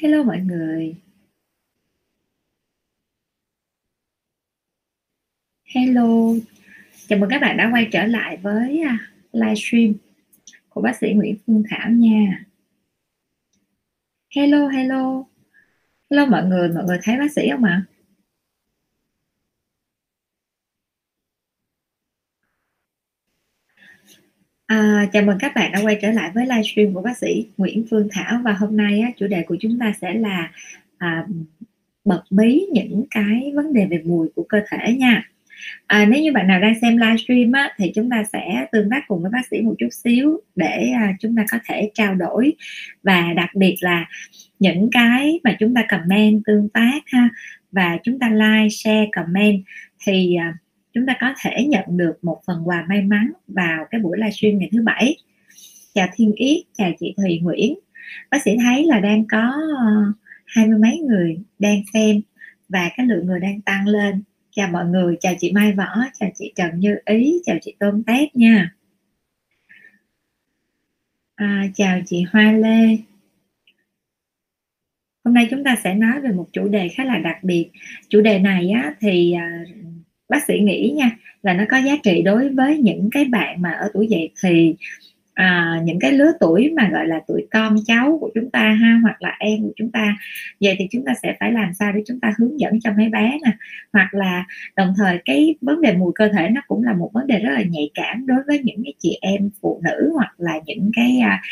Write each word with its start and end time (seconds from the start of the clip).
Hello 0.00 0.22
mọi 0.22 0.40
người. 0.40 0.96
Hello, 5.74 6.34
chào 7.08 7.18
mừng 7.18 7.30
các 7.30 7.38
bạn 7.40 7.56
đã 7.56 7.70
quay 7.72 7.88
trở 7.92 8.04
lại 8.06 8.36
với 8.36 8.80
à, 8.80 8.98
livestream 9.32 9.94
của 10.68 10.80
bác 10.80 10.96
sĩ 10.96 11.12
Nguyễn 11.12 11.36
Phương 11.46 11.62
Thảo 11.70 11.90
nha. 11.90 12.44
Hello, 14.36 14.68
hello, 14.68 15.24
hello 16.10 16.26
mọi 16.26 16.44
người, 16.44 16.68
mọi 16.68 16.84
người 16.84 16.98
thấy 17.02 17.18
bác 17.18 17.32
sĩ 17.32 17.48
không 17.50 17.64
ạ? 17.64 17.82
À, 17.88 17.93
À, 24.66 25.06
chào 25.12 25.22
mừng 25.22 25.38
các 25.40 25.54
bạn 25.54 25.72
đã 25.72 25.80
quay 25.82 25.98
trở 26.02 26.10
lại 26.10 26.30
với 26.34 26.46
livestream 26.46 26.94
của 26.94 27.02
bác 27.02 27.18
sĩ 27.18 27.46
Nguyễn 27.56 27.84
Phương 27.90 28.08
Thảo. 28.12 28.40
Và 28.44 28.52
hôm 28.52 28.76
nay 28.76 29.00
á, 29.00 29.10
chủ 29.16 29.26
đề 29.26 29.42
của 29.42 29.56
chúng 29.60 29.78
ta 29.78 29.92
sẽ 30.00 30.14
là 30.14 30.50
à, 30.98 31.26
bật 32.04 32.22
mí 32.30 32.66
những 32.72 33.04
cái 33.10 33.52
vấn 33.54 33.72
đề 33.72 33.86
về 33.86 34.02
mùi 34.04 34.28
của 34.34 34.44
cơ 34.48 34.60
thể 34.70 34.92
nha. 34.92 35.28
À, 35.86 36.06
nếu 36.06 36.22
như 36.22 36.32
bạn 36.32 36.46
nào 36.46 36.60
đang 36.60 36.80
xem 36.80 36.96
livestream 36.96 37.52
á, 37.52 37.74
thì 37.76 37.92
chúng 37.94 38.10
ta 38.10 38.24
sẽ 38.32 38.66
tương 38.72 38.90
tác 38.90 39.04
cùng 39.08 39.22
với 39.22 39.30
bác 39.30 39.46
sĩ 39.50 39.60
một 39.60 39.74
chút 39.78 39.88
xíu 39.90 40.40
để 40.56 40.86
à, 40.96 41.14
chúng 41.20 41.36
ta 41.36 41.44
có 41.50 41.58
thể 41.68 41.90
trao 41.94 42.14
đổi. 42.14 42.52
Và 43.02 43.32
đặc 43.36 43.50
biệt 43.54 43.76
là 43.80 44.06
những 44.58 44.88
cái 44.92 45.40
mà 45.44 45.56
chúng 45.60 45.74
ta 45.74 45.84
comment 45.88 46.42
tương 46.46 46.68
tác 46.68 47.00
ha. 47.06 47.28
Và 47.72 47.98
chúng 48.02 48.18
ta 48.18 48.28
like 48.30 48.68
share 48.68 49.06
comment 49.12 49.62
thì 50.06 50.34
à, 50.34 50.54
chúng 50.94 51.06
ta 51.06 51.16
có 51.20 51.34
thể 51.40 51.64
nhận 51.64 51.84
được 51.96 52.24
một 52.24 52.40
phần 52.46 52.68
quà 52.68 52.84
may 52.88 53.02
mắn 53.02 53.32
vào 53.46 53.86
cái 53.90 54.00
buổi 54.00 54.18
livestream 54.18 54.58
ngày 54.58 54.68
thứ 54.72 54.82
bảy. 54.82 55.16
Chào 55.94 56.08
thiên 56.14 56.32
yết 56.32 56.64
chào 56.72 56.90
chị 57.00 57.14
thùy 57.16 57.38
nguyễn. 57.38 57.74
Bác 58.30 58.42
sĩ 58.42 58.50
thấy 58.62 58.84
là 58.84 59.00
đang 59.00 59.24
có 59.28 59.52
ờ, 59.78 60.12
hai 60.46 60.66
mươi 60.66 60.78
mấy 60.78 60.98
người 60.98 61.38
đang 61.58 61.82
xem 61.92 62.20
và 62.68 62.90
cái 62.96 63.06
lượng 63.06 63.26
người 63.26 63.40
đang 63.40 63.60
tăng 63.60 63.86
lên. 63.86 64.22
Chào 64.50 64.68
mọi 64.68 64.86
người 64.86 65.16
chào 65.20 65.34
chị 65.38 65.52
mai 65.52 65.72
võ 65.72 65.96
chào 66.20 66.30
chị 66.34 66.52
trần 66.56 66.80
như 66.80 66.96
ý 67.04 67.40
chào 67.44 67.56
chị 67.62 67.74
tôm 67.78 68.02
tét 68.02 68.36
nha. 68.36 68.74
À, 71.34 71.66
chào 71.74 72.00
chị 72.06 72.24
hoa 72.32 72.52
lê. 72.52 72.98
Hôm 75.24 75.34
nay 75.34 75.48
chúng 75.50 75.64
ta 75.64 75.76
sẽ 75.84 75.94
nói 75.94 76.20
về 76.20 76.30
một 76.30 76.48
chủ 76.52 76.68
đề 76.68 76.88
khá 76.88 77.04
là 77.04 77.18
đặc 77.18 77.44
biệt. 77.44 77.70
Chủ 78.08 78.20
đề 78.20 78.38
này 78.38 78.70
á, 78.70 78.94
thì 79.00 79.32
ờ, 79.32 79.74
bác 80.28 80.44
sĩ 80.48 80.58
nghĩ 80.58 80.94
nha 80.96 81.10
là 81.42 81.54
nó 81.54 81.64
có 81.70 81.76
giá 81.76 81.96
trị 82.02 82.22
đối 82.22 82.48
với 82.48 82.78
những 82.78 83.08
cái 83.12 83.24
bạn 83.24 83.62
mà 83.62 83.72
ở 83.72 83.88
tuổi 83.94 84.06
dậy 84.06 84.30
thì 84.42 84.74
à, 85.34 85.80
những 85.84 85.98
cái 86.00 86.12
lứa 86.12 86.32
tuổi 86.40 86.72
mà 86.76 86.88
gọi 86.92 87.06
là 87.06 87.20
tuổi 87.26 87.46
con 87.50 87.76
cháu 87.86 88.18
của 88.20 88.30
chúng 88.34 88.50
ta 88.50 88.60
ha 88.60 88.98
hoặc 89.02 89.22
là 89.22 89.36
em 89.38 89.62
của 89.62 89.72
chúng 89.76 89.90
ta. 89.90 90.16
Vậy 90.60 90.76
thì 90.78 90.88
chúng 90.90 91.04
ta 91.04 91.12
sẽ 91.22 91.36
phải 91.40 91.52
làm 91.52 91.74
sao 91.74 91.92
để 91.92 92.02
chúng 92.06 92.20
ta 92.20 92.34
hướng 92.38 92.60
dẫn 92.60 92.80
cho 92.80 92.92
mấy 92.96 93.08
bé 93.08 93.38
nè? 93.44 93.50
Hoặc 93.92 94.14
là 94.14 94.44
đồng 94.76 94.94
thời 94.96 95.18
cái 95.24 95.54
vấn 95.60 95.80
đề 95.80 95.92
mùi 95.96 96.12
cơ 96.14 96.28
thể 96.28 96.48
nó 96.48 96.60
cũng 96.68 96.82
là 96.84 96.92
một 96.92 97.10
vấn 97.12 97.26
đề 97.26 97.38
rất 97.38 97.50
là 97.52 97.62
nhạy 97.62 97.90
cảm 97.94 98.26
đối 98.26 98.38
với 98.46 98.60
những 98.64 98.82
cái 98.84 98.94
chị 98.98 99.18
em 99.20 99.50
phụ 99.60 99.80
nữ 99.84 100.10
hoặc 100.14 100.34
là 100.38 100.60
những 100.66 100.90
cái 100.96 101.18
à, 101.18 101.42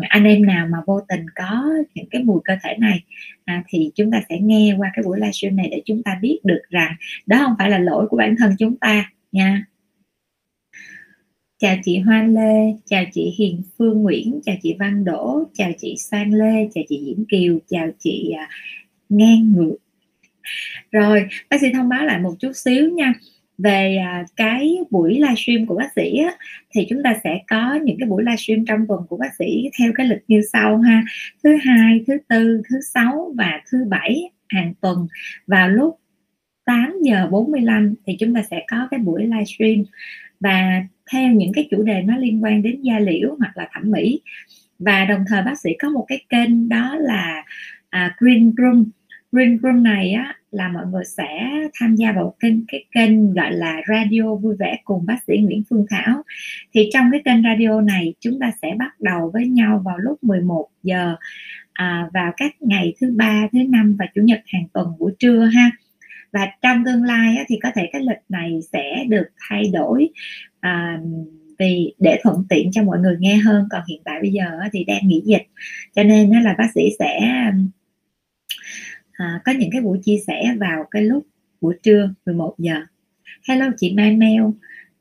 anh 0.00 0.24
em 0.24 0.46
nào 0.46 0.66
mà 0.66 0.78
vô 0.86 1.00
tình 1.08 1.26
có 1.34 1.64
những 1.94 2.06
cái 2.10 2.22
mùi 2.22 2.40
cơ 2.44 2.54
thể 2.62 2.76
này 2.78 3.04
à, 3.44 3.62
thì 3.68 3.90
chúng 3.94 4.10
ta 4.10 4.22
sẽ 4.28 4.38
nghe 4.38 4.74
qua 4.78 4.90
cái 4.94 5.02
buổi 5.04 5.18
livestream 5.20 5.56
này 5.56 5.68
để 5.70 5.82
chúng 5.84 6.02
ta 6.02 6.18
biết 6.22 6.40
được 6.44 6.62
rằng 6.70 6.94
đó 7.26 7.38
không 7.46 7.54
phải 7.58 7.70
là 7.70 7.78
lỗi 7.78 8.06
của 8.08 8.16
bản 8.16 8.36
thân 8.38 8.52
chúng 8.58 8.76
ta 8.76 9.10
nha 9.32 9.64
chào 11.62 11.76
chị 11.84 11.98
Hoa 11.98 12.22
Lê, 12.22 12.74
chào 12.86 13.04
chị 13.12 13.34
Hiền 13.38 13.62
Phương 13.78 14.02
Nguyễn, 14.02 14.40
chào 14.44 14.56
chị 14.62 14.76
Văn 14.78 15.04
Đỗ, 15.04 15.44
chào 15.54 15.70
chị 15.78 15.94
Sang 15.98 16.34
Lê, 16.34 16.68
chào 16.74 16.84
chị 16.88 17.02
Diễm 17.06 17.24
Kiều, 17.24 17.58
chào 17.68 17.88
chị 17.98 18.30
à, 18.38 18.48
Ngang 19.08 19.52
Ngược. 19.52 19.76
Rồi, 20.90 21.28
bác 21.50 21.60
sĩ 21.60 21.66
thông 21.74 21.88
báo 21.88 22.04
lại 22.04 22.18
một 22.18 22.34
chút 22.38 22.52
xíu 22.54 22.88
nha 22.88 23.12
về 23.58 23.96
à, 23.96 24.24
cái 24.36 24.76
buổi 24.90 25.14
livestream 25.14 25.66
của 25.66 25.74
bác 25.74 25.92
sĩ 25.96 26.18
á, 26.18 26.34
thì 26.74 26.86
chúng 26.90 27.02
ta 27.02 27.14
sẽ 27.24 27.40
có 27.48 27.78
những 27.84 27.96
cái 27.98 28.08
buổi 28.08 28.22
livestream 28.22 28.64
trong 28.64 28.86
tuần 28.88 29.00
của 29.08 29.16
bác 29.16 29.34
sĩ 29.38 29.70
theo 29.78 29.92
cái 29.94 30.06
lịch 30.06 30.22
như 30.28 30.40
sau 30.52 30.78
ha. 30.78 31.02
Thứ 31.44 31.56
hai 31.62 32.04
thứ 32.06 32.18
tư 32.28 32.62
thứ 32.70 32.76
sáu 32.94 33.32
và 33.36 33.60
thứ 33.70 33.84
bảy 33.88 34.30
hàng 34.48 34.74
tuần. 34.80 35.06
Vào 35.46 35.68
lúc 35.68 35.98
8 36.64 36.94
giờ 37.02 37.28
45 37.30 37.94
thì 38.06 38.16
chúng 38.20 38.34
ta 38.34 38.42
sẽ 38.50 38.64
có 38.70 38.88
cái 38.90 39.00
buổi 39.00 39.24
livestream. 39.24 39.84
Và 40.40 40.82
theo 41.12 41.32
những 41.32 41.52
cái 41.52 41.68
chủ 41.70 41.82
đề 41.82 42.02
nó 42.02 42.16
liên 42.16 42.44
quan 42.44 42.62
đến 42.62 42.82
da 42.82 42.98
liễu 42.98 43.36
hoặc 43.38 43.56
là 43.56 43.68
thẩm 43.72 43.90
mỹ. 43.90 44.20
Và 44.78 45.04
đồng 45.04 45.24
thời 45.28 45.42
bác 45.42 45.60
sĩ 45.60 45.70
có 45.78 45.90
một 45.90 46.04
cái 46.08 46.24
kênh 46.28 46.68
đó 46.68 46.96
là 47.00 47.44
à, 47.90 48.14
Green 48.18 48.52
Room. 48.58 48.84
Green 49.32 49.58
Room 49.62 49.82
này 49.82 50.12
á 50.12 50.34
là 50.50 50.68
mọi 50.68 50.86
người 50.86 51.04
sẽ 51.04 51.50
tham 51.74 51.96
gia 51.96 52.12
vào 52.12 52.34
kênh 52.40 52.66
cái 52.66 52.84
kênh 52.92 53.34
gọi 53.34 53.52
là 53.52 53.80
radio 53.88 54.34
vui 54.34 54.56
vẻ 54.58 54.78
cùng 54.84 55.06
bác 55.06 55.16
sĩ 55.26 55.38
Nguyễn 55.38 55.62
Phương 55.70 55.86
Thảo. 55.90 56.22
Thì 56.74 56.88
trong 56.92 57.08
cái 57.12 57.20
kênh 57.24 57.42
radio 57.42 57.80
này 57.80 58.14
chúng 58.20 58.38
ta 58.40 58.52
sẽ 58.62 58.74
bắt 58.78 59.00
đầu 59.00 59.30
với 59.34 59.46
nhau 59.46 59.82
vào 59.84 59.98
lúc 59.98 60.24
11 60.24 60.68
giờ 60.82 61.16
à, 61.72 62.08
vào 62.14 62.32
các 62.36 62.54
ngày 62.60 62.94
thứ 63.00 63.12
ba 63.16 63.48
thứ 63.52 63.58
năm 63.68 63.96
và 63.98 64.06
chủ 64.14 64.22
nhật 64.22 64.40
hàng 64.46 64.64
tuần 64.72 64.88
buổi 64.98 65.12
trưa 65.18 65.44
ha. 65.44 65.70
Và 66.32 66.48
trong 66.62 66.84
tương 66.84 67.04
lai 67.04 67.36
á, 67.36 67.44
thì 67.48 67.58
có 67.62 67.68
thể 67.74 67.88
cái 67.92 68.02
lịch 68.02 68.22
này 68.28 68.60
sẽ 68.72 69.04
được 69.08 69.26
thay 69.48 69.62
đổi 69.72 70.08
à, 70.60 71.00
vì 71.58 71.94
để 71.98 72.20
thuận 72.22 72.44
tiện 72.48 72.70
cho 72.72 72.82
mọi 72.82 72.98
người 72.98 73.16
nghe 73.18 73.36
hơn. 73.36 73.68
Còn 73.70 73.82
hiện 73.88 74.00
tại 74.04 74.18
bây 74.20 74.30
giờ 74.30 74.44
á, 74.60 74.68
thì 74.72 74.84
đang 74.84 75.08
nghỉ 75.08 75.22
dịch 75.24 75.46
cho 75.96 76.02
nên 76.02 76.30
á, 76.30 76.40
là 76.40 76.54
bác 76.58 76.68
sĩ 76.74 76.82
sẽ 76.98 77.20
à, 79.22 79.40
có 79.44 79.52
những 79.52 79.70
cái 79.72 79.80
buổi 79.80 79.98
chia 80.02 80.18
sẻ 80.26 80.54
vào 80.60 80.84
cái 80.90 81.02
lúc 81.02 81.26
buổi 81.60 81.74
trưa 81.82 82.14
11 82.26 82.54
giờ. 82.58 82.74
Hello 83.48 83.66
chị 83.76 83.94
Mai 83.96 84.16
Mel 84.16 84.42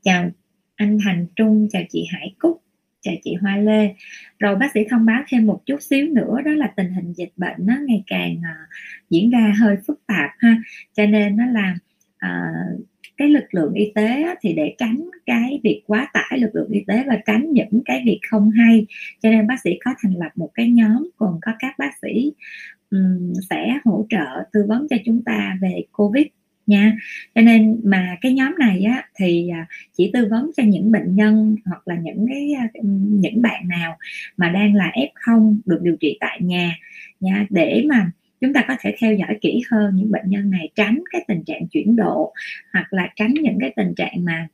chào 0.02 0.30
anh 0.76 0.98
Thành 1.04 1.28
Trung 1.36 1.68
chào 1.72 1.82
chị 1.90 2.06
Hải 2.12 2.36
Cúc 2.40 2.62
chào 3.02 3.14
chị 3.24 3.34
Hoa 3.42 3.58
Lê. 3.58 3.96
Rồi 4.40 4.56
bác 4.56 4.72
sĩ 4.74 4.80
thông 4.90 5.06
báo 5.06 5.24
thêm 5.30 5.46
một 5.46 5.62
chút 5.66 5.82
xíu 5.82 6.08
nữa 6.08 6.38
đó 6.46 6.52
là 6.52 6.74
tình 6.76 6.94
hình 6.94 7.14
dịch 7.14 7.32
bệnh 7.38 7.56
nó 7.58 7.76
ngày 7.88 8.04
càng 8.08 8.36
uh, 8.38 8.70
diễn 9.10 9.30
ra 9.30 9.54
hơi 9.60 9.76
phức 9.88 10.02
tạp 10.08 10.30
ha. 10.38 10.58
Cho 10.94 11.06
nên 11.06 11.38
nó 11.38 11.46
làm 11.46 11.74
uh, 11.74 12.20
ờ, 12.20 12.30
cái 13.18 13.30
lực 13.30 13.46
lượng 13.52 13.74
y 13.74 13.92
tế 13.96 14.26
thì 14.42 14.54
để 14.54 14.76
tránh 14.78 15.10
cái 15.26 15.60
việc 15.64 15.84
quá 15.88 16.08
tải 16.14 16.40
lực 16.40 16.50
lượng 16.54 16.70
y 16.72 16.84
tế 16.88 17.04
và 17.08 17.18
tránh 17.26 17.52
những 17.52 17.82
cái 17.86 18.02
việc 18.06 18.20
không 18.30 18.52
hay. 18.52 18.86
Cho 19.22 19.30
nên 19.30 19.48
bác 19.48 19.60
sĩ 19.64 19.72
có 19.86 19.92
thành 20.02 20.14
lập 20.14 20.32
một 20.36 20.50
cái 20.54 20.70
nhóm 20.70 21.10
gồm 21.18 21.40
có 21.42 21.52
các 21.60 21.76
bác 21.80 21.92
sĩ 22.02 22.32
um, 22.92 23.34
sẽ 23.50 23.78
hỗ 23.86 24.06
trợ 24.10 24.44
tư 24.54 24.66
vấn 24.68 24.88
cho 24.90 24.96
chúng 25.06 25.24
ta 25.24 25.58
về 25.62 25.84
covid 25.92 26.26
nha. 26.68 26.98
Cho 27.36 27.42
nên 27.42 27.80
mà 27.84 28.18
cái 28.22 28.34
nhóm 28.34 28.56
này 28.60 28.84
á 28.84 29.04
thì 29.16 29.50
à, 29.50 29.68
chỉ 29.98 30.10
tư 30.14 30.28
vấn 30.32 30.52
cho 30.58 30.64
những 30.64 30.92
bệnh 30.92 31.16
nhân 31.16 31.56
hoặc 31.66 31.88
là 31.88 31.96
những 31.96 32.26
cái 32.30 32.54
à, 32.54 32.68
những 33.22 33.42
bạn 33.42 33.68
nào 33.68 33.98
mà 34.38 34.50
đang 34.50 34.76
là 34.76 34.92
f0 34.96 35.58
được 35.66 35.80
điều 35.82 35.96
trị 36.00 36.18
tại 36.20 36.38
nhà 36.42 36.76
nha. 37.20 37.46
Để 37.50 37.84
mà 37.90 38.12
chúng 38.42 38.54
ta 38.54 38.66
có 38.68 38.76
thể 38.80 38.96
theo 39.00 39.14
dõi 39.16 39.38
kỹ 39.42 39.62
hơn 39.72 39.96
những 39.96 40.12
bệnh 40.12 40.30
nhân 40.30 40.50
này 40.50 40.70
tránh 40.76 41.00
cái 41.12 41.26
tình 41.28 41.44
trạng 41.44 41.68
chuyển 41.68 41.96
độ 41.96 42.34
hoặc 42.74 42.94
là 42.94 43.10
tránh 43.16 43.34
những 43.34 43.58
cái 43.60 43.74
tình 43.76 43.94
trạng 43.96 44.26
mà 44.26 44.48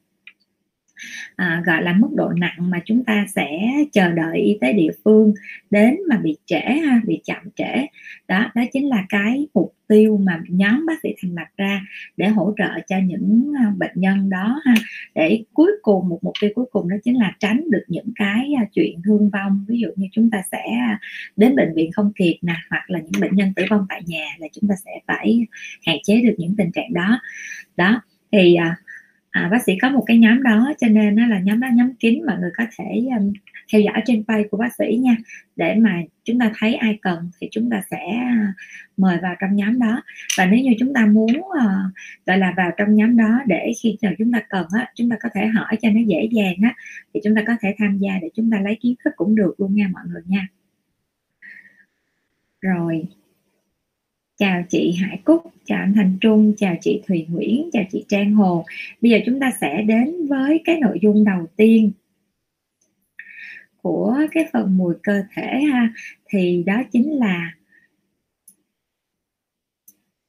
à, 1.35 1.63
gọi 1.65 1.83
là 1.83 1.93
mức 1.93 2.09
độ 2.15 2.29
nặng 2.29 2.69
mà 2.69 2.79
chúng 2.85 3.03
ta 3.03 3.25
sẽ 3.35 3.59
chờ 3.91 4.11
đợi 4.11 4.39
y 4.39 4.57
tế 4.61 4.73
địa 4.73 4.91
phương 5.03 5.33
đến 5.69 5.95
mà 6.09 6.17
bị 6.17 6.37
trễ 6.45 6.61
ha 6.61 7.01
bị 7.05 7.21
chậm 7.23 7.43
trễ. 7.55 7.87
Đó 8.27 8.51
đó 8.55 8.61
chính 8.73 8.89
là 8.89 9.05
cái 9.09 9.47
mục 9.53 9.73
tiêu 9.87 10.17
mà 10.17 10.41
nhóm 10.49 10.85
bác 10.85 10.93
sĩ 11.03 11.09
thành 11.21 11.35
lập 11.35 11.47
ra 11.57 11.81
để 12.17 12.27
hỗ 12.27 12.53
trợ 12.57 12.69
cho 12.87 12.97
những 13.05 13.53
à, 13.57 13.73
bệnh 13.77 13.91
nhân 13.95 14.29
đó 14.29 14.61
ha. 14.65 14.73
Để 15.15 15.43
cuối 15.53 15.71
cùng 15.81 16.09
một 16.09 16.19
mục 16.21 16.33
tiêu 16.41 16.51
cuối 16.55 16.65
cùng 16.71 16.89
đó 16.89 16.95
chính 17.03 17.17
là 17.17 17.35
tránh 17.39 17.71
được 17.71 17.83
những 17.87 18.11
cái 18.15 18.53
à, 18.57 18.65
chuyện 18.73 19.01
thương 19.03 19.29
vong. 19.29 19.65
Ví 19.67 19.79
dụ 19.79 19.87
như 19.95 20.07
chúng 20.11 20.29
ta 20.29 20.41
sẽ 20.51 20.63
à, 20.79 20.99
đến 21.35 21.55
bệnh 21.55 21.73
viện 21.75 21.91
không 21.91 22.11
kịp 22.15 22.39
nè 22.41 22.55
hoặc 22.69 22.89
là 22.89 22.99
những 22.99 23.21
bệnh 23.21 23.35
nhân 23.35 23.53
tử 23.55 23.63
vong 23.69 23.85
tại 23.89 24.01
nhà 24.05 24.25
là 24.39 24.47
chúng 24.51 24.69
ta 24.69 24.75
sẽ 24.85 24.91
phải 25.07 25.45
hạn 25.85 25.97
chế 26.03 26.21
được 26.21 26.35
những 26.37 26.55
tình 26.57 26.71
trạng 26.71 26.93
đó. 26.93 27.19
Đó 27.77 28.01
thì 28.31 28.55
à, 28.55 28.75
à, 29.37 29.49
bác 29.51 29.63
sĩ 29.63 29.73
có 29.81 29.89
một 29.89 30.03
cái 30.07 30.17
nhóm 30.17 30.43
đó 30.43 30.73
cho 30.77 30.87
nên 30.87 31.15
nó 31.15 31.27
là 31.27 31.39
nhóm 31.39 31.59
đó 31.59 31.67
nhóm 31.73 31.93
kín 31.93 32.25
mọi 32.25 32.37
người 32.39 32.51
có 32.57 32.63
thể 32.77 33.07
um, 33.17 33.33
theo 33.71 33.81
dõi 33.81 34.01
trên 34.05 34.23
page 34.27 34.43
của 34.51 34.57
bác 34.57 34.75
sĩ 34.75 34.97
nha. 35.03 35.17
Để 35.55 35.75
mà 35.75 36.01
chúng 36.23 36.39
ta 36.39 36.51
thấy 36.57 36.73
ai 36.73 36.99
cần 37.01 37.29
thì 37.39 37.47
chúng 37.51 37.69
ta 37.69 37.81
sẽ 37.91 37.97
uh, 38.07 38.55
mời 38.97 39.17
vào 39.21 39.35
trong 39.39 39.55
nhóm 39.55 39.79
đó. 39.79 40.03
Và 40.37 40.45
nếu 40.45 40.59
như 40.59 40.71
chúng 40.79 40.93
ta 40.93 41.05
muốn 41.05 41.31
uh, 41.37 41.93
gọi 42.25 42.37
là 42.37 42.53
vào 42.57 42.71
trong 42.77 42.95
nhóm 42.95 43.17
đó 43.17 43.39
để 43.47 43.71
khi 43.81 43.97
nào 44.01 44.13
chúng 44.17 44.31
ta 44.31 44.39
cần 44.49 44.67
á 44.71 44.91
chúng 44.95 45.09
ta 45.09 45.15
có 45.19 45.29
thể 45.33 45.45
hỏi 45.45 45.77
cho 45.81 45.89
nó 45.89 46.01
dễ 46.07 46.29
dàng 46.31 46.55
á 46.63 46.75
thì 47.13 47.19
chúng 47.23 47.35
ta 47.35 47.43
có 47.47 47.53
thể 47.61 47.75
tham 47.77 47.97
gia 47.97 48.11
để 48.21 48.29
chúng 48.35 48.51
ta 48.51 48.59
lấy 48.61 48.77
kiến 48.81 48.95
thức 49.03 49.13
cũng 49.15 49.35
được 49.35 49.55
luôn 49.57 49.75
nha 49.75 49.89
mọi 49.93 50.03
người 50.07 50.21
nha. 50.25 50.47
Rồi 52.61 53.07
chào 54.37 54.63
chị 54.69 54.91
Hải 54.91 55.21
Cúc, 55.25 55.43
chào 55.65 55.79
anh 55.79 55.93
Thành 55.95 56.17
Trung, 56.21 56.53
chào 56.57 56.75
chị 56.81 57.01
Thùy 57.07 57.25
Nguyễn, 57.29 57.69
chào 57.73 57.83
chị 57.91 58.05
Trang 58.07 58.33
Hồ. 58.33 58.65
Bây 59.01 59.11
giờ 59.11 59.17
chúng 59.25 59.39
ta 59.39 59.51
sẽ 59.61 59.81
đến 59.81 60.27
với 60.27 60.61
cái 60.65 60.79
nội 60.79 60.99
dung 61.01 61.23
đầu 61.25 61.45
tiên 61.55 61.91
của 63.81 64.17
cái 64.31 64.45
phần 64.53 64.77
mùi 64.77 64.95
cơ 65.03 65.21
thể 65.35 65.61
ha. 65.61 65.93
Thì 66.29 66.63
đó 66.65 66.83
chính 66.91 67.19
là 67.19 67.53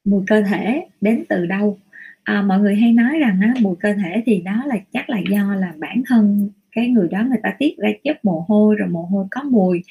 mùi 0.05 0.23
cơ 0.27 0.43
thể 0.43 0.87
đến 1.01 1.25
từ 1.29 1.47
đâu? 1.47 1.79
À, 2.23 2.43
mọi 2.43 2.61
người 2.61 2.77
hay 2.77 2.93
nói 2.93 3.19
rằng 3.19 3.41
á, 3.43 3.55
mùi 3.61 3.77
cơ 3.81 3.95
thể 3.95 4.23
thì 4.27 4.41
đó 4.41 4.63
là 4.67 4.77
chắc 4.93 5.11
là 5.11 5.19
do 5.31 5.55
là 5.55 5.75
bản 5.79 6.03
thân 6.07 6.51
cái 6.73 6.89
người 6.89 7.09
đó 7.09 7.25
người 7.29 7.41
ta 7.43 7.55
tiết 7.59 7.77
ra 7.79 7.89
chất 8.05 8.25
mồ 8.25 8.45
hôi 8.49 8.77
rồi 8.77 8.89
mồ 8.89 9.03
hôi 9.03 9.27
có 9.31 9.43
mùi 9.43 9.83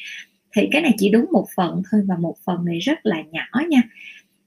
thì 0.58 0.68
cái 0.72 0.82
này 0.82 0.94
chỉ 0.98 1.10
đúng 1.10 1.26
một 1.32 1.48
phần 1.56 1.82
thôi 1.92 2.02
và 2.06 2.16
một 2.18 2.36
phần 2.46 2.66
này 2.66 2.80
rất 2.80 3.06
là 3.06 3.24
nhỏ 3.32 3.62
nha. 3.70 3.82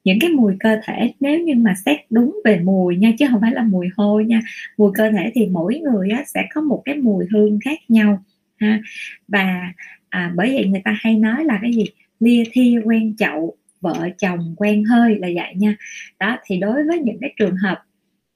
Những 0.05 0.19
cái 0.21 0.31
mùi 0.31 0.55
cơ 0.61 0.77
thể 0.85 1.13
nếu 1.21 1.41
như 1.41 1.55
mà 1.55 1.75
xét 1.85 2.01
đúng 2.11 2.41
về 2.45 2.61
mùi 2.61 2.97
nha 2.97 3.13
chứ 3.19 3.27
không 3.31 3.41
phải 3.41 3.53
là 3.53 3.63
mùi 3.63 3.89
hôi 3.97 4.25
nha 4.25 4.41
mùi 4.77 4.91
cơ 4.95 5.11
thể 5.11 5.33
thì 5.35 5.47
mỗi 5.47 5.79
người 5.79 6.11
á, 6.11 6.25
sẽ 6.27 6.45
có 6.55 6.61
một 6.61 6.83
cái 6.85 6.97
mùi 6.97 7.27
hương 7.33 7.59
khác 7.65 7.79
nhau 7.89 8.25
ha. 8.57 8.81
Và 9.29 9.73
à, 10.09 10.33
bởi 10.37 10.55
vậy 10.55 10.67
người 10.67 10.81
ta 10.85 10.97
hay 11.01 11.17
nói 11.17 11.45
là 11.45 11.59
cái 11.63 11.73
gì? 11.73 11.85
Lia 12.21 12.45
thi 12.53 12.77
quen 12.85 13.17
chậu 13.17 13.57
vợ 13.81 14.09
chồng 14.19 14.55
quen 14.57 14.85
hơi 14.85 15.17
là 15.19 15.29
vậy 15.35 15.55
nha. 15.55 15.77
Đó 16.21 16.39
thì 16.45 16.59
đối 16.59 16.85
với 16.85 16.99
những 16.99 17.19
cái 17.21 17.35
trường 17.37 17.57
hợp 17.57 17.83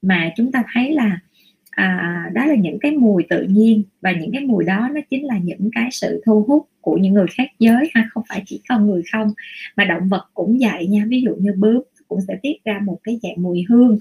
mà 0.02 0.32
chúng 0.36 0.52
ta 0.52 0.62
thấy 0.72 0.92
là 0.92 1.18
à, 1.74 2.30
đó 2.34 2.44
là 2.44 2.54
những 2.54 2.78
cái 2.80 2.92
mùi 2.92 3.24
tự 3.30 3.42
nhiên 3.42 3.82
và 4.00 4.12
những 4.12 4.32
cái 4.32 4.40
mùi 4.44 4.64
đó 4.64 4.88
nó 4.94 5.00
chính 5.10 5.26
là 5.26 5.38
những 5.38 5.70
cái 5.74 5.88
sự 5.92 6.22
thu 6.26 6.44
hút 6.48 6.68
của 6.80 6.96
những 6.96 7.14
người 7.14 7.26
khác 7.36 7.48
giới 7.58 7.90
ha 7.94 8.08
không 8.10 8.22
phải 8.28 8.42
chỉ 8.46 8.60
con 8.68 8.86
người 8.86 9.02
không 9.12 9.28
mà 9.76 9.84
động 9.84 10.08
vật 10.08 10.30
cũng 10.34 10.58
vậy 10.60 10.86
nha. 10.86 11.04
Ví 11.08 11.20
dụ 11.20 11.34
như 11.34 11.52
bướm 11.56 11.82
cũng 12.08 12.20
sẽ 12.28 12.36
tiết 12.42 12.64
ra 12.64 12.80
một 12.84 12.98
cái 13.02 13.18
dạng 13.22 13.42
mùi 13.42 13.64
hương. 13.68 13.98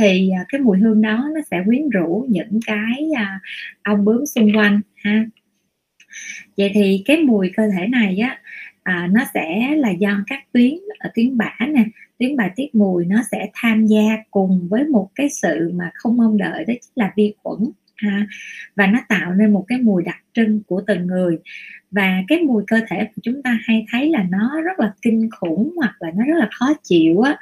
Thì 0.00 0.30
à, 0.30 0.44
cái 0.48 0.60
mùi 0.60 0.78
hương 0.78 1.02
đó 1.02 1.28
nó 1.34 1.40
sẽ 1.50 1.62
quyến 1.66 1.88
rũ 1.88 2.26
những 2.28 2.60
cái 2.66 3.08
à, 3.16 3.40
ong 3.82 4.04
bướm 4.04 4.26
xung 4.26 4.56
quanh 4.56 4.80
ha. 5.04 5.24
Vậy 6.56 6.70
thì 6.74 7.02
cái 7.04 7.16
mùi 7.16 7.50
cơ 7.56 7.62
thể 7.78 7.86
này 7.86 8.18
á 8.18 8.38
à, 8.82 9.08
nó 9.12 9.24
sẽ 9.34 9.74
là 9.76 9.90
do 9.90 10.24
các 10.26 10.40
tuyến 10.52 10.74
ở 10.98 11.10
tuyến 11.14 11.36
bã 11.38 11.56
nè 11.68 11.84
tuyến 12.18 12.36
bài 12.36 12.50
tiết 12.56 12.74
mùi 12.74 13.06
nó 13.06 13.22
sẽ 13.32 13.50
tham 13.54 13.86
gia 13.86 14.16
cùng 14.30 14.68
với 14.70 14.84
một 14.84 15.08
cái 15.14 15.28
sự 15.42 15.70
mà 15.74 15.90
không 15.94 16.16
mong 16.16 16.36
đợi, 16.36 16.64
đó 16.64 16.74
chính 16.82 16.92
là 16.94 17.12
vi 17.16 17.34
khuẩn 17.42 17.58
ha, 17.98 18.26
và 18.76 18.86
nó 18.86 18.98
tạo 19.08 19.34
nên 19.34 19.52
một 19.52 19.64
cái 19.68 19.78
mùi 19.78 20.02
đặc 20.02 20.16
trưng 20.34 20.62
của 20.66 20.82
từng 20.86 21.06
người. 21.06 21.38
Và 21.90 22.22
cái 22.28 22.38
mùi 22.38 22.62
cơ 22.66 22.80
thể 22.88 23.04
của 23.04 23.22
chúng 23.22 23.42
ta 23.42 23.58
hay 23.62 23.86
thấy 23.92 24.10
là 24.10 24.24
nó 24.30 24.60
rất 24.60 24.80
là 24.80 24.92
kinh 25.02 25.28
khủng 25.30 25.72
hoặc 25.76 25.94
là 26.00 26.10
nó 26.16 26.24
rất 26.24 26.34
là 26.36 26.48
khó 26.52 26.74
chịu 26.82 27.20
á, 27.20 27.36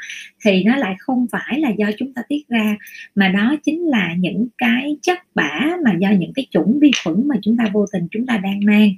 thì 0.44 0.64
nó 0.64 0.76
lại 0.76 0.94
không 0.98 1.26
phải 1.32 1.60
là 1.60 1.70
do 1.78 1.90
chúng 1.98 2.12
ta 2.12 2.22
tiết 2.28 2.48
ra, 2.48 2.76
mà 3.14 3.28
đó 3.28 3.56
chính 3.64 3.86
là 3.88 4.14
những 4.18 4.48
cái 4.58 4.96
chất 5.02 5.18
bã 5.34 5.60
mà 5.84 5.92
do 5.98 6.10
những 6.10 6.32
cái 6.34 6.46
chủng 6.50 6.78
vi 6.80 6.90
khuẩn 7.04 7.28
mà 7.28 7.36
chúng 7.42 7.56
ta 7.56 7.64
vô 7.72 7.86
tình 7.92 8.08
chúng 8.10 8.26
ta 8.26 8.36
đang 8.38 8.60
mang. 8.64 8.90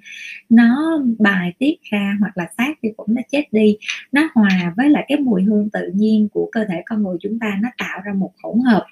Nó 0.49 1.03
bài 1.19 1.53
tiết 1.59 1.75
ra 1.83 2.17
hoặc 2.21 2.37
là 2.37 2.49
sát 2.59 2.83
vi 2.83 2.91
khuẩn 2.97 3.15
nó 3.15 3.23
chết 3.33 3.45
đi, 3.53 3.77
nó 4.13 4.29
hòa 4.35 4.75
với 4.77 4.91
lại 4.91 5.05
cái 5.09 5.19
mùi 5.19 5.43
hương 5.43 5.71
tự 5.71 5.91
nhiên 5.95 6.29
của 6.33 6.49
cơ 6.53 6.65
thể 6.69 6.83
con 6.87 7.03
người 7.03 7.17
chúng 7.21 7.39
ta, 7.39 7.59
nó 7.63 7.69
tạo 7.79 8.01
ra 8.05 8.13
một 8.13 8.33
hỗn 8.43 8.61
hợp 8.61 8.87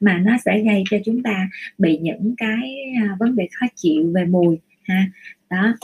mà 0.00 0.18
nó 0.18 0.36
sẽ 0.44 0.60
gây 0.60 0.84
cho 0.90 0.96
chúng 1.04 1.22
ta 1.22 1.48
bị 1.78 1.98
những 1.98 2.34
cái 2.36 2.84
à, 3.02 3.16
vấn 3.18 3.36
đề 3.36 3.48
khó 3.52 3.66
chịu 3.76 4.12
về 4.14 4.24
mùi 4.24 4.58
ha. 4.82 5.06
Đó. 5.50 5.74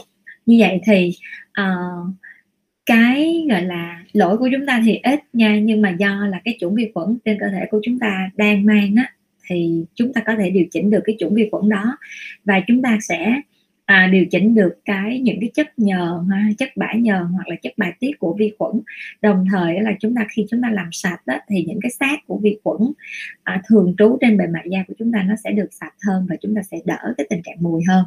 Như 0.46 0.56
vậy 0.60 0.80
thì 0.86 1.12
uh, 1.60 2.14
cái 2.86 3.46
gọi 3.50 3.62
là 3.62 4.04
lỗi 4.12 4.38
của 4.38 4.48
chúng 4.52 4.66
ta 4.66 4.82
thì 4.84 5.00
ít 5.02 5.20
nha 5.32 5.58
nhưng 5.58 5.82
mà 5.82 5.90
do 5.90 6.26
là 6.26 6.40
cái 6.44 6.56
chủng 6.60 6.74
vi 6.74 6.90
khuẩn 6.94 7.18
trên 7.24 7.38
cơ 7.40 7.46
thể 7.48 7.66
của 7.70 7.80
chúng 7.84 7.98
ta 7.98 8.30
đang 8.36 8.66
mang 8.66 8.94
á 8.96 9.12
thì 9.46 9.84
chúng 9.94 10.12
ta 10.12 10.20
có 10.26 10.34
thể 10.38 10.50
điều 10.50 10.64
chỉnh 10.70 10.90
được 10.90 11.00
cái 11.04 11.16
chủng 11.18 11.34
vi 11.34 11.48
khuẩn 11.50 11.68
đó 11.68 11.96
và 12.44 12.60
chúng 12.66 12.82
ta 12.82 12.98
sẽ 13.00 13.40
à, 13.84 14.08
điều 14.12 14.24
chỉnh 14.30 14.54
được 14.54 14.74
cái 14.84 15.20
những 15.20 15.40
cái 15.40 15.50
chất 15.54 15.78
nhờn 15.78 16.28
ha, 16.30 16.48
chất 16.58 16.68
bã 16.76 16.92
nhờn 16.92 17.22
hoặc 17.22 17.48
là 17.48 17.56
chất 17.62 17.72
bài 17.76 17.92
tiết 18.00 18.18
của 18.18 18.36
vi 18.38 18.52
khuẩn. 18.58 18.80
Đồng 19.22 19.44
thời 19.50 19.80
là 19.80 19.92
chúng 20.00 20.14
ta 20.14 20.26
khi 20.30 20.46
chúng 20.50 20.62
ta 20.62 20.70
làm 20.70 20.88
sạch 20.92 21.26
đó, 21.26 21.38
thì 21.48 21.64
những 21.68 21.78
cái 21.82 21.90
xác 21.90 22.16
của 22.26 22.38
vi 22.42 22.58
khuẩn 22.64 22.92
à, 23.42 23.62
thường 23.68 23.94
trú 23.98 24.18
trên 24.20 24.36
bề 24.36 24.46
mặt 24.46 24.62
da 24.70 24.84
của 24.88 24.94
chúng 24.98 25.12
ta 25.12 25.22
nó 25.22 25.34
sẽ 25.44 25.50
được 25.50 25.72
sạch 25.72 25.94
hơn 26.06 26.26
và 26.30 26.36
chúng 26.40 26.54
ta 26.54 26.62
sẽ 26.62 26.78
đỡ 26.84 27.14
cái 27.18 27.26
tình 27.30 27.42
trạng 27.42 27.56
mùi 27.60 27.82
hơn. 27.88 28.04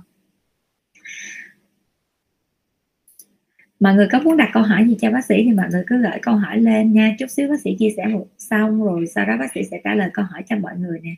Mọi 3.80 3.94
người 3.94 4.07
có 4.12 4.19
muốn 4.19 4.38
đặt 4.38 4.50
câu 4.53 4.63
hỏi 4.63 4.85
gì 4.88 4.97
cho 5.01 5.12
bác 5.12 5.25
sĩ 5.25 5.44
thì 5.44 5.51
mọi 5.51 5.68
người 5.71 5.83
cứ 5.88 6.01
gửi 6.01 6.19
câu 6.21 6.35
hỏi 6.35 6.59
lên 6.59 6.94
nha. 6.94 7.15
Chút 7.19 7.27
xíu 7.30 7.50
bác 7.50 7.59
sĩ 7.59 7.75
chia 7.80 7.89
sẻ 7.97 8.06
một 8.06 8.27
xong 8.38 8.83
rồi 8.83 9.07
sau 9.07 9.25
đó 9.25 9.38
bác 9.39 9.51
sĩ 9.53 9.63
sẽ 9.71 9.81
trả 9.83 9.95
lời 9.95 10.09
câu 10.13 10.25
hỏi 10.25 10.44
cho 10.50 10.56
mọi 10.56 10.77
người 10.77 11.00
nè. 11.03 11.15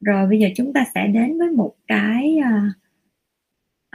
Rồi 0.00 0.26
bây 0.28 0.38
giờ 0.38 0.48
chúng 0.56 0.72
ta 0.72 0.84
sẽ 0.94 1.06
đến 1.06 1.38
với 1.38 1.50
một 1.50 1.74
cái 1.86 2.38
uh, 2.38 2.83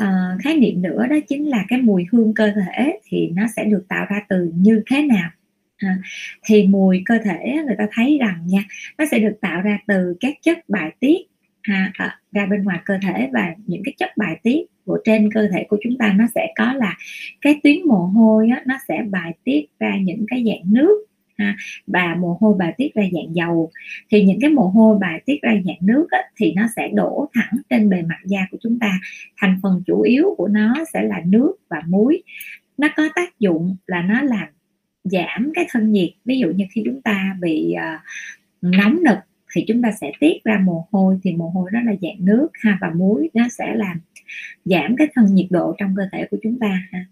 uh, 0.04 0.42
khái 0.44 0.57
niệm 0.57 0.81
nữa 0.81 1.07
đó 1.10 1.16
chính 1.28 1.50
là 1.50 1.66
cái 1.68 1.81
mùi 1.81 2.06
hương 2.12 2.34
cơ 2.34 2.51
thể 2.51 3.00
thì 3.04 3.30
nó 3.36 3.44
sẽ 3.56 3.63
được 3.63 3.86
tạo 3.90 4.06
ra 4.10 4.22
từ 4.30 4.51
như 4.56 4.84
thế 4.88 5.01
nào. 5.01 5.30
À, 5.78 5.98
thì 6.46 6.68
mùi 6.68 7.01
cơ 7.06 7.18
thể 7.24 7.63
người 7.66 7.75
ta 7.78 7.88
thấy 7.92 8.18
rằng 8.22 8.42
nha 8.46 8.63
nó 8.98 9.06
sẽ 9.12 9.19
được 9.19 9.38
tạo 9.42 9.62
ra 9.62 9.80
từ 9.88 10.16
các 10.19 10.34
chất 10.42 10.69
bài 10.69 10.92
tiết 11.00 11.18
ha, 11.63 11.92
à, 11.94 12.19
ra 12.31 12.46
bên 12.46 12.63
ngoài 12.63 12.79
cơ 12.86 12.98
thể 13.01 13.29
và 13.34 13.53
những 13.65 13.82
cái 13.86 13.94
chất 13.98 14.18
bài 14.18 14.39
tiết 14.44 14.62
của 14.86 15.00
trên 15.06 15.32
cơ 15.34 15.48
thể 15.53 15.65
của 15.70 15.77
chúng 15.84 15.98
ta 15.98 16.13
nó 16.18 16.25
sẽ 16.36 16.48
có 16.56 16.74
là 16.74 16.98
cái 17.41 17.60
tuyến 17.63 17.88
mồ 17.88 18.06
hôi 18.06 18.50
á, 18.56 18.63
nó 18.65 18.75
sẽ 18.88 19.03
bài 19.10 19.34
tiết 19.44 19.65
ra 19.79 19.98
những 20.01 20.25
cái 20.27 20.44
dạng 20.48 20.74
nước 20.74 21.09
ha, 21.39 21.55
và 21.88 22.15
mồ 22.19 22.38
hôi 22.41 22.55
bà 22.60 22.72
tiết 22.77 22.93
ra 22.93 23.03
dạng 23.12 23.36
dầu. 23.36 23.72
Thì 24.12 24.25
những 24.25 24.39
cái 24.41 24.50
mồ 24.50 24.67
hôi 24.67 24.98
bà 25.01 25.17
tiết 25.25 25.41
ra 25.41 25.53
dạng 25.65 25.77
nước 25.81 26.08
á, 26.12 26.19
thì 26.38 26.53
nó 26.53 26.67
sẽ 26.75 26.89
đổ 26.93 27.29
thẳng 27.34 27.62
trên 27.69 27.89
bề 27.89 28.01
mặt 28.01 28.19
da 28.25 28.48
của 28.51 28.58
chúng 28.62 28.79
ta. 28.79 29.00
Thành 29.38 29.60
phần 29.63 29.84
chủ 29.86 30.01
yếu 30.01 30.36
của 30.38 30.48
nó 30.48 30.74
sẽ 30.93 31.03
là 31.03 31.22
nước 31.25 31.55
và 31.69 31.81
muối. 31.88 32.24
Nó 32.77 32.88
có 32.96 33.10
tác 33.15 33.39
dụng 33.39 33.75
là 33.88 34.01
nó 34.01 34.22
làm 34.22 34.48
giảm 35.03 35.51
cái 35.55 35.65
thân 35.69 35.91
nhiệt. 35.91 36.10
Ví 36.25 36.39
dụ 36.39 36.48
như 36.48 36.65
khi 36.72 36.81
chúng 36.86 37.01
ta 37.01 37.38
bị 37.41 37.75
uh, 37.75 38.01
nóng 38.62 39.03
nực 39.03 39.17
thì 39.55 39.65
chúng 39.67 39.81
ta 39.81 39.91
sẽ 40.01 40.12
tiết 40.19 40.43
ra 40.43 40.60
mồ 40.63 40.88
hôi. 40.91 41.19
Thì 41.24 41.34
mồ 41.34 41.50
hôi 41.50 41.69
đó 41.74 41.79
là 41.86 41.93
dạng 42.01 42.25
nước 42.25 42.48
ha 42.53 42.77
và 42.81 42.91
muối 42.96 43.29
nó 43.34 43.48
sẽ 43.50 43.75
làm 43.75 44.00
giảm 44.65 44.96
cái 44.96 45.08
thân 45.15 45.25
nhiệt 45.25 45.48
độ 45.50 45.75
trong 45.77 45.96
cơ 45.98 46.03
thể 46.12 46.27
của 46.31 46.38
chúng 46.43 46.60
ta 46.60 46.81
ha. 46.91 47.05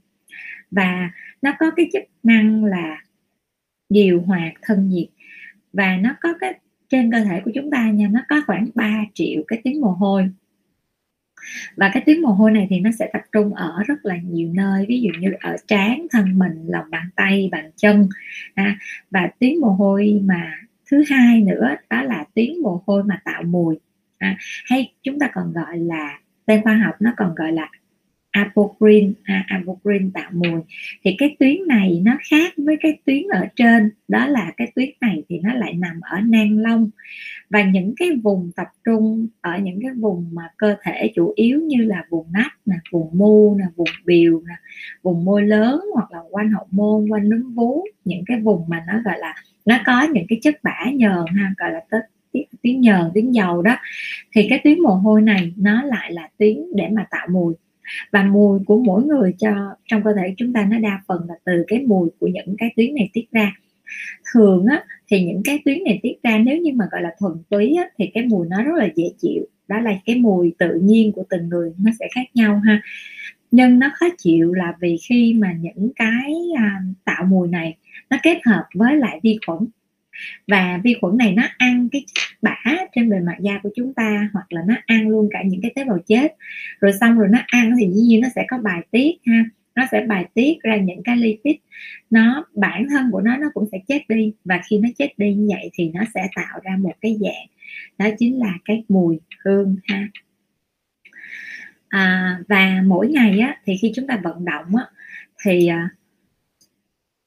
Và 0.71 1.11
nó 1.41 1.53
có 1.59 1.71
cái 1.71 1.89
chức 1.93 2.03
năng 2.23 2.65
là 2.65 3.01
điều 3.89 4.21
hòa 4.21 4.51
thân 4.61 4.89
nhiệt. 4.89 5.07
Và 5.73 5.97
nó 5.97 6.15
có 6.21 6.33
cái 6.39 6.53
trên 6.89 7.11
cơ 7.11 7.19
thể 7.19 7.41
của 7.45 7.51
chúng 7.55 7.71
ta 7.71 7.89
nha 7.91 8.07
nó 8.11 8.19
có 8.29 8.41
khoảng 8.47 8.67
3 8.75 9.05
triệu 9.13 9.43
cái 9.47 9.61
tuyến 9.63 9.81
mồ 9.81 9.89
hôi. 9.89 10.29
Và 11.75 11.91
cái 11.93 12.03
tuyến 12.05 12.21
mồ 12.21 12.29
hôi 12.29 12.51
này 12.51 12.67
thì 12.69 12.79
nó 12.79 12.89
sẽ 12.99 13.09
tập 13.13 13.21
trung 13.31 13.53
ở 13.53 13.83
rất 13.87 14.05
là 14.05 14.17
nhiều 14.17 14.49
nơi 14.53 14.85
ví 14.89 15.01
dụ 15.01 15.09
như 15.19 15.31
ở 15.39 15.55
trán 15.67 16.07
thân 16.11 16.39
mình 16.39 16.65
lòng 16.67 16.85
bàn 16.89 17.09
tay 17.15 17.49
bàn 17.51 17.71
chân 17.75 18.09
à, 18.55 18.77
và 19.11 19.29
tuyến 19.39 19.57
mồ 19.61 19.69
hôi 19.69 20.21
mà 20.23 20.53
thứ 20.91 21.03
hai 21.09 21.41
nữa 21.41 21.75
đó 21.89 22.03
là 22.03 22.25
tuyến 22.35 22.61
mồ 22.63 22.83
hôi 22.87 23.03
mà 23.03 23.19
tạo 23.25 23.43
mùi 23.43 23.75
à, 24.17 24.37
hay 24.65 24.93
chúng 25.03 25.19
ta 25.19 25.29
còn 25.33 25.53
gọi 25.53 25.77
là 25.79 26.19
tên 26.45 26.63
khoa 26.63 26.75
học 26.75 26.95
nó 26.99 27.13
còn 27.17 27.35
gọi 27.35 27.51
là 27.51 27.69
apocrine 28.31 29.13
à, 29.23 29.45
apocrine 29.47 30.09
tạo 30.13 30.31
mùi. 30.33 30.61
Thì 31.03 31.15
cái 31.17 31.35
tuyến 31.39 31.67
này 31.67 32.01
nó 32.05 32.17
khác 32.29 32.53
với 32.57 32.77
cái 32.81 32.99
tuyến 33.05 33.23
ở 33.31 33.45
trên. 33.55 33.91
Đó 34.07 34.27
là 34.27 34.51
cái 34.57 34.71
tuyến 34.75 34.89
này 35.01 35.23
thì 35.29 35.39
nó 35.39 35.53
lại 35.53 35.73
nằm 35.73 35.99
ở 36.01 36.19
nang 36.19 36.57
lông. 36.57 36.89
Và 37.49 37.63
những 37.63 37.93
cái 37.97 38.09
vùng 38.23 38.51
tập 38.55 38.67
trung 38.85 39.27
ở 39.41 39.57
những 39.57 39.79
cái 39.81 39.91
vùng 39.91 40.29
mà 40.33 40.43
cơ 40.57 40.75
thể 40.83 41.11
chủ 41.15 41.33
yếu 41.35 41.61
như 41.61 41.83
là 41.83 42.05
vùng 42.09 42.27
nách 42.31 42.53
nè 42.65 42.75
vùng 42.91 43.09
mu 43.17 43.55
nè 43.55 43.65
vùng 43.75 43.87
biều 44.05 44.41
nè 44.47 44.53
vùng 45.03 45.25
môi 45.25 45.43
lớn 45.43 45.81
hoặc 45.93 46.11
là 46.11 46.19
quanh 46.31 46.51
hậu 46.51 46.67
môn 46.71 47.09
quanh 47.09 47.29
núm 47.29 47.53
vú 47.53 47.83
những 48.05 48.23
cái 48.25 48.39
vùng 48.41 48.63
mà 48.67 48.83
nó 48.87 48.93
gọi 49.05 49.19
là 49.19 49.35
nó 49.65 49.79
có 49.85 50.07
những 50.13 50.25
cái 50.29 50.39
chất 50.41 50.55
bã 50.63 50.85
nhờn 50.93 51.25
ha 51.35 51.53
gọi 51.57 51.71
là 51.71 51.79
tết 51.91 52.01
tuyến 52.63 52.81
nhờn 52.81 53.11
tuyến 53.13 53.31
dầu 53.31 53.61
đó. 53.61 53.75
Thì 54.31 54.47
cái 54.49 54.59
tuyến 54.63 54.79
mồ 54.79 54.89
hôi 54.89 55.21
này 55.21 55.53
nó 55.57 55.83
lại 55.83 56.13
là 56.13 56.29
tuyến 56.37 56.57
để 56.75 56.87
mà 56.91 57.05
tạo 57.11 57.27
mùi 57.31 57.53
và 58.11 58.23
mùi 58.23 58.59
của 58.65 58.83
mỗi 58.83 59.03
người 59.03 59.33
cho 59.39 59.75
trong 59.85 60.03
cơ 60.03 60.13
thể 60.13 60.33
chúng 60.37 60.53
ta 60.53 60.67
nó 60.71 60.79
đa 60.79 61.01
phần 61.07 61.21
là 61.27 61.35
từ 61.43 61.63
cái 61.67 61.79
mùi 61.87 62.09
của 62.19 62.27
những 62.27 62.55
cái 62.57 62.73
tuyến 62.75 62.95
này 62.95 63.09
tiết 63.13 63.25
ra. 63.31 63.53
Thường 64.33 64.65
á 64.65 64.83
thì 65.07 65.25
những 65.25 65.41
cái 65.45 65.59
tuyến 65.65 65.83
này 65.83 65.99
tiết 66.03 66.13
ra 66.23 66.37
nếu 66.37 66.57
như 66.57 66.71
mà 66.75 66.85
gọi 66.91 67.01
là 67.01 67.15
thuần 67.19 67.33
túy 67.49 67.75
á, 67.75 67.89
thì 67.97 68.11
cái 68.13 68.25
mùi 68.25 68.47
nó 68.47 68.63
rất 68.63 68.75
là 68.75 68.89
dễ 68.95 69.11
chịu. 69.21 69.45
Đó 69.67 69.79
là 69.79 69.91
cái 70.05 70.15
mùi 70.15 70.53
tự 70.59 70.79
nhiên 70.83 71.11
của 71.11 71.23
từng 71.29 71.49
người 71.49 71.73
nó 71.77 71.91
sẽ 71.99 72.07
khác 72.15 72.25
nhau 72.33 72.61
ha. 72.65 72.81
Nhưng 73.51 73.79
nó 73.79 73.91
khó 73.93 74.05
chịu 74.17 74.53
là 74.53 74.73
vì 74.79 74.97
khi 75.09 75.33
mà 75.33 75.53
những 75.61 75.89
cái 75.95 76.33
à, 76.57 76.81
tạo 77.05 77.23
mùi 77.25 77.47
này 77.47 77.77
nó 78.09 78.17
kết 78.23 78.37
hợp 78.45 78.63
với 78.73 78.95
lại 78.95 79.19
vi 79.23 79.39
khuẩn 79.45 79.59
và 80.47 80.79
vi 80.83 80.95
khuẩn 81.01 81.17
này 81.17 81.33
nó 81.33 81.43
ăn 81.57 81.89
cái 81.91 82.05
chất 82.13 82.23
bã 82.41 82.55
trên 82.95 83.09
bề 83.09 83.19
mặt 83.19 83.35
da 83.39 83.59
của 83.63 83.69
chúng 83.75 83.93
ta 83.93 84.29
hoặc 84.33 84.45
là 84.49 84.61
nó 84.67 84.75
ăn 84.85 85.09
luôn 85.09 85.29
cả 85.31 85.43
những 85.45 85.61
cái 85.61 85.71
tế 85.75 85.83
bào 85.83 85.99
chết. 86.07 86.35
Rồi 86.79 86.93
xong 86.99 87.19
rồi 87.19 87.27
nó 87.31 87.39
ăn 87.47 87.73
thì 87.79 87.87
dĩ 87.93 88.01
nhiên 88.01 88.21
nó 88.21 88.27
sẽ 88.35 88.45
có 88.49 88.57
bài 88.57 88.81
tiết 88.91 89.11
ha. 89.25 89.43
Nó 89.75 89.85
sẽ 89.91 90.05
bài 90.07 90.25
tiết 90.33 90.57
ra 90.63 90.77
những 90.77 91.03
cái 91.03 91.17
lipid. 91.17 91.55
Nó 92.09 92.45
bản 92.53 92.87
thân 92.89 93.11
của 93.11 93.21
nó 93.21 93.37
nó 93.37 93.47
cũng 93.53 93.69
sẽ 93.71 93.77
chết 93.87 94.01
đi. 94.09 94.33
Và 94.45 94.61
khi 94.69 94.77
nó 94.77 94.89
chết 94.97 95.09
đi 95.17 95.33
như 95.33 95.47
vậy 95.55 95.69
thì 95.73 95.91
nó 95.93 96.01
sẽ 96.13 96.27
tạo 96.35 96.59
ra 96.63 96.77
một 96.79 96.93
cái 97.01 97.17
dạng 97.21 97.47
đó 97.97 98.15
chính 98.19 98.39
là 98.39 98.53
cái 98.65 98.83
mùi 98.89 99.19
hương 99.45 99.75
ha. 99.83 100.07
À, 101.89 102.37
và 102.49 102.81
mỗi 102.85 103.07
ngày 103.07 103.39
á 103.39 103.57
thì 103.65 103.77
khi 103.81 103.91
chúng 103.95 104.07
ta 104.07 104.19
vận 104.23 104.45
động 104.45 104.75
á 104.75 104.85
thì 105.45 105.67
à, 105.67 105.89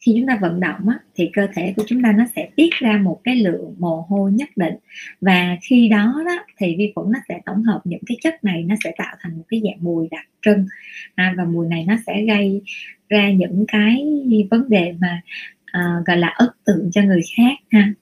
khi 0.00 0.12
chúng 0.16 0.26
ta 0.26 0.38
vận 0.40 0.60
động 0.60 0.88
á, 0.88 0.98
thì 1.14 1.30
cơ 1.32 1.46
thể 1.54 1.74
của 1.76 1.84
chúng 1.86 2.02
ta 2.02 2.12
nó 2.12 2.24
sẽ 2.36 2.48
tiết 2.56 2.70
ra 2.72 3.00
một 3.02 3.20
cái 3.24 3.36
lượng 3.36 3.74
mồ 3.78 4.06
hôi 4.08 4.32
nhất 4.32 4.48
định. 4.56 4.74
Và 5.20 5.56
khi 5.62 5.88
đó 5.88 6.22
đó 6.26 6.44
thì 6.58 6.76
vi 6.78 6.92
khuẩn 6.94 7.12
nó 7.12 7.18
sẽ 7.28 7.40
tổng 7.46 7.62
hợp 7.62 7.80
những 7.84 8.00
cái 8.06 8.16
chất 8.22 8.44
này 8.44 8.62
nó 8.62 8.74
sẽ 8.84 8.92
tạo 8.98 9.16
thành 9.20 9.36
một 9.36 9.44
cái 9.48 9.60
dạng 9.64 9.84
mùi 9.84 10.08
đặc 10.10 10.26
trưng. 10.42 10.66
À, 11.14 11.34
và 11.36 11.44
mùi 11.44 11.68
này 11.68 11.84
nó 11.88 11.96
sẽ 12.06 12.24
gây 12.24 12.62
ra 13.08 13.30
những 13.30 13.64
cái 13.68 14.04
vấn 14.50 14.68
đề 14.68 14.94
mà 15.00 15.20
uh, 15.78 16.06
gọi 16.06 16.16
là 16.16 16.28
ấn 16.28 16.48
tượng 16.64 16.90
cho 16.92 17.02
người 17.02 17.20
khác 17.36 17.54
ha. 17.70 17.92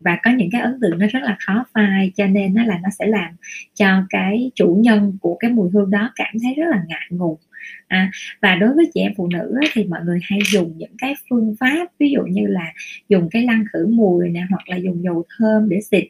Và 0.00 0.18
có 0.24 0.30
những 0.30 0.50
cái 0.52 0.60
ấn 0.60 0.78
tượng 0.80 0.98
nó 0.98 1.06
rất 1.06 1.22
là 1.22 1.36
khó 1.46 1.64
phai 1.74 2.12
cho 2.16 2.26
nên 2.26 2.54
nó 2.54 2.64
là 2.64 2.78
nó 2.82 2.88
sẽ 2.98 3.06
làm 3.06 3.32
cho 3.74 4.04
cái 4.10 4.50
chủ 4.54 4.78
nhân 4.80 5.18
của 5.20 5.36
cái 5.40 5.50
mùi 5.50 5.70
hương 5.70 5.90
đó 5.90 6.10
cảm 6.14 6.34
thấy 6.42 6.54
rất 6.54 6.66
là 6.70 6.82
ngại 6.88 7.06
ngùng 7.10 7.36
à, 7.88 8.10
và 8.42 8.54
đối 8.54 8.74
với 8.74 8.90
chị 8.94 9.00
em 9.00 9.12
phụ 9.16 9.28
nữ 9.28 9.54
thì 9.72 9.84
mọi 9.84 10.00
người 10.04 10.18
hay 10.22 10.38
dùng 10.52 10.74
những 10.76 10.96
cái 10.98 11.14
phương 11.30 11.54
pháp 11.60 11.86
ví 11.98 12.10
dụ 12.10 12.22
như 12.22 12.46
là 12.46 12.72
dùng 13.08 13.28
cái 13.30 13.42
lăn 13.42 13.64
khử 13.72 13.86
mùi 13.86 14.28
nè 14.28 14.44
hoặc 14.50 14.68
là 14.68 14.76
dùng 14.76 15.02
dầu 15.02 15.24
thơm 15.38 15.68
để 15.68 15.80
xịt. 15.80 16.04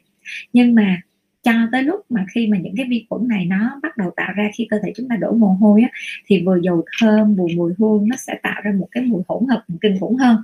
Nhưng 0.53 0.75
mà 0.75 1.01
cho 1.43 1.53
tới 1.71 1.83
lúc 1.83 2.05
mà 2.09 2.25
khi 2.33 2.47
mà 2.47 2.57
những 2.57 2.73
cái 2.77 2.85
vi 2.89 3.05
khuẩn 3.09 3.27
này 3.27 3.45
nó 3.45 3.79
bắt 3.83 3.97
đầu 3.97 4.11
tạo 4.15 4.33
ra 4.35 4.49
khi 4.55 4.67
cơ 4.69 4.79
thể 4.83 4.93
chúng 4.95 5.09
ta 5.09 5.15
đổ 5.15 5.31
mồ 5.33 5.47
hôi 5.47 5.81
á, 5.81 5.89
thì 6.27 6.43
vừa 6.45 6.57
dầu 6.63 6.85
thơm 6.99 7.35
vừa 7.35 7.47
mùi 7.55 7.73
hương 7.79 8.07
nó 8.09 8.15
sẽ 8.15 8.39
tạo 8.43 8.61
ra 8.63 8.71
một 8.79 8.87
cái 8.91 9.03
mùi 9.03 9.23
hỗn 9.27 9.47
hợp 9.49 9.63
kinh 9.81 9.99
khủng 9.99 10.15
hơn. 10.15 10.37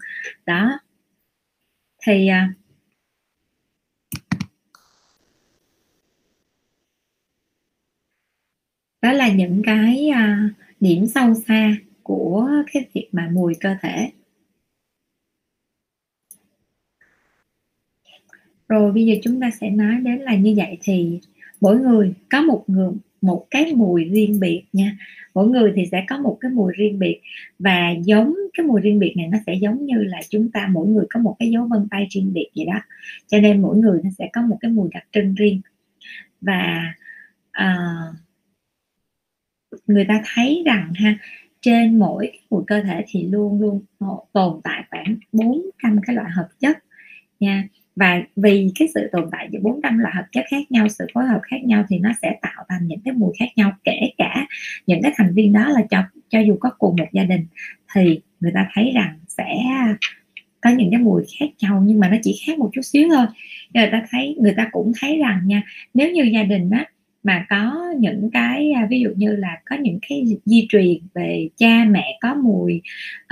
Đó. 0.45 0.79
Thì 2.07 2.27
à, 2.27 2.53
đó 9.01 9.11
là 9.11 9.29
những 9.31 9.61
cái 9.65 10.09
uh, 10.11 10.51
điểm 10.79 11.07
sâu 11.07 11.33
xa 11.47 11.75
của 12.03 12.49
cái 12.73 12.85
việc 12.93 13.09
mà 13.11 13.29
mùi 13.33 13.53
cơ 13.59 13.75
thể. 13.81 14.11
Rồi 18.67 18.91
bây 18.91 19.05
giờ 19.05 19.15
chúng 19.23 19.41
ta 19.41 19.51
sẽ 19.61 19.69
nói 19.69 19.95
đến 19.95 20.19
là 20.19 20.35
như 20.35 20.53
vậy 20.57 20.77
thì 20.81 21.19
mỗi 21.61 21.79
người 21.79 22.13
có 22.29 22.41
một 22.41 22.63
người 22.67 22.91
một 23.21 23.47
cái 23.51 23.73
mùi 23.75 24.03
riêng 24.03 24.39
biệt 24.39 24.63
nha. 24.73 24.97
Mỗi 25.33 25.47
người 25.47 25.73
thì 25.75 25.85
sẽ 25.91 26.05
có 26.09 26.17
một 26.17 26.37
cái 26.41 26.51
mùi 26.51 26.73
riêng 26.75 26.99
biệt 26.99 27.21
và 27.59 27.91
giống 28.03 28.33
cái 28.53 28.65
mùi 28.65 28.81
riêng 28.81 28.99
biệt 28.99 29.13
này 29.17 29.27
nó 29.27 29.37
sẽ 29.45 29.53
giống 29.53 29.85
như 29.85 30.03
là 30.03 30.21
chúng 30.29 30.51
ta 30.51 30.67
mỗi 30.71 30.87
người 30.87 31.05
có 31.09 31.19
một 31.19 31.35
cái 31.39 31.51
dấu 31.51 31.67
vân 31.67 31.87
tay 31.91 32.07
riêng 32.09 32.33
biệt 32.33 32.49
vậy 32.55 32.65
đó. 32.65 32.79
Cho 33.27 33.39
nên 33.39 33.61
mỗi 33.61 33.77
người 33.77 33.99
nó 34.03 34.09
sẽ 34.17 34.29
có 34.33 34.41
một 34.41 34.57
cái 34.61 34.71
mùi 34.71 34.89
đặc 34.93 35.03
trưng 35.11 35.33
riêng. 35.33 35.61
Và 36.41 36.93
uh, 37.61 38.15
người 39.87 40.05
ta 40.05 40.21
thấy 40.33 40.63
rằng 40.65 40.93
ha, 40.95 41.17
trên 41.61 41.99
mỗi 41.99 42.31
một 42.49 42.63
cơ 42.67 42.81
thể 42.81 43.05
thì 43.07 43.23
luôn 43.23 43.61
luôn 43.61 43.81
tồn 44.33 44.61
tại 44.63 44.83
khoảng 44.89 45.15
400 45.31 45.99
cái 46.07 46.15
loại 46.15 46.31
hợp 46.31 46.47
chất 46.59 46.77
nha. 47.39 47.67
Và 47.95 48.21
vì 48.35 48.67
cái 48.79 48.87
sự 48.93 49.09
tồn 49.11 49.29
tại 49.31 49.47
giữa 49.51 49.59
400 49.59 49.97
loại 49.97 50.15
hợp 50.15 50.25
chất 50.31 50.45
khác 50.49 50.71
nhau, 50.71 50.89
sự 50.89 51.05
phối 51.13 51.25
hợp 51.25 51.39
khác 51.43 51.63
nhau 51.63 51.85
thì 51.89 51.99
nó 51.99 52.11
sẽ 52.21 52.37
tạo 52.41 52.65
thành 52.69 52.87
những 52.87 52.99
cái 53.05 53.13
mùi 53.13 53.33
khác 53.39 53.49
nhau, 53.55 53.71
kể 53.83 53.99
cả 54.17 54.47
những 54.87 55.01
cái 55.03 55.11
thành 55.15 55.33
viên 55.33 55.53
đó 55.53 55.69
là 55.69 55.81
cho 55.89 56.03
cho 56.29 56.39
dù 56.39 56.57
có 56.59 56.69
cùng 56.79 56.95
một 56.95 57.07
gia 57.11 57.23
đình 57.23 57.47
thì 57.95 58.19
người 58.39 58.51
ta 58.55 58.69
thấy 58.73 58.91
rằng 58.95 59.19
sẽ 59.27 59.55
có 60.61 60.69
những 60.69 60.91
cái 60.91 60.99
mùi 60.99 61.23
khác 61.39 61.45
nhau 61.61 61.83
nhưng 61.85 61.99
mà 61.99 62.09
nó 62.09 62.17
chỉ 62.23 62.41
khác 62.47 62.59
một 62.59 62.69
chút 62.73 62.81
xíu 62.81 63.09
thôi. 63.15 63.25
Người 63.73 63.89
ta 63.91 64.03
thấy, 64.11 64.37
người 64.39 64.53
ta 64.57 64.69
cũng 64.71 64.91
thấy 65.01 65.17
rằng 65.17 65.41
nha, 65.45 65.63
nếu 65.93 66.11
như 66.11 66.23
gia 66.23 66.43
đình 66.43 66.69
á 66.69 66.85
mà 67.25 67.45
có 67.49 67.93
những 67.99 68.29
cái 68.33 68.71
à, 68.71 68.87
ví 68.89 68.99
dụ 68.99 69.09
như 69.15 69.35
là 69.35 69.57
có 69.65 69.75
những 69.75 69.99
cái 70.09 70.23
di 70.45 70.67
truyền 70.69 70.97
về 71.13 71.49
cha 71.57 71.85
mẹ 71.89 72.17
có 72.21 72.35
mùi 72.35 72.81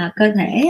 uh, 0.06 0.12
cơ 0.16 0.32
thể 0.32 0.70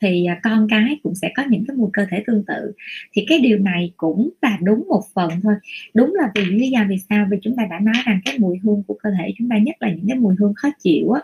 thì 0.00 0.26
à, 0.26 0.40
con 0.42 0.66
cái 0.70 0.98
cũng 1.02 1.14
sẽ 1.14 1.32
có 1.36 1.42
những 1.48 1.64
cái 1.68 1.76
mùi 1.76 1.90
cơ 1.92 2.06
thể 2.10 2.24
tương 2.26 2.44
tự. 2.44 2.72
Thì 3.12 3.24
cái 3.28 3.38
điều 3.38 3.58
này 3.58 3.92
cũng 3.96 4.30
là 4.42 4.58
đúng 4.62 4.84
một 4.88 5.02
phần 5.14 5.30
thôi. 5.42 5.54
Đúng 5.94 6.14
là 6.14 6.30
vì 6.34 6.44
lý 6.44 6.68
do 6.68 6.80
vì 6.88 6.96
sao 7.08 7.26
vì 7.30 7.36
chúng 7.42 7.56
ta 7.56 7.66
đã 7.70 7.78
nói 7.80 7.94
rằng 8.04 8.20
cái 8.24 8.38
mùi 8.38 8.58
hương 8.62 8.82
của 8.86 8.96
cơ 9.02 9.10
thể 9.18 9.32
chúng 9.38 9.48
ta 9.48 9.58
nhất 9.58 9.76
là 9.80 9.88
những 9.88 10.06
cái 10.08 10.18
mùi 10.18 10.34
hương 10.38 10.54
khó 10.54 10.68
chịu 10.82 11.10
á. 11.10 11.20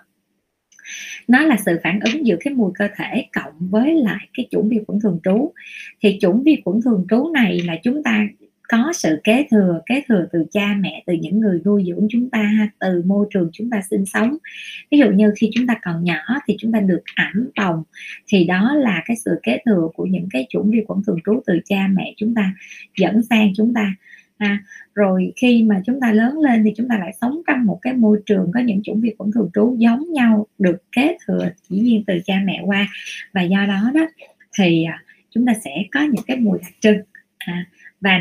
Nó 1.29 1.43
là 1.43 1.57
sự 1.67 1.81
phản 1.83 2.01
ứng 2.01 2.27
giữa 2.27 2.37
cái 2.41 2.55
mùi 2.55 2.71
cơ 2.75 2.89
thể 2.97 3.27
cộng 3.33 3.53
với 3.59 3.95
lại 3.95 4.29
cái 4.35 4.47
chủng 4.51 4.69
vi 4.69 4.81
khuẩn 4.87 5.01
thường 5.01 5.21
trú. 5.25 5.53
Thì 6.03 6.19
chủng 6.21 6.43
vi 6.43 6.63
khuẩn 6.65 6.81
thường 6.85 7.07
trú 7.11 7.31
này 7.35 7.61
là 7.61 7.77
chúng 7.83 8.03
ta 8.03 8.29
có 8.73 8.93
sự 8.93 9.21
kế 9.25 9.47
thừa 9.51 9.81
kế 9.87 10.03
thừa 10.09 10.27
từ 10.33 10.45
cha 10.51 10.77
mẹ 10.81 11.03
từ 11.07 11.13
những 11.13 11.41
người 11.41 11.61
nuôi 11.65 11.85
dưỡng 11.87 12.07
chúng 12.11 12.31
ta 12.31 12.69
từ 12.79 13.03
môi 13.07 13.27
trường 13.31 13.51
chúng 13.53 13.71
ta 13.71 13.83
sinh 13.91 14.07
sống. 14.07 14.37
Ví 14.91 14.99
dụ 14.99 15.11
như 15.11 15.33
khi 15.37 15.51
chúng 15.55 15.67
ta 15.67 15.75
còn 15.83 16.05
nhỏ 16.05 16.21
thì 16.47 16.57
chúng 16.59 16.73
ta 16.73 16.81
được 16.81 17.03
ẩm 17.17 17.51
bồng 17.57 17.83
thì 18.27 18.45
đó 18.45 18.75
là 18.75 19.03
cái 19.07 19.17
sự 19.25 19.31
kế 19.43 19.59
thừa 19.67 19.89
của 19.95 20.07
những 20.07 20.29
cái 20.31 20.47
chủng 20.49 20.71
vi 20.71 20.85
khuẩn 20.87 21.03
thường 21.07 21.19
trú 21.25 21.43
từ 21.47 21.59
cha 21.65 21.89
mẹ 21.95 22.15
chúng 22.17 22.35
ta 22.35 22.55
dẫn 22.97 23.23
sang 23.23 23.53
chúng 23.57 23.75
ta. 23.75 23.95
À, 24.37 24.63
rồi 24.95 25.33
khi 25.37 25.63
mà 25.63 25.83
chúng 25.87 26.01
ta 26.01 26.13
lớn 26.13 26.39
lên 26.39 26.65
thì 26.65 26.73
chúng 26.77 26.89
ta 26.89 26.99
lại 26.99 27.13
sống 27.21 27.43
trong 27.47 27.65
một 27.65 27.79
cái 27.83 27.93
môi 27.93 28.21
trường 28.27 28.51
có 28.55 28.61
những 28.61 28.83
chủng 28.83 29.01
vi 29.01 29.15
khuẩn 29.19 29.33
thường 29.33 29.51
trú 29.55 29.77
giống 29.79 30.13
nhau 30.13 30.47
được 30.59 30.77
kế 30.93 31.17
thừa 31.27 31.49
chỉ 31.69 31.77
nhiên 31.77 32.05
từ 32.07 32.19
cha 32.25 32.35
mẹ 32.45 32.63
qua. 32.65 32.89
Và 33.33 33.43
do 33.43 33.67
đó 33.67 33.91
đó 33.95 34.07
thì 34.59 34.85
à, 34.85 35.03
chúng 35.31 35.47
ta 35.47 35.53
sẽ 35.65 35.71
có 35.93 36.01
những 36.01 36.25
cái 36.27 36.37
mùi 36.37 36.59
đặc 36.63 36.73
trưng. 36.81 36.99
À, 37.39 37.67
và 38.03 38.21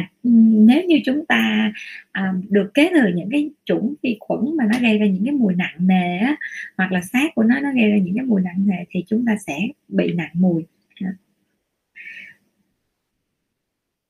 nếu 0.64 0.84
như 0.84 1.00
chúng 1.06 1.26
ta 1.26 1.72
à, 2.12 2.34
được 2.50 2.72
kế 2.74 2.90
thừa 2.94 3.10
những 3.16 3.30
cái 3.32 3.50
chủng 3.66 3.94
vi 4.04 4.18
khuẩn 4.20 4.58
mà 4.58 4.64
nó 4.74 4.80
gây 4.82 4.98
ra 4.98 5.06
những 5.06 5.26
cái 5.26 5.34
mùi 5.34 5.56
nặng 5.56 5.76
nề 5.80 6.18
á, 6.18 6.36
hoặc 6.78 6.92
là 6.92 7.02
xác 7.02 7.36
của 7.36 7.44
nó 7.44 7.60
nó 7.60 7.72
gây 7.74 7.92
ra 7.92 7.98
những 7.98 8.16
cái 8.16 8.26
mùi 8.26 8.42
nặng 8.42 8.64
nề 8.68 8.86
thì 8.90 9.04
chúng 9.08 9.26
ta 9.26 9.36
sẽ 9.48 9.60
bị 9.88 10.14
nặng 10.14 10.32
mùi. 10.34 10.64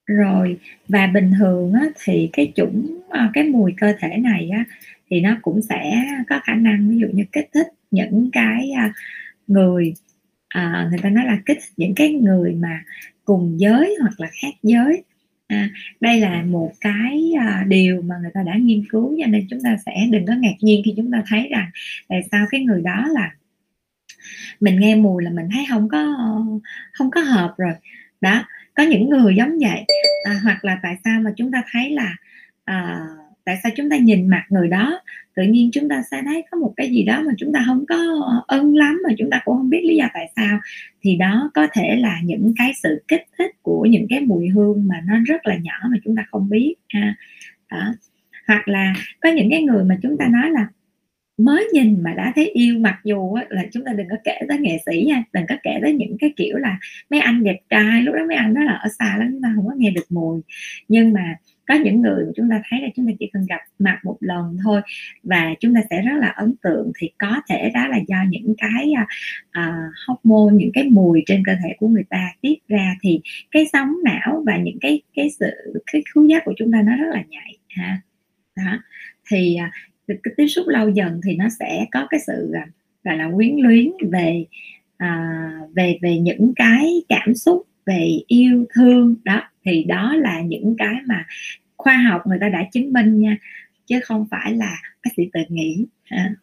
Rồi 0.07 0.57
và 0.87 1.07
bình 1.07 1.31
thường 1.39 1.73
á, 1.73 1.85
thì 2.03 2.29
cái 2.33 2.51
chủng 2.55 3.01
à, 3.09 3.29
cái 3.33 3.43
mùi 3.43 3.73
cơ 3.77 3.93
thể 3.99 4.17
này 4.17 4.49
á, 4.49 4.65
thì 5.09 5.21
nó 5.21 5.37
cũng 5.41 5.61
sẽ 5.61 6.05
có 6.29 6.39
khả 6.43 6.55
năng 6.55 6.89
ví 6.89 6.97
dụ 6.97 7.07
như 7.13 7.23
kích 7.31 7.49
thích 7.53 7.67
những 7.91 8.29
cái 8.33 8.71
à, 8.71 8.93
người 9.47 9.93
à, 10.47 10.87
người 10.89 10.99
ta 11.03 11.09
nói 11.09 11.25
là 11.25 11.41
kích 11.45 11.57
thích 11.61 11.73
những 11.77 11.93
cái 11.95 12.13
người 12.13 12.53
mà 12.55 12.83
cùng 13.25 13.59
giới 13.59 13.95
hoặc 14.01 14.19
là 14.19 14.27
khác 14.41 14.53
giới 14.63 15.03
à, 15.51 15.69
đây 15.99 16.19
là 16.19 16.43
một 16.43 16.71
cái 16.81 17.31
à, 17.39 17.63
điều 17.67 18.01
mà 18.01 18.15
người 18.21 18.31
ta 18.33 18.43
đã 18.43 18.55
nghiên 18.57 18.83
cứu 18.89 19.17
cho 19.21 19.27
nên 19.27 19.47
chúng 19.49 19.61
ta 19.63 19.77
sẽ 19.85 20.07
đừng 20.11 20.25
có 20.25 20.33
ngạc 20.33 20.55
nhiên 20.59 20.81
khi 20.85 20.93
chúng 20.97 21.11
ta 21.11 21.23
thấy 21.27 21.47
rằng 21.51 21.69
tại 22.07 22.21
sao 22.31 22.45
cái 22.51 22.61
người 22.61 22.81
đó 22.81 23.07
là 23.07 23.31
mình 24.59 24.79
nghe 24.79 24.95
mùi 24.95 25.23
là 25.23 25.29
mình 25.29 25.45
thấy 25.53 25.65
không 25.69 25.89
có 25.89 26.15
không 26.93 27.11
có 27.11 27.21
hợp 27.21 27.53
rồi. 27.57 27.73
Đó 28.21 28.43
có 28.75 28.83
những 28.83 29.09
người 29.09 29.35
giống 29.35 29.59
vậy 29.59 29.85
à, 30.23 30.39
hoặc 30.43 30.65
là 30.65 30.79
tại 30.83 30.95
sao 31.03 31.21
mà 31.21 31.33
chúng 31.37 31.51
ta 31.51 31.63
thấy 31.71 31.89
là 31.89 32.15
à, 32.65 32.99
tại 33.45 33.57
sao 33.63 33.71
chúng 33.75 33.89
ta 33.89 33.97
nhìn 33.97 34.27
mặt 34.27 34.43
người 34.49 34.67
đó? 34.67 35.01
Tự 35.35 35.43
nhiên 35.43 35.69
chúng 35.73 35.89
ta 35.89 36.03
sẽ 36.11 36.21
thấy 36.25 36.43
có 36.51 36.57
một 36.57 36.73
cái 36.77 36.89
gì 36.89 37.03
đó 37.03 37.21
mà 37.25 37.33
chúng 37.37 37.53
ta 37.53 37.63
không 37.67 37.85
có 37.89 37.95
ân 38.47 38.75
lắm 38.75 39.01
mà 39.07 39.13
chúng 39.17 39.29
ta 39.29 39.41
cũng 39.45 39.57
không 39.57 39.69
biết 39.69 39.81
lý 39.83 39.95
do 39.95 40.05
tại 40.13 40.31
sao. 40.35 40.59
Thì 41.01 41.15
đó 41.15 41.51
có 41.53 41.67
thể 41.73 41.95
là 41.95 42.19
những 42.23 42.53
cái 42.57 42.71
sự 42.83 43.03
kích 43.07 43.25
thích 43.37 43.51
của 43.61 43.85
những 43.85 44.07
cái 44.09 44.19
mùi 44.19 44.49
hương 44.49 44.87
mà 44.87 45.01
nó 45.07 45.15
rất 45.25 45.47
là 45.47 45.57
nhỏ 45.57 45.73
mà 45.91 45.97
chúng 46.03 46.15
ta 46.15 46.25
không 46.31 46.49
biết, 46.49 46.75
ha. 46.93 47.15
Đó. 47.71 47.93
hoặc 48.47 48.67
là 48.67 48.93
có 49.21 49.29
những 49.29 49.49
cái 49.51 49.63
người 49.63 49.83
mà 49.83 49.97
chúng 50.01 50.17
ta 50.17 50.27
nói 50.27 50.51
là 50.51 50.67
mới 51.37 51.69
nhìn 51.73 52.03
mà 52.03 52.13
đã 52.13 52.31
thấy 52.35 52.49
yêu 52.49 52.79
mặc 52.79 52.99
dù 53.03 53.35
là 53.49 53.65
chúng 53.71 53.83
ta 53.85 53.93
đừng 53.93 54.07
có 54.09 54.15
kể 54.23 54.39
tới 54.49 54.57
nghệ 54.59 54.77
sĩ 54.85 55.03
nha, 55.07 55.23
đừng 55.33 55.45
có 55.49 55.55
kể 55.63 55.79
tới 55.81 55.93
những 55.93 56.17
cái 56.19 56.33
kiểu 56.37 56.57
là 56.57 56.79
mấy 57.09 57.19
anh 57.19 57.43
đẹp 57.43 57.57
trai, 57.69 58.01
lúc 58.01 58.15
đó 58.15 58.21
mấy 58.27 58.37
anh 58.37 58.53
đó 58.53 58.61
là 58.63 58.73
ở 58.73 58.89
xa 58.99 59.17
lắm, 59.19 59.29
chúng 59.31 59.41
ta 59.41 59.51
không 59.55 59.67
có 59.67 59.73
nghe 59.77 59.91
được 59.91 60.05
mùi 60.09 60.41
nhưng 60.87 61.13
mà 61.13 61.35
có 61.71 61.77
những 61.83 62.01
người 62.01 62.25
chúng 62.35 62.49
ta 62.49 62.61
thấy 62.69 62.81
là 62.81 62.87
chúng 62.95 63.07
ta 63.07 63.11
chỉ 63.19 63.29
cần 63.33 63.45
gặp 63.49 63.61
mặt 63.79 63.99
một 64.03 64.17
lần 64.19 64.57
thôi 64.63 64.81
và 65.23 65.53
chúng 65.59 65.75
ta 65.75 65.81
sẽ 65.89 66.01
rất 66.01 66.17
là 66.19 66.27
ấn 66.27 66.53
tượng 66.63 66.91
thì 66.99 67.09
có 67.17 67.41
thể 67.49 67.71
đó 67.73 67.87
là 67.87 67.97
do 68.07 68.17
những 68.29 68.53
cái 68.57 68.93
uh, 69.59 69.91
hormone 70.07 70.53
những 70.53 70.71
cái 70.73 70.83
mùi 70.89 71.23
trên 71.25 71.43
cơ 71.45 71.53
thể 71.63 71.75
của 71.79 71.87
người 71.87 72.03
ta 72.09 72.33
tiết 72.41 72.67
ra 72.67 72.95
thì 73.01 73.19
cái 73.51 73.65
sóng 73.73 73.95
não 74.03 74.43
và 74.45 74.57
những 74.57 74.77
cái 74.81 75.01
cái 75.15 75.29
sự 75.39 75.51
cái 75.91 76.03
khứu 76.13 76.27
giác 76.27 76.45
của 76.45 76.53
chúng 76.57 76.71
ta 76.71 76.81
nó 76.81 76.95
rất 76.97 77.09
là 77.13 77.23
nhạy 77.29 77.57
ha. 77.69 78.01
Đó 78.55 78.79
thì 79.29 79.55
à, 79.55 79.71
uh, 80.13 80.19
cái 80.23 80.33
tiếp 80.37 80.47
xúc 80.47 80.65
lâu 80.67 80.89
dần 80.89 81.21
thì 81.23 81.35
nó 81.35 81.49
sẽ 81.59 81.85
có 81.91 82.07
cái 82.09 82.19
sự 82.27 82.53
uh, 82.63 82.69
gọi 83.03 83.17
là 83.17 83.29
quyến 83.35 83.55
luyến 83.55 83.91
về 84.11 84.45
à, 84.97 85.39
về 85.75 85.97
về 86.01 86.17
những 86.17 86.53
cái 86.55 87.03
cảm 87.09 87.35
xúc 87.35 87.67
về 87.85 88.19
yêu 88.27 88.65
thương. 88.75 89.15
Đó 89.23 89.41
thì 89.65 89.83
đó 89.83 90.15
là 90.15 90.41
những 90.41 90.75
cái 90.77 90.95
mà 91.05 91.25
khoa 91.81 91.97
học 92.09 92.21
người 92.27 92.37
ta 92.41 92.49
đã 92.49 92.63
chứng 92.71 92.93
minh 92.93 93.19
nha 93.19 93.37
chứ 93.85 93.99
không 94.03 94.27
phải 94.31 94.53
là 94.53 94.77
bác 95.05 95.11
sĩ 95.17 95.23
tự 95.33 95.39
nghĩ. 95.49 95.85
À. 96.09 96.35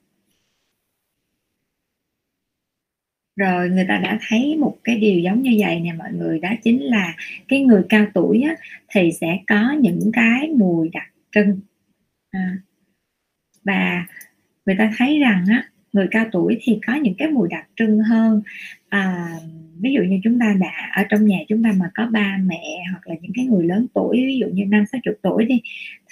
Rồi 3.36 3.70
người 3.70 3.84
ta 3.88 3.98
đã 3.98 4.18
thấy 4.28 4.56
một 4.56 4.76
cái 4.84 4.96
điều 4.96 5.20
giống 5.20 5.42
như 5.42 5.56
vậy 5.58 5.80
nè 5.80 5.92
mọi 5.92 6.12
người 6.12 6.38
đó 6.38 6.48
chính 6.62 6.82
là 6.82 7.14
cái 7.48 7.60
người 7.60 7.82
cao 7.88 8.06
tuổi 8.14 8.42
á, 8.42 8.56
thì 8.88 9.10
sẽ 9.20 9.38
có 9.46 9.72
những 9.80 10.10
cái 10.12 10.48
mùi 10.48 10.88
đặc 10.88 11.06
trưng. 11.32 11.60
À. 12.30 12.56
và 13.64 14.06
người 14.66 14.76
ta 14.78 14.92
thấy 14.96 15.18
rằng 15.18 15.44
á, 15.50 15.70
người 15.92 16.08
cao 16.10 16.26
tuổi 16.32 16.58
thì 16.62 16.78
có 16.86 16.94
những 16.94 17.14
cái 17.18 17.28
mùi 17.28 17.48
đặc 17.48 17.68
trưng 17.76 17.98
hơn. 18.00 18.42
À, 18.88 19.28
ví 19.80 19.92
dụ 19.92 20.02
như 20.02 20.20
chúng 20.24 20.38
ta 20.38 20.56
đã 20.60 20.90
ở 20.94 21.02
trong 21.08 21.26
nhà 21.26 21.38
chúng 21.48 21.62
ta 21.62 21.72
mà 21.76 21.90
có 21.94 22.06
ba 22.06 22.38
mẹ 22.44 22.62
hoặc 22.90 23.08
là 23.08 23.14
những 23.20 23.32
cái 23.34 23.44
người 23.44 23.66
lớn 23.66 23.86
tuổi 23.94 24.16
ví 24.26 24.38
dụ 24.38 24.46
như 24.46 24.64
năm 24.64 24.84
sáu 24.92 25.00
chục 25.04 25.14
tuổi 25.22 25.44
đi 25.44 25.60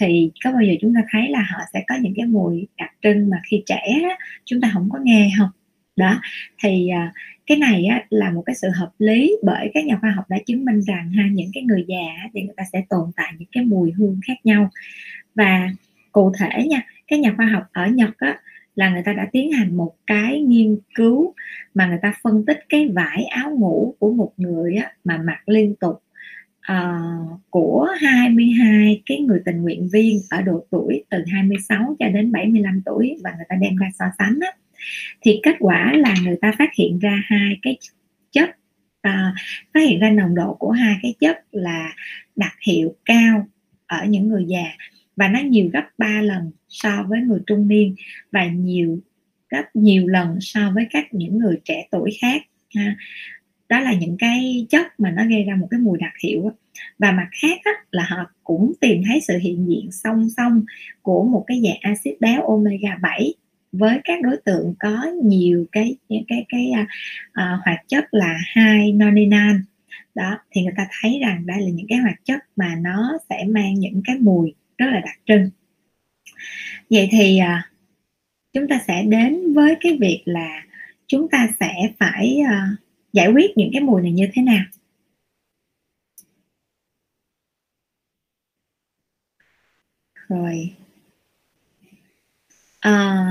thì 0.01 0.31
có 0.45 0.53
bao 0.53 0.63
giờ 0.63 0.75
chúng 0.81 0.95
ta 0.95 1.01
thấy 1.11 1.29
là 1.29 1.47
họ 1.51 1.59
sẽ 1.73 1.85
có 1.89 1.95
những 2.01 2.15
cái 2.17 2.27
mùi 2.27 2.67
đặc 2.79 2.91
trưng 3.03 3.31
mà 3.31 3.37
khi 3.51 3.63
trẻ 3.67 3.83
chúng 4.45 4.61
ta 4.61 4.71
không 4.75 4.89
có 4.93 4.99
nghe 5.03 5.31
không? 5.39 5.51
Đó 5.97 6.21
thì 6.63 6.89
à, 6.89 7.13
cái 7.47 7.59
này 7.59 7.85
á, 7.85 8.05
là 8.11 8.31
một 8.31 8.43
cái 8.47 8.55
sự 8.55 8.69
hợp 8.75 8.91
lý 8.99 9.37
bởi 9.43 9.71
các 9.75 9.85
nhà 9.85 9.99
khoa 10.01 10.11
học 10.11 10.25
đã 10.29 10.39
chứng 10.47 10.65
minh 10.65 10.81
rằng 10.81 11.11
ha 11.11 11.29
những 11.33 11.51
cái 11.55 11.63
người 11.63 11.85
già 11.89 12.29
thì 12.35 12.43
người 12.43 12.55
ta 12.57 12.65
sẽ 12.73 12.83
tồn 12.89 13.11
tại 13.17 13.33
những 13.39 13.49
cái 13.53 13.65
mùi 13.65 13.93
hương 13.93 14.21
khác 14.27 14.37
nhau. 14.45 14.71
Và 15.35 15.71
cụ 16.13 16.33
thể 16.39 16.65
nha 16.65 16.83
các 17.09 17.21
nhà 17.21 17.35
khoa 17.37 17.47
học 17.47 17.63
ở 17.73 17.87
Nhật 17.87 18.19
á, 18.19 18.39
là 18.77 18.91
người 18.91 19.03
ta 19.03 19.13
đã 19.13 19.29
tiến 19.33 19.53
hành 19.53 19.77
một 19.77 19.95
cái 20.07 20.41
nghiên 20.41 20.79
cứu 20.95 21.35
mà 21.75 21.87
người 21.87 21.99
ta 22.03 22.15
phân 22.23 22.45
tích 22.47 22.59
cái 22.69 22.89
vải 22.89 23.25
áo 23.25 23.51
ngủ 23.51 23.95
của 23.99 24.11
một 24.13 24.33
người 24.37 24.77
á, 24.77 24.93
mà 25.05 25.23
mặc 25.27 25.49
liên 25.49 25.75
tục 25.81 26.03
uh, 26.73 27.41
của 27.51 27.89
22 28.01 29.03
cái 29.07 29.19
người 29.19 29.41
tình 29.45 29.63
nguyện 29.63 29.89
viên 29.93 30.21
ở 30.31 30.43
độ 30.43 30.67
tuổi 30.71 31.05
từ 31.11 31.19
26 31.33 31.97
cho 31.99 32.09
đến 32.09 32.33
75 32.33 32.83
tuổi 32.85 33.17
và 33.25 33.31
người 33.37 33.47
ta 33.49 33.57
đem 33.61 33.77
ra 33.77 33.87
so 33.99 34.05
sánh 34.19 34.39
á, 34.41 34.53
thì 35.21 35.41
kết 35.43 35.55
quả 35.59 35.93
là 35.97 36.15
người 36.25 36.37
ta 36.41 36.53
phát 36.59 36.71
hiện 36.79 36.99
ra 36.99 37.23
hai 37.25 37.59
cái 37.63 37.79
chất 38.33 38.51
uh, 39.09 39.35
phát 39.75 39.81
hiện 39.81 40.01
ra 40.01 40.11
nồng 40.11 40.35
độ 40.35 40.55
của 40.55 40.71
hai 40.71 40.97
cái 41.03 41.15
chất 41.21 41.45
là 41.53 41.93
đặc 42.37 42.55
hiệu 42.67 42.95
cao 43.05 43.47
ở 43.87 44.05
những 44.05 44.29
người 44.29 44.45
già 44.47 44.65
và 45.17 45.29
nó 45.29 45.41
nhiều 45.41 45.71
gấp 45.73 45.85
3 45.99 46.23
lần 46.23 46.51
so 46.69 47.05
với 47.09 47.21
người 47.21 47.41
trung 47.47 47.69
niên 47.69 47.95
và 48.33 48.47
nhiều 48.47 48.99
gấp 49.51 49.65
nhiều 49.75 50.07
lần 50.07 50.39
so 50.41 50.71
với 50.75 50.87
các 50.91 51.15
những 51.15 51.39
người 51.39 51.61
trẻ 51.65 51.89
tuổi 51.91 52.11
khác 52.21 52.43
ha. 52.75 52.97
đó 53.69 53.81
là 53.81 53.95
những 53.95 54.17
cái 54.19 54.67
chất 54.71 55.01
mà 55.01 55.11
nó 55.11 55.27
gây 55.29 55.45
ra 55.45 55.57
một 55.57 55.69
cái 55.71 55.81
mùi 55.81 55.99
đặc 55.99 56.13
hiệu 56.25 56.53
và 56.99 57.13
mặt 57.13 57.29
khác 57.43 57.61
á, 57.65 57.73
là 57.91 58.07
họ 58.09 58.31
cũng 58.45 58.73
tìm 58.81 59.03
thấy 59.07 59.21
sự 59.21 59.39
hiện 59.39 59.69
diện 59.69 59.89
song 59.93 60.29
song 60.37 60.65
của 61.03 61.25
một 61.25 61.45
cái 61.47 61.63
dạng 61.65 61.79
axit 61.81 62.21
béo 62.21 62.43
omega 62.43 62.99
7 63.03 63.35
với 63.73 64.01
các 64.05 64.23
đối 64.23 64.37
tượng 64.45 64.75
có 64.79 65.07
nhiều 65.23 65.67
cái 65.73 65.97
cái 66.09 66.25
cái, 66.29 66.45
cái 66.49 66.73
uh, 66.77 67.65
hoạt 67.65 67.89
chất 67.89 68.05
là 68.11 68.39
hai 68.47 68.93
noninan 68.93 69.63
đó 70.15 70.39
thì 70.51 70.63
người 70.63 70.75
ta 70.77 70.87
thấy 71.01 71.19
rằng 71.21 71.47
đây 71.47 71.61
là 71.61 71.69
những 71.69 71.87
cái 71.89 71.99
hoạt 71.99 72.25
chất 72.25 72.39
mà 72.57 72.75
nó 72.81 73.19
sẽ 73.31 73.45
mang 73.49 73.75
những 73.75 74.03
cái 74.05 74.17
mùi 74.19 74.55
rất 74.79 74.87
là 74.87 75.01
đặc 75.01 75.19
trưng. 75.27 75.51
Vậy 76.91 77.09
thì 77.13 77.39
à, 77.39 77.71
chúng 78.53 78.69
ta 78.69 78.81
sẽ 78.87 79.03
đến 79.03 79.55
với 79.55 79.77
cái 79.81 79.97
việc 80.01 80.23
là 80.25 80.63
chúng 81.07 81.29
ta 81.29 81.49
sẽ 81.61 81.75
phải 81.99 82.39
à, 82.49 82.77
giải 83.13 83.29
quyết 83.33 83.51
những 83.57 83.71
cái 83.73 83.81
mùi 83.81 84.03
này 84.03 84.13
như 84.13 84.29
thế 84.33 84.43
nào. 84.43 84.65
Rồi. 90.29 90.75
À, 92.81 93.27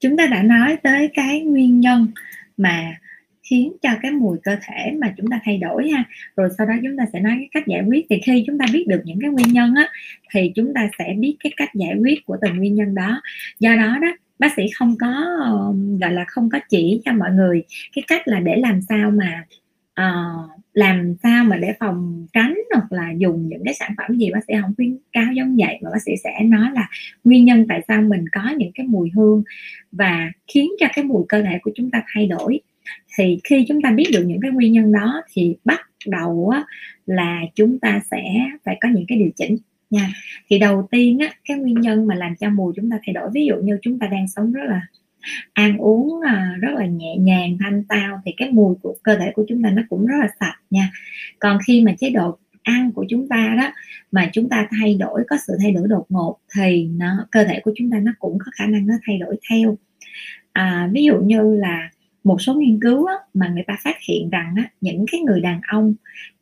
chúng 0.00 0.16
ta 0.16 0.26
đã 0.26 0.42
nói 0.42 0.76
tới 0.82 1.10
cái 1.14 1.40
nguyên 1.40 1.80
nhân 1.80 2.08
mà 2.56 2.98
khiến 3.44 3.72
cho 3.82 3.90
cái 4.02 4.12
mùi 4.12 4.38
cơ 4.42 4.56
thể 4.62 4.92
mà 5.00 5.14
chúng 5.16 5.26
ta 5.30 5.40
thay 5.44 5.58
đổi 5.58 5.90
ha. 5.90 6.04
Rồi 6.36 6.48
sau 6.58 6.66
đó 6.66 6.74
chúng 6.82 6.96
ta 6.96 7.04
sẽ 7.12 7.20
nói 7.20 7.32
cái 7.36 7.48
cách 7.52 7.66
giải 7.66 7.82
quyết. 7.86 8.06
Thì 8.10 8.20
khi 8.24 8.44
chúng 8.46 8.58
ta 8.58 8.66
biết 8.72 8.84
được 8.88 9.00
những 9.04 9.18
cái 9.20 9.30
nguyên 9.30 9.48
nhân 9.48 9.74
á 9.74 9.88
thì 10.30 10.52
chúng 10.54 10.74
ta 10.74 10.88
sẽ 10.98 11.14
biết 11.18 11.36
cái 11.40 11.52
cách 11.56 11.74
giải 11.74 11.94
quyết 12.00 12.26
của 12.26 12.36
từng 12.42 12.56
nguyên 12.56 12.74
nhân 12.74 12.94
đó. 12.94 13.20
Do 13.60 13.76
đó 13.76 13.98
đó 14.02 14.08
bác 14.38 14.52
sĩ 14.56 14.62
không 14.74 14.96
có 15.00 15.26
gọi 16.00 16.12
là 16.12 16.24
không 16.28 16.50
có 16.50 16.58
chỉ 16.68 17.00
cho 17.04 17.12
mọi 17.12 17.30
người 17.32 17.62
cái 17.96 18.02
cách 18.06 18.28
là 18.28 18.40
để 18.40 18.56
làm 18.56 18.80
sao 18.82 19.10
mà 19.10 19.44
uh, 20.00 20.50
làm 20.72 21.14
sao 21.22 21.44
mà 21.44 21.56
để 21.56 21.72
phòng 21.80 22.26
tránh 22.32 22.54
hoặc 22.74 22.92
là 22.92 23.12
dùng 23.18 23.48
những 23.48 23.62
cái 23.64 23.74
sản 23.74 23.94
phẩm 23.96 24.18
gì 24.18 24.30
bác 24.32 24.44
sĩ 24.48 24.54
không 24.62 24.74
khuyến 24.76 24.98
cáo 25.12 25.32
giống 25.32 25.56
vậy. 25.56 25.78
Mà 25.82 25.90
bác 25.90 26.02
sĩ 26.02 26.12
sẽ 26.24 26.40
nói 26.44 26.70
là 26.74 26.88
nguyên 27.24 27.44
nhân 27.44 27.66
tại 27.68 27.80
sao 27.88 28.02
mình 28.02 28.24
có 28.32 28.50
những 28.56 28.72
cái 28.74 28.86
mùi 28.86 29.10
hương 29.14 29.42
và 29.92 30.30
khiến 30.46 30.70
cho 30.78 30.86
cái 30.94 31.04
mùi 31.04 31.24
cơ 31.28 31.42
thể 31.42 31.58
của 31.62 31.70
chúng 31.74 31.90
ta 31.90 32.02
thay 32.14 32.26
đổi 32.26 32.60
thì 33.18 33.38
khi 33.44 33.64
chúng 33.68 33.82
ta 33.82 33.90
biết 33.90 34.10
được 34.12 34.24
những 34.26 34.40
cái 34.40 34.50
nguyên 34.50 34.72
nhân 34.72 34.92
đó 34.92 35.22
thì 35.32 35.56
bắt 35.64 35.80
đầu 36.06 36.48
á, 36.52 36.64
là 37.06 37.40
chúng 37.54 37.78
ta 37.78 38.00
sẽ 38.10 38.22
phải 38.64 38.78
có 38.80 38.88
những 38.88 39.04
cái 39.08 39.18
điều 39.18 39.30
chỉnh 39.36 39.56
nha. 39.90 40.08
Thì 40.50 40.58
đầu 40.58 40.88
tiên 40.90 41.18
á, 41.18 41.28
cái 41.48 41.56
nguyên 41.56 41.80
nhân 41.80 42.06
mà 42.06 42.14
làm 42.14 42.36
cho 42.36 42.50
mùi 42.50 42.72
chúng 42.76 42.90
ta 42.90 42.98
thay 43.06 43.12
đổi 43.12 43.30
ví 43.34 43.46
dụ 43.46 43.56
như 43.56 43.78
chúng 43.82 43.98
ta 43.98 44.06
đang 44.06 44.28
sống 44.28 44.52
rất 44.52 44.64
là 44.68 44.80
ăn 45.52 45.78
uống 45.78 46.20
à, 46.20 46.54
rất 46.60 46.70
là 46.74 46.86
nhẹ 46.86 47.16
nhàng 47.16 47.56
thanh 47.60 47.84
tao 47.84 48.20
thì 48.24 48.32
cái 48.36 48.50
mùi 48.50 48.74
của 48.82 48.94
cơ 49.02 49.16
thể 49.16 49.32
của 49.34 49.44
chúng 49.48 49.62
ta 49.62 49.70
nó 49.70 49.82
cũng 49.88 50.06
rất 50.06 50.16
là 50.20 50.28
sạch 50.40 50.56
nha. 50.70 50.90
Còn 51.38 51.58
khi 51.66 51.80
mà 51.80 51.92
chế 51.98 52.10
độ 52.10 52.38
ăn 52.62 52.92
của 52.92 53.04
chúng 53.08 53.28
ta 53.28 53.54
đó 53.58 53.72
mà 54.12 54.30
chúng 54.32 54.48
ta 54.48 54.68
thay 54.70 54.94
đổi 54.94 55.24
có 55.28 55.36
sự 55.46 55.56
thay 55.62 55.72
đổi 55.72 55.88
đột 55.88 56.06
ngột 56.08 56.36
thì 56.56 56.88
nó 56.96 57.26
cơ 57.30 57.44
thể 57.44 57.60
của 57.60 57.72
chúng 57.76 57.90
ta 57.90 57.98
nó 58.02 58.12
cũng 58.18 58.38
có 58.38 58.50
khả 58.54 58.66
năng 58.66 58.86
nó 58.86 58.94
thay 59.06 59.18
đổi 59.18 59.36
theo. 59.50 59.76
À, 60.52 60.88
ví 60.92 61.04
dụ 61.04 61.20
như 61.20 61.56
là 61.56 61.90
một 62.24 62.40
số 62.40 62.54
nghiên 62.54 62.80
cứu 62.80 63.06
á, 63.06 63.14
mà 63.34 63.48
người 63.48 63.64
ta 63.66 63.76
phát 63.84 63.96
hiện 64.08 64.30
rằng 64.30 64.54
á, 64.56 64.70
những 64.80 65.04
cái 65.12 65.20
người 65.20 65.40
đàn 65.40 65.60
ông 65.68 65.94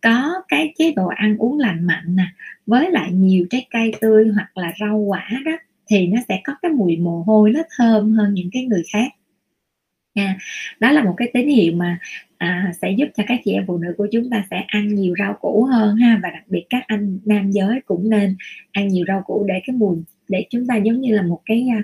có 0.03 0.43
cái 0.49 0.75
chế 0.79 0.93
độ 0.97 1.07
ăn 1.07 1.37
uống 1.39 1.59
lành 1.59 1.87
mạnh 1.87 2.17
nè 2.17 2.27
với 2.67 2.91
lại 2.91 3.13
nhiều 3.13 3.47
trái 3.51 3.67
cây 3.71 3.93
tươi 4.01 4.29
hoặc 4.35 4.57
là 4.57 4.73
rau 4.81 4.99
quả 4.99 5.29
đó 5.45 5.53
thì 5.91 6.07
nó 6.07 6.21
sẽ 6.29 6.41
có 6.45 6.55
cái 6.63 6.73
mùi 6.73 6.97
mồ 6.97 7.23
hôi 7.27 7.51
nó 7.51 7.61
thơm 7.77 8.13
hơn 8.13 8.35
những 8.35 8.51
cái 8.53 8.65
người 8.65 8.83
khác. 8.93 9.13
Nha 10.15 10.39
đó 10.81 10.91
là 10.93 11.05
một 11.05 11.15
cái 11.17 11.31
tín 11.35 11.49
hiệu 11.49 11.73
mà 11.77 11.99
à, 12.39 12.73
sẽ 12.83 12.91
giúp 12.99 13.07
cho 13.17 13.25
các 13.27 13.41
chị 13.45 13.53
em 13.53 13.65
phụ 13.67 13.79
nữ 13.79 13.95
của 13.99 14.09
chúng 14.13 14.31
ta 14.31 14.45
sẽ 14.51 14.65
ăn 14.67 14.95
nhiều 14.95 15.15
rau 15.19 15.35
củ 15.41 15.65
hơn 15.65 15.97
ha 15.97 16.21
và 16.23 16.31
đặc 16.31 16.45
biệt 16.49 16.67
các 16.71 16.85
anh 16.87 17.19
nam 17.25 17.51
giới 17.51 17.81
cũng 17.87 18.11
nên 18.11 18.37
ăn 18.73 18.89
nhiều 18.89 19.05
rau 19.09 19.23
củ 19.27 19.45
để 19.49 19.61
cái 19.67 19.77
mùi 19.77 19.97
để 20.29 20.47
chúng 20.51 20.67
ta 20.67 20.77
giống 20.77 21.01
như 21.01 21.15
là 21.15 21.23
một 21.23 21.41
cái 21.47 21.69
à, 21.77 21.83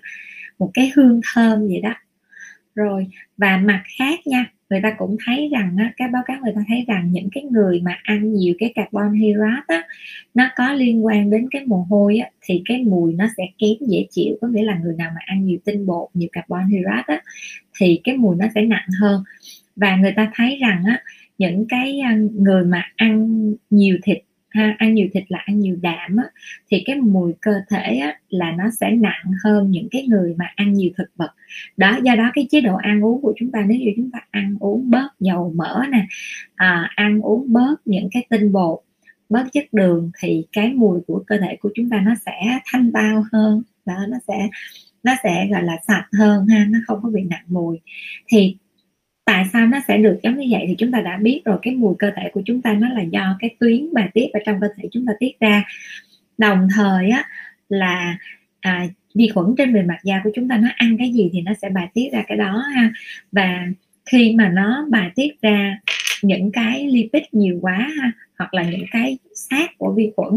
một 0.59 0.71
cái 0.75 0.93
hương 0.97 1.21
thơm 1.35 1.69
vậy 1.69 1.81
đó 1.83 1.95
rồi 2.79 3.07
và 3.37 3.57
mặt 3.57 3.83
khác 3.99 4.27
nha 4.27 4.47
người 4.71 4.81
ta 4.83 4.95
cũng 4.99 5.17
thấy 5.27 5.49
rằng 5.53 5.77
á, 5.79 5.93
các 5.97 6.11
báo 6.13 6.23
cáo 6.27 6.37
người 6.45 6.53
ta 6.55 6.61
thấy 6.69 6.85
rằng 6.89 7.13
những 7.13 7.29
cái 7.33 7.43
người 7.43 7.81
mà 7.81 7.99
ăn 8.03 8.33
nhiều 8.35 8.55
cái 8.59 8.73
carbon 8.75 9.13
hydrate 9.13 9.65
á, 9.67 9.83
nó 10.35 10.51
có 10.57 10.73
liên 10.73 11.07
quan 11.07 11.31
đến 11.31 11.49
cái 11.51 11.65
mồ 11.67 11.87
hôi 11.91 12.19
á, 12.19 12.31
thì 12.43 12.63
cái 12.65 12.85
mùi 12.85 13.15
nó 13.15 13.27
sẽ 13.37 13.45
kém 13.59 13.89
dễ 13.89 14.07
chịu. 14.11 14.37
Có 14.41 14.49
nghĩa 14.49 14.63
là 14.65 14.79
người 14.83 14.95
nào 14.99 15.11
mà 15.15 15.21
ăn 15.27 15.45
nhiều 15.45 15.59
tinh 15.65 15.87
bột 15.87 16.09
nhiều 16.15 16.29
carbon 16.33 16.67
hydrate 16.69 17.15
á, 17.15 17.23
thì 17.81 18.01
cái 18.05 18.17
mùi 18.17 18.37
nó 18.37 18.47
sẽ 18.55 18.63
nặng 18.63 18.89
hơn. 19.01 19.23
Và 19.77 19.97
người 19.97 20.13
ta 20.17 20.31
thấy 20.35 20.59
rằng 20.61 20.83
á, 20.87 21.03
những 21.39 21.67
cái 21.69 22.01
à, 22.01 22.17
người 22.35 22.65
mà 22.65 22.83
ăn 22.97 23.39
nhiều 23.71 23.99
thịt 24.03 24.19
ha 24.59 24.75
ăn 24.79 24.95
nhiều 24.95 25.09
thịt 25.13 25.25
là 25.29 25.39
ăn 25.39 25.61
nhiều 25.61 25.77
đạm 25.83 26.17
á, 26.17 26.25
thì 26.71 26.83
cái 26.87 26.97
mùi 26.97 27.33
cơ 27.41 27.53
thể 27.71 27.97
á, 27.97 28.19
là 28.29 28.53
nó 28.59 28.65
sẽ 28.81 28.91
nặng 28.91 29.25
hơn 29.45 29.71
những 29.71 29.89
cái 29.91 30.07
người 30.07 30.35
mà 30.39 30.45
ăn 30.57 30.73
nhiều 30.73 30.91
thực 30.97 31.11
vật. 31.17 31.31
Đó 31.77 31.99
do 32.03 32.15
đó 32.15 32.31
cái 32.35 32.47
chế 32.51 32.61
độ 32.61 32.77
ăn 32.77 33.05
uống 33.05 33.23
của 33.23 33.33
chúng 33.37 33.51
ta 33.51 33.65
nếu 33.69 33.79
như 33.79 33.93
chúng 33.97 34.11
ta 34.11 34.19
ăn 34.31 34.57
uống 34.61 34.91
bớt 34.91 35.09
dầu 35.21 35.53
mỡ 35.57 35.83
nè 35.91 36.07
à, 36.55 36.91
ăn 36.97 37.21
uống 37.21 37.53
bớt 37.53 37.77
những 37.85 38.09
cái 38.13 38.27
tinh 38.31 38.53
bột 38.53 38.79
bớt 39.29 39.45
chất 39.53 39.65
đường 39.73 40.11
thì 40.21 40.47
cái 40.53 40.73
mùi 40.73 41.01
của 41.07 41.25
cơ 41.27 41.39
thể 41.39 41.57
của 41.61 41.71
chúng 41.75 41.91
ta 41.91 42.01
nó 42.07 42.15
sẽ 42.27 42.59
thanh 42.65 42.93
tao 42.93 43.25
hơn 43.33 43.63
đó 43.87 44.07
nó 44.09 44.19
sẽ 44.29 44.49
nó 45.03 45.15
sẽ 45.23 45.49
gọi 45.51 45.63
là 45.63 45.77
sạch 45.87 46.07
hơn 46.19 46.47
ha 46.47 46.67
nó 46.71 46.79
không 46.87 47.01
có 47.03 47.09
bị 47.09 47.23
nặng 47.23 47.45
mùi. 47.49 47.81
Thì 48.29 48.57
tại 49.29 49.45
sao 49.53 49.67
nó 49.67 49.79
sẽ 49.89 49.99
được 49.99 50.19
giống 50.23 50.39
như 50.39 50.47
vậy 50.51 50.65
thì 50.69 50.75
chúng 50.79 50.93
ta 50.93 51.01
đã 51.01 51.17
biết 51.17 51.43
rồi. 51.45 51.59
Cái 51.63 51.75
mùi 51.75 51.95
cơ 51.99 52.11
thể 52.17 52.31
của 52.33 52.43
chúng 52.45 52.63
ta 52.63 52.73
nó 52.73 52.89
là 52.89 53.03
do 53.03 53.37
cái 53.39 53.57
tuyến 53.61 53.95
bài 53.95 54.09
tiết 54.15 54.27
ở 54.33 54.41
trong 54.47 54.61
cơ 54.61 54.67
thể 54.77 54.89
chúng 54.93 55.07
ta 55.07 55.13
tiết 55.19 55.41
ra. 55.41 55.65
Đồng 56.39 56.69
thời 56.75 57.11
á 57.11 57.25
là 57.69 58.19
à, 58.61 58.87
vi 59.15 59.29
khuẩn 59.35 59.55
trên 59.59 59.75
bề 59.75 59.83
mặt 59.83 59.99
da 60.05 60.21
của 60.25 60.31
chúng 60.35 60.49
ta 60.49 60.57
nó 60.57 60.69
ăn 60.77 60.97
cái 60.99 61.13
gì 61.13 61.31
thì 61.33 61.41
nó 61.41 61.53
sẽ 61.63 61.69
bài 61.69 61.89
tiết 61.95 62.09
ra 62.13 62.25
cái 62.29 62.39
đó 62.39 62.65
ha. 62.75 62.91
Và 63.33 63.67
khi 64.11 64.35
mà 64.35 64.49
nó 64.49 64.87
bài 64.91 65.11
tiết 65.15 65.43
ra 65.43 65.79
những 66.23 66.53
cái 66.53 66.87
lipid 66.87 67.23
nhiều 67.33 67.59
quá 67.63 67.91
ha 68.01 68.13
hoặc 68.39 68.55
là 68.55 68.63
những 68.63 68.87
cái 68.91 69.19
xác 69.35 69.79
của 69.79 69.95
vi 69.97 70.11
khuẩn 70.17 70.33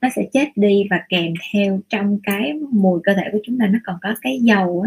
nó 0.00 0.08
sẽ 0.16 0.22
chết 0.32 0.48
đi 0.56 0.84
và 0.90 1.00
kèm 1.08 1.34
theo 1.52 1.80
trong 1.88 2.18
cái 2.22 2.52
mùi 2.72 3.00
cơ 3.04 3.14
thể 3.14 3.28
của 3.32 3.40
chúng 3.44 3.58
ta 3.58 3.66
nó 3.66 3.78
còn 3.84 3.96
có 4.02 4.14
cái 4.22 4.38
dầu 4.42 4.84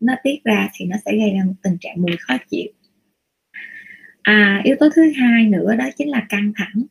nó 0.00 0.14
tiết 0.22 0.44
ra 0.44 0.68
thì 0.74 0.84
nó 0.84 0.96
sẽ 1.04 1.16
gây 1.16 1.30
ra 1.30 1.44
một 1.46 1.54
tình 1.62 1.76
trạng 1.80 2.02
mùi 2.02 2.16
khó 2.16 2.36
chịu 2.50 2.72
à, 4.24 4.60
yếu 4.64 4.76
tố 4.80 4.88
thứ 4.96 5.12
hai 5.16 5.46
nữa 5.46 5.74
đó 5.76 5.84
chính 5.98 6.08
là 6.08 6.26
căng 6.28 6.52
thẳng. 6.56 6.82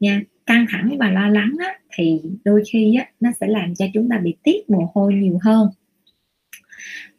Nha 0.00 0.20
căng 0.46 0.66
thẳng 0.68 0.98
và 0.98 1.10
lo 1.10 1.28
lắng 1.28 1.56
á, 1.60 1.74
thì 1.94 2.20
đôi 2.44 2.62
khi 2.72 2.94
á, 2.94 3.06
nó 3.20 3.30
sẽ 3.40 3.46
làm 3.46 3.74
cho 3.74 3.86
chúng 3.94 4.08
ta 4.08 4.18
bị 4.18 4.36
tiết 4.42 4.70
mồ 4.70 4.90
hôi 4.94 5.14
nhiều 5.14 5.38
hơn. 5.42 5.68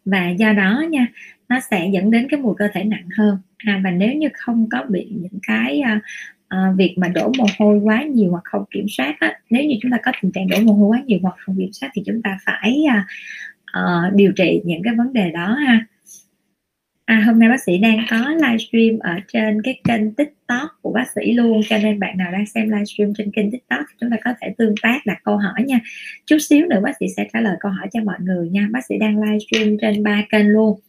Và 0.05 0.29
do 0.29 0.53
đó 0.53 0.83
nha 0.89 1.07
nó 1.49 1.59
sẽ 1.71 1.89
dẫn 1.93 2.11
đến 2.11 2.27
cái 2.29 2.39
mùi 2.39 2.55
cơ 2.57 2.67
thể 2.73 2.83
nặng 2.83 3.07
hơn. 3.17 3.37
À, 3.57 3.81
và 3.83 3.91
nếu 3.91 4.13
như 4.13 4.27
không 4.33 4.69
có 4.69 4.83
bị 4.89 5.07
những 5.09 5.39
cái 5.47 5.79
à, 5.79 6.01
à, 6.47 6.73
việc 6.77 6.95
mà 6.97 7.07
đổ 7.07 7.31
mồ 7.37 7.45
hôi 7.59 7.79
quá 7.79 8.03
nhiều 8.03 8.31
hoặc 8.31 8.43
không 8.43 8.65
kiểm 8.71 8.85
soát 8.89 9.15
á, 9.19 9.39
nếu 9.49 9.63
như 9.63 9.75
chúng 9.81 9.91
ta 9.91 9.97
có 10.03 10.11
tình 10.21 10.31
trạng 10.31 10.47
đổ 10.47 10.57
mồ 10.59 10.73
hôi 10.73 10.87
quá 10.87 11.03
nhiều 11.05 11.19
hoặc 11.21 11.35
không 11.37 11.55
kiểm 11.57 11.73
soát 11.73 11.89
thì 11.93 12.01
chúng 12.05 12.21
ta 12.21 12.37
phải 12.45 12.83
à, 12.89 13.05
à, 13.65 14.11
điều 14.15 14.31
trị 14.31 14.61
những 14.65 14.83
cái 14.83 14.95
vấn 14.95 15.13
đề 15.13 15.31
đó 15.31 15.53
ha. 15.53 15.85
À, 17.09 17.23
hôm 17.25 17.39
nay 17.39 17.49
bác 17.49 17.63
sĩ 17.63 17.77
đang 17.77 17.97
có 18.09 18.29
livestream 18.29 18.99
ở 18.99 19.19
trên 19.27 19.61
cái 19.61 19.81
kênh 19.83 20.15
tiktok 20.15 20.69
của 20.81 20.91
bác 20.91 21.05
sĩ 21.15 21.33
luôn 21.33 21.61
cho 21.69 21.77
nên 21.77 21.99
bạn 21.99 22.17
nào 22.17 22.31
đang 22.31 22.45
xem 22.45 22.69
livestream 22.69 23.13
trên 23.17 23.31
kênh 23.31 23.51
tiktok 23.51 23.79
thì 23.89 23.95
chúng 24.01 24.09
ta 24.09 24.17
có 24.25 24.33
thể 24.41 24.53
tương 24.57 24.75
tác 24.81 25.05
đặt 25.05 25.17
câu 25.23 25.37
hỏi 25.37 25.63
nha. 25.65 25.79
Chút 26.25 26.37
xíu 26.39 26.65
nữa 26.65 26.79
bác 26.83 26.91
sĩ 26.99 27.05
sẽ 27.17 27.27
trả 27.33 27.41
lời 27.41 27.55
câu 27.59 27.71
hỏi 27.71 27.87
cho 27.93 28.03
mọi 28.03 28.17
người 28.19 28.49
nha. 28.49 28.67
Bác 28.71 28.85
sĩ 28.85 28.97
đang 28.97 29.21
livestream 29.21 29.77
trên 29.81 30.03
ba 30.03 30.23
kênh 30.29 30.47
luôn. 30.47 30.79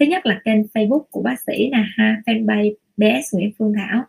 Thứ 0.00 0.06
nhất 0.06 0.26
là 0.26 0.40
kênh 0.44 0.62
facebook 0.74 1.02
của 1.10 1.22
bác 1.22 1.40
sĩ 1.46 1.70
là 1.70 1.86
ha 1.96 2.22
fanpage 2.26 2.72
BS 2.96 3.34
Nguyễn 3.34 3.50
Phương 3.58 3.72
Thảo. 3.76 4.04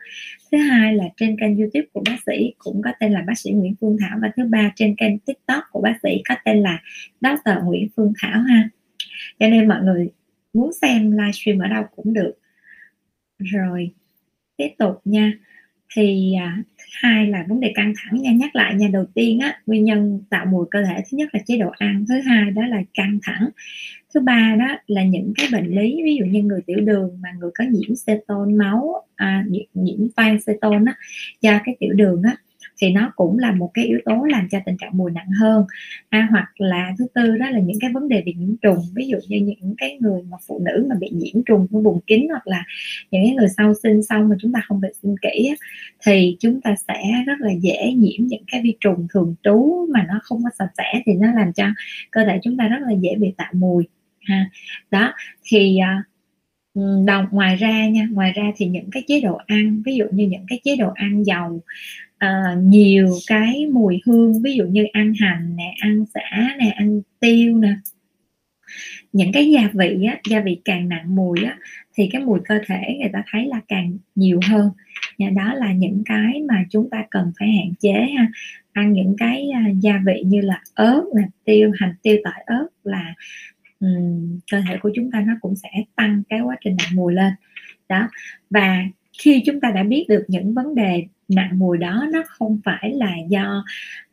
Thứ 0.51 0.57
hai 0.57 0.95
là 0.95 1.05
trên 1.17 1.39
kênh 1.39 1.57
YouTube 1.57 1.87
của 1.93 2.03
bác 2.05 2.17
sĩ 2.25 2.53
cũng 2.57 2.81
có 2.81 2.91
tên 2.99 3.11
là 3.11 3.23
bác 3.27 3.39
sĩ 3.39 3.51
Nguyễn 3.51 3.75
Phương 3.81 3.97
Thảo. 4.01 4.19
Và 4.21 4.31
thứ 4.37 4.43
ba 4.45 4.71
trên 4.75 4.95
kênh 4.95 5.19
TikTok 5.19 5.63
của 5.71 5.81
bác 5.81 5.95
sĩ 6.03 6.21
có 6.29 6.35
tên 6.45 6.61
là 6.61 6.79
doctor 7.21 7.63
Nguyễn 7.63 7.87
Phương 7.95 8.13
Thảo 8.21 8.41
ha. 8.41 8.69
Cho 9.39 9.47
nên 9.47 9.67
mọi 9.67 9.81
người 9.81 10.09
muốn 10.53 10.73
xem 10.73 11.11
livestream 11.11 11.59
ở 11.59 11.67
đâu 11.67 11.83
cũng 11.95 12.13
được. 12.13 12.33
Rồi 13.39 13.91
tiếp 14.57 14.69
tục 14.79 15.01
nha. 15.05 15.33
Thì 15.95 16.33
à, 16.39 16.63
hai 17.01 17.27
là 17.27 17.45
vấn 17.49 17.59
đề 17.59 17.71
căng 17.75 17.93
thẳng 17.97 18.21
nha. 18.21 18.31
Nhắc 18.31 18.55
lại 18.55 18.75
nha 18.75 18.87
đầu 18.93 19.05
tiên 19.13 19.39
á 19.39 19.61
nguyên 19.65 19.83
nhân 19.83 20.21
tạo 20.29 20.45
mùi 20.45 20.65
cơ 20.71 20.83
thể 20.83 20.95
thứ 20.95 21.17
nhất 21.17 21.29
là 21.33 21.39
chế 21.47 21.57
độ 21.57 21.69
ăn 21.69 22.05
thứ 22.09 22.15
hai 22.21 22.51
đó 22.51 22.67
là 22.67 22.83
căng 22.93 23.19
thẳng. 23.23 23.49
Thứ 24.13 24.19
ba 24.19 24.55
đó 24.59 24.77
là 24.87 25.03
những 25.03 25.33
cái 25.37 25.47
bệnh 25.51 25.75
lý 25.75 26.01
ví 26.03 26.15
dụ 26.15 26.25
như 26.25 26.43
người 26.43 26.61
tiểu 26.65 26.79
đường 26.79 27.17
mà 27.21 27.29
người 27.39 27.51
có 27.55 27.65
nhiễm 27.71 27.89
ceton 28.07 28.57
máu 28.57 29.05
à, 29.15 29.45
nhiễm, 29.49 29.65
nhiễm 29.73 30.09
toan 30.15 30.37
ceton 30.45 30.85
á 30.85 30.95
do 31.41 31.59
cái 31.65 31.75
tiểu 31.79 31.93
đường 31.93 32.23
á 32.23 32.35
thì 32.81 32.89
nó 32.91 33.11
cũng 33.15 33.39
là 33.39 33.51
một 33.51 33.71
cái 33.73 33.85
yếu 33.85 33.99
tố 34.05 34.23
làm 34.23 34.47
cho 34.51 34.59
tình 34.65 34.77
trạng 34.77 34.97
mùi 34.97 35.11
nặng 35.11 35.29
hơn. 35.39 35.65
À, 36.09 36.27
hoặc 36.31 36.51
là 36.57 36.93
thứ 36.97 37.07
tư 37.13 37.37
đó 37.37 37.49
là 37.49 37.59
những 37.59 37.79
cái 37.79 37.91
vấn 37.93 38.09
đề 38.09 38.23
về 38.25 38.33
nhiễm 38.33 38.55
trùng 38.61 38.79
ví 38.95 39.07
dụ 39.07 39.17
như 39.27 39.39
những 39.39 39.75
cái 39.77 39.97
người 40.01 40.21
mà 40.29 40.37
phụ 40.47 40.61
nữ 40.65 40.85
mà 40.89 40.95
bị 40.99 41.09
nhiễm 41.09 41.43
trùng 41.45 41.67
của 41.71 41.81
vùng 41.81 42.01
kín 42.01 42.27
hoặc 42.29 42.47
là 42.47 42.63
những 43.11 43.23
cái 43.25 43.35
người 43.35 43.47
sau 43.57 43.73
sinh 43.83 44.03
xong 44.03 44.29
mà 44.29 44.35
chúng 44.39 44.53
ta 44.53 44.61
không 44.67 44.79
vệ 44.79 44.89
sinh 45.01 45.15
kỹ 45.21 45.47
á, 45.49 45.55
thì 46.05 46.37
chúng 46.39 46.61
ta 46.61 46.75
sẽ 46.87 47.03
rất 47.25 47.39
là 47.39 47.51
dễ 47.51 47.93
nhiễm 47.93 48.27
những 48.27 48.43
cái 48.51 48.61
vi 48.63 48.75
trùng 48.79 49.07
thường 49.13 49.35
trú 49.43 49.87
mà 49.93 50.05
nó 50.07 50.19
không 50.23 50.43
có 50.43 50.49
sạch 50.59 50.71
sẽ 50.77 51.01
thì 51.05 51.13
nó 51.13 51.33
làm 51.33 51.53
cho 51.53 51.65
cơ 52.11 52.25
thể 52.25 52.39
chúng 52.43 52.57
ta 52.57 52.67
rất 52.67 52.79
là 52.81 52.91
dễ 52.99 53.15
bị 53.15 53.33
tạo 53.37 53.51
mùi 53.53 53.83
ha. 54.21 54.49
Đó 54.91 55.13
thì 55.43 55.77
à, 55.77 56.03
đồng 57.05 57.25
ngoài 57.31 57.55
ra 57.55 57.87
nha 57.87 58.07
ngoài 58.11 58.31
ra 58.31 58.51
thì 58.55 58.65
những 58.65 58.89
cái 58.91 59.03
chế 59.07 59.21
độ 59.21 59.37
ăn 59.47 59.81
ví 59.85 59.95
dụ 59.95 60.05
như 60.11 60.27
những 60.27 60.45
cái 60.47 60.59
chế 60.63 60.75
độ 60.75 60.91
ăn 60.95 61.23
giàu 61.25 61.59
uh, 62.25 62.63
nhiều 62.63 63.07
cái 63.27 63.65
mùi 63.71 64.01
hương 64.05 64.41
ví 64.41 64.55
dụ 64.55 64.65
như 64.65 64.85
ăn 64.93 65.13
hành 65.19 65.55
nè 65.55 65.75
ăn 65.79 66.05
xả 66.13 66.55
nè 66.59 66.69
ăn 66.69 67.01
tiêu 67.19 67.57
nè. 67.57 67.73
Những 69.13 69.31
cái 69.31 69.49
gia 69.49 69.69
vị 69.73 70.03
á, 70.07 70.19
gia 70.29 70.41
vị 70.41 70.61
càng 70.65 70.89
nặng 70.89 71.15
mùi 71.15 71.43
á, 71.43 71.57
thì 71.93 72.09
cái 72.11 72.21
mùi 72.21 72.39
cơ 72.45 72.59
thể 72.67 72.97
người 72.99 73.09
ta 73.13 73.23
thấy 73.31 73.45
là 73.45 73.61
càng 73.67 73.97
nhiều 74.15 74.39
hơn. 74.49 74.69
Và 75.19 75.29
đó 75.29 75.53
là 75.53 75.73
những 75.73 76.03
cái 76.05 76.41
mà 76.47 76.65
chúng 76.69 76.89
ta 76.89 77.05
cần 77.11 77.31
phải 77.39 77.51
hạn 77.51 77.73
chế 77.79 78.07
ha. 78.17 78.27
Ăn 78.71 78.93
những 78.93 79.15
cái 79.17 79.49
à, 79.49 79.65
gia 79.79 80.01
vị 80.05 80.23
như 80.25 80.41
là 80.41 80.61
ớt 80.73 81.03
nè 81.15 81.23
tiêu 81.45 81.71
hành 81.79 81.93
tiêu 82.01 82.17
tỏi 82.23 82.43
ớt 82.45 82.67
là 82.83 83.13
um, 83.79 84.39
cơ 84.51 84.61
thể 84.67 84.77
của 84.81 84.91
chúng 84.95 85.11
ta 85.11 85.21
nó 85.27 85.33
cũng 85.41 85.55
sẽ 85.55 85.69
tăng 85.95 86.23
cái 86.29 86.41
quá 86.41 86.55
trình 86.61 86.75
nặng 86.77 86.95
mùi 86.95 87.13
lên. 87.13 87.33
Đó 87.89 88.09
và 88.49 88.83
khi 89.19 89.43
chúng 89.45 89.59
ta 89.59 89.71
đã 89.71 89.83
biết 89.83 90.05
được 90.09 90.25
những 90.27 90.53
vấn 90.53 90.75
đề 90.75 91.05
nặng 91.35 91.59
mùi 91.59 91.77
đó 91.77 92.05
nó 92.13 92.23
không 92.27 92.59
phải 92.65 92.93
là 92.93 93.15
do 93.29 93.63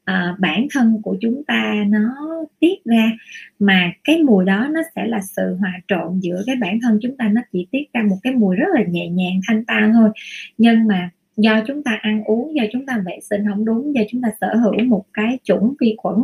à, 0.04 0.34
bản 0.38 0.66
thân 0.70 1.02
của 1.02 1.16
chúng 1.20 1.44
ta 1.44 1.84
nó 1.88 2.14
tiết 2.60 2.84
ra 2.84 3.12
mà 3.58 3.92
cái 4.04 4.22
mùi 4.22 4.44
đó 4.44 4.68
nó 4.70 4.80
sẽ 4.96 5.06
là 5.06 5.20
sự 5.20 5.56
hòa 5.60 5.72
trộn 5.88 6.20
giữa 6.20 6.42
cái 6.46 6.56
bản 6.56 6.78
thân 6.82 6.98
chúng 7.02 7.16
ta 7.16 7.28
nó 7.28 7.40
chỉ 7.52 7.66
tiết 7.70 7.92
ra 7.94 8.02
một 8.02 8.16
cái 8.22 8.34
mùi 8.34 8.56
rất 8.56 8.66
là 8.74 8.82
nhẹ 8.88 9.08
nhàng 9.08 9.40
thanh 9.48 9.64
tan 9.64 9.92
thôi. 9.92 10.10
Nhưng 10.58 10.86
mà 10.86 11.10
do 11.36 11.60
chúng 11.66 11.82
ta 11.82 11.98
ăn 12.02 12.24
uống 12.24 12.54
do 12.54 12.62
chúng 12.72 12.86
ta 12.86 13.02
vệ 13.06 13.18
sinh 13.30 13.44
không 13.48 13.64
đúng 13.64 13.94
do 13.94 14.02
chúng 14.10 14.22
ta 14.22 14.28
sở 14.40 14.54
hữu 14.56 14.84
một 14.84 15.04
cái 15.12 15.38
chủng 15.44 15.74
vi 15.80 15.94
khuẩn 15.98 16.16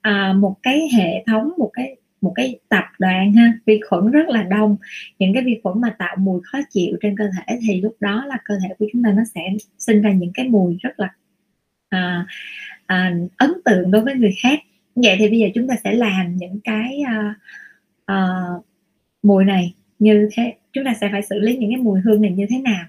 à, 0.00 0.32
một 0.32 0.56
cái 0.62 0.88
hệ 0.96 1.24
thống 1.26 1.52
một 1.58 1.70
cái 1.72 1.96
một 2.20 2.32
cái 2.34 2.58
tập 2.68 2.84
đoàn 2.98 3.32
ha 3.32 3.52
vi 3.66 3.80
khuẩn 3.88 4.10
rất 4.10 4.28
là 4.28 4.42
đông. 4.42 4.76
Những 5.18 5.34
cái 5.34 5.42
vi 5.42 5.60
khuẩn 5.62 5.80
mà 5.80 5.94
tạo 5.98 6.16
mùi 6.18 6.40
khó 6.44 6.58
chịu 6.70 6.96
trên 7.00 7.16
cơ 7.16 7.24
thể 7.24 7.58
thì 7.68 7.80
lúc 7.80 7.96
đó 8.00 8.24
là 8.26 8.38
cơ 8.44 8.54
thể 8.62 8.74
của 8.78 8.86
chúng 8.92 9.02
ta 9.02 9.12
nó 9.12 9.22
sẽ 9.34 9.40
sinh 9.78 10.02
ra 10.02 10.12
những 10.12 10.32
cái 10.34 10.48
mùi 10.48 10.76
rất 10.80 11.00
là 11.00 11.08
à, 11.88 12.26
à, 12.86 13.14
ấn 13.36 13.52
tượng 13.64 13.90
đối 13.90 14.02
với 14.02 14.14
người 14.14 14.34
khác. 14.42 14.58
Vậy 14.94 15.16
thì 15.18 15.28
bây 15.28 15.38
giờ 15.38 15.46
chúng 15.54 15.68
ta 15.68 15.74
sẽ 15.84 15.92
làm 15.92 16.36
những 16.36 16.60
cái 16.64 17.00
à, 17.06 17.34
à, 18.06 18.16
mùi 19.22 19.44
này 19.44 19.74
như 19.98 20.28
thế 20.32 20.54
chúng 20.72 20.84
ta 20.84 20.94
sẽ 21.00 21.08
phải 21.12 21.22
xử 21.22 21.38
lý 21.38 21.56
những 21.56 21.70
cái 21.70 21.80
mùi 21.80 22.00
hương 22.00 22.22
này 22.22 22.30
như 22.30 22.46
thế 22.50 22.58
nào 22.58 22.84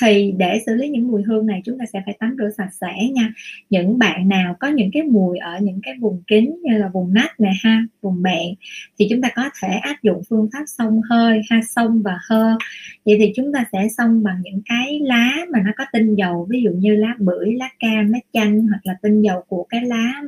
thì 0.00 0.34
để 0.36 0.58
xử 0.66 0.74
lý 0.74 0.88
những 0.88 1.08
mùi 1.08 1.22
hương 1.22 1.46
này 1.46 1.60
chúng 1.64 1.78
ta 1.78 1.84
sẽ 1.92 2.02
phải 2.04 2.16
tắm 2.18 2.36
rửa 2.38 2.50
sạch 2.56 2.70
sẽ 2.80 3.08
nha. 3.12 3.32
Những 3.70 3.98
bạn 3.98 4.28
nào 4.28 4.56
có 4.60 4.68
những 4.68 4.90
cái 4.92 5.02
mùi 5.02 5.38
ở 5.38 5.58
những 5.62 5.80
cái 5.82 5.94
vùng 6.00 6.22
kín 6.26 6.56
như 6.62 6.78
là 6.78 6.88
vùng 6.88 7.14
nách 7.14 7.40
nè 7.40 7.52
ha, 7.62 7.84
vùng 8.02 8.22
bẹn, 8.22 8.54
thì 8.98 9.06
chúng 9.10 9.22
ta 9.22 9.28
có 9.36 9.50
thể 9.62 9.68
áp 9.68 9.96
dụng 10.02 10.22
phương 10.28 10.48
pháp 10.52 10.64
xông 10.66 11.00
hơi 11.10 11.40
ha, 11.50 11.60
xông 11.68 12.02
và 12.02 12.18
hơ. 12.28 12.56
Vậy 13.04 13.16
thì 13.18 13.32
chúng 13.36 13.52
ta 13.52 13.64
sẽ 13.72 13.88
xông 13.96 14.22
bằng 14.22 14.40
những 14.42 14.60
cái 14.64 15.00
lá 15.02 15.32
mà 15.52 15.58
nó 15.64 15.72
có 15.76 15.84
tinh 15.92 16.14
dầu, 16.14 16.46
ví 16.50 16.62
dụ 16.62 16.70
như 16.70 16.96
lá 16.96 17.14
bưởi, 17.18 17.54
lá 17.54 17.68
cam, 17.80 18.12
lá 18.12 18.18
chanh 18.32 18.66
hoặc 18.66 18.80
là 18.84 18.94
tinh 19.02 19.22
dầu 19.22 19.44
của 19.48 19.66
cái 19.68 19.82
lá 19.82 20.22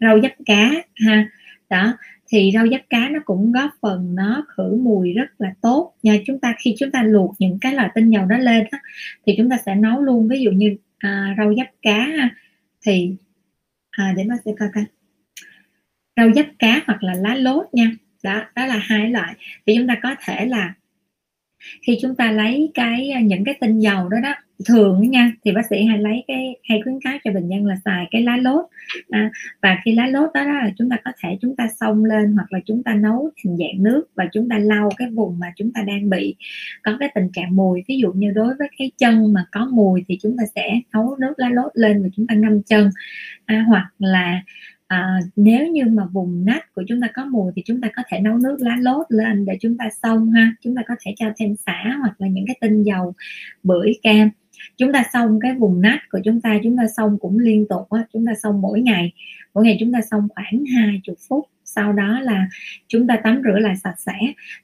rau 0.00 0.20
dấp 0.20 0.32
cá 0.46 0.70
ha. 0.94 1.28
Đó 1.70 1.96
thì 2.32 2.50
rau 2.54 2.66
giáp 2.68 2.80
cá 2.90 3.08
nó 3.08 3.20
cũng 3.24 3.52
góp 3.52 3.70
phần 3.80 4.14
nó 4.14 4.46
khử 4.48 4.76
mùi 4.82 5.12
rất 5.12 5.26
là 5.38 5.54
tốt. 5.60 5.94
Nha 6.02 6.16
chúng 6.26 6.38
ta 6.40 6.54
khi 6.58 6.74
chúng 6.78 6.90
ta 6.90 7.02
luộc 7.02 7.34
những 7.38 7.58
cái 7.60 7.74
loại 7.74 7.90
tinh 7.94 8.10
dầu 8.10 8.26
đó 8.26 8.38
lên 8.38 8.64
đó, 8.72 8.78
thì 9.26 9.34
chúng 9.38 9.50
ta 9.50 9.56
sẽ 9.66 9.74
nấu 9.74 10.00
luôn. 10.00 10.28
Ví 10.28 10.40
dụ 10.40 10.50
như 10.50 10.76
à, 10.98 11.34
rau 11.38 11.54
giáp 11.54 11.66
cá 11.82 12.08
thì 12.86 13.16
à, 13.90 14.14
để 14.16 14.24
nó 14.24 14.36
sẽ 14.44 14.52
coi 14.58 14.68
coi. 14.74 14.84
Rau 16.16 16.32
giáp 16.32 16.46
cá 16.58 16.82
hoặc 16.86 17.02
là 17.02 17.14
lá 17.14 17.34
lốt 17.34 17.66
nha. 17.72 17.90
Đó 18.24 18.42
đó 18.56 18.66
là 18.66 18.78
hai 18.78 19.10
loại. 19.10 19.34
Thì 19.66 19.74
chúng 19.76 19.86
ta 19.86 19.96
có 20.02 20.14
thể 20.24 20.46
là 20.46 20.74
khi 21.86 21.98
chúng 22.02 22.14
ta 22.14 22.32
lấy 22.32 22.70
cái 22.74 23.10
à, 23.10 23.20
những 23.20 23.44
cái 23.44 23.54
tinh 23.60 23.78
dầu 23.78 24.08
đó 24.08 24.16
đó 24.22 24.34
thường 24.64 25.10
nha 25.10 25.32
thì 25.44 25.52
bác 25.52 25.66
sĩ 25.70 25.84
hay 25.84 25.98
lấy 25.98 26.24
cái 26.28 26.56
hay 26.68 26.80
khuyến 26.84 27.00
cáo 27.00 27.18
cho 27.24 27.32
bệnh 27.32 27.48
nhân 27.48 27.66
là 27.66 27.76
xài 27.84 28.08
cái 28.10 28.22
lá 28.22 28.36
lốt 28.36 28.64
à, 29.10 29.30
và 29.62 29.78
khi 29.84 29.94
lá 29.94 30.06
lốt 30.06 30.30
đó, 30.34 30.44
đó 30.44 30.52
là 30.52 30.70
chúng 30.78 30.90
ta 30.90 30.96
có 31.04 31.12
thể 31.22 31.38
chúng 31.40 31.56
ta 31.56 31.68
xông 31.80 32.04
lên 32.04 32.32
hoặc 32.32 32.52
là 32.52 32.60
chúng 32.66 32.82
ta 32.82 32.94
nấu 32.94 33.30
thành 33.44 33.56
dạng 33.56 33.82
nước 33.82 34.04
và 34.14 34.28
chúng 34.32 34.48
ta 34.48 34.58
lau 34.58 34.88
cái 34.96 35.10
vùng 35.10 35.38
mà 35.38 35.52
chúng 35.56 35.72
ta 35.72 35.82
đang 35.82 36.10
bị 36.10 36.34
có 36.82 36.96
cái 37.00 37.08
tình 37.14 37.28
trạng 37.32 37.56
mùi 37.56 37.82
ví 37.88 37.98
dụ 37.98 38.12
như 38.12 38.30
đối 38.30 38.54
với 38.58 38.68
cái 38.78 38.90
chân 38.98 39.32
mà 39.32 39.44
có 39.52 39.68
mùi 39.72 40.04
thì 40.08 40.18
chúng 40.22 40.36
ta 40.38 40.44
sẽ 40.54 40.80
nấu 40.92 41.16
nước 41.20 41.34
lá 41.36 41.50
lốt 41.50 41.72
lên 41.74 42.02
và 42.02 42.08
chúng 42.16 42.26
ta 42.26 42.34
ngâm 42.34 42.62
chân 42.62 42.90
à, 43.46 43.64
hoặc 43.68 43.88
là 43.98 44.42
à, 44.92 45.18
nếu 45.36 45.66
như 45.66 45.84
mà 45.84 46.04
vùng 46.04 46.44
nách 46.44 46.74
của 46.74 46.82
chúng 46.88 47.00
ta 47.00 47.08
có 47.14 47.24
mùi 47.24 47.52
thì 47.56 47.62
chúng 47.66 47.80
ta 47.80 47.88
có 47.96 48.02
thể 48.08 48.20
nấu 48.20 48.38
nước 48.38 48.56
lá 48.60 48.76
lốt 48.80 49.06
lên 49.08 49.44
để 49.44 49.56
chúng 49.60 49.76
ta 49.78 49.88
xông 50.02 50.30
ha 50.30 50.54
chúng 50.60 50.74
ta 50.74 50.82
có 50.88 50.94
thể 51.00 51.14
cho 51.16 51.26
thêm 51.36 51.56
xả 51.56 51.96
hoặc 52.00 52.20
là 52.20 52.28
những 52.28 52.46
cái 52.46 52.56
tinh 52.60 52.82
dầu 52.82 53.14
bưởi 53.62 53.92
cam 54.02 54.30
chúng 54.76 54.92
ta 54.92 55.04
xong 55.12 55.38
cái 55.40 55.54
vùng 55.54 55.80
nách 55.80 56.00
của 56.10 56.20
chúng 56.24 56.40
ta 56.40 56.58
chúng 56.62 56.76
ta 56.76 56.82
xong 56.96 57.18
cũng 57.20 57.38
liên 57.38 57.66
tục 57.68 57.90
á, 57.90 58.04
chúng 58.12 58.26
ta 58.26 58.32
xong 58.42 58.60
mỗi 58.60 58.80
ngày. 58.80 59.12
Mỗi 59.54 59.64
ngày 59.64 59.76
chúng 59.80 59.92
ta 59.92 60.00
xong 60.10 60.28
khoảng 60.34 60.64
20 60.74 61.16
phút, 61.28 61.48
sau 61.64 61.92
đó 61.92 62.20
là 62.20 62.46
chúng 62.88 63.06
ta 63.06 63.16
tắm 63.16 63.42
rửa 63.44 63.58
lại 63.58 63.76
sạch 63.76 63.94
sẽ. 63.98 64.18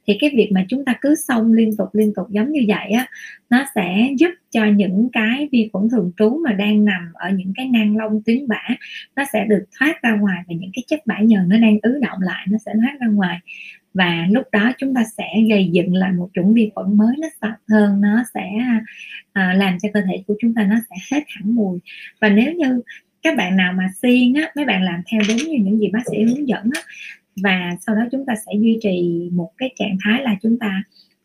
Thì 0.06 0.16
cái 0.20 0.30
việc 0.36 0.50
mà 0.52 0.64
chúng 0.68 0.84
ta 0.84 0.94
cứ 1.00 1.14
xong 1.14 1.52
liên 1.52 1.76
tục 1.76 1.88
liên 1.92 2.12
tục 2.16 2.30
giống 2.30 2.52
như 2.52 2.60
vậy 2.68 2.90
á, 2.90 3.06
nó 3.50 3.64
sẽ 3.74 4.10
giúp 4.18 4.30
cho 4.50 4.64
những 4.64 5.08
cái 5.12 5.48
vi 5.52 5.70
khuẩn 5.72 5.88
thường 5.90 6.12
trú 6.16 6.40
mà 6.44 6.52
đang 6.52 6.84
nằm 6.84 7.08
ở 7.14 7.30
những 7.30 7.52
cái 7.56 7.68
nang 7.68 7.96
lông 7.96 8.22
tuyến 8.22 8.48
bã 8.48 8.62
nó 9.16 9.24
sẽ 9.32 9.44
được 9.48 9.64
thoát 9.78 10.02
ra 10.02 10.16
ngoài 10.16 10.42
và 10.48 10.54
những 10.58 10.70
cái 10.74 10.82
chất 10.88 11.00
bã 11.06 11.18
nhờn 11.20 11.48
nó 11.48 11.58
đang 11.58 11.78
ứ 11.82 11.98
động 12.02 12.18
lại, 12.20 12.46
nó 12.50 12.58
sẽ 12.66 12.72
thoát 12.82 12.96
ra 13.00 13.06
ngoài 13.06 13.38
và 13.94 14.26
lúc 14.30 14.44
đó 14.52 14.72
chúng 14.78 14.94
ta 14.94 15.04
sẽ 15.16 15.24
gây 15.48 15.68
dựng 15.72 15.94
lại 15.94 16.12
một 16.12 16.28
chủng 16.34 16.54
vi 16.54 16.70
khuẩn 16.74 16.96
mới 16.96 17.16
nó 17.18 17.28
sạch 17.40 17.56
hơn 17.68 18.00
nó 18.00 18.24
sẽ 18.34 18.50
à, 19.32 19.54
làm 19.54 19.78
cho 19.82 19.88
cơ 19.94 20.00
thể 20.00 20.22
của 20.26 20.34
chúng 20.40 20.54
ta 20.54 20.64
nó 20.64 20.76
sẽ 20.90 20.96
hết 21.16 21.24
hẳn 21.28 21.54
mùi. 21.54 21.78
Và 22.20 22.28
nếu 22.28 22.52
như 22.52 22.82
các 23.22 23.36
bạn 23.36 23.56
nào 23.56 23.72
mà 23.72 23.88
siêng 24.02 24.34
á 24.34 24.52
mấy 24.56 24.64
bạn 24.64 24.82
làm 24.82 25.02
theo 25.10 25.20
đúng 25.28 25.36
như 25.36 25.58
những 25.60 25.78
gì 25.78 25.88
bác 25.92 26.02
sĩ 26.10 26.22
hướng 26.22 26.48
dẫn 26.48 26.70
á 26.74 26.82
và 27.42 27.76
sau 27.86 27.96
đó 27.96 28.02
chúng 28.12 28.26
ta 28.26 28.34
sẽ 28.46 28.52
duy 28.58 28.78
trì 28.82 29.28
một 29.32 29.50
cái 29.58 29.74
trạng 29.78 29.96
thái 30.04 30.22
là 30.22 30.36
chúng 30.42 30.58
ta 30.58 30.82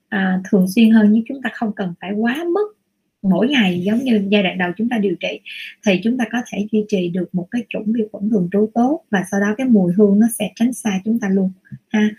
à, 0.09 0.41
thường 0.51 0.67
xuyên 0.75 0.91
hơn 0.91 1.11
nhưng 1.11 1.23
chúng 1.27 1.41
ta 1.41 1.49
không 1.53 1.71
cần 1.75 1.93
phải 2.01 2.11
quá 2.11 2.43
mức 2.53 2.77
mỗi 3.21 3.47
ngày 3.47 3.81
giống 3.85 3.99
như 3.99 4.27
giai 4.29 4.43
đoạn 4.43 4.57
đầu 4.57 4.71
chúng 4.77 4.89
ta 4.89 4.97
điều 4.97 5.15
trị 5.15 5.39
thì 5.85 5.99
chúng 6.03 6.17
ta 6.17 6.25
có 6.31 6.41
thể 6.51 6.67
duy 6.71 6.85
trì 6.87 7.09
được 7.09 7.35
một 7.35 7.47
cái 7.51 7.65
chủng 7.69 7.93
vi 7.93 8.03
khuẩn 8.11 8.29
thường 8.29 8.49
trú 8.51 8.69
tốt 8.73 9.03
và 9.09 9.23
sau 9.31 9.39
đó 9.39 9.55
cái 9.57 9.67
mùi 9.67 9.93
hương 9.93 10.19
nó 10.19 10.27
sẽ 10.39 10.51
tránh 10.55 10.73
xa 10.73 11.01
chúng 11.05 11.19
ta 11.19 11.29
luôn 11.29 11.51
ha 11.89 12.09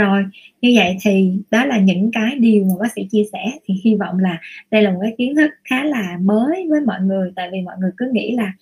rồi 0.00 0.24
như 0.60 0.72
vậy 0.76 0.96
thì 1.02 1.32
đó 1.50 1.64
là 1.64 1.78
những 1.78 2.10
cái 2.12 2.36
điều 2.38 2.64
mà 2.64 2.74
bác 2.80 2.92
sĩ 2.92 3.02
chia 3.10 3.24
sẻ. 3.32 3.52
Thì 3.64 3.74
hy 3.84 3.94
vọng 3.96 4.18
là 4.18 4.40
đây 4.70 4.82
là 4.82 4.90
một 4.90 4.98
cái 5.02 5.14
kiến 5.18 5.36
thức 5.36 5.50
khá 5.64 5.84
là 5.84 6.18
mới 6.20 6.66
với 6.70 6.80
mọi 6.80 7.00
người 7.00 7.32
tại 7.36 7.48
vì 7.52 7.60
mọi 7.60 7.76
người 7.80 7.90
cứ 7.96 8.10
nghĩ 8.12 8.36
là 8.36 8.52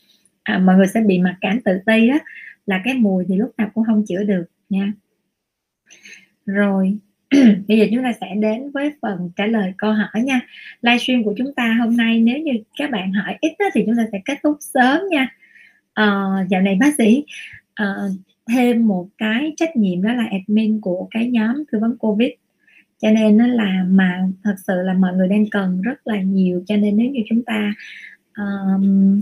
à, 0.43 0.59
mọi 0.59 0.77
người 0.77 0.87
sẽ 0.87 1.01
bị 1.01 1.19
mặc 1.19 1.37
cảm 1.41 1.61
tự 1.61 1.79
ti 1.87 2.09
đó 2.09 2.19
là 2.67 2.81
cái 2.85 2.95
mùi 2.95 3.25
thì 3.29 3.37
lúc 3.37 3.51
nào 3.59 3.71
cũng 3.75 3.85
không 3.85 4.05
chữa 4.09 4.23
được 4.25 4.45
nha. 4.69 4.93
Rồi 6.47 6.99
bây 7.69 7.79
giờ 7.79 7.87
chúng 7.93 8.03
ta 8.03 8.13
sẽ 8.21 8.35
đến 8.41 8.71
với 8.71 8.93
phần 9.03 9.31
trả 9.37 9.47
lời 9.47 9.73
câu 9.79 9.93
hỏi 9.93 10.23
nha. 10.25 10.41
Livestream 10.83 11.25
của 11.25 11.35
chúng 11.39 11.55
ta 11.55 11.77
hôm 11.81 11.97
nay 11.97 12.21
nếu 12.21 12.39
như 12.39 12.53
các 12.79 12.91
bạn 12.91 13.13
hỏi 13.13 13.37
ít 13.41 13.53
đó, 13.59 13.67
thì 13.75 13.83
chúng 13.87 13.97
ta 13.97 14.07
sẽ 14.13 14.21
kết 14.25 14.39
thúc 14.43 14.57
sớm 14.61 15.01
nha. 15.11 15.29
À, 15.95 16.07
dạo 16.51 16.61
này 16.63 16.77
bác 16.81 16.95
sĩ 16.99 17.25
à, 17.75 17.95
thêm 18.49 18.87
một 18.87 19.09
cái 19.19 19.53
trách 19.57 19.77
nhiệm 19.77 20.03
đó 20.03 20.13
là 20.13 20.29
admin 20.31 20.81
của 20.81 21.09
cái 21.11 21.31
nhóm 21.31 21.65
tư 21.73 21.79
vấn 21.79 21.99
covid. 21.99 22.31
Cho 22.99 23.11
nên 23.11 23.37
nó 23.37 23.47
là 23.47 23.85
mà 23.89 24.29
thật 24.45 24.55
sự 24.67 24.83
là 24.83 24.95
mọi 24.95 25.17
người 25.17 25.29
đang 25.29 25.51
cần 25.51 25.83
rất 25.83 26.07
là 26.07 26.23
nhiều. 26.23 26.63
Cho 26.67 26.77
nên 26.77 26.97
nếu 26.97 27.11
như 27.11 27.21
chúng 27.29 27.43
ta 27.43 27.75
um, 28.37 29.21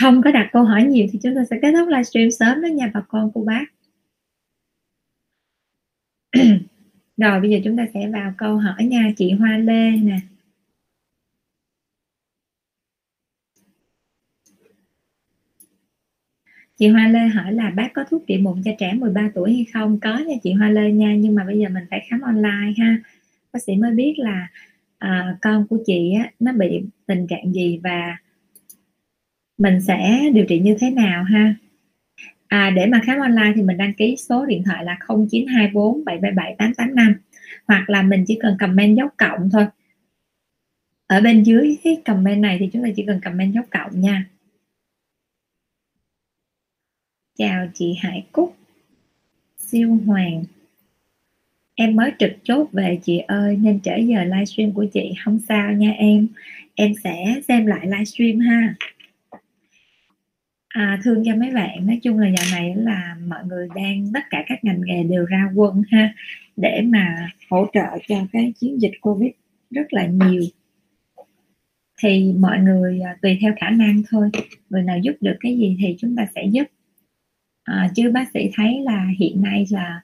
không 0.00 0.22
có 0.22 0.30
đặt 0.30 0.48
câu 0.52 0.64
hỏi 0.64 0.84
nhiều 0.84 1.06
thì 1.12 1.18
chúng 1.22 1.34
ta 1.34 1.44
sẽ 1.50 1.58
kết 1.62 1.72
thúc 1.72 1.88
livestream 1.88 2.30
sớm 2.30 2.62
đó 2.62 2.66
nha 2.66 2.90
bà 2.94 3.00
con 3.08 3.30
cô 3.34 3.44
bác. 3.44 3.64
Rồi 7.16 7.40
bây 7.40 7.50
giờ 7.50 7.58
chúng 7.64 7.76
ta 7.76 7.86
sẽ 7.94 8.08
vào 8.08 8.34
câu 8.38 8.56
hỏi 8.56 8.84
nha. 8.84 9.12
Chị 9.16 9.30
Hoa 9.30 9.58
Lê 9.58 9.90
nè. 9.90 10.20
Chị 16.78 16.88
Hoa 16.88 17.08
Lê 17.08 17.26
hỏi 17.28 17.52
là 17.52 17.70
bác 17.70 17.88
có 17.94 18.04
thuốc 18.10 18.24
trị 18.26 18.38
mụn 18.38 18.62
cho 18.64 18.70
trẻ 18.78 18.92
13 18.94 19.30
tuổi 19.34 19.54
hay 19.54 19.66
không? 19.72 20.00
Có 20.00 20.18
nha 20.18 20.34
chị 20.42 20.52
Hoa 20.52 20.68
Lê 20.68 20.92
nha 20.92 21.14
nhưng 21.16 21.34
mà 21.34 21.44
bây 21.44 21.58
giờ 21.58 21.68
mình 21.68 21.84
phải 21.90 22.06
khám 22.10 22.20
online 22.20 22.72
ha. 22.78 22.96
Bác 23.52 23.62
sĩ 23.62 23.76
mới 23.76 23.90
biết 23.90 24.14
là 24.16 24.48
à, 24.98 25.36
con 25.42 25.66
của 25.66 25.78
chị 25.86 26.12
á, 26.18 26.30
nó 26.40 26.52
bị 26.52 26.82
tình 27.06 27.26
trạng 27.26 27.52
gì 27.52 27.80
và 27.82 28.16
mình 29.58 29.80
sẽ 29.80 30.30
điều 30.34 30.44
trị 30.44 30.58
như 30.58 30.76
thế 30.80 30.90
nào 30.90 31.24
ha? 31.24 31.54
À, 32.48 32.70
để 32.70 32.86
mà 32.86 33.00
khám 33.04 33.18
online 33.20 33.52
thì 33.54 33.62
mình 33.62 33.76
đăng 33.76 33.94
ký 33.94 34.16
số 34.16 34.46
điện 34.46 34.62
thoại 34.64 34.84
là 34.84 34.98
0924 35.08 36.04
777 36.04 36.54
885 36.58 37.14
hoặc 37.66 37.90
là 37.90 38.02
mình 38.02 38.24
chỉ 38.28 38.38
cần 38.42 38.56
comment 38.60 38.96
dấu 38.96 39.08
cộng 39.16 39.50
thôi. 39.50 39.66
Ở 41.06 41.20
bên 41.20 41.42
dưới 41.42 41.76
cái 41.84 41.96
comment 42.04 42.42
này 42.42 42.56
thì 42.60 42.70
chúng 42.72 42.82
ta 42.82 42.88
chỉ 42.96 43.04
cần 43.06 43.20
comment 43.24 43.54
dấu 43.54 43.64
cộng 43.70 44.00
nha 44.00 44.24
chào 47.38 47.66
chị 47.74 47.94
Hải 48.00 48.26
Cúc. 48.32 48.56
Siêu 49.58 49.98
hoàng. 50.06 50.44
Em 51.74 51.96
mới 51.96 52.10
trực 52.18 52.32
chốt 52.42 52.68
về 52.72 52.98
chị 53.04 53.18
ơi 53.18 53.56
nên 53.56 53.80
trễ 53.80 54.00
giờ 54.00 54.24
livestream 54.24 54.72
của 54.72 54.86
chị 54.92 55.12
không 55.24 55.38
sao 55.48 55.72
nha 55.72 55.90
em. 55.90 56.28
Em 56.74 56.92
sẽ 57.04 57.40
xem 57.48 57.66
lại 57.66 57.86
livestream 57.86 58.38
ha. 58.38 58.74
À, 60.68 61.00
thương 61.04 61.22
cho 61.26 61.34
mấy 61.36 61.50
bạn 61.50 61.86
nói 61.86 61.98
chung 62.02 62.18
là 62.18 62.28
dạo 62.28 62.46
này 62.52 62.74
là 62.76 63.16
mọi 63.26 63.44
người 63.44 63.68
đang 63.74 64.10
tất 64.14 64.22
cả 64.30 64.44
các 64.46 64.64
ngành 64.64 64.80
nghề 64.84 65.02
đều 65.02 65.24
ra 65.24 65.50
quân 65.54 65.82
ha 65.90 66.14
để 66.56 66.82
mà 66.84 67.30
hỗ 67.50 67.66
trợ 67.72 67.98
cho 68.08 68.26
cái 68.32 68.52
chiến 68.60 68.82
dịch 68.82 68.92
covid 69.00 69.30
rất 69.70 69.92
là 69.92 70.06
nhiều. 70.06 70.42
Thì 72.02 72.32
mọi 72.38 72.58
người 72.58 73.00
à, 73.00 73.16
tùy 73.22 73.38
theo 73.40 73.54
khả 73.60 73.70
năng 73.70 74.02
thôi. 74.10 74.30
Người 74.70 74.82
nào 74.82 74.98
giúp 74.98 75.12
được 75.20 75.36
cái 75.40 75.56
gì 75.58 75.76
thì 75.80 75.96
chúng 75.98 76.16
ta 76.16 76.26
sẽ 76.34 76.44
giúp 76.52 76.64
à, 77.64 77.90
chứ 77.94 78.10
bác 78.10 78.24
sĩ 78.34 78.50
thấy 78.54 78.80
là 78.84 79.06
hiện 79.18 79.42
nay 79.42 79.66
là 79.70 80.00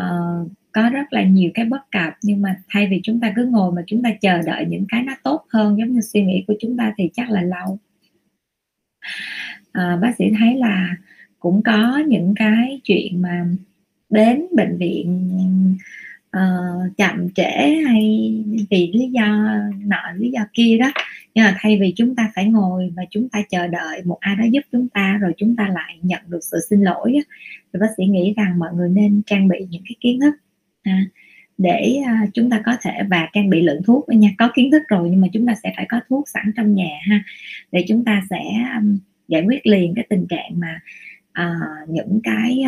uh, 0.00 0.50
có 0.72 0.90
rất 0.90 1.12
là 1.12 1.22
nhiều 1.22 1.50
cái 1.54 1.64
bất 1.64 1.90
cập 1.90 2.12
nhưng 2.22 2.42
mà 2.42 2.56
thay 2.68 2.86
vì 2.86 3.00
chúng 3.02 3.20
ta 3.20 3.32
cứ 3.36 3.44
ngồi 3.44 3.72
mà 3.72 3.82
chúng 3.86 4.02
ta 4.02 4.10
chờ 4.20 4.42
đợi 4.42 4.66
những 4.68 4.84
cái 4.88 5.02
nó 5.02 5.12
tốt 5.22 5.44
hơn 5.48 5.78
giống 5.78 5.92
như 5.92 6.00
suy 6.00 6.22
nghĩ 6.22 6.44
của 6.46 6.54
chúng 6.60 6.76
ta 6.76 6.94
thì 6.98 7.10
chắc 7.14 7.30
là 7.30 7.42
lâu. 7.42 7.78
À, 9.72 9.98
bác 10.02 10.16
sĩ 10.18 10.24
thấy 10.38 10.56
là 10.56 10.96
cũng 11.38 11.62
có 11.62 11.98
những 12.06 12.34
cái 12.36 12.80
chuyện 12.84 13.22
mà 13.22 13.46
đến 14.10 14.46
bệnh 14.56 14.78
viện 14.78 15.30
uh, 16.36 16.96
chậm 16.96 17.28
trễ 17.34 17.82
hay 17.86 18.34
vì 18.70 18.90
lý 18.92 19.08
do 19.10 19.48
nọ 19.84 20.12
lý 20.16 20.30
do 20.30 20.40
kia 20.52 20.78
đó 20.78 20.92
nhưng 21.38 21.44
mà 21.46 21.56
thay 21.60 21.78
vì 21.80 21.92
chúng 21.96 22.14
ta 22.14 22.30
phải 22.34 22.44
ngồi 22.44 22.92
và 22.96 23.02
chúng 23.10 23.28
ta 23.28 23.42
chờ 23.50 23.66
đợi 23.66 24.02
một 24.04 24.18
ai 24.20 24.36
đó 24.36 24.44
giúp 24.50 24.60
chúng 24.72 24.88
ta 24.88 25.18
rồi 25.20 25.32
chúng 25.36 25.56
ta 25.56 25.68
lại 25.68 25.98
nhận 26.02 26.22
được 26.28 26.38
sự 26.42 26.58
xin 26.70 26.80
lỗi 26.80 27.18
thì 27.72 27.80
bác 27.80 27.86
sĩ 27.96 28.06
nghĩ 28.06 28.34
rằng 28.36 28.58
mọi 28.58 28.74
người 28.74 28.88
nên 28.88 29.22
trang 29.26 29.48
bị 29.48 29.58
những 29.70 29.82
cái 29.84 29.96
kiến 30.00 30.20
thức 30.20 30.34
à, 30.82 31.04
để 31.58 31.96
à, 32.06 32.26
chúng 32.34 32.50
ta 32.50 32.62
có 32.66 32.76
thể 32.82 32.92
và 33.10 33.28
trang 33.32 33.50
bị 33.50 33.62
lượng 33.62 33.82
thuốc 33.86 34.08
nha. 34.08 34.30
Có 34.38 34.50
kiến 34.54 34.70
thức 34.70 34.82
rồi 34.88 35.10
nhưng 35.10 35.20
mà 35.20 35.28
chúng 35.32 35.46
ta 35.46 35.54
sẽ 35.62 35.72
phải 35.76 35.86
có 35.88 36.00
thuốc 36.08 36.28
sẵn 36.28 36.52
trong 36.56 36.74
nhà 36.74 36.98
ha 37.10 37.22
để 37.72 37.84
chúng 37.88 38.04
ta 38.04 38.22
sẽ 38.30 38.42
um, 38.76 38.98
giải 39.28 39.42
quyết 39.42 39.66
liền 39.66 39.94
cái 39.94 40.06
tình 40.08 40.26
trạng 40.28 40.60
mà 40.60 40.80
uh, 41.42 41.88
những 41.88 42.20
cái 42.24 42.64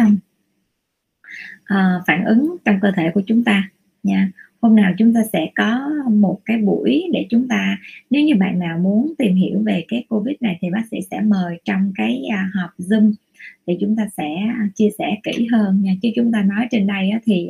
uh, 1.74 2.02
phản 2.06 2.24
ứng 2.24 2.56
trong 2.64 2.78
cơ 2.83 2.92
thể 2.96 3.11
của 3.14 3.22
chúng 3.26 3.44
ta 3.44 3.68
nha 4.02 4.30
hôm 4.61 4.77
nào 4.77 4.92
chúng 4.99 5.14
ta 5.14 5.20
sẽ 5.33 5.51
có 5.57 5.90
một 6.11 6.40
cái 6.44 6.59
buổi 6.59 7.09
để 7.12 7.27
chúng 7.31 7.49
ta 7.49 7.79
nếu 8.11 8.23
như 8.23 8.35
bạn 8.35 8.59
nào 8.59 8.79
muốn 8.79 9.14
tìm 9.18 9.35
hiểu 9.35 9.62
về 9.66 9.85
cái 9.88 10.05
covid 10.09 10.37
này 10.40 10.59
thì 10.61 10.70
bác 10.70 10.83
sĩ 10.90 10.99
sẽ 11.11 11.20
mời 11.20 11.61
trong 11.64 11.92
cái 11.96 12.23
à, 12.33 12.51
họp 12.55 12.70
zoom 12.79 13.12
thì 13.66 13.77
chúng 13.81 13.96
ta 13.96 14.09
sẽ 14.16 14.37
à, 14.37 14.68
chia 14.75 14.90
sẻ 14.99 15.16
kỹ 15.23 15.46
hơn 15.53 15.83
nha. 15.83 15.92
Chứ 16.03 16.09
chúng 16.16 16.33
ta 16.33 16.42
nói 16.42 16.66
trên 16.70 16.87
đây 16.87 17.11
thì 17.25 17.49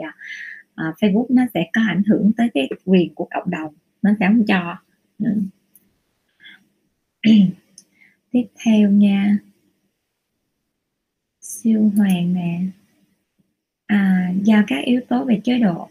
à, 0.75 0.93
facebook 1.01 1.27
nó 1.29 1.43
sẽ 1.55 1.67
có 1.73 1.81
ảnh 1.89 2.03
hưởng 2.05 2.33
tới 2.37 2.49
cái 2.55 2.69
quyền 2.85 3.15
của 3.15 3.29
cộng 3.35 3.51
đồng 3.51 3.75
nó 4.03 4.11
sẽ 4.21 4.27
không 4.27 4.47
cho. 4.47 4.77
Ừ. 5.19 5.43
Tiếp 8.31 8.45
theo 8.65 8.91
nha. 8.91 9.39
Siêu 11.41 11.93
hoàng 11.97 12.35
nè. 12.35 12.61
À, 13.87 14.33
do 14.43 14.63
các 14.67 14.85
yếu 14.85 15.01
tố 15.09 15.25
về 15.25 15.41
chế 15.45 15.59
độ 15.59 15.89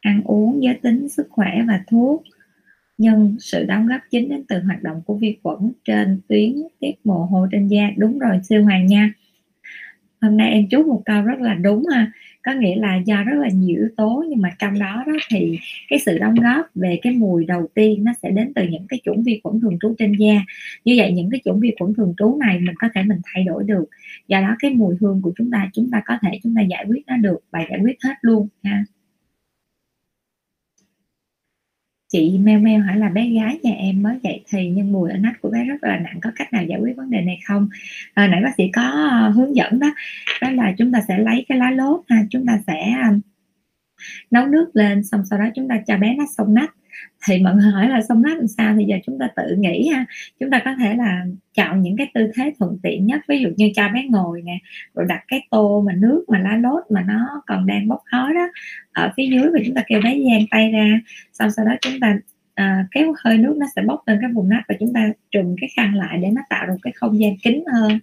ăn 0.00 0.22
uống 0.24 0.62
giới 0.62 0.74
tính, 0.74 1.08
sức 1.08 1.26
khỏe 1.30 1.62
và 1.68 1.80
thuốc. 1.86 2.22
Nhưng 2.98 3.36
sự 3.40 3.64
đóng 3.64 3.86
góp 3.86 4.00
chính 4.10 4.28
đến 4.28 4.44
từ 4.48 4.60
hoạt 4.60 4.82
động 4.82 5.02
của 5.06 5.14
vi 5.14 5.36
khuẩn 5.42 5.72
trên 5.84 6.20
tuyến 6.28 6.54
tiết 6.80 6.92
mồ 7.04 7.24
hôi 7.24 7.48
trên 7.52 7.68
da. 7.68 7.90
Đúng 7.96 8.18
rồi, 8.18 8.40
siêu 8.48 8.64
hoàng 8.64 8.86
nha. 8.86 9.12
Hôm 10.20 10.36
nay 10.36 10.50
em 10.50 10.66
chú 10.70 10.82
một 10.82 11.02
câu 11.04 11.22
rất 11.22 11.40
là 11.40 11.54
đúng 11.54 11.84
ha. 11.92 12.12
Có 12.42 12.52
nghĩa 12.52 12.76
là 12.76 12.96
do 12.96 13.24
rất 13.24 13.34
là 13.40 13.48
nhiều 13.48 13.76
yếu 13.76 13.88
tố, 13.96 14.24
nhưng 14.28 14.40
mà 14.40 14.50
trong 14.58 14.78
đó 14.78 15.04
đó 15.06 15.12
thì 15.30 15.58
cái 15.88 15.98
sự 15.98 16.18
đóng 16.18 16.34
góp 16.34 16.66
về 16.74 16.98
cái 17.02 17.12
mùi 17.12 17.44
đầu 17.44 17.68
tiên 17.74 18.04
nó 18.04 18.12
sẽ 18.22 18.30
đến 18.30 18.52
từ 18.54 18.68
những 18.68 18.86
cái 18.88 19.00
chủng 19.04 19.22
vi 19.22 19.40
khuẩn 19.42 19.60
thường 19.60 19.78
trú 19.80 19.94
trên 19.98 20.12
da. 20.12 20.44
Như 20.84 20.94
vậy 20.96 21.12
những 21.12 21.30
cái 21.30 21.40
chủng 21.44 21.60
vi 21.60 21.72
khuẩn 21.78 21.94
thường 21.94 22.14
trú 22.16 22.36
này 22.40 22.58
mình 22.58 22.74
có 22.78 22.88
thể 22.94 23.02
mình 23.02 23.18
thay 23.24 23.44
đổi 23.44 23.64
được. 23.64 23.84
Do 24.28 24.40
đó 24.40 24.56
cái 24.58 24.70
mùi 24.70 24.96
hương 25.00 25.22
của 25.22 25.32
chúng 25.38 25.50
ta 25.50 25.70
chúng 25.72 25.90
ta 25.90 26.02
có 26.06 26.18
thể 26.22 26.40
chúng 26.42 26.54
ta 26.54 26.62
giải 26.62 26.84
quyết 26.88 27.06
nó 27.06 27.16
được 27.16 27.38
và 27.50 27.60
giải 27.70 27.78
quyết 27.82 27.96
hết 28.04 28.14
luôn 28.22 28.48
ha. 28.62 28.84
Chị 32.08 32.38
meo 32.38 32.60
meo 32.60 32.80
hỏi 32.82 32.96
là 32.96 33.08
bé 33.08 33.28
gái 33.28 33.58
nhà 33.62 33.72
em 33.72 34.02
mới 34.02 34.18
dậy 34.22 34.44
thì 34.52 34.68
nhưng 34.68 34.92
mùi 34.92 35.10
ở 35.10 35.16
nách 35.16 35.40
của 35.40 35.50
bé 35.50 35.64
rất 35.64 35.82
là 35.82 35.98
nặng 35.98 36.18
có 36.22 36.30
cách 36.36 36.52
nào 36.52 36.64
giải 36.64 36.78
quyết 36.80 36.96
vấn 36.96 37.10
đề 37.10 37.20
này 37.20 37.38
không? 37.48 37.68
À, 38.14 38.26
nãy 38.28 38.40
bác 38.44 38.54
sĩ 38.56 38.64
có 38.72 38.82
ờ, 38.82 39.28
hướng 39.28 39.56
dẫn 39.56 39.78
đó 39.78 39.88
đó 40.42 40.50
là 40.50 40.74
chúng 40.78 40.92
ta 40.92 41.00
sẽ 41.08 41.18
lấy 41.18 41.46
cái 41.48 41.58
lá 41.58 41.70
lốt 41.70 42.00
ha 42.08 42.16
chúng 42.30 42.46
ta 42.46 42.58
sẽ 42.66 42.94
nấu 44.30 44.46
nước 44.46 44.70
lên 44.74 45.04
xong 45.04 45.22
sau 45.30 45.38
đó 45.38 45.44
chúng 45.54 45.68
ta 45.68 45.80
cho 45.86 45.96
bé 45.96 46.14
nó 46.18 46.24
xông 46.36 46.54
nách. 46.54 46.74
Thì 47.26 47.42
mọi 47.42 47.54
người 47.54 47.70
hỏi 47.70 47.88
là 47.88 48.02
xong 48.02 48.22
nách 48.22 48.36
làm 48.36 48.46
sao? 48.46 48.74
Thì 48.78 48.84
giờ 48.84 48.96
chúng 49.06 49.18
ta 49.18 49.28
tự 49.36 49.56
nghĩ 49.58 49.88
ha. 49.88 50.04
Chúng 50.40 50.50
ta 50.50 50.62
có 50.64 50.74
thể 50.78 50.94
là 50.94 51.24
chọn 51.54 51.82
những 51.82 51.96
cái 51.96 52.10
tư 52.14 52.30
thế 52.34 52.52
thuận 52.58 52.78
tiện 52.82 53.06
nhất. 53.06 53.20
Ví 53.28 53.38
dụ 53.42 53.48
như 53.56 53.70
cho 53.74 53.88
bé 53.88 54.04
ngồi 54.08 54.42
nè 54.42 54.58
rồi 54.94 55.06
đặt 55.08 55.24
cái 55.28 55.46
tô 55.50 55.82
mà 55.86 55.92
nước 55.92 56.24
mà 56.28 56.38
lá 56.38 56.56
lốt 56.56 56.82
mà 56.90 57.02
nó 57.06 57.42
còn 57.46 57.66
đang 57.66 57.88
bốc 57.88 58.02
khói 58.04 58.34
đó 58.34 58.48
ở 58.92 59.12
phía 59.16 59.26
dưới 59.26 59.50
và 59.52 59.60
chúng 59.66 59.74
ta 59.74 59.82
kêu 59.86 60.00
bé 60.04 60.18
giang 60.30 60.46
tay 60.50 60.72
ra. 60.72 61.00
Xong 61.32 61.50
sau 61.50 61.64
đó 61.64 61.72
chúng 61.80 62.00
ta 62.00 62.18
à, 62.54 62.86
kéo 62.90 63.14
hơi 63.24 63.38
nước 63.38 63.56
nó 63.56 63.66
sẽ 63.76 63.82
bốc 63.82 64.02
lên 64.06 64.18
cái 64.20 64.30
vùng 64.32 64.48
nách 64.48 64.64
và 64.68 64.74
chúng 64.80 64.92
ta 64.94 65.08
trùm 65.30 65.56
cái 65.60 65.70
khăn 65.76 65.94
lại 65.94 66.18
để 66.22 66.28
nó 66.30 66.42
tạo 66.50 66.66
được 66.66 66.76
cái 66.82 66.92
không 66.96 67.20
gian 67.20 67.36
kín 67.42 67.64
hơn. 67.72 67.98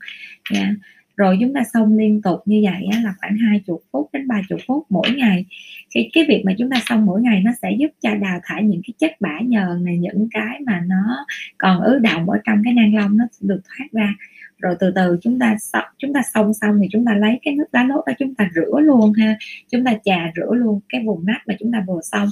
Nha 0.52 0.76
rồi 1.16 1.38
chúng 1.42 1.54
ta 1.54 1.64
xông 1.74 1.98
liên 1.98 2.22
tục 2.22 2.40
như 2.46 2.62
vậy 2.64 2.88
á, 2.92 3.02
là 3.04 3.14
khoảng 3.20 3.38
20 3.38 3.78
phút 3.92 4.10
đến 4.14 4.28
30 4.28 4.60
phút 4.68 4.86
mỗi 4.90 5.10
ngày. 5.18 5.46
Thì 5.92 6.10
cái 6.14 6.26
việc 6.28 6.44
mà 6.46 6.54
chúng 6.58 6.70
ta 6.70 6.78
xông 6.90 7.06
mỗi 7.06 7.22
ngày 7.22 7.42
nó 7.42 7.52
sẽ 7.62 7.72
giúp 7.80 7.88
cho 8.02 8.16
đào 8.16 8.40
thải 8.44 8.64
những 8.64 8.82
cái 8.88 8.94
chất 8.98 9.12
bã 9.20 9.40
nhờn 9.40 9.84
này 9.84 9.98
những 9.98 10.28
cái 10.32 10.60
mà 10.66 10.84
nó 10.88 11.26
còn 11.58 11.82
ứ 11.82 12.00
động 12.00 12.30
ở 12.30 12.38
trong 12.44 12.62
cái 12.64 12.74
nang 12.74 12.96
lông 12.96 13.18
nó 13.18 13.26
được 13.42 13.62
thoát 13.64 13.88
ra. 13.92 14.16
Rồi 14.60 14.76
từ 14.80 14.92
từ 14.96 15.18
chúng 15.22 15.40
ta 15.40 15.56
chúng 15.98 16.14
ta 16.14 16.22
xông 16.34 16.54
xong 16.54 16.80
thì 16.82 16.88
chúng 16.92 17.06
ta 17.06 17.14
lấy 17.16 17.40
cái 17.44 17.56
nước 17.56 17.66
lá 17.72 17.84
lốt 17.84 18.06
đó 18.08 18.14
chúng 18.20 18.36
ta 18.36 18.50
rửa 18.56 18.80
luôn 18.80 19.14
ha. 19.14 19.38
Chúng 19.72 19.84
ta 19.84 19.94
chà 20.04 20.32
rửa 20.36 20.54
luôn 20.54 20.80
cái 20.90 21.04
vùng 21.06 21.26
nách 21.26 21.42
mà 21.48 21.54
chúng 21.60 21.72
ta 21.72 21.84
vừa 21.88 22.02
xong 22.04 22.30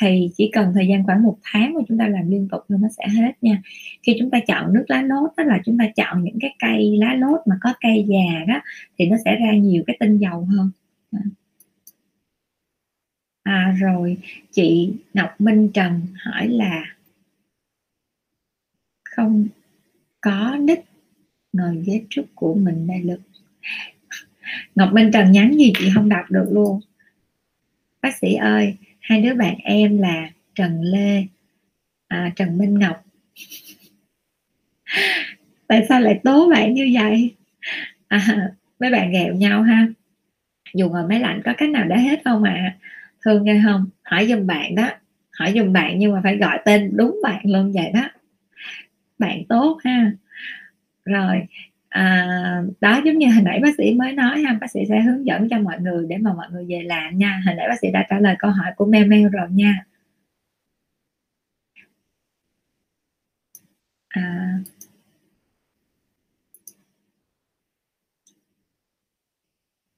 thì 0.00 0.30
chỉ 0.36 0.50
cần 0.52 0.72
thời 0.74 0.86
gian 0.86 1.04
khoảng 1.04 1.22
một 1.22 1.38
tháng 1.42 1.74
mà 1.74 1.80
chúng 1.88 1.98
ta 1.98 2.08
làm 2.08 2.30
liên 2.30 2.48
tục 2.50 2.60
thôi 2.68 2.78
nó 2.80 2.88
sẽ 2.98 3.08
hết 3.08 3.32
nha. 3.40 3.62
Khi 4.02 4.16
chúng 4.18 4.30
ta 4.30 4.40
chọn 4.46 4.72
nước 4.72 4.84
lá 4.88 5.02
lốt 5.02 5.30
đó 5.36 5.44
là 5.44 5.60
chúng 5.64 5.78
ta 5.78 5.84
chọn 5.96 6.24
những 6.24 6.38
cái 6.40 6.54
cây 6.58 6.96
lá 6.98 7.14
lốt 7.14 7.40
mà 7.46 7.58
có 7.60 7.74
cây 7.80 8.06
già 8.08 8.44
đó 8.48 8.60
thì 8.98 9.06
nó 9.06 9.16
sẽ 9.24 9.36
ra 9.36 9.52
nhiều 9.52 9.82
cái 9.86 9.96
tinh 10.00 10.18
dầu 10.18 10.44
hơn. 10.44 10.70
À, 13.42 13.74
rồi 13.78 14.16
chị 14.50 14.92
Ngọc 15.14 15.40
Minh 15.40 15.70
Trần 15.74 16.00
hỏi 16.24 16.48
là 16.48 16.84
không 19.04 19.46
có 20.20 20.56
nick 20.60 20.84
ngồi 21.52 21.82
ghế 21.86 22.02
trước 22.10 22.24
của 22.34 22.54
mình 22.54 22.86
đây 22.86 23.02
lực 23.02 23.20
Ngọc 24.74 24.92
Minh 24.92 25.10
Trần 25.12 25.32
nhắn 25.32 25.52
gì 25.58 25.72
chị 25.78 25.90
không 25.94 26.08
đọc 26.08 26.24
được 26.30 26.48
luôn. 26.50 26.80
Bác 28.02 28.16
sĩ 28.20 28.34
ơi 28.34 28.76
hai 29.00 29.20
đứa 29.20 29.34
bạn 29.34 29.56
em 29.64 29.98
là 29.98 30.30
Trần 30.54 30.82
Lê 30.82 31.24
à, 32.08 32.32
Trần 32.36 32.58
Minh 32.58 32.78
Ngọc. 32.78 33.04
Tại 35.68 35.86
sao 35.88 36.00
lại 36.00 36.20
tố 36.24 36.50
bạn 36.50 36.74
như 36.74 36.90
vậy? 36.92 37.34
À, 38.08 38.50
mấy 38.80 38.90
bạn 38.90 39.12
ghẹo 39.12 39.34
nhau 39.34 39.62
ha. 39.62 39.86
Dù 40.74 40.88
ngồi 40.88 41.08
máy 41.08 41.20
lạnh 41.20 41.40
có 41.44 41.54
cách 41.56 41.70
nào 41.70 41.84
để 41.84 41.98
hết 41.98 42.20
không 42.24 42.42
ạ? 42.42 42.52
À? 42.52 42.76
thương 43.24 43.44
nghe 43.44 43.62
không? 43.64 43.86
Hỏi 44.04 44.26
giùm 44.26 44.46
bạn 44.46 44.74
đó. 44.74 44.90
Hỏi 45.38 45.52
giùm 45.56 45.72
bạn 45.72 45.98
nhưng 45.98 46.12
mà 46.12 46.20
phải 46.24 46.36
gọi 46.36 46.58
tên 46.64 46.90
đúng 46.96 47.20
bạn 47.22 47.40
luôn 47.44 47.72
vậy 47.72 47.90
đó. 47.94 48.08
Bạn 49.18 49.44
tốt 49.48 49.78
ha. 49.84 50.12
Rồi 51.04 51.46
à, 51.88 52.62
đó 52.80 53.00
giống 53.04 53.18
như 53.18 53.26
hồi 53.32 53.42
nãy 53.42 53.60
bác 53.62 53.74
sĩ 53.78 53.94
mới 53.94 54.12
nói 54.12 54.40
ha 54.42 54.52
bác 54.60 54.70
sĩ 54.70 54.80
sẽ 54.88 55.00
hướng 55.00 55.26
dẫn 55.26 55.48
cho 55.48 55.58
mọi 55.60 55.80
người 55.80 56.06
để 56.08 56.16
mà 56.18 56.34
mọi 56.34 56.46
người 56.50 56.64
về 56.68 56.82
làm 56.84 57.18
nha. 57.18 57.42
Hồi 57.46 57.54
nãy 57.54 57.68
bác 57.68 57.80
sĩ 57.82 57.88
đã 57.92 58.06
trả 58.10 58.20
lời 58.20 58.36
câu 58.38 58.50
hỏi 58.50 58.72
của 58.76 58.86
mail 58.86 59.06
mail 59.06 59.28
rồi 59.28 59.48
nha. 59.50 59.84
À, 64.08 64.58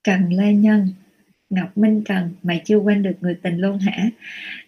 Trần 0.05 0.33
Lê 0.33 0.55
Nhân 0.55 0.89
Ngọc 1.51 1.79
Minh 1.79 2.03
Trần 2.05 2.35
mày 2.43 2.63
chưa 2.65 2.77
quên 2.77 3.03
được 3.03 3.17
người 3.21 3.35
tình 3.43 3.59
luôn 3.59 3.79
hả? 3.79 4.11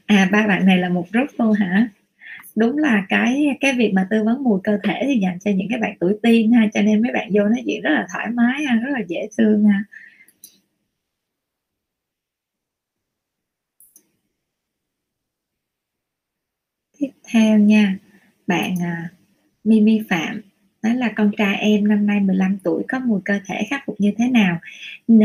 À 0.07 0.29
ba 0.33 0.47
bạn 0.47 0.67
này 0.67 0.79
là 0.79 0.89
một 0.89 1.11
group 1.13 1.29
luôn 1.39 1.53
hả? 1.53 1.89
Đúng 2.57 2.79
là 2.79 3.07
cái 3.09 3.47
cái 3.61 3.73
việc 3.73 3.93
mà 3.95 4.07
tư 4.11 4.25
vấn 4.25 4.45
mùi 4.45 4.61
cơ 4.65 4.79
thể 4.85 5.03
thì 5.07 5.21
dành 5.23 5.39
cho 5.39 5.51
những 5.51 5.67
cái 5.71 5.79
bạn 5.79 5.97
tuổi 6.01 6.15
teen 6.23 6.53
ha 6.53 6.69
cho 6.75 6.83
nên 6.83 7.03
mấy 7.03 7.13
bạn 7.13 7.29
vô 7.33 7.45
nói 7.45 7.63
chuyện 7.67 7.83
rất 7.83 7.91
là 7.91 8.07
thoải 8.13 8.29
mái 8.31 8.65
ha 8.65 8.75
rất 8.75 8.91
là 8.93 9.01
dễ 9.09 9.29
thương 9.39 9.65
ha. 9.65 9.85
Tiếp 16.99 17.11
theo 17.33 17.59
nha 17.59 17.99
bạn 18.47 18.75
à, 18.83 19.09
Mimi 19.65 20.03
Phạm 20.11 20.43
đó 20.83 20.93
là 20.93 21.09
con 21.17 21.31
trai 21.39 21.57
em 21.57 21.89
năm 21.89 22.07
nay 22.07 22.21
15 22.21 22.59
tuổi 22.65 22.83
có 22.89 22.99
mùi 22.99 23.21
cơ 23.25 23.39
thể 23.47 23.67
khắc 23.71 23.83
phục 23.87 24.01
như 24.01 24.13
thế 24.19 24.29
nào? 24.29 24.61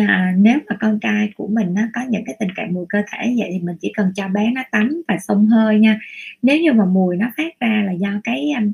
À, 0.08 0.34
nếu 0.38 0.60
mà 0.70 0.76
con 0.80 1.00
trai 1.00 1.32
của 1.36 1.48
mình 1.48 1.74
nó 1.74 1.82
có 1.94 2.02
những 2.10 2.24
cái 2.26 2.36
tình 2.40 2.50
trạng 2.56 2.74
mùi 2.74 2.86
cơ 2.90 3.02
thể 3.12 3.36
vậy 3.38 3.50
thì 3.52 3.60
mình 3.60 3.76
chỉ 3.82 3.92
cần 3.96 4.12
cho 4.16 4.28
bé 4.28 4.52
nó 4.52 4.62
tắm 4.72 5.02
và 5.08 5.18
xông 5.18 5.48
hơi 5.48 5.80
nha. 5.80 6.00
Nếu 6.42 6.60
như 6.60 6.74
mà 6.74 6.86
mùi 6.86 7.18
nó 7.18 7.28
phát 7.38 7.60
ra 7.60 7.84
là 7.86 7.92
do 7.92 8.10
cái 8.24 8.52
um, 8.58 8.74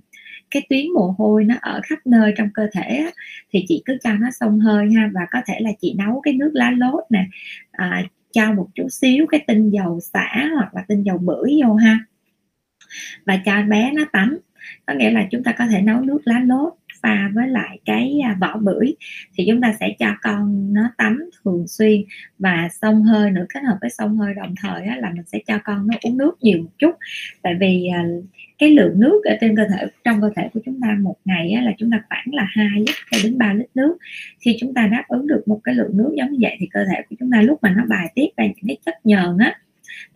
cái 0.51 0.67
tuyến 0.69 0.85
mồ 0.95 1.15
hôi 1.17 1.43
nó 1.43 1.55
ở 1.61 1.81
khắp 1.83 1.99
nơi 2.05 2.33
trong 2.37 2.49
cơ 2.53 2.67
thể 2.73 2.81
á, 2.81 3.11
thì 3.53 3.65
chị 3.67 3.81
cứ 3.85 3.97
cho 4.03 4.13
nó 4.13 4.27
xông 4.39 4.59
hơi 4.59 4.93
ha. 4.95 5.09
Và 5.13 5.21
có 5.31 5.39
thể 5.45 5.59
là 5.59 5.71
chị 5.81 5.95
nấu 5.97 6.21
cái 6.21 6.33
nước 6.33 6.51
lá 6.53 6.71
lốt 6.71 7.03
nè 7.09 7.25
à, 7.71 8.03
cho 8.31 8.53
một 8.53 8.67
chút 8.75 8.87
xíu 8.91 9.25
cái 9.29 9.43
tinh 9.47 9.69
dầu 9.69 9.99
xả 10.13 10.49
hoặc 10.55 10.75
là 10.75 10.85
tinh 10.87 11.03
dầu 11.03 11.17
bưởi 11.17 11.61
vô 11.63 11.73
ha. 11.73 11.99
Và 13.25 13.37
cho 13.45 13.61
bé 13.61 13.91
nó 13.91 14.05
tắm 14.11 14.37
có 14.85 14.93
nghĩa 14.93 15.11
là 15.11 15.27
chúng 15.31 15.43
ta 15.43 15.51
có 15.51 15.65
thể 15.67 15.81
nấu 15.81 16.01
nước 16.01 16.19
lá 16.25 16.39
lốt 16.39 16.73
pha 17.01 17.29
với 17.33 17.47
lại 17.47 17.79
cái 17.85 18.19
à, 18.23 18.37
vỏ 18.41 18.57
bưởi. 18.57 18.95
Thì 19.35 19.45
chúng 19.47 19.61
ta 19.61 19.75
sẽ 19.79 19.95
cho 19.99 20.07
con 20.21 20.73
nó 20.73 20.81
tắm 20.97 21.29
thường 21.43 21.67
xuyên 21.67 22.01
và 22.39 22.69
xông 22.81 23.03
hơi 23.03 23.31
nữa, 23.31 23.45
kết 23.53 23.59
hợp 23.67 23.77
với 23.81 23.89
xông 23.89 24.17
hơi 24.17 24.33
đồng 24.33 24.55
thời 24.61 24.85
là 24.85 25.11
mình 25.15 25.25
sẽ 25.25 25.39
cho 25.47 25.59
con 25.63 25.87
nó 25.87 25.97
uống 26.01 26.17
nước 26.17 26.37
nhiều 26.41 26.57
một 26.57 26.69
chút. 26.79 26.95
Tại 27.41 27.53
vì 27.59 27.87
à, 27.93 28.03
cái 28.57 28.71
lượng 28.71 28.99
nước 28.99 29.21
ở 29.25 29.37
trên 29.41 29.55
cơ 29.55 29.63
thể, 29.67 29.85
trong 30.03 30.21
cơ 30.21 30.29
thể 30.35 30.49
của 30.53 30.59
chúng 30.65 30.79
ta 30.81 30.97
một 31.01 31.15
ngày 31.25 31.57
là 31.63 31.71
chúng 31.77 31.91
ta 31.91 32.01
khoảng 32.09 32.25
là 32.31 32.47
2 32.49 32.67
lít 32.75 32.95
cho 33.11 33.17
đến 33.23 33.37
3 33.37 33.53
lít 33.53 33.67
nước. 33.75 33.97
Khi 34.39 34.57
chúng 34.59 34.73
ta 34.73 34.87
đáp 34.87 35.03
ứng 35.07 35.27
được 35.27 35.43
một 35.45 35.59
cái 35.63 35.75
lượng 35.75 35.97
nước 35.97 36.11
giống 36.17 36.31
như 36.31 36.37
vậy 36.41 36.55
thì 36.59 36.67
cơ 36.73 36.85
thể 36.85 37.01
của 37.09 37.15
chúng 37.19 37.31
ta 37.31 37.41
lúc 37.41 37.59
mà 37.61 37.73
nó 37.77 37.83
bài 37.89 38.11
tiết 38.15 38.27
ra 38.37 38.45
những 38.45 38.67
cái 38.67 38.77
chất 38.85 38.95
nhờn 39.03 39.37
á, 39.39 39.55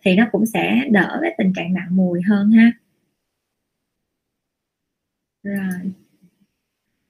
thì 0.04 0.16
nó 0.16 0.26
cũng 0.32 0.46
sẽ 0.46 0.82
đỡ 0.90 1.18
cái 1.22 1.34
tình 1.38 1.52
trạng 1.56 1.74
nặng 1.74 1.88
mùi 1.96 2.22
hơn 2.22 2.50
ha 2.50 2.72
rồi. 5.48 5.92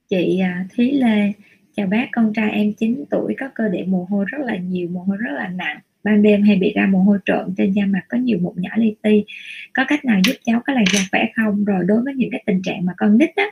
Chị 0.09 0.39
à, 0.39 0.65
Thúy 0.75 0.91
Lê 0.91 1.33
chào 1.75 1.87
bác 1.87 2.09
con 2.11 2.33
trai 2.33 2.51
em 2.51 2.73
9 2.73 3.05
tuổi 3.09 3.35
có 3.39 3.49
cơ 3.55 3.67
địa 3.67 3.83
mồ 3.87 4.07
hôi 4.09 4.25
rất 4.27 4.37
là 4.41 4.57
nhiều 4.57 4.89
mồ 4.89 5.03
hôi 5.03 5.17
rất 5.17 5.31
là 5.33 5.47
nặng 5.47 5.79
ban 6.03 6.21
đêm 6.21 6.43
hay 6.43 6.55
bị 6.55 6.73
ra 6.75 6.87
mồ 6.91 6.99
hôi 6.99 7.17
trộn 7.25 7.53
trên 7.57 7.71
da 7.71 7.85
mặt 7.85 8.01
có 8.09 8.17
nhiều 8.17 8.37
mụn 8.41 8.53
nhỏ 8.55 8.69
li 8.75 8.95
ti. 9.01 9.23
Có 9.73 9.85
cách 9.87 10.05
nào 10.05 10.21
giúp 10.25 10.33
cháu 10.45 10.61
có 10.67 10.73
làn 10.73 10.83
da 10.93 10.99
khỏe 11.11 11.25
không? 11.35 11.65
Rồi 11.65 11.83
đối 11.87 12.01
với 12.01 12.13
những 12.15 12.29
cái 12.31 12.43
tình 12.45 12.61
trạng 12.61 12.85
mà 12.85 12.93
con 12.97 13.17
nít 13.17 13.29
á, 13.35 13.45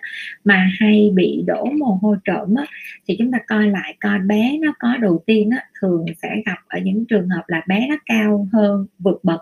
mà 0.43 0.69
hay 0.79 1.12
bị 1.15 1.43
đổ 1.47 1.65
mồ 1.65 1.99
hôi 2.01 2.17
trộn 2.25 2.55
á, 2.55 2.65
thì 3.07 3.15
chúng 3.19 3.31
ta 3.31 3.38
coi 3.47 3.67
lại 3.67 3.95
coi 3.99 4.19
bé 4.19 4.57
nó 4.62 4.73
có 4.79 4.97
đầu 4.97 5.23
tiên 5.25 5.49
á, 5.49 5.63
thường 5.81 6.05
sẽ 6.21 6.29
gặp 6.45 6.57
ở 6.67 6.79
những 6.79 7.05
trường 7.05 7.29
hợp 7.29 7.43
là 7.47 7.62
bé 7.67 7.88
nó 7.89 7.95
cao 8.05 8.47
hơn 8.53 8.86
vượt 8.99 9.19
bậc 9.23 9.41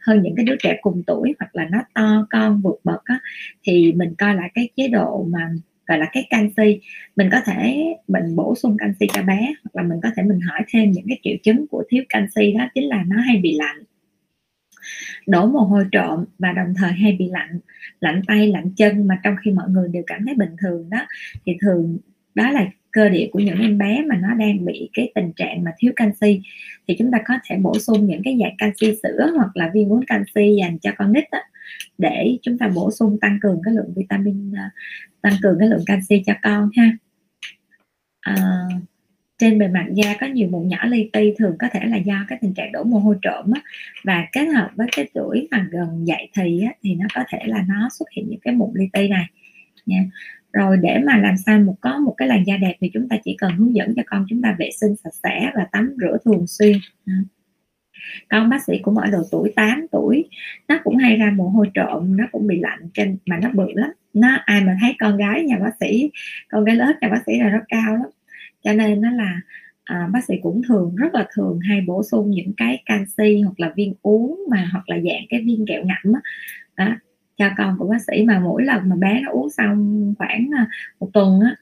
hơn 0.00 0.22
những 0.22 0.34
cái 0.36 0.44
đứa 0.44 0.56
trẻ 0.58 0.78
cùng 0.80 1.02
tuổi 1.06 1.34
hoặc 1.38 1.56
là 1.56 1.68
nó 1.70 1.78
to 1.94 2.26
con 2.30 2.60
vượt 2.60 2.80
bậc 2.84 3.04
á, 3.04 3.18
thì 3.62 3.92
mình 3.92 4.14
coi 4.18 4.34
lại 4.34 4.50
cái 4.54 4.68
chế 4.76 4.88
độ 4.88 5.26
mà 5.30 5.50
gọi 5.86 5.98
là 5.98 6.06
cái 6.12 6.26
canxi. 6.30 6.80
Mình 7.16 7.28
có 7.32 7.40
thể 7.44 7.84
mình 8.08 8.36
bổ 8.36 8.54
sung 8.54 8.76
canxi 8.78 9.06
cho 9.12 9.22
bé 9.22 9.54
hoặc 9.64 9.82
là 9.82 9.82
mình 9.82 9.98
có 10.02 10.08
thể 10.16 10.22
mình 10.22 10.40
hỏi 10.40 10.60
thêm 10.68 10.90
những 10.90 11.04
cái 11.08 11.18
triệu 11.22 11.36
chứng 11.42 11.66
của 11.66 11.84
thiếu 11.88 12.04
canxi 12.08 12.52
đó 12.52 12.68
chính 12.74 12.88
là 12.88 13.04
nó 13.06 13.16
hay 13.20 13.36
bị 13.36 13.54
lạnh. 13.54 13.82
Đổ 15.26 15.46
mồ 15.46 15.58
hôi 15.58 15.84
trộm 15.92 16.24
và 16.38 16.52
đồng 16.52 16.74
thời 16.76 16.92
hay 16.92 17.16
bị 17.18 17.28
lạnh 17.28 17.60
lạnh 18.00 18.22
tay 18.26 18.48
lạnh 18.48 18.70
chân 18.76 19.06
mà 19.06 19.20
trong 19.22 19.36
khi 19.44 19.50
mọi 19.50 19.68
người 19.68 19.88
đều 19.88 20.02
cảm 20.06 20.26
thấy 20.26 20.34
bình 20.34 20.56
thường 20.60 20.90
đó 20.90 21.06
thì 21.46 21.56
thường 21.60 21.98
đó 22.34 22.50
là 22.50 22.66
cơ 22.90 23.08
địa 23.08 23.28
của 23.32 23.38
những 23.38 23.60
em 23.60 23.78
bé 23.78 24.02
mà 24.06 24.16
nó 24.16 24.34
đang 24.34 24.64
bị 24.64 24.90
cái 24.92 25.12
tình 25.14 25.32
trạng 25.36 25.64
mà 25.64 25.70
thiếu 25.78 25.92
canxi. 25.96 26.40
Thì 26.88 26.96
chúng 26.98 27.10
ta 27.10 27.18
có 27.24 27.34
thể 27.44 27.56
bổ 27.56 27.78
sung 27.78 28.06
những 28.06 28.22
cái 28.24 28.38
dạng 28.40 28.56
canxi 28.58 28.98
sữa 29.02 29.32
hoặc 29.36 29.56
là 29.56 29.70
viên 29.74 29.92
uống 29.92 30.06
canxi 30.06 30.56
dành 30.60 30.78
cho 30.78 30.90
con 30.96 31.12
nít 31.12 31.24
đó, 31.32 31.38
để 31.98 32.38
chúng 32.42 32.58
ta 32.58 32.68
bổ 32.68 32.90
sung 32.90 33.18
tăng 33.20 33.38
cường 33.42 33.60
cái 33.64 33.74
lượng 33.74 33.92
vitamin 33.96 34.52
à, 34.56 34.70
tăng 35.24 35.34
cường 35.42 35.56
cái 35.58 35.68
lượng 35.68 35.84
canxi 35.86 36.22
cho 36.26 36.32
con 36.42 36.70
ha. 36.76 36.96
À, 38.20 38.34
trên 39.38 39.58
bề 39.58 39.68
mặt 39.68 39.86
da 39.94 40.14
có 40.20 40.26
nhiều 40.26 40.48
mụn 40.48 40.68
nhỏ 40.68 40.86
li 40.86 41.10
ti 41.12 41.34
thường 41.38 41.56
có 41.58 41.68
thể 41.72 41.80
là 41.84 41.96
do 41.96 42.24
cái 42.28 42.38
tình 42.42 42.54
trạng 42.54 42.72
đổ 42.72 42.84
mồ 42.84 42.98
hôi 42.98 43.16
trộm 43.22 43.50
á, 43.54 43.60
và 44.04 44.26
kết 44.32 44.44
hợp 44.44 44.70
với 44.74 44.86
cái 44.96 45.08
tuổi 45.14 45.48
mà 45.50 45.68
gần 45.70 46.06
dậy 46.06 46.28
thì 46.36 46.62
á, 46.62 46.72
thì 46.82 46.94
nó 46.94 47.06
có 47.14 47.24
thể 47.28 47.38
là 47.46 47.64
nó 47.68 47.88
xuất 47.98 48.06
hiện 48.16 48.28
những 48.28 48.40
cái 48.40 48.54
mụn 48.54 48.70
li 48.74 48.88
ti 48.92 49.08
này 49.08 49.26
nha. 49.86 50.04
Rồi 50.52 50.76
để 50.82 50.98
mà 51.06 51.16
làm 51.16 51.36
sao 51.46 51.60
một 51.60 51.76
có 51.80 51.98
một 51.98 52.14
cái 52.16 52.28
làn 52.28 52.46
da 52.46 52.56
đẹp 52.56 52.74
thì 52.80 52.90
chúng 52.94 53.08
ta 53.08 53.16
chỉ 53.24 53.36
cần 53.38 53.56
hướng 53.56 53.74
dẫn 53.74 53.94
cho 53.96 54.02
con 54.06 54.26
chúng 54.28 54.42
ta 54.42 54.56
vệ 54.58 54.70
sinh 54.80 54.94
sạch 55.04 55.14
sẽ 55.22 55.50
và 55.54 55.66
tắm 55.72 55.94
rửa 56.00 56.16
thường 56.24 56.46
xuyên 56.46 56.78
con 58.30 58.48
bác 58.48 58.62
sĩ 58.62 58.78
cũng 58.82 58.98
ở 58.98 59.10
độ 59.10 59.22
tuổi 59.30 59.52
8 59.56 59.86
tuổi. 59.92 60.28
Nó 60.68 60.78
cũng 60.84 60.96
hay 60.96 61.16
ra 61.16 61.32
mồ 61.36 61.48
hôi 61.48 61.70
trộm 61.74 62.16
nó 62.16 62.24
cũng 62.32 62.46
bị 62.46 62.60
lạnh 62.60 62.88
trên 62.94 63.16
mà 63.26 63.38
nó 63.38 63.50
bự 63.54 63.66
lắm. 63.74 63.90
Nó 64.14 64.28
ai 64.44 64.64
mà 64.64 64.76
thấy 64.80 64.96
con 64.98 65.16
gái 65.16 65.42
nhà 65.42 65.58
bác 65.58 65.72
sĩ 65.80 66.10
con 66.48 66.64
gái 66.64 66.76
lớn 66.76 66.96
nhà 67.00 67.08
bác 67.08 67.22
sĩ 67.26 67.38
là 67.38 67.50
nó 67.50 67.58
cao 67.68 67.96
lắm. 67.96 68.06
Cho 68.62 68.72
nên 68.72 69.00
nó 69.00 69.10
là 69.10 69.40
à, 69.84 70.08
bác 70.12 70.24
sĩ 70.24 70.34
cũng 70.42 70.62
thường 70.68 70.96
rất 70.96 71.14
là 71.14 71.26
thường 71.34 71.58
hay 71.68 71.80
bổ 71.80 72.02
sung 72.02 72.30
những 72.30 72.52
cái 72.56 72.82
canxi 72.86 73.40
hoặc 73.40 73.60
là 73.60 73.72
viên 73.76 73.94
uống 74.02 74.44
mà 74.50 74.68
hoặc 74.72 74.88
là 74.88 74.96
dạng 74.96 75.22
cái 75.28 75.42
viên 75.46 75.66
kẹo 75.66 75.82
ngậm 75.84 76.12
á. 76.14 76.20
Đó, 76.76 76.94
cho 77.36 77.50
con 77.56 77.78
của 77.78 77.88
bác 77.88 78.02
sĩ 78.02 78.24
mà 78.24 78.40
mỗi 78.40 78.64
lần 78.64 78.88
mà 78.88 78.96
bé 78.96 79.20
nó 79.20 79.30
uống 79.30 79.50
xong 79.50 80.14
khoảng 80.18 80.50
à, 80.56 80.66
một 81.00 81.10
tuần 81.12 81.40
á 81.40 81.56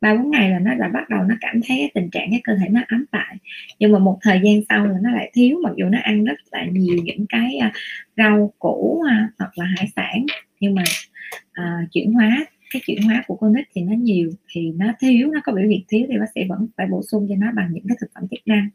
ba 0.00 0.14
bốn 0.14 0.30
ngày 0.30 0.50
là 0.50 0.58
nó 0.58 0.74
đã 0.74 0.88
bắt 0.88 1.08
đầu 1.08 1.24
nó 1.24 1.34
cảm 1.40 1.60
thấy 1.68 1.76
cái 1.78 1.90
tình 1.94 2.10
trạng 2.10 2.30
cái 2.30 2.40
cơ 2.44 2.54
thể 2.54 2.68
nó 2.68 2.80
ấm 2.88 3.04
lại 3.12 3.36
nhưng 3.78 3.92
mà 3.92 3.98
một 3.98 4.18
thời 4.22 4.40
gian 4.44 4.60
sau 4.68 4.86
là 4.86 4.98
nó 5.02 5.10
lại 5.10 5.30
thiếu 5.34 5.58
mặc 5.62 5.72
dù 5.76 5.86
nó 5.88 5.98
ăn 6.02 6.24
rất 6.24 6.38
là 6.52 6.64
nhiều 6.64 6.96
những 7.04 7.26
cái 7.28 7.56
à, 7.56 7.72
rau 8.16 8.52
củ 8.58 9.02
à, 9.08 9.30
hoặc 9.38 9.58
là 9.58 9.64
hải 9.64 9.88
sản. 9.96 10.26
Nhưng 10.60 10.74
mà 10.74 10.82
à, 11.52 11.86
chuyển 11.92 12.12
hóa 12.12 12.46
cái 12.70 12.82
chuyển 12.86 13.02
hóa 13.02 13.24
của 13.26 13.36
con 13.36 13.52
nít 13.52 13.66
thì 13.74 13.82
nó 13.82 13.92
nhiều 13.92 14.30
thì 14.48 14.72
nó 14.76 14.86
thiếu 15.00 15.30
nó 15.32 15.40
có 15.44 15.52
biểu 15.52 15.68
hiện 15.68 15.80
thiếu 15.88 16.06
thì 16.08 16.18
bác 16.18 16.26
sĩ 16.34 16.40
vẫn 16.48 16.66
phải 16.76 16.86
bổ 16.86 17.02
sung 17.02 17.26
cho 17.28 17.34
nó 17.38 17.52
bằng 17.56 17.68
những 17.72 17.84
cái 17.88 17.96
thực 18.00 18.10
phẩm 18.14 18.24
chức 18.30 18.40
năng. 18.46 18.68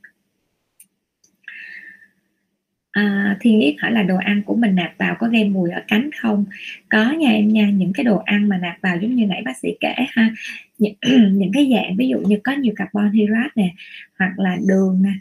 Ờ, 2.93 3.01
à, 3.01 3.37
thiên 3.39 3.59
yết 3.59 3.75
hỏi 3.81 3.91
là 3.91 4.03
đồ 4.03 4.17
ăn 4.17 4.41
của 4.45 4.55
mình 4.55 4.75
nạp 4.75 4.91
vào 4.97 5.15
có 5.19 5.27
gây 5.27 5.49
mùi 5.49 5.71
ở 5.71 5.81
cánh 5.87 6.09
không? 6.21 6.45
Có 6.89 7.11
nha 7.11 7.29
em 7.31 7.47
nha 7.47 7.69
những 7.69 7.93
cái 7.93 8.03
đồ 8.03 8.17
ăn 8.17 8.49
mà 8.49 8.57
nạp 8.57 8.75
vào 8.81 8.97
giống 8.97 9.15
như 9.15 9.25
nãy 9.25 9.41
bác 9.45 9.57
sĩ 9.57 9.69
kể 9.79 9.93
ha. 10.09 10.29
Những, 10.77 10.93
những 11.33 11.51
cái 11.53 11.71
dạng 11.73 11.97
ví 11.97 12.07
dụ 12.07 12.19
như 12.19 12.37
có 12.43 12.51
nhiều 12.51 12.73
carbon 12.75 13.11
hydrate 13.11 13.49
nè 13.55 13.73
hoặc 14.19 14.39
là 14.39 14.57
đường 14.67 15.01
nè 15.03 15.11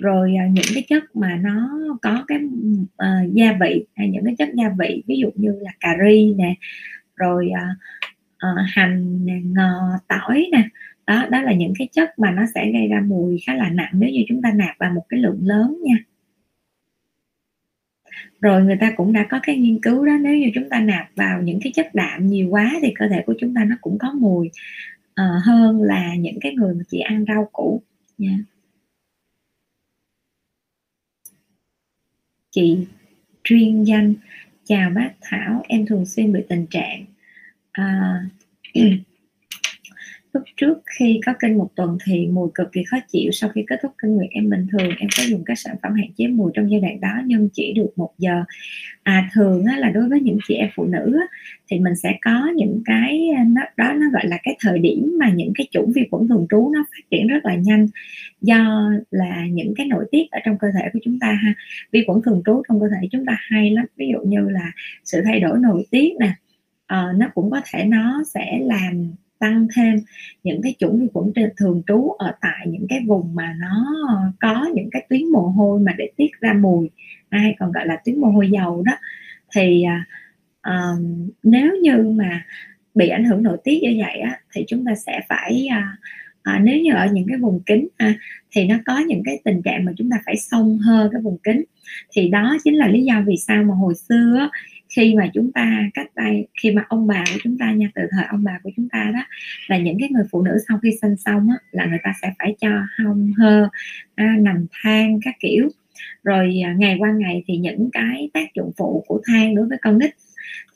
rồi 0.00 0.34
ờ, 0.40 0.46
những 0.52 0.64
cái 0.74 0.84
chất 0.88 1.16
mà 1.16 1.36
nó 1.42 1.70
có 2.02 2.24
cái 2.28 2.38
uh, 2.84 3.34
gia 3.34 3.52
vị 3.60 3.84
hay 3.96 4.08
những 4.08 4.24
cái 4.24 4.34
chất 4.38 4.48
gia 4.54 4.68
vị 4.78 5.02
ví 5.06 5.16
dụ 5.18 5.30
như 5.34 5.52
là 5.60 5.70
cà 5.80 5.96
ri 6.06 6.34
nè 6.38 6.54
rồi 7.16 7.50
uh, 7.52 7.76
uh, 8.46 8.58
hành 8.74 9.26
nè, 9.26 9.34
ngò 9.44 9.98
tỏi 10.08 10.48
nè. 10.52 10.62
Đó 11.06 11.26
đó 11.30 11.42
là 11.42 11.52
những 11.52 11.72
cái 11.78 11.88
chất 11.92 12.18
mà 12.18 12.30
nó 12.30 12.42
sẽ 12.54 12.70
gây 12.72 12.88
ra 12.88 13.00
mùi 13.06 13.38
khá 13.46 13.54
là 13.54 13.70
nặng 13.70 13.90
nếu 13.92 14.10
như 14.10 14.24
chúng 14.28 14.42
ta 14.42 14.52
nạp 14.56 14.78
vào 14.78 14.92
một 14.92 15.04
cái 15.08 15.20
lượng 15.20 15.40
lớn 15.42 15.78
nha 15.84 15.96
rồi 18.40 18.62
người 18.64 18.76
ta 18.80 18.92
cũng 18.96 19.12
đã 19.12 19.26
có 19.30 19.40
cái 19.42 19.56
nghiên 19.56 19.80
cứu 19.82 20.06
đó 20.06 20.12
nếu 20.20 20.36
như 20.36 20.50
chúng 20.54 20.68
ta 20.68 20.80
nạp 20.80 21.06
vào 21.16 21.42
những 21.42 21.58
cái 21.62 21.72
chất 21.74 21.94
đạm 21.94 22.26
nhiều 22.26 22.48
quá 22.50 22.72
thì 22.82 22.92
cơ 22.94 23.08
thể 23.08 23.22
của 23.26 23.34
chúng 23.38 23.54
ta 23.54 23.64
nó 23.64 23.76
cũng 23.80 23.98
có 23.98 24.12
mùi 24.12 24.50
uh, 25.20 25.44
hơn 25.44 25.82
là 25.82 26.14
những 26.14 26.40
cái 26.40 26.54
người 26.54 26.74
mà 26.74 26.82
chỉ 26.88 26.98
ăn 26.98 27.24
rau 27.28 27.48
củ. 27.52 27.82
Nha 28.18 28.38
chị 32.56 32.86
chuyên 33.44 33.82
danh 33.84 34.14
chào 34.64 34.90
bác 34.90 35.10
Thảo 35.20 35.62
em 35.68 35.86
thường 35.86 36.06
xuyên 36.06 36.32
bị 36.32 36.40
tình 36.48 36.66
trạng 36.70 37.04
uh, 37.80 38.32
lúc 40.32 40.42
trước 40.56 40.78
khi 40.98 41.20
có 41.26 41.32
kinh 41.40 41.58
một 41.58 41.70
tuần 41.76 41.98
thì 42.04 42.26
mùi 42.26 42.48
cực 42.54 42.72
kỳ 42.72 42.84
khó 42.84 42.96
chịu. 43.08 43.30
Sau 43.32 43.50
khi 43.50 43.64
kết 43.66 43.78
thúc 43.82 43.92
kinh 44.02 44.16
nguyệt 44.16 44.30
em 44.30 44.50
bình 44.50 44.66
thường 44.72 44.90
em 44.98 45.08
có 45.16 45.22
dùng 45.28 45.42
các 45.46 45.58
sản 45.58 45.76
phẩm 45.82 45.92
hạn 45.94 46.08
chế 46.16 46.26
mùi 46.26 46.52
trong 46.54 46.70
giai 46.70 46.80
đoạn 46.80 47.00
đó 47.00 47.22
nhưng 47.26 47.48
chỉ 47.52 47.72
được 47.72 47.90
một 47.96 48.10
giờ. 48.18 48.44
À 49.02 49.30
thường 49.34 49.64
á, 49.64 49.76
là 49.76 49.90
đối 49.90 50.08
với 50.08 50.20
những 50.20 50.38
chị 50.48 50.54
em 50.54 50.68
phụ 50.74 50.84
nữ 50.84 51.18
á, 51.20 51.38
thì 51.70 51.78
mình 51.78 51.96
sẽ 51.96 52.18
có 52.22 52.52
những 52.56 52.82
cái 52.84 53.28
à, 53.36 53.44
nó, 53.48 53.62
đó 53.76 53.92
nó 53.92 54.06
gọi 54.12 54.26
là 54.26 54.38
cái 54.42 54.56
thời 54.60 54.78
điểm 54.78 55.16
mà 55.18 55.30
những 55.30 55.52
cái 55.54 55.68
chủng 55.70 55.92
vi 55.94 56.02
khuẩn 56.10 56.28
thường 56.28 56.46
trú 56.50 56.70
nó 56.74 56.84
phát 56.90 57.10
triển 57.10 57.26
rất 57.26 57.44
là 57.44 57.54
nhanh. 57.54 57.86
Do 58.40 58.90
là 59.10 59.46
những 59.46 59.74
cái 59.76 59.86
nội 59.86 60.04
tiết 60.10 60.30
ở 60.30 60.38
trong 60.44 60.58
cơ 60.58 60.68
thể 60.74 60.88
của 60.92 60.98
chúng 61.02 61.18
ta 61.18 61.32
ha 61.32 61.54
vi 61.92 62.04
khuẩn 62.06 62.22
thường 62.22 62.42
trú 62.46 62.62
trong 62.68 62.80
cơ 62.80 62.86
thể 62.88 63.08
chúng 63.10 63.24
ta 63.24 63.36
hay 63.38 63.70
lắm. 63.70 63.86
Ví 63.96 64.06
dụ 64.12 64.18
như 64.20 64.48
là 64.48 64.72
sự 65.04 65.22
thay 65.24 65.40
đổi 65.40 65.58
nội 65.58 65.86
tiết 65.90 66.12
nè 66.20 66.32
à, 66.86 67.12
nó 67.16 67.26
cũng 67.34 67.50
có 67.50 67.60
thể 67.72 67.84
nó 67.84 68.22
sẽ 68.34 68.58
làm 68.62 69.12
tăng 69.38 69.66
thêm. 69.76 69.96
Những 70.42 70.62
cái 70.62 70.74
chủng 70.78 71.00
vi 71.00 71.06
khuẩn 71.14 71.32
thường 71.56 71.82
trú 71.86 72.10
ở 72.18 72.34
tại 72.40 72.66
những 72.66 72.86
cái 72.88 73.00
vùng 73.06 73.34
mà 73.34 73.54
nó 73.60 73.86
có 74.40 74.68
những 74.74 74.88
cái 74.90 75.06
tuyến 75.08 75.24
mồ 75.32 75.40
hôi 75.40 75.80
mà 75.80 75.92
để 75.98 76.10
tiết 76.16 76.30
ra 76.40 76.52
mùi 76.52 76.90
hay 77.30 77.56
còn 77.58 77.72
gọi 77.72 77.86
là 77.86 77.96
tuyến 78.04 78.20
mồ 78.20 78.28
hôi 78.28 78.50
dầu 78.50 78.82
đó. 78.82 78.92
Thì 79.54 79.84
uh, 80.68 81.00
nếu 81.42 81.76
như 81.82 82.14
mà 82.16 82.44
bị 82.94 83.08
ảnh 83.08 83.24
hưởng 83.24 83.42
nội 83.42 83.58
tiết 83.64 83.78
như 83.82 83.96
vậy 83.98 84.18
á, 84.18 84.40
thì 84.52 84.64
chúng 84.68 84.84
ta 84.84 84.94
sẽ 84.94 85.20
phải 85.28 85.68
uh, 85.70 85.98
à, 86.46 86.60
nếu 86.62 86.78
như 86.78 86.92
ở 86.92 87.06
những 87.12 87.26
cái 87.28 87.38
vùng 87.38 87.60
kính 87.66 87.88
à, 87.96 88.14
thì 88.50 88.64
nó 88.64 88.76
có 88.86 88.98
những 88.98 89.22
cái 89.24 89.40
tình 89.44 89.62
trạng 89.62 89.84
mà 89.84 89.92
chúng 89.96 90.10
ta 90.10 90.16
phải 90.26 90.36
xông 90.36 90.78
hơ 90.78 91.08
cái 91.12 91.20
vùng 91.20 91.38
kính 91.38 91.64
thì 92.12 92.28
đó 92.28 92.56
chính 92.64 92.76
là 92.76 92.88
lý 92.88 93.02
do 93.02 93.22
vì 93.26 93.36
sao 93.36 93.62
mà 93.62 93.74
hồi 93.74 93.94
xưa 93.94 94.36
á, 94.38 94.48
khi 94.88 95.14
mà 95.14 95.30
chúng 95.34 95.52
ta 95.52 95.82
cách 95.94 96.10
đây 96.16 96.46
khi 96.62 96.70
mà 96.70 96.84
ông 96.88 97.06
bà 97.06 97.24
của 97.32 97.38
chúng 97.42 97.58
ta 97.58 97.72
nha 97.72 97.88
từ 97.94 98.02
thời 98.10 98.24
ông 98.24 98.44
bà 98.44 98.58
của 98.62 98.70
chúng 98.76 98.88
ta 98.88 99.10
đó 99.14 99.20
là 99.66 99.78
những 99.78 99.96
cái 100.00 100.08
người 100.12 100.24
phụ 100.30 100.42
nữ 100.42 100.56
sau 100.68 100.78
khi 100.82 100.90
sinh 101.02 101.16
xong 101.16 101.48
á, 101.50 101.56
là 101.70 101.86
người 101.86 101.98
ta 102.02 102.12
sẽ 102.22 102.32
phải 102.38 102.56
cho 102.60 102.68
hông 102.98 103.32
hơ 103.38 103.68
à, 104.14 104.36
nằm 104.40 104.66
than 104.82 105.18
các 105.24 105.34
kiểu. 105.40 105.68
Rồi 106.22 106.60
à, 106.64 106.74
ngày 106.78 106.96
qua 106.98 107.12
ngày 107.12 107.42
thì 107.46 107.56
những 107.56 107.88
cái 107.92 108.30
tác 108.34 108.54
dụng 108.54 108.72
phụ 108.76 109.04
của 109.06 109.20
than 109.26 109.54
đối 109.54 109.68
với 109.68 109.78
con 109.82 109.98
nít 109.98 110.10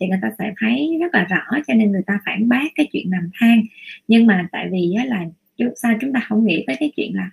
thì 0.01 0.07
người 0.07 0.19
ta 0.23 0.31
sẽ 0.39 0.53
thấy 0.61 0.99
rất 1.01 1.15
là 1.15 1.25
rõ 1.25 1.59
cho 1.67 1.75
nên 1.75 1.93
người 1.93 2.03
ta 2.07 2.19
phản 2.27 2.49
bác 2.49 2.65
cái 2.75 2.87
chuyện 2.93 3.11
nằm 3.11 3.31
than. 3.41 3.63
Nhưng 4.09 4.27
mà 4.27 4.49
tại 4.53 4.69
vì 4.73 4.95
á, 4.99 5.05
là 5.05 5.25
sao 5.77 5.93
chúng 6.01 6.13
ta 6.13 6.21
không 6.29 6.47
nghĩ 6.47 6.65
tới 6.67 6.77
cái 6.81 6.93
chuyện 6.97 7.15
là 7.15 7.31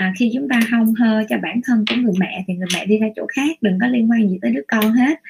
à, 0.00 0.12
khi 0.16 0.30
chúng 0.34 0.48
ta 0.48 0.60
hông 0.72 0.94
hơ 0.94 1.24
cho 1.28 1.38
bản 1.42 1.60
thân 1.64 1.84
của 1.90 1.96
người 1.96 2.12
mẹ 2.18 2.44
thì 2.46 2.54
người 2.54 2.68
mẹ 2.74 2.86
đi 2.86 2.98
ra 2.98 3.06
chỗ 3.16 3.26
khác 3.26 3.56
đừng 3.60 3.78
có 3.80 3.86
liên 3.86 4.10
quan 4.10 4.28
gì 4.28 4.38
tới 4.42 4.50
đứa 4.50 4.62
con 4.68 4.92
hết. 4.92 5.20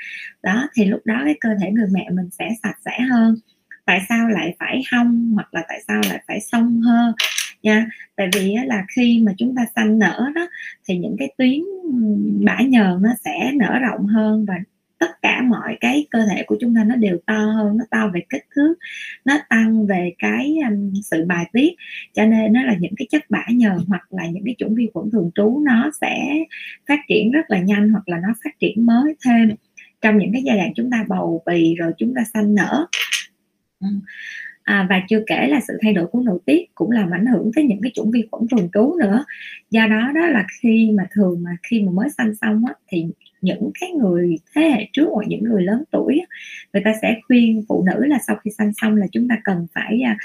Đó 0.43 0.69
thì 0.75 0.85
lúc 0.85 1.01
đó 1.05 1.23
cái 1.25 1.35
cơ 1.41 1.49
thể 1.61 1.71
người 1.71 1.89
mẹ 1.93 2.11
mình 2.11 2.31
sẽ 2.31 2.51
sạch 2.63 2.77
sẽ 2.85 3.01
hơn. 3.01 3.37
Tại 3.85 4.01
sao 4.09 4.29
lại 4.29 4.55
phải 4.59 4.83
hông 4.93 5.33
hoặc 5.35 5.55
là 5.55 5.63
tại 5.69 5.81
sao 5.89 6.01
lại 6.09 6.23
phải 6.29 6.41
xông 6.41 6.81
hơ 6.81 7.13
nha? 7.63 7.87
Tại 8.17 8.29
vì 8.35 8.57
là 8.67 8.85
khi 8.97 9.23
mà 9.27 9.33
chúng 9.39 9.55
ta 9.57 9.63
sanh 9.75 9.99
nở 9.99 10.31
đó 10.35 10.49
thì 10.89 10.99
những 10.99 11.17
cái 11.19 11.35
tuyến 11.39 11.61
bã 12.45 12.59
nhờn 12.61 13.03
nó 13.03 13.11
sẽ 13.25 13.53
nở 13.55 13.79
rộng 13.79 14.07
hơn 14.07 14.45
và 14.45 14.55
tất 15.01 15.23
cả 15.23 15.43
mọi 15.43 15.77
cái 15.81 16.07
cơ 16.11 16.19
thể 16.31 16.43
của 16.47 16.57
chúng 16.61 16.75
ta 16.75 16.85
nó 16.85 16.97
đều 16.97 17.19
to 17.27 17.39
hơn 17.39 17.77
nó 17.77 17.85
to 17.91 18.11
về 18.15 18.21
kích 18.29 18.45
thước 18.55 18.75
nó 19.25 19.39
tăng 19.49 19.87
về 19.87 20.13
cái 20.19 20.59
um, 20.71 20.93
sự 21.11 21.25
bài 21.25 21.47
tiết. 21.53 21.73
Cho 22.15 22.27
nên 22.27 22.53
nó 22.53 22.63
là 22.63 22.77
những 22.81 22.95
cái 22.97 23.07
chất 23.11 23.23
bã 23.29 23.45
nhờn 23.49 23.79
hoặc 23.89 24.13
là 24.13 24.27
những 24.27 24.45
cái 24.45 24.55
chủng 24.59 24.75
vi 24.75 24.89
khuẩn 24.95 25.11
thường 25.11 25.31
trú 25.35 25.63
nó 25.65 25.91
sẽ 26.01 26.45
phát 26.89 26.99
triển 27.09 27.31
rất 27.31 27.51
là 27.51 27.59
nhanh 27.59 27.91
hoặc 27.91 28.09
là 28.09 28.19
nó 28.23 28.29
phát 28.45 28.59
triển 28.59 28.87
mới 28.87 29.15
thêm 29.27 29.51
trong 30.01 30.19
những 30.19 30.33
cái 30.33 30.43
giai 30.43 30.57
đoạn 30.57 30.73
chúng 30.75 30.91
ta 30.91 31.05
bầu 31.09 31.43
bì 31.47 31.75
rồi 31.75 31.93
chúng 31.99 32.15
ta 32.15 32.23
sanh 32.35 32.55
nở. 32.55 32.87
À, 34.63 34.87
và 34.91 35.03
chưa 35.09 35.23
kể 35.27 35.49
là 35.49 35.61
sự 35.69 35.79
thay 35.83 35.93
đổi 35.93 36.07
của 36.07 36.21
nội 36.21 36.39
tiết 36.47 36.75
cũng 36.75 36.91
làm 36.91 37.11
ảnh 37.11 37.27
hưởng 37.27 37.51
tới 37.55 37.65
những 37.65 37.81
cái 37.83 37.93
chủng 37.95 38.11
vi 38.11 38.25
khuẩn 38.31 38.49
thường 38.51 38.69
trú 38.75 38.97
nữa. 39.01 39.25
Do 39.71 39.87
đó 39.87 40.13
đó 40.15 40.27
là 40.27 40.45
khi 40.63 40.91
mà 40.91 41.07
thường 41.11 41.43
mà 41.43 41.51
khi 41.63 41.81
mà 41.81 41.93
mới 41.93 42.09
sanh 42.11 42.35
xong 42.35 42.65
á, 42.67 42.75
thì 42.89 43.07
những 43.41 43.71
cái 43.81 43.91
người 43.91 44.39
thế 44.55 44.63
hệ 44.63 44.89
trước 44.93 45.09
hoặc 45.11 45.27
những 45.29 45.45
người 45.45 45.63
lớn 45.63 45.85
tuổi 45.91 46.21
người 46.73 46.83
ta 46.85 46.93
sẽ 47.03 47.21
khuyên 47.29 47.65
phụ 47.69 47.85
nữ 47.87 48.07
là 48.07 48.19
sau 48.27 48.37
khi 48.37 48.51
sanh 48.51 48.73
xong 48.75 48.97
là 48.97 49.07
chúng 49.13 49.29
ta 49.29 49.37
cần 49.45 49.67
phải 49.75 50.01
à, 50.01 50.17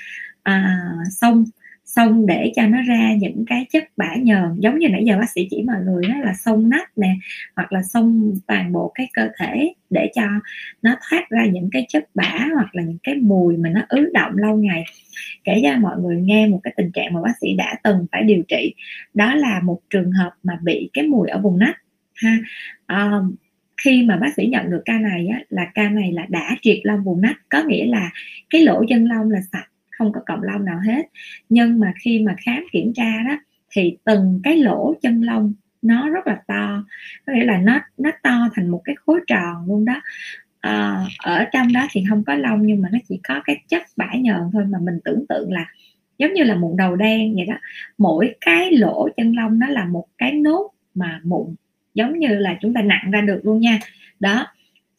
à 0.44 0.80
xong 1.10 1.46
xong 1.86 2.26
để 2.26 2.52
cho 2.56 2.68
nó 2.68 2.82
ra 2.82 3.14
những 3.14 3.46
cái 3.48 3.66
chất 3.70 3.84
bã 3.98 4.16
nhờn. 4.16 4.60
Giống 4.60 4.80
như 4.80 4.90
nãy 4.90 5.04
giờ 5.06 5.18
bác 5.18 5.30
sĩ 5.30 5.48
chỉ 5.50 5.64
mọi 5.64 5.82
người 5.86 6.08
đó 6.08 6.16
là 6.24 6.34
xông 6.34 6.70
nách 6.70 6.98
nè 6.98 7.16
hoặc 7.56 7.72
là 7.72 7.84
xông 7.84 8.34
toàn 8.48 8.72
bộ 8.72 8.92
cái 8.96 9.08
cơ 9.14 9.30
thể 9.40 9.74
để 9.90 10.12
cho 10.16 10.24
nó 10.82 10.96
thoát 11.10 11.30
ra 11.30 11.46
những 11.46 11.70
cái 11.72 11.86
chất 11.90 12.10
bã 12.16 12.48
hoặc 12.54 12.76
là 12.76 12.84
những 12.84 12.98
cái 13.04 13.16
mùi 13.16 13.58
mà 13.58 13.70
nó 13.70 13.82
ứ 13.90 14.10
động 14.14 14.38
lâu 14.38 14.58
ngày. 14.58 14.84
Kể 15.44 15.62
ra 15.64 15.78
mọi 15.82 15.98
người 16.00 16.22
nghe 16.22 16.48
một 16.48 16.60
cái 16.64 16.74
tình 16.78 16.92
trạng 16.92 17.14
mà 17.14 17.22
bác 17.22 17.34
sĩ 17.42 17.54
đã 17.54 17.76
từng 17.84 18.06
phải 18.12 18.24
điều 18.24 18.44
trị. 18.48 18.74
Đó 19.14 19.36
là 19.36 19.60
một 19.64 19.80
trường 19.90 20.12
hợp 20.12 20.32
mà 20.44 20.60
bị 20.64 20.90
cái 20.94 21.08
mùi 21.08 21.30
ở 21.30 21.40
vùng 21.40 21.60
nách 21.60 21.85
ha. 22.16 22.38
À, 22.86 23.12
khi 23.78 24.04
mà 24.04 24.18
bác 24.18 24.34
sĩ 24.38 24.46
nhận 24.48 24.70
được 24.72 24.82
ca 24.86 25.00
này 25.00 25.28
á, 25.28 25.40
là 25.50 25.66
ca 25.74 25.90
này 25.90 26.12
là 26.12 26.26
đã 26.30 26.56
triệt 26.62 26.80
lông 26.84 27.04
vùng 27.04 27.22
nách 27.22 27.38
có 27.50 27.64
nghĩa 27.68 27.86
là 27.86 28.12
cái 28.50 28.62
lỗ 28.62 28.84
chân 28.90 29.06
lông 29.06 29.32
là 29.32 29.40
sạch 29.52 29.68
không 29.92 30.12
có 30.14 30.22
cọng 30.26 30.44
lông 30.44 30.66
nào 30.66 30.80
hết. 30.86 31.06
Nhưng 31.50 31.80
mà 31.80 31.94
khi 32.02 32.20
mà 32.20 32.36
khám 32.46 32.64
kiểm 32.72 32.94
tra 32.94 33.24
đó 33.28 33.38
thì 33.72 33.98
từng 34.04 34.40
cái 34.44 34.58
lỗ 34.58 34.94
chân 35.02 35.22
lông 35.22 35.54
nó 35.82 36.10
rất 36.10 36.28
là 36.28 36.38
to 36.48 36.84
có 37.28 37.34
nghĩa 37.34 37.46
là 37.46 37.58
nó 37.58 37.80
nó 37.98 38.12
to 38.24 38.50
thành 38.56 38.70
một 38.70 38.82
cái 38.86 38.96
khối 39.06 39.20
tròn 39.28 39.66
luôn 39.68 39.86
đó. 39.86 40.02
À, 40.60 41.06
ở 41.24 41.46
trong 41.52 41.74
đó 41.74 41.88
thì 41.92 42.04
không 42.10 42.24
có 42.24 42.36
lông 42.36 42.62
nhưng 42.68 42.82
mà 42.82 42.90
nó 42.92 43.00
chỉ 43.10 43.20
có 43.28 43.42
cái 43.46 43.62
chất 43.68 43.84
bã 43.98 44.08
nhờn 44.16 44.42
thôi 44.54 44.66
mà 44.70 44.80
mình 44.82 45.00
tưởng 45.06 45.26
tượng 45.30 45.52
là 45.52 45.66
giống 46.18 46.34
như 46.34 46.44
là 46.44 46.56
mụn 46.56 46.78
đầu 46.78 46.96
đen 46.96 47.36
vậy 47.36 47.46
đó. 47.46 47.56
Mỗi 47.98 48.36
cái 48.42 48.72
lỗ 48.72 49.10
chân 49.18 49.36
lông 49.36 49.60
nó 49.60 49.68
là 49.68 49.86
một 49.86 50.06
cái 50.18 50.32
nốt 50.34 50.72
mà 50.96 51.20
mụn 51.24 51.56
giống 51.96 52.20
như 52.20 52.28
là 52.28 52.58
chúng 52.62 52.74
ta 52.74 52.82
nặng 52.82 53.12
ra 53.12 53.22
được 53.22 53.42
luôn 53.44 53.60
nha. 53.60 53.80
Đó 54.20 54.48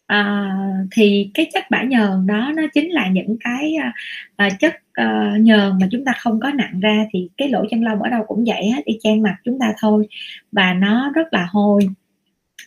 à, 0.06 0.46
thì 0.92 1.30
cái 1.34 1.50
chất 1.54 1.64
bã 1.70 1.82
nhờn 1.82 2.26
đó 2.26 2.52
nó 2.56 2.62
chính 2.74 2.90
là 2.90 3.08
những 3.08 3.36
cái 3.40 3.74
à, 3.74 3.92
à 4.36 4.50
chất 4.60 4.74
à, 4.92 5.36
nhờn 5.40 5.78
mà 5.80 5.88
chúng 5.90 6.04
ta 6.04 6.12
không 6.18 6.40
có 6.40 6.50
nặng 6.50 6.80
ra 6.80 7.06
thì 7.12 7.28
cái 7.36 7.48
lỗ 7.48 7.64
chân 7.70 7.84
lông 7.84 8.02
ở 8.02 8.10
đâu 8.10 8.24
cũng 8.28 8.44
vậy 8.46 8.70
hết 8.70 8.84
y 8.84 8.98
chang 9.02 9.22
mặt 9.22 9.36
chúng 9.44 9.58
ta 9.58 9.72
thôi 9.80 10.08
và 10.52 10.74
nó 10.74 11.12
rất 11.14 11.32
là 11.32 11.46
hôi. 11.50 11.88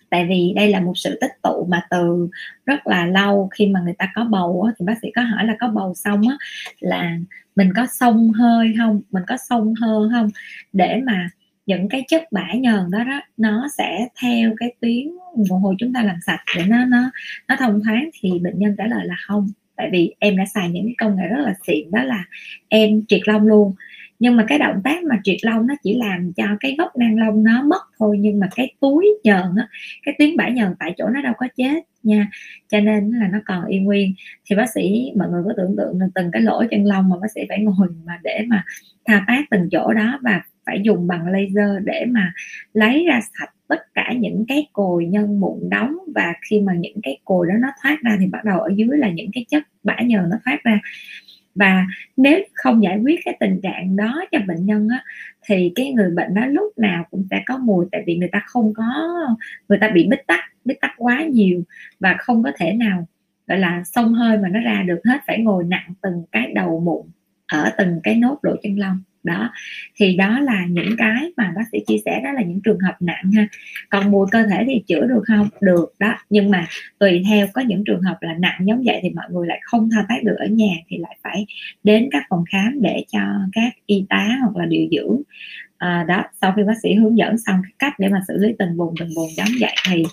Tại 0.09 0.25
vì 0.29 0.53
đây 0.55 0.69
là 0.69 0.79
một 0.79 0.93
sự 0.95 1.17
tích 1.21 1.31
tụ 1.43 1.65
mà 1.69 1.81
từ 1.89 2.29
rất 2.65 2.87
là 2.87 3.05
lâu 3.05 3.49
khi 3.51 3.67
mà 3.67 3.81
người 3.81 3.93
ta 3.97 4.11
có 4.15 4.23
bầu 4.25 4.63
á, 4.67 4.73
thì 4.79 4.85
bác 4.85 4.95
sĩ 5.01 5.07
có 5.15 5.21
hỏi 5.21 5.45
là 5.45 5.55
có 5.59 5.67
bầu 5.67 5.93
xong 5.95 6.21
á 6.29 6.37
là 6.79 7.17
mình 7.55 7.73
có 7.75 7.85
xông 7.85 8.31
hơi 8.31 8.73
không 8.77 9.01
mình 9.11 9.23
có 9.27 9.37
xông 9.49 9.73
hơ 9.75 10.09
không 10.11 10.29
để 10.73 11.01
mà 11.05 11.29
những 11.69 11.89
cái 11.89 12.03
chất 12.07 12.31
bã 12.31 12.47
nhờn 12.53 12.91
đó 12.91 13.03
đó, 13.03 13.21
nó 13.37 13.67
sẽ 13.77 14.07
theo 14.21 14.51
cái 14.57 14.73
tuyến 14.81 15.07
mồ 15.49 15.57
hôi 15.57 15.75
chúng 15.79 15.93
ta 15.93 16.03
làm 16.03 16.15
sạch 16.25 16.43
để 16.57 16.63
nó 16.67 16.85
nó 16.85 17.11
nó 17.47 17.55
thông 17.59 17.81
thoáng 17.83 18.09
thì 18.21 18.31
bệnh 18.39 18.59
nhân 18.59 18.75
trả 18.77 18.87
lời 18.87 19.05
là 19.05 19.15
không. 19.27 19.47
Tại 19.75 19.89
vì 19.91 20.13
em 20.19 20.37
đã 20.37 20.45
xài 20.45 20.69
những 20.69 20.85
cái 20.85 20.95
công 20.97 21.15
nghệ 21.15 21.23
rất 21.27 21.41
là 21.45 21.53
xịn, 21.67 21.91
đó 21.91 22.03
là 22.03 22.23
em 22.69 23.01
triệt 23.07 23.21
lông 23.25 23.47
luôn. 23.47 23.75
Nhưng 24.19 24.35
mà 24.35 24.45
cái 24.47 24.57
động 24.57 24.81
tác 24.83 25.03
mà 25.03 25.15
triệt 25.23 25.37
lông 25.41 25.67
nó 25.67 25.75
chỉ 25.83 25.97
làm 25.97 26.33
cho 26.33 26.45
cái 26.59 26.75
gốc 26.77 26.97
nang 26.97 27.19
lông 27.19 27.43
nó 27.43 27.63
mất 27.63 27.81
thôi, 27.99 28.17
nhưng 28.19 28.39
mà 28.39 28.47
cái 28.55 28.73
túi 28.79 29.07
nhờn 29.23 29.55
á, 29.57 29.67
cái 30.03 30.15
tuyến 30.19 30.37
bã 30.37 30.49
nhờn 30.49 30.75
tại 30.79 30.93
chỗ 30.97 31.09
nó 31.09 31.21
đâu 31.21 31.33
có 31.37 31.47
chết 31.57 31.83
nha. 32.03 32.29
Cho 32.69 32.79
nên 32.79 33.11
là 33.11 33.27
nó 33.27 33.39
còn 33.45 33.65
y 33.65 33.79
nguyên. 33.79 34.13
Thì 34.45 34.55
bác 34.55 34.69
sĩ, 34.75 35.11
mọi 35.17 35.29
người 35.29 35.43
có 35.45 35.53
tưởng 35.57 35.75
tượng 35.77 35.99
từng 36.15 36.31
cái 36.31 36.41
lỗ 36.41 36.63
chân 36.71 36.85
lông 36.85 37.09
mà 37.09 37.15
bác 37.21 37.31
sĩ 37.35 37.41
phải 37.49 37.59
ngồi 37.59 37.87
mà 38.05 38.19
để 38.23 38.45
mà 38.47 38.63
thao 39.05 39.21
tác 39.27 39.41
từng 39.49 39.69
chỗ 39.71 39.93
đó 39.93 40.19
và 40.21 40.41
phải 40.69 40.81
dùng 40.83 41.07
bằng 41.07 41.27
laser 41.27 41.83
để 41.83 42.05
mà 42.07 42.33
lấy 42.73 43.05
ra 43.07 43.21
sạch 43.39 43.53
tất 43.67 43.93
cả 43.93 44.13
những 44.17 44.45
cái 44.47 44.67
cồi 44.73 45.05
nhân 45.05 45.39
mụn 45.39 45.69
đóng. 45.69 45.97
Và 46.15 46.33
khi 46.49 46.61
mà 46.61 46.73
những 46.73 47.01
cái 47.03 47.19
cồi 47.25 47.47
đó 47.47 47.53
nó 47.59 47.67
thoát 47.83 47.97
ra 48.01 48.17
thì 48.19 48.27
bắt 48.27 48.45
đầu 48.45 48.59
ở 48.59 48.71
dưới 48.75 48.97
là 48.97 49.09
những 49.09 49.29
cái 49.33 49.45
chất 49.49 49.63
bã 49.83 49.95
nhờn 50.01 50.29
nó 50.29 50.37
thoát 50.45 50.63
ra. 50.63 50.79
Và 51.55 51.85
nếu 52.17 52.39
không 52.53 52.83
giải 52.83 52.97
quyết 52.97 53.19
cái 53.25 53.37
tình 53.39 53.59
trạng 53.63 53.95
đó 53.95 54.25
cho 54.31 54.39
bệnh 54.47 54.65
nhân 54.65 54.87
á, 54.89 55.03
thì 55.45 55.71
cái 55.75 55.93
người 55.93 56.11
bệnh 56.11 56.33
đó 56.33 56.45
lúc 56.45 56.77
nào 56.77 57.05
cũng 57.11 57.23
sẽ 57.31 57.43
có 57.45 57.57
mùi 57.57 57.85
tại 57.91 58.03
vì 58.05 58.15
người 58.15 58.29
ta 58.31 58.41
không 58.45 58.73
có 58.73 58.83
người 59.69 59.77
ta 59.77 59.89
bị 59.89 60.07
bít 60.09 60.27
tắc 60.27 60.39
bít 60.65 60.77
tắc 60.81 60.91
quá 60.97 61.23
nhiều 61.23 61.63
và 61.99 62.15
không 62.19 62.43
có 62.43 62.51
thể 62.57 62.73
nào 62.73 63.07
gọi 63.47 63.59
là 63.59 63.83
xông 63.85 64.13
hơi 64.13 64.37
mà 64.37 64.49
nó 64.49 64.59
ra 64.59 64.83
được 64.87 64.99
hết 65.05 65.17
phải 65.27 65.39
ngồi 65.39 65.63
nặng 65.63 65.93
từng 66.01 66.23
cái 66.31 66.51
đầu 66.55 66.79
mụn 66.79 67.01
ở 67.47 67.71
từng 67.77 67.99
cái 68.03 68.15
nốt 68.15 68.37
lỗ 68.41 68.55
chân 68.63 68.79
lông 68.79 69.01
đó. 69.23 69.51
Thì 69.95 70.15
đó 70.15 70.39
là 70.39 70.65
những 70.69 70.95
cái 70.97 71.31
mà 71.37 71.53
bác 71.55 71.63
sĩ 71.71 71.79
chia 71.87 71.97
sẻ 72.05 72.21
đó 72.23 72.31
là 72.31 72.41
những 72.41 72.61
trường 72.61 72.79
hợp 72.79 72.95
nặng 72.99 73.31
ha. 73.31 73.47
Còn 73.89 74.11
mùi 74.11 74.27
cơ 74.31 74.43
thể 74.43 74.63
thì 74.67 74.83
chữa 74.87 75.07
được 75.07 75.23
không? 75.27 75.49
Được 75.61 75.93
đó. 75.99 76.15
Nhưng 76.29 76.51
mà 76.51 76.67
tùy 76.99 77.23
theo 77.27 77.47
có 77.53 77.61
những 77.61 77.83
trường 77.83 78.01
hợp 78.01 78.17
là 78.21 78.33
nặng 78.33 78.59
giống 78.65 78.83
vậy 78.85 78.99
thì 79.03 79.09
mọi 79.09 79.25
người 79.29 79.47
lại 79.47 79.59
không 79.63 79.89
thao 79.89 80.03
tác 80.09 80.23
được 80.23 80.35
ở 80.39 80.45
nhà 80.45 80.73
thì 80.87 80.97
lại 80.97 81.17
phải 81.23 81.45
đến 81.83 82.09
các 82.11 82.23
phòng 82.29 82.43
khám 82.51 82.81
để 82.81 83.03
cho 83.11 83.19
các 83.51 83.73
y 83.85 84.05
tá 84.09 84.37
hoặc 84.41 84.55
là 84.55 84.65
điều 84.65 84.87
dưỡng. 84.91 85.21
À, 85.77 86.05
đó 86.07 86.23
sau 86.41 86.53
khi 86.55 86.63
bác 86.63 86.73
sĩ 86.83 86.93
hướng 86.93 87.17
dẫn 87.17 87.37
xong 87.37 87.61
cái 87.63 87.71
cách 87.79 87.99
để 87.99 88.09
mà 88.09 88.19
xử 88.27 88.37
lý 88.37 88.49
từng 88.59 88.77
vùng 88.77 88.93
từng 88.99 89.09
vùng 89.15 89.29
giống 89.37 89.47
vậy 89.59 89.75
thì 89.89 90.03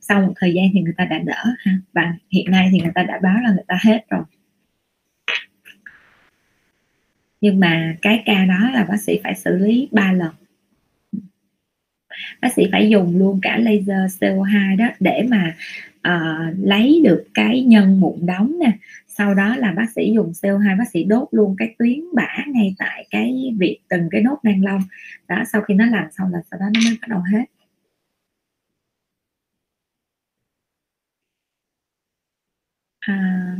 sau 0.00 0.20
một 0.20 0.32
thời 0.36 0.54
gian 0.54 0.66
thì 0.74 0.80
người 0.80 0.94
ta 0.96 1.04
đã 1.04 1.18
đỡ 1.18 1.44
ha. 1.58 1.72
Và 1.92 2.14
hiện 2.30 2.50
nay 2.50 2.68
thì 2.72 2.80
người 2.80 2.92
ta 2.94 3.02
đã 3.02 3.20
báo 3.22 3.36
là 3.42 3.50
người 3.50 3.64
ta 3.66 3.78
hết 3.84 4.04
rồi 4.10 4.22
nhưng 7.42 7.60
mà 7.60 7.96
cái 8.02 8.22
ca 8.26 8.44
đó 8.44 8.70
là 8.74 8.84
bác 8.84 8.96
sĩ 9.00 9.20
phải 9.24 9.34
xử 9.34 9.56
lý 9.58 9.88
3 9.92 10.12
lần. 10.12 10.34
Bác 12.42 12.52
sĩ 12.56 12.68
phải 12.72 12.88
dùng 12.90 13.18
luôn 13.18 13.38
cả 13.42 13.58
laser 13.58 14.22
CO2 14.22 14.76
đó 14.76 14.86
để 15.00 15.26
mà 15.30 15.56
uh, 16.08 16.56
lấy 16.58 17.00
được 17.04 17.24
cái 17.34 17.62
nhân 17.62 18.00
mụn 18.00 18.26
đóng 18.26 18.58
nè. 18.60 18.72
Sau 19.08 19.34
đó 19.34 19.56
là 19.56 19.72
bác 19.72 19.90
sĩ 19.96 20.12
dùng 20.14 20.32
CO2 20.42 20.78
bác 20.78 20.88
sĩ 20.92 21.04
đốt 21.04 21.28
luôn 21.30 21.56
cái 21.58 21.74
tuyến 21.78 22.00
bã 22.14 22.28
ngay 22.46 22.74
tại 22.78 23.06
cái 23.10 23.54
việc 23.58 23.78
từng 23.88 24.08
cái 24.10 24.22
nốt 24.22 24.38
nang 24.42 24.64
lông 24.64 24.82
đó 25.28 25.42
sau 25.52 25.62
khi 25.62 25.74
nó 25.74 25.86
làm 25.86 26.06
xong 26.10 26.32
là 26.32 26.38
sau 26.50 26.60
đó 26.60 26.66
nó 26.74 26.80
mới 26.84 26.98
bắt 27.00 27.08
đầu 27.08 27.20
hết. 27.32 27.44
À, 33.00 33.56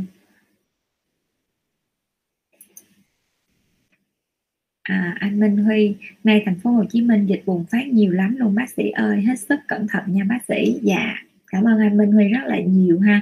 À, 4.83 5.15
anh 5.19 5.39
Minh 5.39 5.57
Huy, 5.57 5.95
nay 6.23 6.41
thành 6.45 6.59
phố 6.59 6.71
Hồ 6.71 6.83
Chí 6.89 7.01
Minh 7.01 7.25
dịch 7.25 7.41
bùng 7.45 7.65
phát 7.71 7.87
nhiều 7.87 8.11
lắm 8.11 8.35
luôn 8.37 8.55
bác 8.55 8.69
sĩ 8.69 8.89
ơi, 8.89 9.21
hết 9.21 9.39
sức 9.39 9.59
cẩn 9.67 9.87
thận 9.87 10.03
nha 10.07 10.23
bác 10.23 10.39
sĩ. 10.47 10.79
Dạ, 10.81 11.15
cảm 11.47 11.63
ơn 11.63 11.79
anh 11.79 11.97
Minh 11.97 12.11
Huy 12.11 12.27
rất 12.27 12.43
là 12.45 12.59
nhiều 12.59 12.99
ha. 12.99 13.21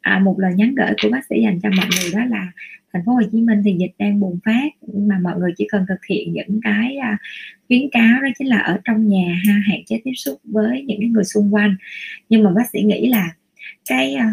À, 0.00 0.18
một 0.18 0.38
lời 0.38 0.54
nhắn 0.54 0.74
gửi 0.74 0.90
của 1.02 1.08
bác 1.12 1.24
sĩ 1.30 1.42
dành 1.42 1.60
cho 1.62 1.70
mọi 1.76 1.86
người 2.00 2.10
đó 2.12 2.24
là 2.24 2.52
thành 2.92 3.02
phố 3.06 3.12
Hồ 3.12 3.20
Chí 3.32 3.40
Minh 3.40 3.62
thì 3.64 3.76
dịch 3.78 3.92
đang 3.98 4.20
bùng 4.20 4.38
phát 4.44 4.68
mà 4.94 5.18
mọi 5.22 5.38
người 5.38 5.52
chỉ 5.56 5.66
cần 5.70 5.84
thực 5.88 6.04
hiện 6.08 6.32
những 6.32 6.60
cái 6.62 6.96
à, 6.96 7.18
khuyến 7.68 7.90
cáo 7.92 8.22
đó 8.22 8.28
chính 8.38 8.48
là 8.48 8.58
ở 8.58 8.78
trong 8.84 9.08
nhà 9.08 9.34
ha, 9.46 9.54
hạn 9.66 9.84
chế 9.86 10.00
tiếp 10.04 10.14
xúc 10.14 10.40
với 10.44 10.82
những 10.82 11.00
cái 11.00 11.08
người 11.08 11.24
xung 11.24 11.54
quanh. 11.54 11.76
Nhưng 12.28 12.42
mà 12.42 12.50
bác 12.50 12.70
sĩ 12.72 12.82
nghĩ 12.82 13.08
là 13.08 13.34
cái 13.88 14.14
à, 14.14 14.32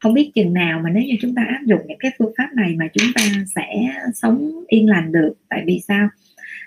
không 0.00 0.14
biết 0.14 0.30
chừng 0.34 0.52
nào 0.52 0.80
mà 0.84 0.90
nếu 0.90 1.02
như 1.02 1.14
chúng 1.20 1.34
ta 1.34 1.44
áp 1.48 1.60
dụng 1.64 1.80
những 1.88 1.98
cái 1.98 2.12
phương 2.18 2.32
pháp 2.38 2.48
này 2.54 2.74
mà 2.76 2.88
chúng 2.92 3.12
ta 3.14 3.22
sẽ 3.54 3.66
sống 4.14 4.64
yên 4.68 4.88
lành 4.88 5.12
được. 5.12 5.34
Tại 5.48 5.62
vì 5.66 5.80
sao? 5.88 6.08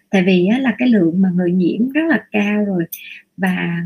Tại 0.09 0.23
vì 0.23 0.47
á, 0.47 0.59
là 0.59 0.75
cái 0.77 0.89
lượng 0.89 1.21
mà 1.21 1.29
người 1.35 1.51
nhiễm 1.51 1.89
rất 1.89 2.03
là 2.09 2.23
cao 2.31 2.65
rồi. 2.65 2.83
Và 3.37 3.81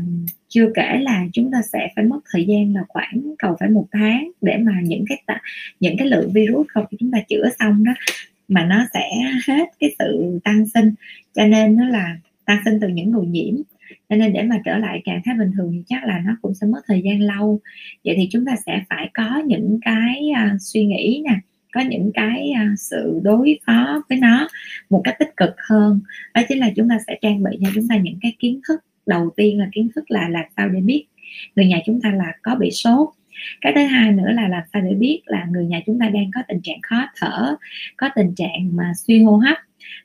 chưa 0.48 0.70
kể 0.74 0.98
là 1.00 1.24
chúng 1.32 1.50
ta 1.52 1.62
sẽ 1.72 1.88
phải 1.96 2.04
mất 2.04 2.20
thời 2.32 2.44
gian 2.44 2.74
là 2.74 2.84
khoảng 2.88 3.34
cầu 3.38 3.56
phải 3.60 3.68
một 3.68 3.86
tháng 3.92 4.30
để 4.40 4.56
mà 4.56 4.72
những 4.82 5.04
cái 5.08 5.22
những 5.80 5.96
cái 5.98 6.06
lượng 6.06 6.30
virus 6.34 6.66
không 6.68 6.84
chúng 6.98 7.10
ta 7.10 7.18
chữa 7.28 7.48
xong 7.58 7.84
đó 7.84 7.92
mà 8.48 8.64
nó 8.64 8.86
sẽ 8.94 9.10
hết 9.48 9.64
cái 9.80 9.94
sự 9.98 10.40
tăng 10.44 10.66
sinh. 10.66 10.94
Cho 11.34 11.46
nên 11.46 11.76
nó 11.76 11.88
là 11.88 12.16
tăng 12.44 12.58
sinh 12.64 12.78
từ 12.80 12.88
những 12.88 13.10
người 13.10 13.26
nhiễm 13.26 13.54
cho 14.08 14.16
nên 14.16 14.32
để 14.32 14.42
mà 14.42 14.60
trở 14.64 14.78
lại 14.78 15.02
trạng 15.04 15.20
thái 15.24 15.34
bình 15.38 15.50
thường 15.56 15.72
thì 15.72 15.82
chắc 15.86 16.04
là 16.04 16.22
nó 16.26 16.36
cũng 16.42 16.54
sẽ 16.54 16.66
mất 16.66 16.80
thời 16.86 17.02
gian 17.04 17.20
lâu. 17.20 17.60
Vậy 18.04 18.14
thì 18.18 18.28
chúng 18.32 18.44
ta 18.44 18.56
sẽ 18.66 18.82
phải 18.88 19.10
có 19.14 19.42
những 19.46 19.78
cái 19.82 20.30
uh, 20.30 20.60
suy 20.60 20.84
nghĩ 20.84 21.22
nè 21.24 21.34
có 21.72 21.80
những 21.80 22.10
cái 22.14 22.52
uh, 22.52 22.78
sự 22.78 23.20
đối 23.22 23.58
phó 23.66 24.02
với 24.08 24.18
nó 24.18 24.48
một 24.90 25.00
cách 25.04 25.16
tích 25.18 25.36
cực 25.36 25.54
hơn. 25.70 26.00
Đó 26.34 26.42
chính 26.48 26.58
là 26.58 26.70
chúng 26.76 26.88
ta 26.88 26.98
sẽ 27.06 27.18
trang 27.22 27.42
bị 27.42 27.50
cho 27.62 27.70
chúng 27.74 27.88
ta 27.88 27.96
những 27.96 28.18
cái 28.22 28.36
kiến 28.38 28.60
thức. 28.68 28.80
Đầu 29.06 29.30
tiên 29.36 29.58
là 29.58 29.68
kiến 29.72 29.88
thức 29.94 30.10
là 30.10 30.28
làm 30.28 30.44
sao 30.56 30.68
để 30.68 30.80
biết 30.80 31.06
người 31.56 31.66
nhà 31.66 31.80
chúng 31.86 32.00
ta 32.00 32.10
là 32.12 32.32
có 32.42 32.54
bị 32.54 32.70
sốt. 32.70 33.08
Cái 33.60 33.72
thứ 33.76 33.84
hai 33.84 34.12
nữa 34.12 34.30
là 34.32 34.48
làm 34.48 34.62
sao 34.72 34.82
để 34.82 34.94
biết 34.94 35.22
là 35.26 35.46
người 35.50 35.66
nhà 35.66 35.80
chúng 35.86 35.98
ta 35.98 36.08
đang 36.08 36.30
có 36.34 36.42
tình 36.48 36.60
trạng 36.62 36.80
khó 36.82 37.08
thở 37.16 37.56
có 37.96 38.10
tình 38.14 38.34
trạng 38.34 38.76
mà 38.76 38.92
suy 39.06 39.22
hô 39.22 39.36
hấp 39.36 39.56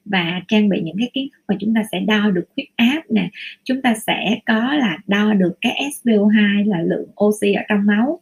và 0.06 0.42
trang 0.48 0.70
bị 0.70 0.82
những 0.82 0.98
cái 1.00 1.10
kiến 1.14 1.28
thức 1.34 1.44
mà 1.48 1.56
chúng 1.60 1.74
ta 1.74 1.82
sẽ 1.92 2.00
đo 2.00 2.30
được 2.30 2.46
huyết 2.56 2.68
áp 2.76 3.02
nè. 3.10 3.30
Chúng 3.64 3.82
ta 3.82 3.96
sẽ 4.08 4.40
có 4.46 4.74
là 4.74 4.98
đo 5.08 5.34
được 5.34 5.54
cái 5.62 5.92
SPO2 6.04 6.70
là 6.70 6.82
lượng 6.82 7.10
oxy 7.24 7.54
ở 7.54 7.64
trong 7.70 7.86
máu. 7.86 8.20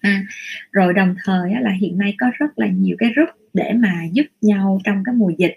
À, 0.00 0.24
rồi 0.72 0.94
đồng 0.94 1.14
thời 1.24 1.50
là 1.60 1.70
hiện 1.70 1.98
nay 1.98 2.14
có 2.18 2.30
rất 2.38 2.58
là 2.58 2.66
nhiều 2.66 2.96
cái 2.98 3.12
group 3.14 3.28
để 3.54 3.72
mà 3.72 3.92
giúp 4.12 4.26
nhau 4.40 4.80
trong 4.84 5.02
cái 5.04 5.14
mùa 5.14 5.30
dịch. 5.38 5.56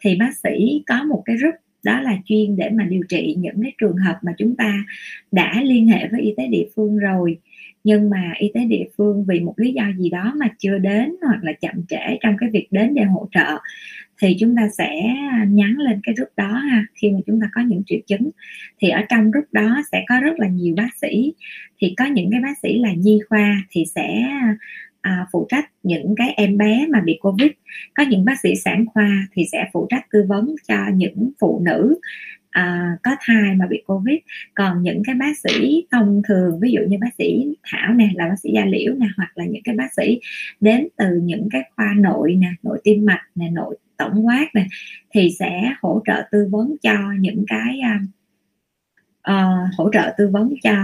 Thì 0.00 0.16
bác 0.16 0.36
sĩ 0.36 0.82
có 0.86 1.04
một 1.04 1.22
cái 1.24 1.36
group 1.36 1.54
đó 1.82 2.00
là 2.00 2.18
chuyên 2.24 2.56
để 2.56 2.70
mà 2.70 2.84
điều 2.84 3.02
trị 3.08 3.36
những 3.38 3.62
cái 3.62 3.72
trường 3.78 3.96
hợp 3.96 4.18
mà 4.22 4.32
chúng 4.38 4.56
ta 4.56 4.84
đã 5.32 5.62
liên 5.64 5.88
hệ 5.88 6.08
với 6.08 6.20
y 6.20 6.34
tế 6.36 6.46
địa 6.46 6.66
phương 6.76 6.98
rồi. 6.98 7.38
Nhưng 7.84 8.10
mà 8.10 8.32
y 8.38 8.50
tế 8.54 8.64
địa 8.64 8.84
phương 8.96 9.24
vì 9.28 9.40
một 9.40 9.54
lý 9.56 9.72
do 9.72 9.84
gì 9.98 10.10
đó 10.10 10.32
mà 10.36 10.48
chưa 10.58 10.78
đến 10.78 11.16
hoặc 11.22 11.44
là 11.44 11.52
chậm 11.52 11.74
trễ 11.88 12.18
trong 12.20 12.36
cái 12.38 12.50
việc 12.50 12.68
đến 12.70 12.94
để 12.94 13.02
hỗ 13.02 13.28
trợ 13.32 13.58
thì 14.22 14.36
chúng 14.40 14.56
ta 14.56 14.68
sẽ 14.78 15.02
nhắn 15.48 15.74
lên 15.78 16.00
cái 16.02 16.14
group 16.14 16.28
đó 16.36 16.52
ha. 16.52 16.86
Khi 16.94 17.10
mà 17.10 17.18
chúng 17.26 17.40
ta 17.40 17.46
có 17.52 17.62
những 17.62 17.82
triệu 17.86 17.98
chứng 18.06 18.30
thì 18.80 18.88
ở 18.88 19.02
trong 19.08 19.30
group 19.30 19.46
đó 19.52 19.80
sẽ 19.92 20.04
có 20.08 20.20
rất 20.20 20.38
là 20.38 20.48
nhiều 20.48 20.74
bác 20.76 20.96
sĩ. 21.00 21.34
Thì 21.78 21.94
có 21.96 22.04
những 22.04 22.30
cái 22.30 22.40
bác 22.40 22.58
sĩ 22.62 22.78
là 22.78 22.92
nhi 22.92 23.20
khoa 23.28 23.62
thì 23.70 23.84
sẽ 23.94 24.28
à, 25.00 25.26
phụ 25.32 25.46
trách 25.48 25.70
những 25.82 26.14
cái 26.16 26.30
em 26.36 26.56
bé 26.56 26.86
mà 26.90 27.00
bị 27.00 27.18
covid. 27.20 27.50
Có 27.94 28.02
những 28.02 28.24
bác 28.24 28.40
sĩ 28.40 28.54
sản 28.64 28.84
khoa 28.86 29.26
thì 29.32 29.44
sẽ 29.52 29.70
phụ 29.72 29.86
trách 29.90 30.06
tư 30.12 30.24
vấn 30.28 30.54
cho 30.68 30.88
những 30.94 31.30
phụ 31.40 31.62
nữ 31.64 32.00
à, 32.50 32.96
có 33.02 33.10
thai 33.20 33.54
mà 33.54 33.66
bị 33.66 33.82
covid. 33.86 34.18
Còn 34.54 34.82
những 34.82 35.02
cái 35.06 35.14
bác 35.14 35.38
sĩ 35.38 35.86
thông 35.90 36.22
thường 36.28 36.60
ví 36.60 36.70
dụ 36.72 36.80
như 36.88 36.96
bác 37.00 37.14
sĩ 37.18 37.56
thảo 37.62 37.94
nè 37.94 38.08
là 38.14 38.28
bác 38.28 38.36
sĩ 38.42 38.50
da 38.54 38.64
liễu 38.64 38.94
nè 38.94 39.06
hoặc 39.16 39.38
là 39.38 39.44
những 39.44 39.62
cái 39.62 39.74
bác 39.74 39.94
sĩ 39.96 40.20
đến 40.60 40.88
từ 40.96 41.20
những 41.22 41.48
cái 41.50 41.62
khoa 41.76 41.94
nội 41.96 42.34
nè 42.34 42.48
nội 42.62 42.80
tim 42.84 43.06
mạch 43.06 43.22
nè 43.34 43.48
nội 43.52 43.76
tổng 43.98 44.26
quát 44.26 44.46
này 44.54 44.66
thì 45.10 45.30
sẽ 45.38 45.72
hỗ 45.82 46.02
trợ 46.06 46.22
tư 46.32 46.48
vấn 46.50 46.76
cho 46.82 47.12
những 47.18 47.44
cái 47.48 47.80
uh, 49.30 49.74
hỗ 49.78 49.90
trợ 49.92 50.14
tư 50.18 50.28
vấn 50.32 50.54
cho 50.62 50.74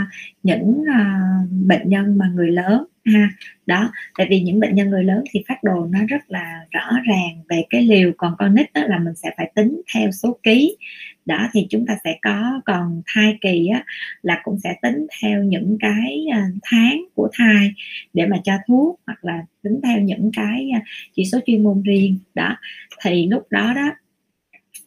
những 0.43 0.71
uh, 0.81 1.51
bệnh 1.51 1.89
nhân 1.89 2.19
mà 2.19 2.31
người 2.35 2.51
lớn 2.51 2.85
ha. 3.05 3.29
Đó 3.67 3.91
tại 4.19 4.27
vì 4.31 4.41
những 4.41 4.61
bệnh 4.61 4.75
nhân 4.75 4.91
người 4.91 5.05
lớn 5.05 5.25
thì 5.31 5.45
phát 5.49 5.65
đồ 5.65 5.87
nó 5.91 5.99
rất 6.09 6.31
là 6.31 6.67
rõ 6.71 6.91
ràng 7.05 7.43
về 7.49 7.65
cái 7.71 7.83
liều 7.83 8.13
còn 8.17 8.35
con 8.39 8.55
nít 8.55 8.73
đó 8.73 8.83
là 8.87 8.99
mình 8.99 9.15
sẽ 9.15 9.31
phải 9.37 9.53
tính 9.55 9.81
theo 9.95 10.11
số 10.11 10.39
ký 10.43 10.77
đó 11.25 11.49
thì 11.53 11.67
chúng 11.71 11.87
ta 11.87 11.97
sẽ 12.05 12.19
có 12.23 12.61
còn 12.65 13.03
thai 13.07 13.39
kỳ 13.41 13.67
á, 13.67 13.85
là 14.23 14.41
cũng 14.45 14.59
sẽ 14.59 14.75
tính 14.83 15.07
theo 15.23 15.43
những 15.43 15.77
cái 15.81 16.27
à, 16.33 16.47
tháng 16.63 17.05
của 17.15 17.29
thai 17.33 17.75
để 18.13 18.27
mà 18.27 18.37
cho 18.45 18.53
thuốc 18.67 19.01
hoặc 19.07 19.25
là 19.25 19.43
tính 19.63 19.81
theo 19.83 20.01
những 20.01 20.31
cái 20.37 20.71
à, 20.75 20.81
chỉ 21.13 21.25
số 21.25 21.39
chuyên 21.47 21.63
môn 21.63 21.83
riêng. 21.83 22.19
Đó 22.35 22.57
thì 23.03 23.29
lúc 23.29 23.47
đó 23.51 23.73
đó 23.75 23.91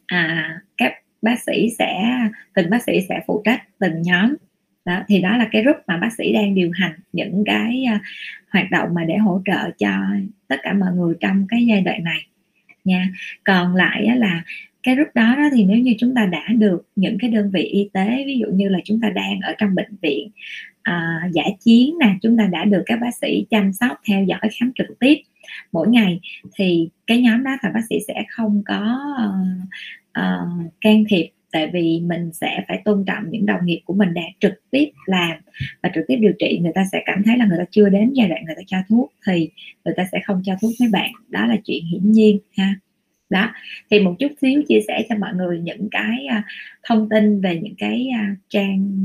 à, 0.06 0.60
các 0.76 0.92
bác 1.22 1.42
sĩ 1.46 1.70
sẽ 1.78 2.04
từng 2.54 2.70
bác 2.70 2.82
sĩ 2.82 2.92
sẽ 3.08 3.20
phụ 3.26 3.42
trách 3.44 3.62
từng 3.78 4.02
nhóm. 4.02 4.34
Đó 4.84 5.02
thì 5.08 5.20
đó 5.20 5.36
là 5.36 5.48
cái 5.52 5.62
group 5.62 5.76
mà 5.86 5.96
bác 5.96 6.12
sĩ 6.18 6.32
đang 6.32 6.54
điều 6.54 6.70
hành 6.74 6.92
những 7.12 7.42
cái 7.46 7.84
uh, 7.96 8.00
hoạt 8.50 8.70
động 8.70 8.88
mà 8.94 9.04
để 9.04 9.16
hỗ 9.16 9.42
trợ 9.44 9.70
cho 9.78 9.90
tất 10.48 10.56
cả 10.62 10.72
mọi 10.72 10.92
người 10.94 11.14
trong 11.20 11.46
cái 11.48 11.66
giai 11.66 11.80
đoạn 11.80 12.04
này 12.04 12.26
nha. 12.84 13.08
Còn 13.44 13.74
lại 13.74 14.04
á, 14.04 14.14
là 14.14 14.42
cái 14.82 14.94
group 14.94 15.08
đó, 15.14 15.34
đó 15.36 15.48
thì 15.52 15.64
nếu 15.64 15.78
như 15.78 15.94
chúng 15.98 16.14
ta 16.14 16.26
đã 16.26 16.48
được 16.48 16.88
những 16.96 17.18
cái 17.20 17.30
đơn 17.30 17.50
vị 17.50 17.62
y 17.62 17.88
tế 17.92 18.24
ví 18.26 18.38
dụ 18.38 18.46
như 18.52 18.68
là 18.68 18.78
chúng 18.84 19.00
ta 19.00 19.10
đang 19.10 19.40
ở 19.40 19.54
trong 19.58 19.74
bệnh 19.74 19.96
viện 20.02 20.30
à, 20.82 21.22
giả 21.32 21.44
chiến 21.60 21.98
nè 22.00 22.14
chúng 22.22 22.36
ta 22.36 22.48
đã 22.52 22.64
được 22.64 22.82
các 22.86 22.98
bác 23.00 23.14
sĩ 23.20 23.46
chăm 23.50 23.72
sóc 23.72 24.00
theo 24.08 24.24
dõi 24.24 24.40
khám 24.58 24.72
trực 24.74 24.98
tiếp 25.00 25.16
mỗi 25.72 25.88
ngày 25.88 26.20
thì 26.56 26.88
cái 27.06 27.22
nhóm 27.22 27.44
đó 27.44 27.56
thì 27.62 27.68
bác 27.74 27.80
sĩ 27.88 27.96
sẽ 28.08 28.24
không 28.30 28.62
có 28.66 28.98
uh, 29.24 29.68
uh, 30.20 30.72
can 30.80 31.04
thiệp. 31.08 31.28
Tại 31.52 31.70
vì 31.72 32.00
mình 32.00 32.32
sẽ 32.32 32.64
phải 32.68 32.82
tôn 32.84 33.04
trọng 33.06 33.30
những 33.30 33.46
đồng 33.46 33.66
nghiệp 33.66 33.80
của 33.84 33.94
mình 33.94 34.14
đã 34.14 34.22
trực 34.40 34.52
tiếp 34.70 34.90
làm 35.06 35.32
và 35.82 35.90
trực 35.94 36.04
tiếp 36.08 36.16
điều 36.16 36.32
trị. 36.38 36.58
Người 36.62 36.72
ta 36.74 36.84
sẽ 36.92 37.02
cảm 37.06 37.22
thấy 37.22 37.38
là 37.38 37.46
người 37.46 37.58
ta 37.58 37.64
chưa 37.70 37.88
đến 37.88 38.12
giai 38.12 38.28
đoạn 38.28 38.44
người 38.44 38.54
ta 38.54 38.62
cho 38.66 38.76
thuốc 38.88 39.12
thì 39.26 39.50
người 39.84 39.94
ta 39.96 40.04
sẽ 40.12 40.20
không 40.24 40.42
cho 40.44 40.56
thuốc 40.60 40.70
mấy 40.80 40.88
bạn. 40.92 41.12
Đó 41.28 41.46
là 41.46 41.56
chuyện 41.64 41.84
hiển 41.84 42.12
nhiên 42.12 42.38
ha 42.56 42.74
đó 43.30 43.54
thì 43.90 44.00
một 44.00 44.14
chút 44.18 44.32
xíu 44.40 44.62
chia 44.68 44.80
sẻ 44.88 45.06
cho 45.08 45.16
mọi 45.16 45.34
người 45.34 45.60
những 45.60 45.88
cái 45.90 46.26
à, 46.26 46.42
thông 46.82 47.08
tin 47.08 47.40
về 47.40 47.60
những 47.62 47.74
cái 47.78 48.08
à, 48.14 48.36
trang 48.48 49.02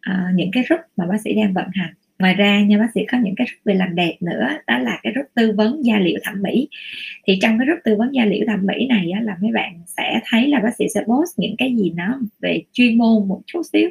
à, 0.00 0.28
những 0.34 0.50
cái 0.52 0.64
group 0.68 0.80
mà 0.96 1.06
bác 1.06 1.20
sĩ 1.24 1.34
đang 1.34 1.52
vận 1.52 1.66
hành. 1.72 1.94
Ngoài 2.18 2.34
ra 2.34 2.60
nha 2.60 2.78
bác 2.78 2.88
sĩ 2.94 3.00
có 3.12 3.18
những 3.18 3.34
cái 3.36 3.46
group 3.46 3.64
về 3.64 3.74
làm 3.74 3.94
đẹp 3.94 4.16
nữa 4.20 4.48
đó 4.66 4.78
là 4.78 5.00
cái 5.02 5.12
group 5.12 5.26
tư 5.34 5.52
vấn 5.56 5.84
da 5.84 5.98
liễu 5.98 6.18
thẩm 6.22 6.42
mỹ. 6.42 6.68
Thì 7.26 7.38
trong 7.42 7.58
cái 7.58 7.66
group 7.66 7.78
tư 7.84 7.96
vấn 7.96 8.14
da 8.14 8.24
liễu 8.24 8.44
thẩm 8.46 8.66
mỹ 8.66 8.86
này 8.86 9.10
á, 9.10 9.20
là 9.20 9.36
mấy 9.40 9.52
bạn 9.52 9.80
sẽ 9.86 10.20
thấy 10.24 10.48
là 10.48 10.60
bác 10.60 10.76
sĩ 10.78 10.84
sẽ 10.94 11.00
post 11.00 11.38
những 11.38 11.54
cái 11.58 11.76
gì 11.76 11.92
nó 11.96 12.20
về 12.40 12.62
chuyên 12.72 12.98
môn 12.98 13.28
một 13.28 13.42
chút 13.46 13.62
xíu 13.72 13.90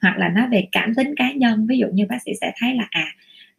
hoặc 0.00 0.18
là 0.18 0.28
nó 0.28 0.48
về 0.48 0.68
cảm 0.72 0.94
tính 0.94 1.14
cá 1.16 1.32
nhân. 1.32 1.66
Ví 1.66 1.78
dụ 1.78 1.86
như 1.92 2.06
bác 2.06 2.22
sĩ 2.24 2.32
sẽ 2.40 2.52
thấy 2.56 2.74
là 2.74 2.86
à 2.90 3.06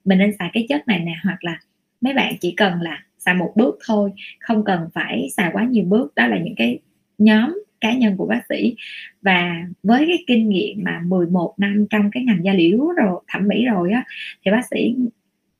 mình 0.06 0.18
nên 0.18 0.32
xài 0.39 0.50
cái 0.54 0.66
chất 0.70 0.88
này 0.88 1.00
nè 1.00 1.14
hoặc 1.24 1.44
là 1.44 1.60
mấy 2.02 2.14
bạn 2.14 2.34
chỉ 2.41 2.54
cần 2.58 2.82
là 2.82 3.04
xài 3.26 3.36
một 3.36 3.53
bước 3.55 3.80
thôi. 3.88 4.11
Không 4.39 4.63
cần 4.65 4.89
phải 4.93 5.28
xài 5.38 5.49
quá 5.53 5.63
nhiều 5.63 5.84
bước. 5.84 6.15
Đó 6.15 6.28
là 6.28 6.38
những 6.38 6.55
cái 6.55 6.80
nhóm 7.17 7.63
cá 7.82 7.93
nhân 7.93 8.17
của 8.17 8.26
bác 8.26 8.41
sĩ. 8.49 8.76
Và 9.21 9.65
với 9.84 10.05
cái 10.07 10.24
kinh 10.28 10.49
nghiệm 10.49 10.84
mà 10.84 11.01
11 11.07 11.53
năm 11.57 11.86
trong 11.89 12.11
cái 12.11 12.24
ngành 12.24 12.45
da 12.45 12.53
liễu 12.53 12.88
rồi, 12.97 13.21
thẩm 13.28 13.47
mỹ 13.47 13.65
rồi 13.65 13.91
á, 13.91 14.03
thì 14.45 14.51
bác 14.51 14.65
sĩ 14.71 14.95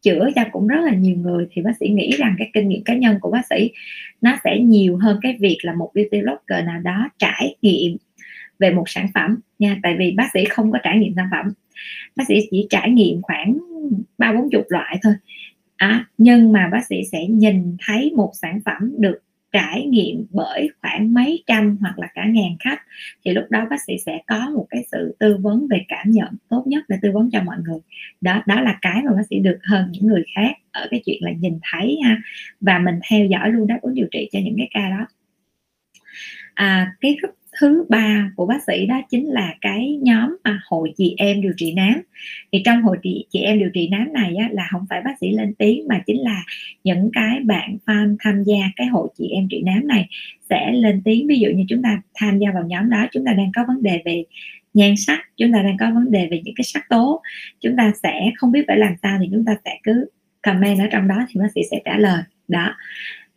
chữa 0.02 0.30
cho 0.36 0.44
cũng 0.52 0.68
rất 0.68 0.82
là 0.86 0.92
nhiều 0.92 1.16
người. 1.16 1.48
Thì 1.52 1.62
bác 1.62 1.78
sĩ 1.80 1.88
nghĩ 1.88 2.12
rằng 2.18 2.36
cái 2.38 2.50
kinh 2.54 2.70
nghiệm 2.70 2.84
cá 2.84 2.96
nhân 2.96 3.18
của 3.22 3.32
bác 3.32 3.46
sĩ, 3.50 3.72
nó 4.22 4.38
sẽ 4.44 4.60
nhiều 4.60 4.98
hơn 4.98 5.20
cái 5.22 5.38
việc 5.40 5.58
là 5.62 5.74
một 5.74 5.92
beauty 5.94 6.22
blogger 6.22 6.66
nào 6.66 6.80
đó 6.80 7.10
trải 7.18 7.56
nghiệm 7.62 7.98
về 8.60 8.72
một 8.72 8.90
sản 8.90 9.08
phẩm 9.14 9.40
nha. 9.60 9.80
Tại 9.84 9.96
vì 10.00 10.12
bác 10.12 10.30
sĩ 10.34 10.46
không 10.46 10.72
có 10.72 10.80
trải 10.84 11.00
nghiệm 11.00 11.14
sản 11.16 11.28
phẩm. 11.32 11.46
Bác 12.16 12.24
sĩ 12.28 12.40
chỉ 12.52 12.68
trải 12.70 12.92
nghiệm 12.92 13.22
khoảng 13.22 13.58
ba 14.18 14.34
bốn 14.34 14.50
chục 14.52 14.66
loại 14.70 15.00
thôi 15.04 15.14
à, 15.84 16.06
nhưng 16.18 16.52
mà 16.52 16.70
bác 16.72 16.86
sĩ 16.90 16.96
sẽ 17.12 17.28
nhìn 17.28 17.78
thấy 17.80 18.14
một 18.16 18.32
sản 18.42 18.60
phẩm 18.66 18.92
được 18.98 19.20
trải 19.52 19.86
nghiệm 19.86 20.26
bởi 20.30 20.70
khoảng 20.82 21.14
mấy 21.14 21.44
trăm 21.48 21.78
hoặc 21.82 22.00
là 22.00 22.08
cả 22.14 22.26
ngàn 22.26 22.56
khách 22.60 22.82
thì 23.26 23.32
lúc 23.32 23.44
đó 23.50 23.68
bác 23.70 23.82
sĩ 23.88 23.94
sẽ 24.06 24.20
có 24.28 24.50
một 24.50 24.68
cái 24.70 24.86
sự 24.92 25.16
tư 25.20 25.38
vấn 25.42 25.68
về 25.70 25.86
cảm 25.88 26.12
nhận 26.12 26.30
tốt 26.50 26.64
nhất 26.68 26.84
để 26.88 26.98
tư 27.02 27.12
vấn 27.14 27.30
cho 27.32 27.44
mọi 27.44 27.58
người. 27.66 27.80
Đó 28.22 28.44
đó 28.46 28.62
là 28.62 28.78
cái 28.82 29.02
mà 29.04 29.12
bác 29.16 29.28
sĩ 29.30 29.40
được 29.40 29.60
hơn 29.64 29.90
những 29.92 30.08
người 30.08 30.24
khác 30.36 30.52
ở 30.72 30.88
cái 30.92 31.02
chuyện 31.06 31.18
là 31.22 31.32
nhìn 31.32 31.60
thấy 31.72 32.00
ha 32.04 32.18
và 32.62 32.80
mình 32.80 32.96
theo 33.10 33.26
dõi 33.26 33.52
luôn 33.52 33.68
đáp 33.68 33.80
ứng 33.82 33.94
điều 33.94 34.08
trị 34.12 34.30
cho 34.32 34.40
những 34.44 34.56
cái 34.58 34.70
ca 34.74 34.90
đó. 34.90 35.08
À, 36.54 36.96
cái 37.02 37.18
thứ 37.60 37.86
ba 37.90 38.32
của 38.36 38.46
bác 38.46 38.64
sĩ 38.68 38.86
đó 38.86 39.02
chính 39.10 39.28
là 39.28 39.54
cái 39.62 40.00
nhóm 40.02 40.38
mà 40.44 40.60
hội 40.66 40.94
chị 40.98 41.16
em 41.18 41.42
điều 41.42 41.54
trị 41.58 41.74
nám. 41.74 42.02
Thì 42.52 42.62
trong 42.66 42.82
hội 42.82 42.98
chị, 43.04 43.26
chị 43.30 43.40
em 43.40 43.60
điều 43.60 43.70
trị 43.74 43.88
nám 43.92 44.14
này 44.14 44.36
á, 44.36 44.50
là 44.52 44.68
không 44.72 44.86
phải 44.90 45.02
bác 45.06 45.14
sĩ 45.22 45.32
lên 45.32 45.54
tiếng 45.54 45.88
mà 45.88 46.02
chính 46.06 46.22
là 46.22 46.44
những 46.84 47.10
cái 47.14 47.40
bạn 47.40 47.78
fan 47.86 48.16
tham 48.20 48.44
gia 48.44 48.72
cái 48.76 48.88
hội 48.88 49.08
chị 49.18 49.28
em 49.28 49.48
trị 49.50 49.62
nám 49.66 49.88
này 49.88 50.10
sẽ 50.50 50.72
lên 50.72 51.02
tiếng. 51.06 51.28
Ví 51.28 51.40
dụ 51.40 51.50
như 51.50 51.64
chúng 51.68 51.82
ta 51.82 52.02
tham 52.14 52.40
gia 52.40 52.52
vào 52.52 52.64
nhóm 52.68 52.90
đó 52.90 53.06
chúng 53.12 53.26
ta 53.26 53.34
đang 53.34 53.52
có 53.56 53.64
vấn 53.68 53.84
đề 53.84 54.02
về 54.06 54.24
nhan 54.74 54.94
sắc 54.98 55.20
chúng 55.38 55.52
ta 55.54 55.62
đang 55.62 55.78
có 55.78 55.92
vấn 55.94 56.12
đề 56.12 56.28
về 56.32 56.42
những 56.44 56.56
cái 56.56 56.64
sắc 56.64 56.90
tố. 56.90 57.22
Chúng 57.62 57.76
ta 57.78 57.92
sẽ 58.04 58.32
không 58.38 58.52
biết 58.52 58.64
phải 58.68 58.78
làm 58.78 58.94
sao 59.04 59.18
thì 59.22 59.30
chúng 59.32 59.46
ta 59.46 59.56
sẽ 59.66 59.80
cứ 59.84 60.06
comment 60.42 60.80
ở 60.80 60.88
trong 60.92 61.08
đó 61.08 61.26
thì 61.30 61.40
bác 61.40 61.52
sĩ 61.56 61.62
sẽ 61.72 61.82
trả 61.86 61.98
lời. 61.98 62.24
Đó. 62.48 62.76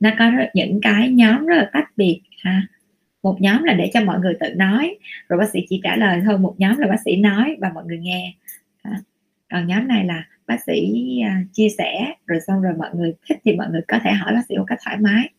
Nó 0.01 0.11
có 0.19 0.33
những 0.55 0.81
cái 0.83 1.11
nhóm 1.11 1.47
rất 1.47 1.57
là 1.57 1.71
tách 1.73 1.89
biệt 1.97 2.21
ha 2.43 2.67
một 3.27 3.41
nhóm 3.41 3.63
là 3.63 3.75
để 3.75 3.91
cho 3.95 4.05
mọi 4.05 4.21
người 4.21 4.35
tự 4.41 4.55
nói. 4.55 4.99
Rồi 5.29 5.39
bác 5.39 5.51
sĩ 5.51 5.67
chỉ 5.69 5.81
trả 5.83 5.97
lời 5.97 6.21
thôi 6.25 6.39
một 6.39 6.55
nhóm 6.59 6.79
là 6.79 6.89
bác 6.89 7.01
sĩ 7.05 7.17
nói 7.17 7.57
và 7.61 7.71
mọi 7.75 7.85
người 7.85 7.99
nghe. 7.99 8.35
Còn 9.51 9.67
nhóm 9.67 9.89
này 9.89 10.05
là 10.05 10.29
bác 10.47 10.63
sĩ 10.67 11.03
à, 11.25 11.45
chia 11.53 11.69
sẻ, 11.79 12.15
rồi 12.27 12.41
xong 12.47 12.63
rồi 12.63 12.73
mọi 12.79 12.91
người 12.95 13.15
thích 13.29 13.39
thì 13.45 13.57
mọi 13.57 13.67
người 13.71 13.81
có 13.89 13.99
thể 14.05 14.11
hỏi 14.11 14.33
bác 14.35 14.43
sĩ 14.49 14.57
một 14.57 14.65
cách 14.67 14.79
thoải 14.85 14.97
mái. 15.01 15.31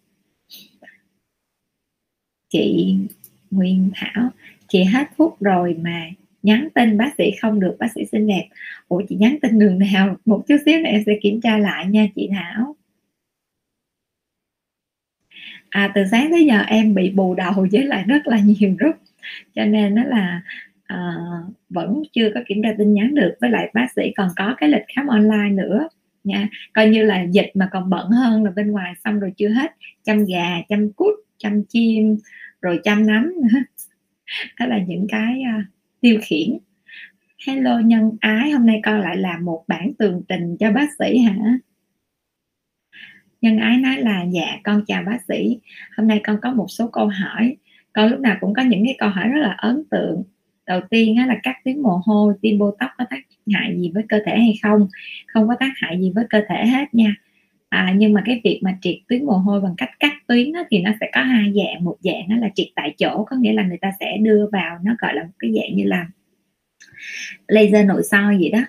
Chị 2.49 2.95
Nguyên 3.51 3.91
Thảo, 3.95 4.29
chị 4.67 4.83
hết 4.83 5.07
thuốc 5.17 5.38
rồi 5.39 5.77
mà 5.81 6.09
nhắn 6.43 6.67
tin 6.75 6.97
bác 6.97 7.11
sĩ 7.17 7.31
không 7.41 7.59
được, 7.59 7.75
bác 7.79 7.91
sĩ 7.95 8.05
xinh 8.11 8.27
đẹp. 8.27 8.47
Ủa, 8.88 9.01
chị 9.09 9.15
nhắn 9.15 9.38
tin 9.41 9.59
đường 9.59 9.79
nào? 9.79 10.15
Một 10.25 10.43
chút 10.47 10.57
xíu 10.65 10.79
này 10.79 10.91
em 10.91 11.03
sẽ 11.05 11.13
kiểm 11.21 11.41
tra 11.41 11.57
lại 11.57 11.85
nha, 11.85 12.07
chị 12.15 12.29
Thảo 12.31 12.75
à, 15.70 15.91
từ 15.95 16.01
sáng 16.11 16.32
tới 16.32 16.45
giờ 16.45 16.59
em 16.59 16.93
bị 16.93 17.11
bù 17.11 17.36
đầu 17.36 17.68
với 17.72 17.86
lại 17.86 18.03
rất 18.07 18.28
là 18.28 18.39
nhiều 18.39 18.76
group. 18.80 18.95
Cho 19.55 19.65
nên 19.65 19.95
nó 19.95 20.03
là 20.03 20.41
à, 20.84 21.15
vẫn 21.70 22.03
chưa 22.13 22.32
có 22.34 22.41
kiểm 22.47 22.61
tra 22.63 22.70
tin 22.78 22.93
nhắn 22.93 23.15
được. 23.15 23.36
Với 23.41 23.49
lại 23.49 23.72
bác 23.74 23.88
sĩ 23.95 24.11
còn 24.18 24.30
có 24.36 24.55
cái 24.57 24.70
lịch 24.70 24.86
khám 24.95 25.07
online 25.07 25.49
nữa 25.49 25.89
nha. 26.24 26.49
Coi 26.74 26.89
như 26.89 27.03
là 27.03 27.22
dịch 27.32 27.51
mà 27.53 27.70
còn 27.72 27.89
bận 27.89 28.09
hơn 28.09 28.43
là 28.43 28.51
bên 28.51 28.72
ngoài 28.72 28.93
xong 29.03 29.20
rồi 29.20 29.34
chưa 29.38 29.49
hết. 29.49 29.72
Chăm 30.03 30.26
gà 30.26 30.61
chăm 30.70 30.91
cút 30.91 31.13
chăm 31.38 31.63
chim 31.63 32.18
rồi 32.61 32.80
chăm 32.84 33.07
nấm 33.07 33.24
nữa. 33.24 33.59
Đó 34.59 34.65
là 34.65 34.78
những 34.88 35.07
cái 35.09 35.43
uh, 35.59 35.65
tiêu 36.01 36.20
khiển. 36.22 36.57
Hello 37.47 37.80
nhân 37.80 38.11
ái 38.20 38.51
hôm 38.51 38.65
nay 38.65 38.80
con 38.84 38.99
lại 38.99 39.18
làm 39.18 39.45
một 39.45 39.63
bản 39.68 39.91
tường 39.99 40.22
trình 40.30 40.57
cho 40.59 40.72
bác 40.72 40.89
sĩ 40.99 41.18
hả? 41.18 41.36
Nhân 43.48 43.58
ái 43.60 43.78
nói 43.78 43.98
là 43.98 44.24
dạ 44.32 44.58
con 44.64 44.84
chào 44.88 45.04
bác 45.04 45.18
sĩ. 45.28 45.60
Hôm 45.98 46.08
nay 46.08 46.22
con 46.24 46.38
có 46.41 46.52
một 46.52 46.66
số 46.70 46.88
câu 46.88 47.08
hỏi. 47.08 47.56
Con 47.93 48.10
lúc 48.12 48.20
nào 48.20 48.38
cũng 48.41 48.54
có 48.54 48.62
những 48.62 48.86
cái 48.86 48.95
câu 49.00 49.10
hỏi 49.10 49.28
rất 49.28 49.39
là 49.39 49.56
ấn 49.58 49.84
tượng. 49.91 50.24
Đầu 50.66 50.82
tiên 50.89 51.28
là 51.28 51.38
cắt 51.43 51.56
tuyến 51.66 51.82
mồ 51.82 52.02
hôi 52.06 52.34
tiêm 52.41 52.58
bô 52.58 52.76
tóc 52.80 52.89
có 52.98 53.06
tác 53.10 53.20
hại 53.54 53.76
gì 53.78 53.91
với 53.93 54.04
cơ 54.10 54.20
thể 54.26 54.39
hay 54.39 54.54
không? 54.64 54.88
Không 55.28 55.48
có 55.48 55.56
tác 55.60 55.72
hại 55.76 56.00
gì 56.00 56.12
với 56.16 56.26
cơ 56.30 56.41
thể 56.50 56.68
hết 56.68 56.93
nha. 56.93 57.16
À, 57.70 57.93
nhưng 57.98 58.14
mà 58.14 58.22
cái 58.26 58.41
việc 58.43 58.60
mà 58.64 58.78
triệt 58.82 58.95
tuyến 59.08 59.26
mồ 59.26 59.34
hôi 59.34 59.62
bằng 59.62 59.74
cách 59.78 59.89
cắt 60.00 60.14
tuyến 60.28 60.52
đó, 60.52 60.64
thì 60.70 60.80
nó 60.80 60.91
sẽ 61.00 61.10
có 61.14 61.22
hai 61.22 61.54
dạng. 61.56 61.84
Một 61.84 61.98
dạng 62.00 62.30
nó 62.30 62.38
là 62.38 62.50
triệt 62.56 62.68
tại 62.76 62.95
chỗ 62.98 63.26
có 63.30 63.36
nghĩa 63.36 63.54
là 63.54 63.64
người 63.64 63.78
ta 63.82 63.91
sẽ 64.00 64.18
đưa 64.22 64.48
vào 64.52 64.80
nó 64.84 64.95
gọi 65.00 65.16
là 65.16 65.24
một 65.24 65.34
cái 65.39 65.52
dạng 65.56 65.76
như 65.76 65.84
là 65.84 66.06
laser 67.48 67.86
nội 67.86 68.04
soi 68.04 68.38
gì 68.38 68.50
đó. 68.50 68.60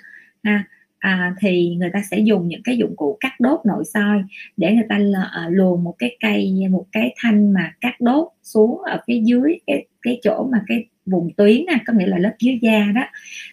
Ha 0.43 0.53
à, 0.53 0.65
À, 0.99 1.35
thì 1.41 1.77
người 1.79 1.91
ta 1.93 2.03
sẽ 2.11 2.19
dùng 2.19 2.49
những 2.49 2.63
cái 2.65 2.77
dụng 2.77 2.97
cụ 2.97 3.17
cắt 3.21 3.33
đốt 3.41 3.61
nội 3.67 3.85
soi 3.85 4.23
để 4.57 4.73
người 4.73 4.87
ta 4.89 4.99
à, 5.33 5.49
luồn 5.51 5.85
một 5.85 5.95
cái 5.99 6.17
cây 6.21 6.55
một 6.71 6.87
cái 6.93 7.15
thanh 7.23 7.53
mà 7.53 7.73
cắt 7.81 8.01
đốt 8.01 8.29
xuống 8.43 8.83
ở 8.83 9.01
phía 9.07 9.21
dưới 9.25 9.59
cái 9.67 9.87
cái 10.03 10.21
chỗ 10.23 10.49
mà 10.53 10.63
cái 10.67 10.87
vùng 11.07 11.31
tuyến 11.37 11.65
nè 11.67 11.79
có 11.87 11.93
nghĩa 11.93 12.07
là 12.07 12.19
lớp 12.19 12.33
dưới 12.39 12.59
da 12.63 12.87
đó. 12.95 13.03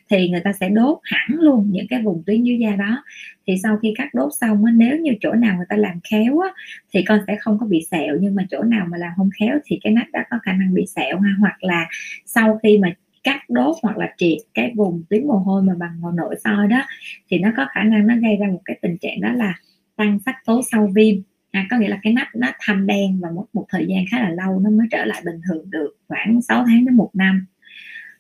Thì 0.10 0.30
người 0.30 0.42
ta 0.44 0.54
sẽ 0.54 0.70
đốt 0.70 0.98
hẳn 1.04 1.40
luôn 1.40 1.70
những 1.72 1.88
cái 1.90 2.02
vùng 2.02 2.24
tuyến 2.26 2.44
dưới 2.44 2.58
da 2.60 2.76
đó. 2.76 3.04
Thì 3.48 3.56
sau 3.64 3.78
khi 3.82 3.94
cắt 3.98 4.14
đốt 4.14 4.32
xong 4.40 4.66
á, 4.66 4.72
nếu 4.76 4.98
như 4.98 5.12
chỗ 5.22 5.34
nào 5.34 5.56
người 5.58 5.66
ta 5.70 5.76
làm 5.78 6.00
khéo 6.12 6.40
á, 6.40 6.50
thì 6.94 7.04
con 7.08 7.20
sẽ 7.28 7.36
không 7.40 7.58
có 7.60 7.66
bị 7.66 7.82
sẹo 7.92 8.18
nhưng 8.22 8.36
mà 8.36 8.44
chỗ 8.52 8.64
nào 8.64 8.86
mà 8.92 8.98
làm 8.98 9.12
không 9.18 9.30
khéo 9.40 9.60
thì 9.66 9.80
cái 9.84 9.94
nách 9.94 10.12
đã 10.12 10.26
có 10.30 10.38
khả 10.44 10.54
năng 10.54 10.74
bị 10.74 10.86
sẹo 10.96 11.20
ha. 11.20 11.30
Hoặc 11.40 11.64
là 11.64 11.88
sau 12.26 12.60
khi 12.64 12.78
mà 12.78 12.94
cắt 13.26 13.50
đốt 13.50 13.76
hoặc 13.82 13.98
là 13.98 14.14
triệt 14.18 14.38
cái 14.54 14.72
vùng 14.76 15.04
tuyến 15.10 15.28
mồ 15.28 15.34
hôi 15.34 15.64
mà 15.64 15.74
bằng 15.80 16.02
màu 16.02 16.12
nội 16.12 16.36
soi 16.44 16.68
đó 16.68 16.82
thì 17.30 17.40
nó 17.40 17.52
có 17.58 17.66
khả 17.72 17.84
năng 17.84 18.08
nó 18.08 18.16
gây 18.16 18.38
ra 18.38 18.48
một 18.48 18.62
cái 18.66 18.80
tình 18.82 18.98
trạng 19.02 19.22
đó 19.22 19.32
là 19.32 19.54
tăng 19.96 20.20
sắc 20.26 20.36
tố 20.46 20.62
sau 20.72 20.90
viêm. 20.96 21.16
À, 21.52 21.68
có 21.70 21.78
nghĩa 21.78 21.88
là 21.88 22.00
cái 22.02 22.14
nách 22.14 22.36
nó 22.36 22.48
thâm 22.66 22.88
đen 22.88 23.20
và 23.22 23.32
một, 23.32 23.46
một 23.54 23.66
thời 23.70 23.86
gian 23.88 24.06
khá 24.12 24.20
là 24.20 24.30
lâu 24.30 24.60
nó 24.60 24.70
mới 24.70 24.88
trở 24.92 25.06
lại 25.06 25.22
bình 25.26 25.42
thường 25.48 25.70
được 25.70 25.98
khoảng 26.08 26.42
6 26.42 26.66
tháng 26.68 26.86
đến 26.86 26.96
một 26.96 27.10
năm. 27.14 27.46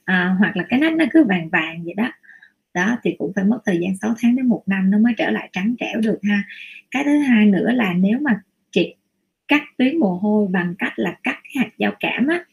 À, 0.05 0.35
hoặc 0.39 0.57
là 0.57 0.65
cái 0.69 0.79
nách 0.79 0.93
nó 0.93 1.05
cứ 1.11 1.23
vàng 1.23 1.49
vàng 1.49 1.83
vậy 1.83 1.93
đó. 1.93 2.11
Đó 2.73 2.97
thì 3.03 3.15
cũng 3.17 3.31
phải 3.35 3.43
mất 3.43 3.59
thời 3.65 3.77
gian 3.81 3.97
6 3.97 4.13
tháng 4.21 4.35
đến 4.35 4.47
một 4.47 4.63
năm 4.65 4.91
nó 4.91 4.97
mới 4.97 5.13
trở 5.17 5.29
lại 5.29 5.49
trắng 5.51 5.75
trẻo 5.79 6.01
được 6.01 6.19
ha. 6.23 6.43
Cái 6.91 7.03
thứ 7.03 7.17
hai 7.17 7.45
nữa 7.45 7.71
là 7.71 7.93
nếu 7.93 8.19
mà 8.19 8.41
triệt 8.71 8.87
cắt 9.47 9.61
tuyến 9.77 9.97
mồ 9.97 10.15
hôi 10.15 10.47
bằng 10.47 10.75
cách 10.79 10.93
là 10.95 11.17
cắt 11.23 11.39
cái 11.43 11.63
hạt 11.63 11.69
giao 11.77 11.93
cảm 11.99 12.27
á 12.27 12.43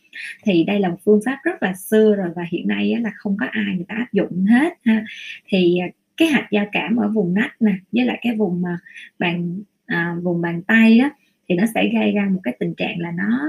thì 0.45 0.65
đây 0.65 0.81
là 0.81 0.89
một 0.89 0.99
phương 1.05 1.21
pháp 1.27 1.39
rất 1.45 1.63
là 1.63 1.75
xưa 1.75 2.15
rồi 2.15 2.29
và 2.37 2.43
hiện 2.51 2.69
nay 2.69 2.97
là 3.01 3.11
không 3.17 3.37
có 3.41 3.47
ai 3.51 3.75
người 3.77 3.85
ta 3.89 3.95
áp 3.95 4.13
dụng 4.13 4.45
hết 4.45 4.73
ha. 4.85 5.05
Thì 5.49 5.79
à, 5.79 5.87
cái 6.17 6.29
hạt 6.29 6.49
giao 6.51 6.67
cảm 6.73 6.97
ở 6.97 7.09
vùng 7.09 7.35
nách 7.35 7.63
nè 7.63 7.75
với 7.93 8.05
lại 8.05 8.19
cái 8.23 8.37
vùng 8.37 8.63
mà 8.63 8.79
bàn 9.19 9.63
à, 9.87 10.17
vùng 10.23 10.41
bàn 10.41 10.63
tay 10.63 10.99
đó 10.99 11.11
thì 11.49 11.55
nó 11.55 11.65
sẽ 11.75 11.89
gây 11.95 12.13
ra 12.13 12.29
một 12.31 12.41
cái 12.43 12.57
tình 12.61 12.75
trạng 12.75 12.99
là 12.99 13.13
nó 13.17 13.49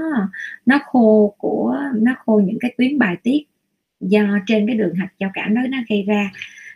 nó 0.66 0.78
khô 0.84 1.34
của 1.38 1.76
nó 1.94 2.14
khô 2.26 2.40
những 2.44 2.58
cái 2.60 2.74
tuyến 2.78 2.98
bài 2.98 3.16
tiết 3.22 3.42
do 4.00 4.38
trên 4.46 4.66
cái 4.66 4.76
đường 4.76 4.94
hạt 4.94 5.08
giao 5.18 5.30
cảm 5.34 5.54
đó 5.54 5.60
nó 5.68 5.78
gây 5.88 6.02
ra. 6.02 6.30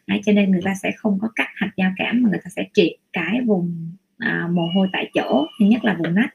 À, 0.06 0.16
cho 0.24 0.32
nên 0.32 0.50
người 0.50 0.60
ta 0.64 0.74
sẽ 0.82 0.92
không 0.96 1.18
có 1.22 1.28
cắt 1.36 1.48
hạt 1.54 1.70
giao 1.76 1.92
cảm 1.96 2.22
mà 2.22 2.30
người 2.30 2.40
ta 2.44 2.50
sẽ 2.56 2.64
triệt 2.72 2.92
cái 3.12 3.40
vùng 3.46 3.92
à, 4.18 4.48
mồ 4.52 4.68
hôi 4.74 4.88
tại 4.92 5.10
chỗ 5.14 5.46
nhất 5.60 5.84
là 5.84 5.94
vùng 5.94 6.14
nách. 6.14 6.34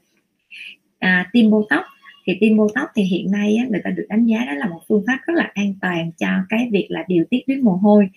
À, 1.00 1.30
tiêm 1.32 1.50
botox 1.50 1.84
thì 2.26 2.38
tiêm 2.40 2.58
botox 2.58 2.88
thì 2.96 3.04
hiện 3.04 3.32
nay 3.32 3.56
á, 3.56 3.66
người 3.70 3.82
ta 3.84 3.90
được 3.90 4.06
đánh 4.10 4.26
giá 4.26 4.46
đó 4.46 4.54
là 4.54 4.68
một 4.68 4.82
phương 4.90 5.04
pháp 5.08 5.20
rất 5.28 5.34
là 5.34 5.52
an 5.54 5.74
toàn 5.82 6.12
cho 6.18 6.28
cái 6.50 6.70
việc 6.72 6.88
là 6.90 7.04
điều 7.08 7.24
tiết 7.30 7.40
tuyến 7.48 7.62
mồ 7.62 7.72
hôi. 7.72 8.10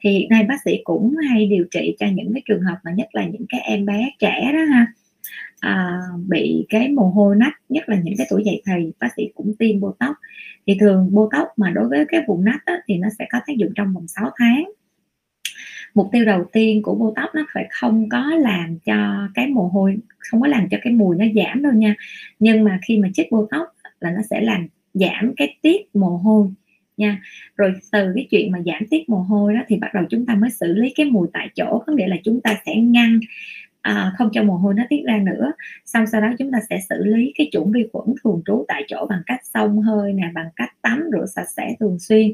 Thì 0.00 0.10
hiện 0.10 0.28
nay 0.28 0.44
bác 0.44 0.56
sĩ 0.64 0.80
cũng 0.84 1.14
hay 1.30 1.46
điều 1.46 1.64
trị 1.70 1.96
cho 1.98 2.06
những 2.14 2.32
cái 2.34 2.42
trường 2.44 2.62
hợp 2.62 2.76
mà 2.84 2.92
nhất 2.92 3.08
là 3.12 3.24
những 3.24 3.44
cái 3.48 3.60
em 3.60 3.86
bé 3.86 4.10
trẻ 4.18 4.50
đó 4.52 4.64
ha. 4.64 4.86
À, 5.60 5.98
bị 6.28 6.66
cái 6.68 6.88
mồ 6.88 7.10
hôi 7.10 7.36
nách 7.36 7.54
nhất 7.68 7.88
là 7.88 7.96
những 8.04 8.14
cái 8.18 8.26
tuổi 8.30 8.42
dậy 8.44 8.62
thì 8.66 8.92
bác 9.00 9.08
sĩ 9.16 9.22
cũng 9.34 9.52
tiêm 9.58 9.80
botox. 9.80 10.10
Thì 10.66 10.76
thường 10.80 11.08
botox 11.10 11.46
mà 11.56 11.70
đối 11.70 11.88
với 11.88 12.04
cái 12.08 12.20
vùng 12.28 12.44
nách 12.44 12.64
á, 12.64 12.74
thì 12.86 12.96
nó 12.96 13.08
sẽ 13.18 13.26
có 13.32 13.38
tác 13.46 13.56
dụng 13.56 13.72
trong 13.74 13.94
vòng 13.94 14.08
6 14.08 14.30
tháng 14.38 14.64
mục 15.94 16.08
tiêu 16.12 16.24
đầu 16.24 16.44
tiên 16.52 16.82
của 16.82 16.94
botox 16.94 17.34
nó 17.34 17.46
phải 17.54 17.66
không 17.70 18.08
có 18.08 18.30
làm 18.38 18.78
cho 18.78 19.28
cái 19.34 19.48
mồ 19.48 19.68
hôi 19.68 19.98
không 20.18 20.40
có 20.40 20.46
làm 20.46 20.68
cho 20.70 20.78
cái 20.82 20.92
mùi 20.92 21.16
nó 21.16 21.24
giảm 21.34 21.62
đâu 21.62 21.72
nha. 21.72 21.94
Nhưng 22.38 22.64
mà 22.64 22.78
khi 22.82 22.98
mà 22.98 23.08
chích 23.14 23.32
botox 23.32 23.68
là 24.00 24.10
nó 24.10 24.22
sẽ 24.30 24.40
làm 24.40 24.66
giảm 24.94 25.32
cái 25.36 25.56
tiết 25.62 25.96
mồ 25.96 26.16
hôi 26.16 26.48
nha. 26.96 27.22
Rồi 27.56 27.74
từ 27.92 28.12
cái 28.14 28.26
chuyện 28.30 28.52
mà 28.52 28.58
giảm 28.66 28.86
tiết 28.90 29.08
mồ 29.08 29.18
hôi 29.18 29.54
đó 29.54 29.60
thì 29.68 29.76
bắt 29.76 29.94
đầu 29.94 30.04
chúng 30.10 30.26
ta 30.26 30.34
mới 30.34 30.50
xử 30.50 30.72
lý 30.72 30.92
cái 30.96 31.06
mùi 31.06 31.28
tại 31.32 31.48
chỗ 31.54 31.82
có 31.86 31.92
nghĩa 31.92 32.06
là 32.06 32.16
chúng 32.24 32.40
ta 32.40 32.56
sẽ 32.66 32.74
ngăn 32.76 33.20
à, 33.82 34.12
không 34.18 34.28
cho 34.32 34.42
mồ 34.42 34.56
hôi 34.56 34.74
nó 34.74 34.82
tiết 34.90 35.02
ra 35.06 35.18
nữa. 35.18 35.52
Xong 35.84 36.06
sau 36.06 36.20
đó 36.20 36.32
chúng 36.38 36.52
ta 36.52 36.58
sẽ 36.70 36.80
xử 36.88 37.04
lý 37.04 37.32
cái 37.38 37.48
chủng 37.52 37.72
vi 37.72 37.88
khuẩn 37.92 38.14
thường 38.24 38.42
trú 38.46 38.64
tại 38.68 38.84
chỗ 38.88 39.06
bằng 39.10 39.22
cách 39.26 39.40
xông 39.54 39.80
hơi 39.80 40.12
nè 40.12 40.30
bằng 40.34 40.48
cách 40.56 40.70
tắm 40.82 41.04
rửa 41.12 41.26
sạch 41.26 41.48
sẽ 41.56 41.76
thường 41.80 41.98
xuyên. 41.98 42.32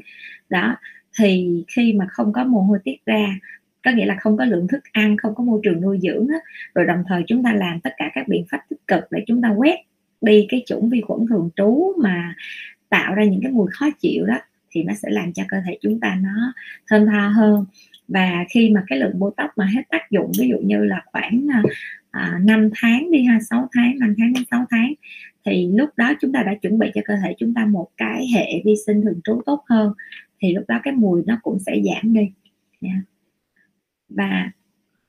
Đó 0.49 0.75
thì 1.19 1.63
khi 1.67 1.93
mà 1.93 2.07
không 2.09 2.33
có 2.33 2.43
mồ 2.43 2.61
hôi 2.61 2.79
tiết 2.83 3.05
ra 3.05 3.39
có 3.83 3.91
nghĩa 3.91 4.05
là 4.05 4.17
không 4.21 4.37
có 4.37 4.45
lượng 4.45 4.67
thức 4.67 4.83
ăn 4.91 5.17
không 5.17 5.35
có 5.35 5.43
môi 5.43 5.59
trường 5.63 5.81
nuôi 5.81 5.99
dưỡng 6.01 6.27
á, 6.27 6.37
rồi 6.75 6.85
đồng 6.85 7.03
thời 7.07 7.23
chúng 7.27 7.43
ta 7.43 7.53
làm 7.53 7.79
tất 7.79 7.93
cả 7.97 8.11
các 8.13 8.27
biện 8.27 8.45
pháp 8.51 8.59
tích 8.69 8.87
cực 8.87 9.03
để 9.11 9.23
chúng 9.27 9.41
ta 9.41 9.49
quét 9.49 9.77
đi 10.21 10.45
cái 10.49 10.63
chủng 10.65 10.89
vi 10.89 11.01
khuẩn 11.01 11.27
thường 11.29 11.49
trú 11.55 11.93
mà 11.97 12.35
tạo 12.89 13.15
ra 13.15 13.23
những 13.23 13.41
cái 13.43 13.51
mùi 13.51 13.67
khó 13.71 13.89
chịu 13.99 14.25
đó 14.25 14.37
thì 14.71 14.83
nó 14.83 14.93
sẽ 14.93 15.09
làm 15.09 15.33
cho 15.33 15.43
cơ 15.47 15.57
thể 15.65 15.77
chúng 15.81 15.99
ta 15.99 16.17
nó 16.21 16.53
thơm 16.87 17.05
tho 17.05 17.27
hơn. 17.27 17.65
Và 18.07 18.45
khi 18.49 18.69
mà 18.69 18.83
cái 18.87 18.99
lượng 18.99 19.19
botox 19.19 19.49
mà 19.55 19.65
hết 19.65 19.81
tác 19.89 20.11
dụng 20.11 20.31
ví 20.39 20.47
dụ 20.49 20.57
như 20.57 20.85
là 20.85 21.03
khoảng 21.05 21.47
à, 21.51 21.63
à 22.11 22.39
5 22.43 22.69
tháng 22.75 23.11
đi 23.11 23.23
ha 23.23 23.39
6 23.49 23.69
tháng 23.75 23.99
5 23.99 24.13
tháng 24.17 24.33
đến 24.33 24.43
6 24.51 24.65
tháng 24.69 24.93
thì 25.45 25.69
lúc 25.73 25.89
đó 25.97 26.13
chúng 26.21 26.33
ta 26.33 26.43
đã 26.43 26.53
chuẩn 26.61 26.79
bị 26.79 26.91
cho 26.95 27.01
cơ 27.05 27.13
thể 27.23 27.35
chúng 27.37 27.53
ta 27.53 27.65
một 27.65 27.87
cái 27.97 28.27
hệ 28.33 28.61
vi 28.65 28.73
sinh 28.85 29.01
thường 29.01 29.19
trú 29.23 29.41
tốt 29.45 29.63
hơn 29.69 29.93
thì 30.41 30.53
lúc 30.53 30.63
đó 30.67 30.79
cái 30.83 30.93
mùi 30.93 31.23
nó 31.25 31.39
cũng 31.43 31.59
sẽ 31.59 31.81
giảm 31.85 32.13
đi. 32.13 32.31
Yeah. 32.81 32.97
Và 34.09 34.51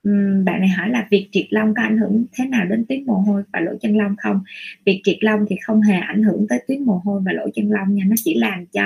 um, 0.02 0.44
bạn 0.44 0.60
này 0.60 0.68
hỏi 0.68 0.90
là 0.90 1.06
việc 1.10 1.28
triệt 1.32 1.46
lông 1.50 1.74
có 1.74 1.82
ảnh 1.82 1.98
hưởng 1.98 2.24
thế 2.32 2.46
nào 2.46 2.66
đến 2.66 2.84
tuyến 2.88 3.06
mồ 3.06 3.14
hôi 3.14 3.42
và 3.52 3.60
lỗ 3.60 3.72
chân 3.80 3.96
lông 3.96 4.14
không? 4.18 4.40
Việc 4.84 5.00
triệt 5.04 5.16
lông 5.20 5.46
thì 5.48 5.56
không 5.62 5.82
hề 5.82 5.96
ảnh 5.98 6.22
hưởng 6.22 6.46
tới 6.48 6.62
tuyến 6.68 6.82
mồ 6.82 7.00
hôi 7.04 7.22
và 7.24 7.32
lỗ 7.32 7.48
chân 7.54 7.70
lông 7.70 7.94
nha. 7.94 8.04
Nó 8.08 8.16
chỉ 8.24 8.34
làm 8.34 8.66
cho 8.66 8.82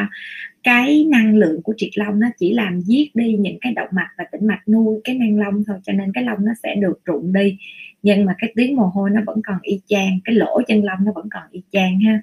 cái 0.62 1.04
năng 1.08 1.36
lượng 1.36 1.62
của 1.62 1.74
triệt 1.76 1.90
lông 1.94 2.20
nó 2.20 2.28
chỉ 2.38 2.54
làm 2.54 2.80
giết 2.80 3.10
đi 3.14 3.36
những 3.36 3.58
cái 3.60 3.72
động 3.72 3.88
mạch 3.92 4.10
và 4.18 4.24
tĩnh 4.32 4.46
mạch 4.46 4.68
nuôi 4.68 5.00
cái 5.04 5.18
năng 5.18 5.38
lông 5.38 5.64
thôi 5.64 5.76
cho 5.82 5.92
nên 5.92 6.12
cái 6.12 6.24
lông 6.24 6.44
nó 6.44 6.52
sẽ 6.62 6.74
được 6.74 7.00
rụng 7.04 7.32
đi. 7.32 7.58
Nhưng 8.02 8.24
mà 8.24 8.34
cái 8.38 8.52
tuyến 8.56 8.74
mồ 8.74 8.86
hôi 8.86 9.10
nó 9.10 9.20
vẫn 9.26 9.40
còn 9.46 9.58
y 9.62 9.80
chang 9.86 10.18
cái 10.24 10.34
lỗ 10.34 10.60
chân 10.66 10.84
lông 10.84 10.98
nó 11.04 11.12
vẫn 11.14 11.28
còn 11.30 11.42
y 11.50 11.62
chang 11.72 12.00
ha 12.00 12.22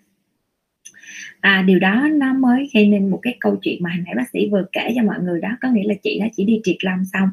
à, 1.39 1.63
điều 1.67 1.79
đó 1.79 2.07
nó 2.13 2.33
mới 2.33 2.69
gây 2.73 2.87
nên 2.87 3.09
một 3.09 3.19
cái 3.21 3.37
câu 3.39 3.55
chuyện 3.61 3.83
mà 3.83 3.89
hồi 3.89 3.99
nãy 4.05 4.13
bác 4.17 4.29
sĩ 4.33 4.49
vừa 4.49 4.65
kể 4.71 4.93
cho 4.95 5.03
mọi 5.03 5.19
người 5.19 5.41
đó 5.41 5.57
có 5.61 5.69
nghĩa 5.71 5.87
là 5.87 5.93
chị 6.03 6.19
đó 6.19 6.27
chỉ 6.35 6.45
đi 6.45 6.61
triệt 6.63 6.77
lông 6.81 7.05
xong. 7.13 7.29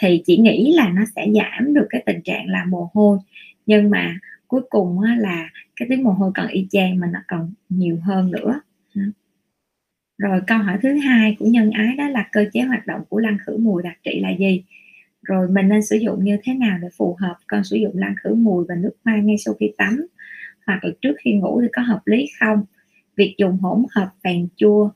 Thì 0.00 0.22
chị 0.26 0.36
nghĩ 0.36 0.72
là 0.76 0.88
nó 0.88 1.02
sẽ 1.16 1.26
giảm 1.34 1.74
được 1.74 1.86
cái 1.90 2.02
tình 2.06 2.22
trạng 2.22 2.48
là 2.48 2.64
mồ 2.64 2.90
hôi 2.94 3.18
nhưng 3.66 3.90
mà 3.90 4.18
cuối 4.48 4.60
cùng 4.70 5.00
là 5.00 5.50
cái 5.76 5.88
tiếng 5.90 6.02
mồ 6.02 6.10
hôi 6.10 6.30
còn 6.34 6.48
y 6.48 6.66
chang 6.70 7.00
mà 7.00 7.06
nó 7.12 7.20
còn 7.28 7.52
nhiều 7.68 7.98
hơn 8.02 8.30
nữa. 8.30 8.60
Rồi 10.18 10.40
câu 10.46 10.58
hỏi 10.58 10.78
thứ 10.82 10.94
hai 10.94 11.36
của 11.38 11.46
nhân 11.46 11.70
ái 11.70 11.96
đó 11.98 12.08
là 12.08 12.28
cơ 12.32 12.44
chế 12.52 12.60
hoạt 12.60 12.86
động 12.86 13.00
của 13.08 13.18
lăng 13.18 13.38
khử 13.46 13.56
mùi 13.56 13.82
đặc 13.82 13.98
trị 14.04 14.20
là 14.20 14.30
gì? 14.30 14.64
Rồi 15.22 15.48
mình 15.48 15.68
nên 15.68 15.82
sử 15.82 15.96
dụng 15.96 16.24
như 16.24 16.36
thế 16.42 16.54
nào 16.54 16.78
để 16.82 16.88
phù 16.96 17.16
hợp 17.20 17.36
con 17.46 17.64
sử 17.64 17.76
dụng 17.76 17.98
lăng 17.98 18.14
khử 18.22 18.34
mùi 18.34 18.64
và 18.68 18.74
nước 18.74 18.92
hoa 19.04 19.16
ngay 19.16 19.36
sau 19.38 19.54
khi 19.54 19.72
tắm? 19.78 20.06
Hoặc 20.66 20.84
là 20.84 20.90
trước 21.00 21.14
khi 21.18 21.32
ngủ 21.32 21.60
thì 21.62 21.68
có 21.72 21.82
hợp 21.82 22.00
lý 22.04 22.26
không? 22.40 22.64
Việc 23.16 23.34
dùng 23.38 23.58
hỗn 23.58 23.84
hợp 23.90 24.10
phèn 24.24 24.48
chua 24.56 24.90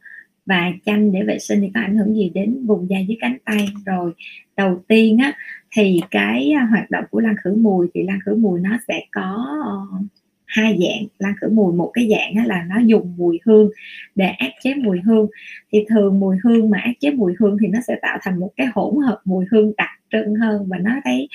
và 0.46 0.72
chanh 0.86 1.12
để 1.12 1.22
vệ 1.22 1.38
sinh 1.38 1.60
thì 1.60 1.70
có 1.74 1.80
ảnh 1.80 1.96
hưởng 1.96 2.14
gì 2.14 2.30
đến 2.34 2.66
vùng 2.66 2.90
da 2.90 2.98
dưới 2.98 3.16
cánh 3.20 3.36
tay? 3.44 3.68
Rồi 3.86 4.12
đầu 4.56 4.82
tiên 4.88 5.18
á 5.18 5.32
thì 5.70 6.00
cái 6.10 6.52
à, 6.52 6.66
hoạt 6.70 6.90
động 6.90 7.04
của 7.10 7.20
lan 7.20 7.34
khử 7.44 7.54
mùi 7.54 7.88
thì 7.94 8.02
lan 8.02 8.18
khử 8.26 8.34
mùi 8.34 8.60
nó 8.60 8.78
sẽ 8.88 9.00
có 9.12 9.46
uh, 9.60 10.04
hai 10.46 10.78
dạng. 10.80 11.06
Lan 11.18 11.34
khử 11.40 11.48
mùi 11.48 11.72
một 11.72 11.90
cái 11.94 12.08
dạng 12.10 12.34
á 12.34 12.44
là 12.46 12.66
nó 12.68 12.80
dùng 12.80 13.14
mùi 13.16 13.40
hương 13.44 13.70
để 14.14 14.26
áp 14.26 14.50
chế 14.62 14.74
mùi 14.74 15.00
hương. 15.00 15.26
Thì 15.72 15.84
thường 15.88 16.20
mùi 16.20 16.36
hương 16.44 16.70
mà 16.70 16.78
áp 16.78 16.92
chế 17.00 17.10
mùi 17.10 17.34
hương 17.38 17.56
thì 17.60 17.66
nó 17.66 17.78
sẽ 17.88 17.98
tạo 18.02 18.18
thành 18.22 18.40
một 18.40 18.50
cái 18.56 18.66
hỗn 18.74 18.94
hợp 19.06 19.20
mùi 19.24 19.44
hương 19.50 19.72
đặc 19.76 19.97
trưng 20.10 20.34
hơn 20.34 20.66
và 20.68 20.78
nó 20.78 21.00
thấy 21.04 21.28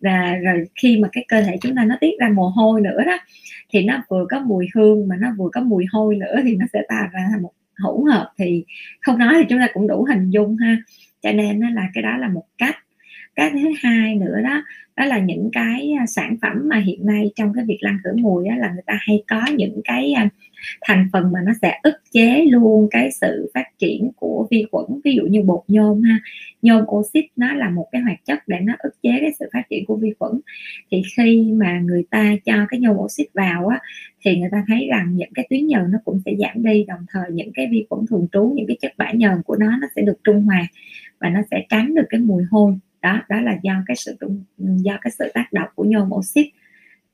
là 0.00 0.36
rồi 0.36 0.64
khi 0.82 0.98
mà 0.98 1.08
cái 1.12 1.24
cơ 1.28 1.42
thể 1.42 1.56
chúng 1.60 1.76
ta 1.76 1.84
nó 1.84 1.96
tiết 2.00 2.12
ra 2.20 2.28
mồ 2.28 2.48
hôi 2.48 2.80
nữa 2.80 3.04
đó, 3.06 3.18
thì 3.72 3.82
nó 3.82 4.02
vừa 4.08 4.26
có 4.30 4.40
mùi 4.40 4.66
hương 4.74 5.08
mà 5.08 5.16
nó 5.20 5.28
vừa 5.38 5.48
có 5.52 5.60
mùi 5.60 5.84
hôi 5.92 6.16
nữa 6.16 6.36
thì 6.44 6.56
nó 6.56 6.66
sẽ 6.72 6.82
tạo 6.88 7.08
ra 7.12 7.28
một 7.40 7.52
hỗn 7.78 8.10
hợp. 8.10 8.32
Thì 8.38 8.64
không 9.00 9.18
nói 9.18 9.34
thì 9.36 9.44
chúng 9.48 9.58
ta 9.58 9.68
cũng 9.72 9.88
đủ 9.88 10.04
hình 10.04 10.30
dung 10.30 10.56
ha. 10.56 10.76
Cho 11.22 11.32
nên 11.32 11.60
là 11.60 11.88
cái 11.94 12.02
đó 12.02 12.16
là 12.16 12.28
một 12.28 12.44
cách. 12.58 12.76
Cái 13.36 13.50
thứ 13.50 13.72
hai 13.82 14.14
nữa 14.14 14.40
đó 14.44 14.62
đó 14.96 15.04
là 15.06 15.18
những 15.18 15.50
cái 15.52 15.92
à, 15.98 16.06
sản 16.06 16.36
phẩm 16.42 16.68
mà 16.68 16.78
hiện 16.78 17.06
nay 17.06 17.30
trong 17.34 17.52
cái 17.54 17.64
việc 17.68 17.78
lăn 17.80 17.98
khử 18.04 18.10
mùi 18.16 18.48
đó 18.48 18.54
là 18.56 18.72
người 18.72 18.82
ta 18.86 18.98
hay 19.00 19.22
có 19.28 19.42
những 19.56 19.80
cái 19.84 20.12
à, 20.12 20.28
thành 20.80 21.08
phần 21.12 21.32
mà 21.32 21.40
nó 21.46 21.52
sẽ 21.62 21.80
ức 21.82 21.94
chế 22.12 22.44
luôn 22.48 22.88
cái 22.90 23.10
sự 23.20 23.50
phát 23.54 23.64
triển 23.78 24.10
của 24.16 24.46
vi 24.50 24.64
khuẩn, 24.72 25.00
ví 25.04 25.14
dụ 25.14 25.22
như 25.22 25.42
bột 25.42 25.62
nhôm 25.68 26.02
ha. 26.02 26.18
Nhôm 26.62 26.84
oxit 26.88 27.24
nó 27.36 27.54
là 27.54 27.70
một 27.70 27.88
cái 27.92 28.02
hoạt 28.02 28.18
chất 28.26 28.38
để 28.48 28.56
nó 28.60 28.74
ức 28.78 29.02
chế 29.02 29.10
cái 29.20 29.30
sự 29.38 29.48
phát 29.52 29.62
triển 29.70 29.84
của 29.86 29.96
vi 29.96 30.12
khuẩn. 30.18 30.32
Thì 30.90 31.02
khi 31.16 31.52
mà 31.52 31.80
người 31.80 32.04
ta 32.10 32.36
cho 32.44 32.66
cái 32.68 32.80
nhôm 32.80 32.96
oxit 32.96 33.26
vào 33.34 33.66
á, 33.66 33.78
thì 34.24 34.36
người 34.36 34.48
ta 34.52 34.64
thấy 34.68 34.86
rằng 34.90 35.16
những 35.16 35.32
cái 35.34 35.46
tuyến 35.50 35.66
nhờn 35.66 35.90
nó 35.90 35.98
cũng 36.04 36.20
sẽ 36.24 36.32
giảm 36.38 36.62
đi, 36.62 36.84
đồng 36.84 37.04
thời 37.08 37.30
những 37.32 37.52
cái 37.54 37.66
vi 37.70 37.86
khuẩn 37.90 38.06
thường 38.06 38.26
trú, 38.32 38.52
những 38.56 38.66
cái 38.66 38.76
chất 38.80 38.92
bã 38.96 39.12
nhờn 39.12 39.42
của 39.42 39.56
nó 39.56 39.78
nó 39.80 39.88
sẽ 39.96 40.02
được 40.02 40.18
trung 40.24 40.42
hòa 40.42 40.66
và 41.18 41.28
nó 41.28 41.40
sẽ 41.50 41.64
tránh 41.68 41.94
được 41.94 42.06
cái 42.10 42.20
mùi 42.20 42.42
hôi. 42.50 42.74
Đó 43.02 43.22
đó 43.28 43.40
là 43.40 43.58
do 43.62 43.82
cái 43.86 43.96
sự 43.96 44.16
do 44.58 44.98
cái 45.00 45.10
sự 45.18 45.30
tác 45.34 45.52
động 45.52 45.68
của 45.74 45.84
nhôm 45.84 46.12
oxit 46.12 46.46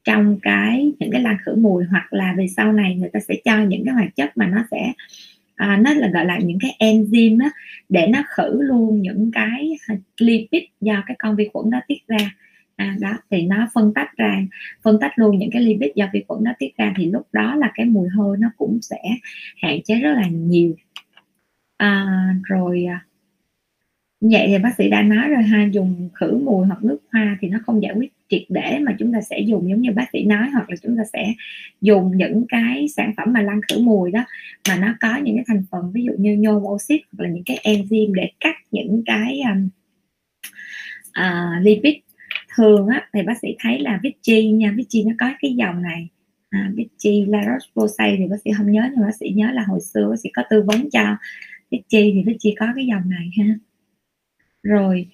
trong 0.06 0.38
cái 0.42 0.92
những 0.98 1.10
cái 1.10 1.20
lan 1.20 1.36
khử 1.44 1.54
mùi 1.54 1.84
hoặc 1.84 2.12
là 2.12 2.34
về 2.38 2.46
sau 2.56 2.72
này 2.72 2.94
người 2.94 3.10
ta 3.12 3.20
sẽ 3.20 3.34
cho 3.44 3.64
những 3.64 3.84
cái 3.84 3.94
hoạt 3.94 4.16
chất 4.16 4.36
mà 4.36 4.46
nó 4.46 4.64
sẽ 4.70 4.92
à, 5.54 5.76
nó 5.76 5.94
là 5.94 6.08
gọi 6.08 6.24
là 6.24 6.38
những 6.38 6.58
cái 6.60 6.76
enzyme 6.80 7.44
á, 7.44 7.50
để 7.88 8.06
nó 8.06 8.22
khử 8.36 8.62
luôn 8.62 9.02
những 9.02 9.30
cái 9.32 9.76
lipid 10.18 10.62
do 10.80 11.02
cái 11.06 11.16
con 11.18 11.36
vi 11.36 11.48
khuẩn 11.52 11.70
đó 11.70 11.80
tiết 11.88 11.98
ra. 12.06 12.34
À, 12.76 12.96
đó 13.00 13.18
thì 13.30 13.42
nó 13.42 13.68
phân 13.74 13.94
tách 13.94 14.16
ra 14.16 14.42
phân 14.82 14.98
tách 15.00 15.12
luôn 15.16 15.38
những 15.38 15.50
cái 15.50 15.62
lipid 15.62 15.90
do 15.94 16.06
vi 16.12 16.24
khuẩn 16.28 16.44
đó 16.44 16.52
tiết 16.58 16.76
ra 16.76 16.94
thì 16.96 17.10
lúc 17.10 17.26
đó 17.32 17.54
là 17.54 17.70
cái 17.74 17.86
mùi 17.86 18.08
hôi 18.08 18.36
nó 18.40 18.48
cũng 18.56 18.78
sẽ 18.82 18.98
hạn 19.62 19.82
chế 19.84 20.00
rất 20.00 20.14
là 20.14 20.28
nhiều. 20.28 20.74
À, 21.76 22.06
rồi 22.44 22.84
à, 22.84 23.04
vậy 24.20 24.44
thì 24.46 24.58
bác 24.58 24.74
sĩ 24.78 24.90
đã 24.90 25.02
nói 25.02 25.28
rồi 25.28 25.42
ha 25.42 25.64
dùng 25.72 26.08
khử 26.14 26.38
mùi 26.44 26.66
hoặc 26.66 26.84
nước 26.84 26.98
hoa 27.12 27.36
thì 27.40 27.48
nó 27.48 27.58
không 27.66 27.82
giải 27.82 27.94
quyết 27.96 28.12
triệt 28.28 28.42
để 28.48 28.78
mà 28.78 28.92
chúng 28.98 29.12
ta 29.12 29.20
sẽ 29.20 29.40
dùng 29.40 29.70
giống 29.70 29.80
như 29.80 29.92
bác 29.92 30.06
sĩ 30.12 30.24
nói 30.24 30.48
hoặc 30.52 30.70
là 30.70 30.76
chúng 30.82 30.96
ta 30.96 31.02
sẽ 31.12 31.34
dùng 31.80 32.16
những 32.16 32.44
cái 32.48 32.88
sản 32.88 33.12
phẩm 33.16 33.32
mà 33.32 33.42
lăn 33.42 33.60
khử 33.68 33.78
mùi 33.78 34.10
đó 34.10 34.24
mà 34.68 34.76
nó 34.76 34.94
có 35.00 35.16
những 35.16 35.36
cái 35.36 35.44
thành 35.48 35.64
phần 35.70 35.92
ví 35.94 36.04
dụ 36.04 36.12
như 36.18 36.36
nhôm 36.36 36.62
oxit 36.62 37.00
hoặc 37.12 37.24
là 37.24 37.30
những 37.30 37.44
cái 37.46 37.58
enzyme 37.62 38.14
để 38.14 38.30
cắt 38.40 38.54
những 38.70 39.02
cái 39.06 39.40
um, 39.40 39.68
uh, 41.20 41.64
lipid 41.64 41.94
thường 42.56 42.86
á 42.86 43.08
thì 43.12 43.22
bác 43.22 43.38
sĩ 43.42 43.56
thấy 43.58 43.78
là 43.78 44.00
Vichy 44.02 44.50
nha 44.50 44.72
Vichy 44.76 45.04
nó 45.04 45.14
có 45.18 45.30
cái 45.40 45.54
dòng 45.54 45.82
này 45.82 46.08
à, 46.50 46.70
Vichy 46.74 47.24
La 47.28 47.40
Roche-Posay 47.40 48.16
thì 48.18 48.26
bác 48.30 48.36
sĩ 48.44 48.50
không 48.56 48.72
nhớ 48.72 48.82
nhưng 48.90 49.04
bác 49.04 49.16
sĩ 49.20 49.28
nhớ 49.28 49.50
là 49.52 49.64
hồi 49.68 49.80
xưa 49.80 50.08
bác 50.10 50.16
sĩ 50.22 50.28
có 50.34 50.42
tư 50.50 50.62
vấn 50.62 50.90
cho 50.90 51.16
Vichy 51.70 52.12
thì 52.14 52.22
Vichy 52.26 52.54
có 52.58 52.66
cái 52.76 52.86
dòng 52.86 53.10
này 53.10 53.30
ha. 53.38 53.54
Rồi 54.62 55.06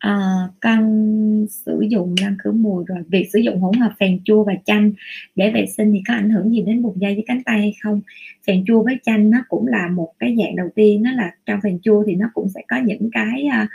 à, 0.00 0.12
con 0.60 1.46
sử 1.50 1.80
dụng 1.88 2.14
răng 2.14 2.36
khử 2.38 2.52
mùi 2.52 2.84
rồi. 2.86 2.98
Việc 3.08 3.28
sử 3.32 3.38
dụng 3.38 3.60
hỗn 3.60 3.74
hợp 3.74 3.92
phèn 4.00 4.20
chua 4.24 4.44
và 4.44 4.54
chanh 4.64 4.92
để 5.36 5.50
vệ 5.50 5.66
sinh 5.66 5.92
thì 5.92 6.02
có 6.08 6.14
ảnh 6.14 6.30
hưởng 6.30 6.50
gì 6.50 6.62
đến 6.62 6.82
vùng 6.82 7.00
da 7.00 7.08
với 7.08 7.24
cánh 7.26 7.42
tay 7.44 7.58
hay 7.58 7.74
không? 7.82 8.00
Phèn 8.46 8.64
chua 8.66 8.82
với 8.84 8.98
chanh 9.02 9.30
nó 9.30 9.38
cũng 9.48 9.66
là 9.66 9.88
một 9.88 10.12
cái 10.18 10.36
dạng 10.38 10.56
đầu 10.56 10.68
tiên 10.74 11.02
nó 11.02 11.12
là 11.12 11.34
trong 11.46 11.60
phèn 11.62 11.78
chua 11.82 12.04
thì 12.06 12.14
nó 12.14 12.30
cũng 12.34 12.48
sẽ 12.48 12.60
có 12.68 12.76
những 12.76 13.10
cái 13.12 13.44
à, 13.44 13.68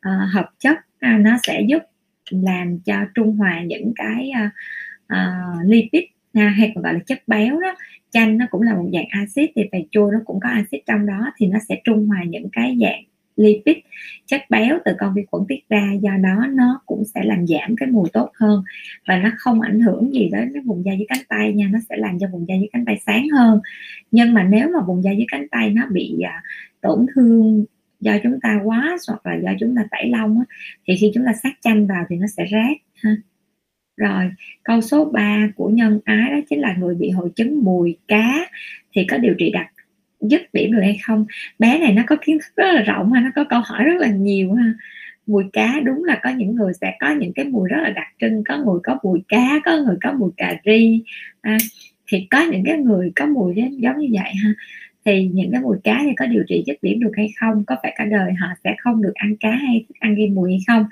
à, 0.00 0.28
hợp 0.32 0.50
chất 0.58 0.78
à, 0.98 1.18
nó 1.18 1.38
sẽ 1.42 1.60
giúp 1.68 1.82
làm 2.30 2.78
cho 2.78 2.94
trung 3.14 3.36
hòa 3.36 3.62
những 3.62 3.92
cái 3.96 4.30
à, 4.30 4.50
à, 5.06 5.36
lipid 5.64 6.02
à, 6.32 6.48
hay 6.48 6.72
còn 6.74 6.84
gọi 6.84 6.94
là 6.94 7.00
chất 7.06 7.22
béo 7.26 7.60
đó. 7.60 7.74
Chanh 8.10 8.38
nó 8.38 8.46
cũng 8.50 8.62
là 8.62 8.74
một 8.74 8.90
dạng 8.92 9.06
axit 9.10 9.50
thì 9.56 9.62
phèn 9.72 9.82
chua 9.90 10.10
nó 10.12 10.18
cũng 10.24 10.40
có 10.40 10.48
axit 10.48 10.80
trong 10.86 11.06
đó 11.06 11.32
thì 11.36 11.46
nó 11.46 11.58
sẽ 11.68 11.80
trung 11.84 12.06
hòa 12.06 12.24
những 12.28 12.48
cái 12.52 12.76
dạng 12.80 13.04
lipid 13.38 13.76
chất 14.26 14.40
béo 14.50 14.78
từ 14.84 14.92
con 14.98 15.14
vi 15.14 15.22
khuẩn 15.30 15.42
tiết 15.48 15.68
ra 15.68 15.92
do 16.02 16.10
đó 16.22 16.46
nó 16.50 16.80
cũng 16.86 17.04
sẽ 17.14 17.24
làm 17.24 17.46
giảm 17.46 17.76
cái 17.76 17.88
mùi 17.88 18.08
tốt 18.12 18.30
hơn 18.34 18.62
và 19.08 19.16
nó 19.18 19.30
không 19.38 19.60
ảnh 19.60 19.80
hưởng 19.80 20.14
gì 20.14 20.28
đến 20.32 20.50
cái 20.54 20.62
vùng 20.66 20.84
da 20.84 20.92
dưới 20.92 21.06
cánh 21.08 21.24
tay 21.28 21.52
nha 21.52 21.68
nó 21.72 21.78
sẽ 21.88 21.96
làm 21.96 22.18
cho 22.18 22.26
vùng 22.32 22.48
da 22.48 22.54
dưới 22.54 22.68
cánh 22.72 22.84
tay 22.84 22.98
sáng 23.06 23.28
hơn. 23.28 23.60
Nhưng 24.10 24.34
mà 24.34 24.42
nếu 24.42 24.68
mà 24.74 24.80
vùng 24.86 25.02
da 25.02 25.10
dưới 25.10 25.26
cánh 25.28 25.48
tay 25.50 25.70
nó 25.70 25.82
bị 25.92 26.20
à, 26.20 26.42
tổn 26.80 27.06
thương 27.14 27.64
do 28.00 28.12
chúng 28.22 28.40
ta 28.40 28.60
quá 28.64 28.96
hoặc 29.08 29.26
là 29.26 29.34
do 29.42 29.50
chúng 29.60 29.76
ta 29.76 29.82
tẩy 29.90 30.08
lông 30.08 30.38
á, 30.38 30.44
thì 30.86 30.96
khi 31.00 31.10
chúng 31.14 31.24
ta 31.26 31.32
sát 31.42 31.52
chanh 31.60 31.86
vào 31.86 32.04
thì 32.08 32.16
nó 32.16 32.26
sẽ 32.36 32.44
rát 32.50 32.76
ha. 32.94 33.16
Rồi 33.96 34.30
câu 34.64 34.80
số 34.80 35.04
3 35.04 35.48
của 35.56 35.68
nhân 35.68 36.00
ái 36.04 36.30
đó 36.30 36.38
chính 36.50 36.60
là 36.60 36.76
người 36.78 36.94
bị 36.94 37.10
hội 37.10 37.30
chứng 37.36 37.64
mùi 37.64 37.96
cá 38.08 38.46
thì 38.92 39.04
có 39.10 39.18
điều 39.18 39.34
trị 39.38 39.50
đặc 39.50 39.66
dứt 40.20 40.42
điểm 40.52 40.72
được 40.72 40.80
hay 40.82 40.98
không. 41.06 41.26
Bé 41.58 41.78
này 41.78 41.92
nó 41.92 42.02
có 42.06 42.16
kiến 42.20 42.38
thức 42.38 42.56
rất 42.56 42.72
là 42.72 42.82
rộng 42.82 43.12
ha, 43.12 43.20
nó 43.20 43.30
có 43.34 43.44
câu 43.50 43.60
hỏi 43.64 43.84
rất 43.84 44.00
là 44.00 44.08
nhiều 44.08 44.52
ha. 44.52 44.72
Mùi 45.26 45.44
cá 45.52 45.80
đúng 45.84 46.04
là 46.04 46.20
có 46.22 46.30
những 46.30 46.54
người 46.54 46.72
sẽ 46.80 46.96
có 47.00 47.10
những 47.10 47.32
cái 47.32 47.44
mùi 47.44 47.68
rất 47.68 47.78
là 47.82 47.90
đặc 47.90 48.06
trưng, 48.20 48.44
có 48.48 48.56
người 48.56 48.80
có 48.84 48.98
mùi 49.02 49.20
cá, 49.28 49.60
có 49.64 49.76
người 49.76 49.96
có 50.02 50.12
mùi 50.12 50.30
cà 50.36 50.56
ri, 50.64 51.02
ha. 51.42 51.56
thì 52.06 52.26
có 52.30 52.46
những 52.50 52.64
cái 52.64 52.78
người 52.78 53.12
có 53.16 53.26
mùi 53.26 53.54
giống 53.54 53.98
như 53.98 54.08
vậy 54.12 54.32
ha. 54.44 54.50
Thì 55.04 55.30
những 55.32 55.52
cái 55.52 55.60
mùi 55.60 55.76
cá 55.84 56.00
thì 56.04 56.10
có 56.16 56.26
điều 56.26 56.42
trị 56.48 56.64
dứt 56.66 56.76
điểm 56.82 57.00
được 57.00 57.12
hay 57.16 57.30
không, 57.40 57.64
có 57.66 57.76
phải 57.82 57.94
cả 57.96 58.04
đời 58.04 58.32
họ 58.32 58.48
sẽ 58.64 58.74
không 58.78 59.02
được 59.02 59.14
ăn 59.14 59.36
cá 59.40 59.50
hay 59.50 59.84
thích 59.88 59.96
ăn 60.00 60.14
gây 60.14 60.28
mùi 60.28 60.50
hay 60.52 60.60
không? 60.66 60.84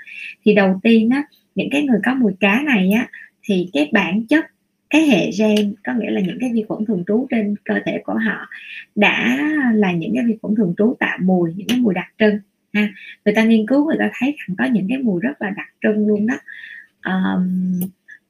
Thì 0.44 0.54
đầu 0.54 0.80
tiên 0.82 1.10
á, 1.10 1.22
những 1.54 1.68
cái 1.70 1.82
người 1.82 1.98
có 2.04 2.14
mùi 2.14 2.32
cá 2.40 2.62
này 2.62 2.90
á, 2.90 3.08
thì 3.42 3.70
cái 3.72 3.90
bản 3.92 4.26
chất 4.26 4.44
cái 4.90 5.02
hệ 5.02 5.30
gen 5.38 5.74
có 5.84 5.92
nghĩa 5.92 6.10
là 6.10 6.20
những 6.20 6.38
cái 6.40 6.50
vi 6.54 6.64
khuẩn 6.68 6.84
thường 6.84 7.04
trú 7.06 7.26
trên 7.30 7.54
cơ 7.64 7.74
thể 7.84 8.00
của 8.04 8.14
họ 8.14 8.48
đã 8.94 9.48
là 9.74 9.92
những 9.92 10.14
cái 10.14 10.24
vi 10.26 10.36
khuẩn 10.42 10.54
thường 10.54 10.74
trú 10.78 10.96
tạo 11.00 11.18
mùi 11.22 11.54
những 11.56 11.68
cái 11.68 11.78
mùi 11.78 11.94
đặc 11.94 12.12
trưng 12.18 12.38
ha. 12.72 12.88
Người 13.24 13.34
ta 13.34 13.44
nghiên 13.44 13.66
cứu 13.66 13.84
người 13.84 13.96
ta 13.98 14.10
thấy 14.18 14.36
rằng 14.38 14.56
có 14.58 14.64
những 14.64 14.86
cái 14.88 14.98
mùi 14.98 15.20
rất 15.20 15.42
là 15.42 15.50
đặc 15.50 15.68
trưng 15.82 16.06
luôn 16.06 16.26
đó. 16.26 16.34
Um, 17.04 17.80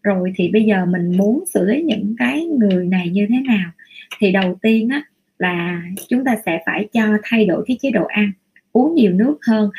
rồi 0.02 0.32
thì 0.36 0.50
bây 0.52 0.64
giờ 0.64 0.86
mình 0.86 1.16
muốn 1.16 1.44
xử 1.54 1.64
lý 1.64 1.82
những 1.82 2.14
cái 2.18 2.46
người 2.46 2.86
này 2.86 3.08
như 3.08 3.26
thế 3.28 3.40
nào? 3.40 3.70
Thì 4.18 4.32
đầu 4.32 4.58
tiên 4.62 4.88
á 4.88 5.02
là 5.38 5.82
chúng 6.08 6.24
ta 6.24 6.36
sẽ 6.46 6.62
phải 6.66 6.88
cho 6.92 7.18
thay 7.22 7.46
đổi 7.46 7.64
cái 7.66 7.78
chế 7.80 7.90
độ 7.90 8.04
ăn 8.04 8.32
uống 8.72 8.94
nhiều 8.94 9.12
nước 9.12 9.38
hơn 9.46 9.70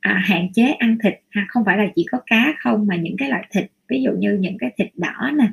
à, 0.00 0.22
hạn 0.24 0.48
chế 0.54 0.62
ăn 0.62 0.98
thịt 1.02 1.14
ha. 1.30 1.46
Không 1.48 1.64
phải 1.64 1.78
là 1.78 1.86
chỉ 1.96 2.06
có 2.10 2.18
cá 2.26 2.54
không 2.58 2.86
mà 2.86 2.96
những 2.96 3.16
cái 3.16 3.28
loại 3.28 3.44
thịt 3.50 3.66
ví 3.88 4.02
dụ 4.02 4.10
như 4.12 4.32
những 4.40 4.58
cái 4.58 4.70
thịt 4.76 4.88
đỏ 4.96 5.30
nè 5.38 5.46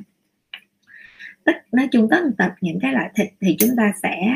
tất 1.44 1.74
nói 1.74 1.88
chung 1.92 2.08
tất 2.10 2.22
tật 2.38 2.52
những 2.60 2.78
cái 2.80 2.92
loại 2.92 3.10
thịt 3.14 3.28
thì 3.40 3.56
chúng 3.58 3.70
ta 3.76 3.92
sẽ 4.02 4.34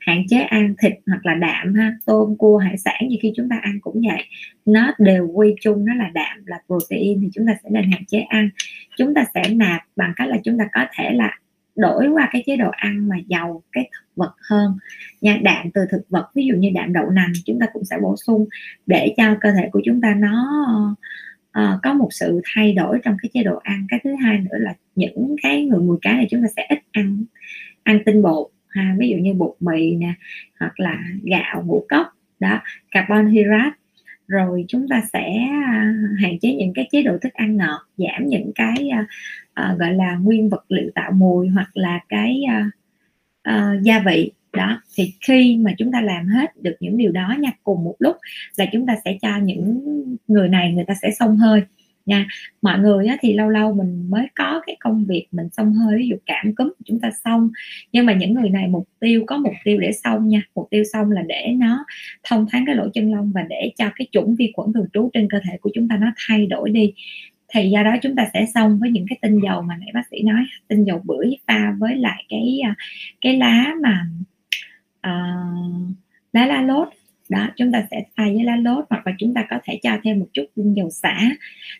hạn 0.00 0.22
chế 0.28 0.36
ăn 0.38 0.74
thịt 0.78 0.92
hoặc 1.06 1.26
là 1.26 1.34
đạm 1.34 1.74
ha. 1.74 1.94
Tôm, 2.06 2.36
cua, 2.36 2.58
hải 2.58 2.78
sản 2.78 3.08
như 3.08 3.16
khi 3.22 3.32
chúng 3.36 3.48
ta 3.48 3.58
ăn 3.62 3.78
cũng 3.80 4.02
vậy. 4.08 4.24
Nó 4.66 4.92
đều 4.98 5.28
quy 5.28 5.54
chung, 5.60 5.84
nó 5.84 5.94
là 5.94 6.10
đạm, 6.14 6.38
là 6.46 6.58
protein 6.66 7.20
thì 7.20 7.28
chúng 7.34 7.46
ta 7.46 7.52
sẽ 7.64 7.70
nên 7.72 7.90
hạn 7.90 8.04
chế 8.04 8.20
ăn. 8.20 8.48
Chúng 8.96 9.14
ta 9.14 9.24
sẽ 9.34 9.42
nạp 9.54 9.82
bằng 9.96 10.12
cách 10.16 10.28
là 10.28 10.36
chúng 10.44 10.58
ta 10.58 10.64
có 10.72 10.80
thể 10.96 11.10
là 11.12 11.38
đổi 11.76 12.08
qua 12.08 12.28
cái 12.32 12.42
chế 12.46 12.56
độ 12.56 12.70
ăn 12.70 13.08
mà 13.08 13.16
giàu 13.26 13.62
cái 13.72 13.90
thực 13.92 14.16
vật 14.16 14.34
hơn. 14.50 14.78
Nha, 15.20 15.38
đạm 15.42 15.70
từ 15.74 15.80
thực 15.90 16.02
vật, 16.08 16.30
ví 16.34 16.46
dụ 16.46 16.54
như 16.54 16.70
đạm 16.74 16.92
đậu 16.92 17.10
nành, 17.10 17.32
chúng 17.44 17.58
ta 17.60 17.66
cũng 17.72 17.84
sẽ 17.84 17.96
bổ 18.02 18.16
sung 18.16 18.46
để 18.86 19.14
cho 19.16 19.36
cơ 19.40 19.50
thể 19.52 19.68
của 19.72 19.80
chúng 19.84 20.00
ta 20.00 20.14
nó 20.14 20.96
uh, 21.58 21.80
có 21.82 21.94
một 21.94 22.08
sự 22.10 22.40
thay 22.54 22.72
đổi 22.72 22.98
trong 23.04 23.16
cái 23.22 23.30
chế 23.34 23.42
độ 23.42 23.56
ăn. 23.56 23.86
Cái 23.88 24.00
thứ 24.04 24.14
hai 24.22 24.38
nữa 24.38 24.58
là 24.58 24.74
những 24.94 25.36
cái 25.42 25.64
người 25.64 25.80
mùi 25.80 25.98
cá 26.02 26.12
này 26.12 26.26
chúng 26.30 26.42
ta 26.42 26.48
sẽ 26.56 26.66
ít 26.68 26.78
ăn 26.92 27.24
ăn 27.82 27.98
tinh 28.06 28.22
bột 28.22 28.46
ha 28.68 28.94
ví 28.98 29.08
dụ 29.08 29.16
như 29.16 29.34
bột 29.34 29.54
mì 29.60 29.96
nè 29.96 30.14
hoặc 30.60 30.80
là 30.80 30.98
gạo 31.22 31.62
ngũ 31.66 31.86
cốc 31.88 32.06
đó 32.40 32.60
carbon 32.90 33.26
hydrate. 33.26 33.76
Rồi 34.28 34.64
chúng 34.68 34.88
ta 34.88 35.02
sẽ 35.12 35.36
à, 35.64 35.94
hạn 36.22 36.38
chế 36.38 36.54
những 36.54 36.72
cái 36.74 36.88
chế 36.92 37.02
độ 37.02 37.18
thức 37.22 37.32
ăn 37.32 37.56
ngọt 37.56 37.80
giảm 37.96 38.26
những 38.26 38.52
cái 38.54 38.90
uh, 39.00 39.06
uh, 39.72 39.78
gọi 39.78 39.94
là 39.94 40.14
nguyên 40.14 40.48
vật 40.48 40.64
liệu 40.68 40.90
tạo 40.94 41.12
mùi 41.12 41.48
hoặc 41.48 41.70
là 41.74 42.00
cái 42.08 42.42
uh, 42.44 42.66
uh, 43.48 43.82
gia 43.82 43.98
vị 44.06 44.32
đó 44.56 44.80
thì 44.94 45.12
khi 45.26 45.56
mà 45.56 45.72
chúng 45.78 45.92
ta 45.92 46.00
làm 46.00 46.26
hết 46.26 46.62
được 46.62 46.76
những 46.80 46.96
điều 46.96 47.12
đó 47.12 47.34
nha 47.38 47.50
cùng 47.62 47.84
một 47.84 47.94
lúc 47.98 48.16
là 48.56 48.66
chúng 48.72 48.86
ta 48.86 48.96
sẽ 49.04 49.18
cho 49.22 49.38
những 49.38 49.80
người 50.28 50.48
này 50.48 50.72
người 50.72 50.84
ta 50.84 50.94
sẽ 51.02 51.10
xông 51.10 51.36
hơi 51.36 51.62
nha. 52.06 52.26
Mọi 52.62 52.78
người 52.78 53.06
á, 53.06 53.16
thì 53.20 53.32
lâu 53.32 53.48
lâu 53.48 53.74
mình 53.74 54.10
mới 54.10 54.26
có 54.34 54.62
cái 54.66 54.76
công 54.80 55.04
việc 55.04 55.26
mình 55.32 55.48
xông 55.56 55.72
hơi 55.72 55.98
ví 55.98 56.08
dụ 56.08 56.16
cảm 56.26 56.54
cúm 56.54 56.72
chúng 56.84 57.00
ta 57.00 57.10
xong 57.24 57.50
nhưng 57.92 58.06
mà 58.06 58.12
những 58.12 58.34
người 58.34 58.50
này 58.50 58.68
mục 58.68 58.88
tiêu 59.00 59.24
có 59.26 59.38
mục 59.38 59.52
tiêu 59.64 59.78
để 59.78 59.92
xong 59.92 60.28
nha. 60.28 60.42
Mục 60.54 60.68
tiêu 60.70 60.84
xong 60.92 61.10
là 61.10 61.22
để 61.28 61.54
nó 61.56 61.84
thông 62.24 62.46
thoáng 62.50 62.66
cái 62.66 62.74
lỗ 62.74 62.88
chân 62.94 63.12
lông 63.14 63.32
và 63.34 63.42
để 63.48 63.72
cho 63.78 63.90
cái 63.96 64.06
chủng 64.12 64.36
vi 64.36 64.52
khuẩn 64.56 64.72
thường 64.72 64.86
trú 64.92 65.10
trên 65.12 65.28
cơ 65.30 65.38
thể 65.48 65.56
của 65.60 65.70
chúng 65.74 65.88
ta 65.88 65.96
nó 65.96 66.12
thay 66.26 66.46
đổi 66.46 66.70
đi. 66.70 66.92
Thì 67.48 67.70
do 67.70 67.82
đó 67.82 67.96
chúng 68.02 68.16
ta 68.16 68.26
sẽ 68.34 68.46
xong 68.54 68.78
với 68.80 68.90
những 68.90 69.06
cái 69.08 69.18
tinh 69.22 69.40
dầu 69.44 69.62
mà 69.62 69.76
nãy 69.76 69.90
bác 69.94 70.02
sĩ 70.10 70.22
nói 70.22 70.44
tinh 70.68 70.84
dầu 70.84 71.02
bưởi 71.04 71.36
pha 71.46 71.74
với 71.78 71.96
lại 71.96 72.24
cái 72.28 72.60
à, 72.64 72.74
cái 73.20 73.36
lá 73.36 73.74
mà 73.82 74.06
uh, 75.08 75.96
lá 76.32 76.46
la 76.46 76.62
lốt 76.62 76.88
đó 77.28 77.48
chúng 77.56 77.72
ta 77.72 77.84
sẽ 77.90 78.04
thay 78.16 78.34
với 78.34 78.44
lá 78.44 78.56
lốt 78.56 78.84
hoặc 78.90 79.06
là 79.06 79.12
chúng 79.18 79.34
ta 79.34 79.44
có 79.50 79.58
thể 79.64 79.78
cho 79.82 79.98
thêm 80.04 80.20
một 80.20 80.26
chút 80.32 80.44
tinh 80.56 80.74
dầu 80.74 80.90
xả 80.90 81.30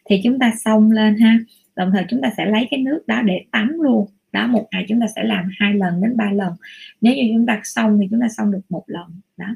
thì 0.05 0.21
chúng 0.25 0.39
ta 0.39 0.53
xông 0.65 0.91
lên 0.91 1.19
ha 1.19 1.39
đồng 1.77 1.91
thời 1.93 2.05
chúng 2.09 2.21
ta 2.23 2.31
sẽ 2.37 2.47
lấy 2.47 2.69
cái 2.71 2.81
nước 2.81 3.03
đó 3.07 3.23
để 3.23 3.45
tắm 3.51 3.73
luôn 3.81 4.07
đó 4.33 4.47
một 4.47 4.67
ngày 4.73 4.87
chúng 4.89 5.01
ta 5.01 5.07
sẽ 5.17 5.25
làm 5.25 5.51
hai 5.59 5.75
lần 5.75 6.03
đến 6.03 6.17
ba 6.17 6.31
lần 6.33 6.53
nếu 7.01 7.15
như 7.15 7.31
chúng 7.35 7.47
ta 7.47 7.61
xong 7.65 7.99
thì 8.01 8.09
chúng 8.11 8.21
ta 8.21 8.29
xong 8.29 8.53
được 8.53 8.61
một 8.69 8.85
lần 8.87 9.07
đó 9.37 9.47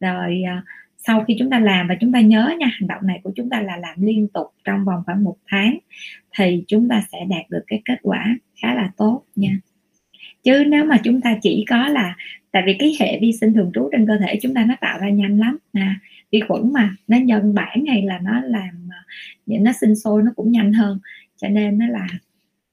rồi 0.00 0.42
sau 1.06 1.24
khi 1.24 1.36
chúng 1.38 1.50
ta 1.50 1.58
làm 1.58 1.88
và 1.88 1.94
chúng 2.00 2.12
ta 2.12 2.20
nhớ 2.20 2.54
nha 2.58 2.66
hành 2.66 2.88
động 2.88 3.06
này 3.06 3.20
của 3.22 3.32
chúng 3.36 3.50
ta 3.50 3.60
là 3.60 3.76
làm 3.76 4.02
liên 4.02 4.28
tục 4.28 4.46
trong 4.64 4.84
vòng 4.84 5.02
khoảng 5.06 5.24
một 5.24 5.36
tháng 5.48 5.78
thì 6.36 6.64
chúng 6.68 6.88
ta 6.88 7.04
sẽ 7.12 7.18
đạt 7.30 7.50
được 7.50 7.64
cái 7.66 7.82
kết 7.84 7.98
quả 8.02 8.36
khá 8.62 8.74
là 8.74 8.90
tốt 8.96 9.22
nha 9.36 9.58
chứ 10.42 10.64
nếu 10.68 10.84
mà 10.84 10.96
chúng 11.04 11.20
ta 11.20 11.36
chỉ 11.42 11.64
có 11.68 11.88
là 11.88 12.16
tại 12.52 12.62
vì 12.66 12.76
cái 12.78 12.96
hệ 13.00 13.18
vi 13.20 13.32
sinh 13.32 13.54
thường 13.54 13.70
trú 13.74 13.88
trên 13.92 14.06
cơ 14.06 14.16
thể 14.18 14.38
chúng 14.42 14.54
ta 14.54 14.64
nó 14.64 14.74
tạo 14.80 14.98
ra 14.98 15.08
nhanh 15.08 15.38
lắm. 15.38 15.58
Nè 15.72 15.94
vi 16.32 16.40
khuẩn 16.48 16.72
mà 16.72 16.94
nó 17.08 17.16
nhân 17.16 17.54
bản 17.54 17.84
hay 17.88 18.02
là 18.02 18.18
nó 18.18 18.40
làm 18.40 18.88
à, 18.90 19.04
nó 19.46 19.72
sinh 19.80 19.96
sôi 19.96 20.22
nó 20.22 20.32
cũng 20.36 20.52
nhanh 20.52 20.72
hơn. 20.72 20.98
Cho 21.36 21.48
nên 21.48 21.78
nó 21.78 21.86
là 21.86 22.06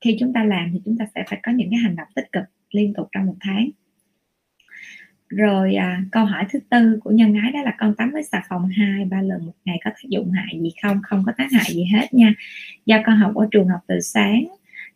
khi 0.02 0.18
chúng 0.20 0.34
ta 0.34 0.44
làm 0.44 0.70
thì 0.74 0.82
chúng 0.86 0.98
ta 0.98 1.06
sẽ 1.16 1.24
phải 1.30 1.40
có 1.44 1.52
những 1.52 1.70
cái 1.72 1.80
hành 1.80 1.96
động 1.96 2.08
tích 2.16 2.32
cực 2.32 2.44
liên 2.72 2.94
tục 2.94 3.10
trong 3.12 3.26
một 3.26 3.36
tháng. 3.40 3.70
Rồi 5.30 5.76
à, 5.76 6.04
câu 6.12 6.26
hỏi 6.26 6.46
thứ 6.50 6.60
tư 6.70 7.00
của 7.04 7.12
nhân 7.12 7.34
ái 7.34 7.52
đó 7.52 7.62
là 7.64 7.76
con 7.78 7.96
tắm 7.96 8.12
với 8.12 8.24
xà 8.24 8.44
phòng 8.50 8.68
hai 8.68 9.06
ba 9.06 9.22
lần 9.22 9.46
một 9.46 9.54
ngày 9.66 9.80
có 9.84 9.90
tác 9.90 10.10
dụng 10.10 10.32
hại 10.32 10.60
gì 10.62 10.72
không? 10.84 11.00
Không 11.04 11.24
có 11.26 11.32
tác 11.38 11.48
hại 11.52 11.74
gì 11.74 11.86
hết 11.94 12.14
nha. 12.14 12.34
Do 12.86 13.02
con 13.06 13.18
học 13.18 13.36
ở 13.36 13.48
trường 13.52 13.68
học 13.68 13.80
từ 13.88 14.00
sáng 14.00 14.46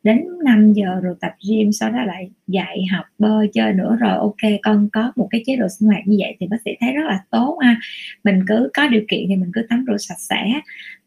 đến 0.04 0.26
5 0.44 0.74
giờ 0.74 1.00
rồi 1.04 1.16
tập 1.22 1.32
gym, 1.50 1.72
sau 1.72 1.92
đó 1.92 2.04
lại 2.04 2.30
dạy 2.48 2.86
học, 2.92 3.06
bơi, 3.20 3.50
chơi 3.54 3.74
nữa 3.74 3.98
rồi, 4.00 4.12
ok, 4.12 4.52
con 4.62 4.90
có 4.94 5.12
một 5.16 5.28
cái 5.32 5.44
chế 5.46 5.56
độ 5.56 5.68
sinh 5.80 5.90
hoạt 5.90 6.08
như 6.08 6.18
vậy 6.20 6.36
thì 6.40 6.48
bác 6.48 6.58
sĩ 6.66 6.72
thấy 6.80 6.94
rất 6.94 7.04
là 7.08 7.20
tốt 7.30 7.58
ha. 7.62 7.80
Mình 8.24 8.44
cứ 8.48 8.70
có 8.74 8.88
điều 8.88 9.02
kiện 9.08 9.26
thì 9.28 9.36
mình 9.36 9.52
cứ 9.54 9.66
tắm 9.70 9.86
rửa 9.88 9.98
sạch 9.98 10.20
sẽ. 10.20 10.54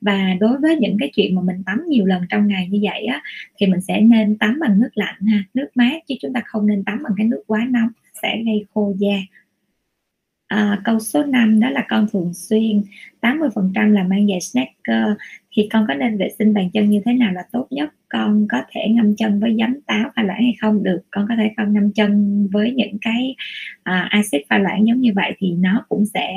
Và 0.01 0.35
đối 0.41 0.59
với 0.59 0.77
những 0.77 0.97
cái 1.01 1.11
chuyện 1.17 1.35
mà 1.35 1.43
mình 1.43 1.63
tắm 1.67 1.83
nhiều 1.89 2.07
lần 2.07 2.23
trong 2.29 2.47
ngày 2.47 2.69
như 2.71 2.79
vậy 2.83 3.05
á, 3.07 3.23
thì 3.59 3.67
mình 3.67 3.81
sẽ 3.81 4.01
nên 4.01 4.39
tắm 4.39 4.59
bằng 4.61 4.81
nước 4.81 4.91
lạnh 4.95 5.21
ha. 5.21 5.45
Nước 5.55 5.69
mát 5.75 6.03
chứ 6.09 6.15
chúng 6.23 6.33
ta 6.33 6.41
không 6.47 6.67
nên 6.67 6.85
tắm 6.85 7.03
bằng 7.03 7.13
cái 7.17 7.27
nước 7.27 7.43
quá 7.47 7.67
nóng 7.71 7.89
sẽ 8.23 8.43
gây 8.45 8.67
khô 8.75 8.95
da 8.99 9.17
à, 10.53 10.81
câu 10.85 10.99
số 11.01 11.25
5 11.25 11.61
đó 11.61 11.71
là 11.71 11.87
con 11.89 12.07
thường 12.13 12.35
xuyên 12.35 12.83
80% 13.21 13.93
là 13.93 14.03
mang 14.03 14.27
giày 14.29 14.41
sneaker 14.41 15.19
thì 15.53 15.69
con 15.73 15.85
có 15.89 15.95
nên 15.95 16.19
vệ 16.19 16.29
sinh 16.39 16.55
bàn 16.55 16.71
chân 16.71 16.91
như 16.91 17.01
thế 17.05 17.13
nào 17.13 17.33
là 17.33 17.43
tốt 17.53 17.67
nhất? 17.71 17.95
Con 18.09 18.47
có 18.51 18.63
thể 18.71 18.81
ngâm 18.89 19.17
chân 19.17 19.41
với 19.41 19.57
giấm 19.59 19.81
táo 19.81 20.11
pha 20.17 20.23
loãng 20.23 20.43
hay 20.43 20.55
không? 20.61 20.83
Được 20.83 21.01
con 21.11 21.27
có 21.29 21.35
thể 21.39 21.51
không 21.57 21.73
ngâm 21.73 21.93
chân 21.93 22.47
với 22.53 22.71
những 22.71 22.99
cái 23.01 23.35
à, 23.83 24.09
axit 24.11 24.43
pha 24.49 24.59
loãng 24.59 24.87
giống 24.87 25.01
như 25.01 25.13
vậy 25.17 25.33
thì 25.39 25.53
nó 25.53 25.85
cũng 25.89 26.07
sẽ 26.07 26.37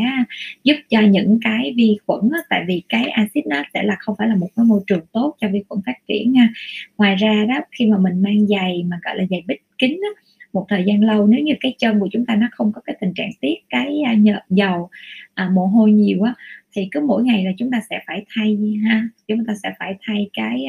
giúp 0.64 0.76
cho 0.90 1.02
những 1.02 1.40
cái 1.42 1.74
vi 1.78 1.98
khuẩn 2.08 2.30
đó, 2.32 2.38
tại 2.50 2.64
vì 2.68 2.84
cái 2.90 3.10
axit 3.10 3.48
nó 3.48 3.64
sẽ 3.74 3.84
là 3.84 3.96
không 4.00 4.16
phải 4.20 4.28
là 4.28 4.36
một 4.36 4.48
cái 4.56 4.66
môi 4.66 4.82
trường 4.88 5.06
tốt 5.12 5.36
cho 5.42 5.48
vi 5.54 5.64
khuẩn 5.70 5.82
phát 5.86 5.98
triển 6.08 6.32
nha. 6.32 6.50
Ngoài 6.98 7.16
ra 7.16 7.46
đó 7.50 7.56
khi 7.72 7.86
mà 7.86 7.98
mình 7.98 8.22
mang 8.22 8.48
giày 8.48 8.84
mà 8.88 9.00
gọi 9.04 9.18
là 9.18 9.24
giày 9.30 9.44
bích 9.48 9.64
kính 9.78 10.02
đó, 10.02 10.08
một 10.56 10.66
thời 10.70 10.84
gian 10.86 11.04
lâu 11.04 11.28
nếu 11.28 11.40
như 11.40 11.54
cái 11.60 11.76
chân 11.80 12.00
của 12.00 12.10
chúng 12.12 12.26
ta 12.26 12.36
nó 12.36 12.48
không 12.52 12.72
có 12.72 12.82
cái 12.82 12.96
tình 13.02 13.14
trạng 13.14 13.30
tiết 13.42 13.56
cái 13.70 14.04
nhợ, 14.18 14.40
dầu 14.50 14.90
à, 15.34 15.50
mồ 15.54 15.66
hôi 15.66 15.92
nhiều 15.92 16.24
á 16.24 16.34
thì 16.74 16.88
cứ 16.92 17.00
mỗi 17.00 17.24
ngày 17.24 17.46
là 17.46 17.52
chúng 17.58 17.72
ta 17.72 17.82
sẽ 17.90 18.00
phải 18.08 18.26
thay 18.36 18.58
ha 18.90 19.08
chúng 19.28 19.46
ta 19.46 19.54
sẽ 19.64 19.74
phải 19.80 19.96
thay 20.02 20.30
cái 20.34 20.66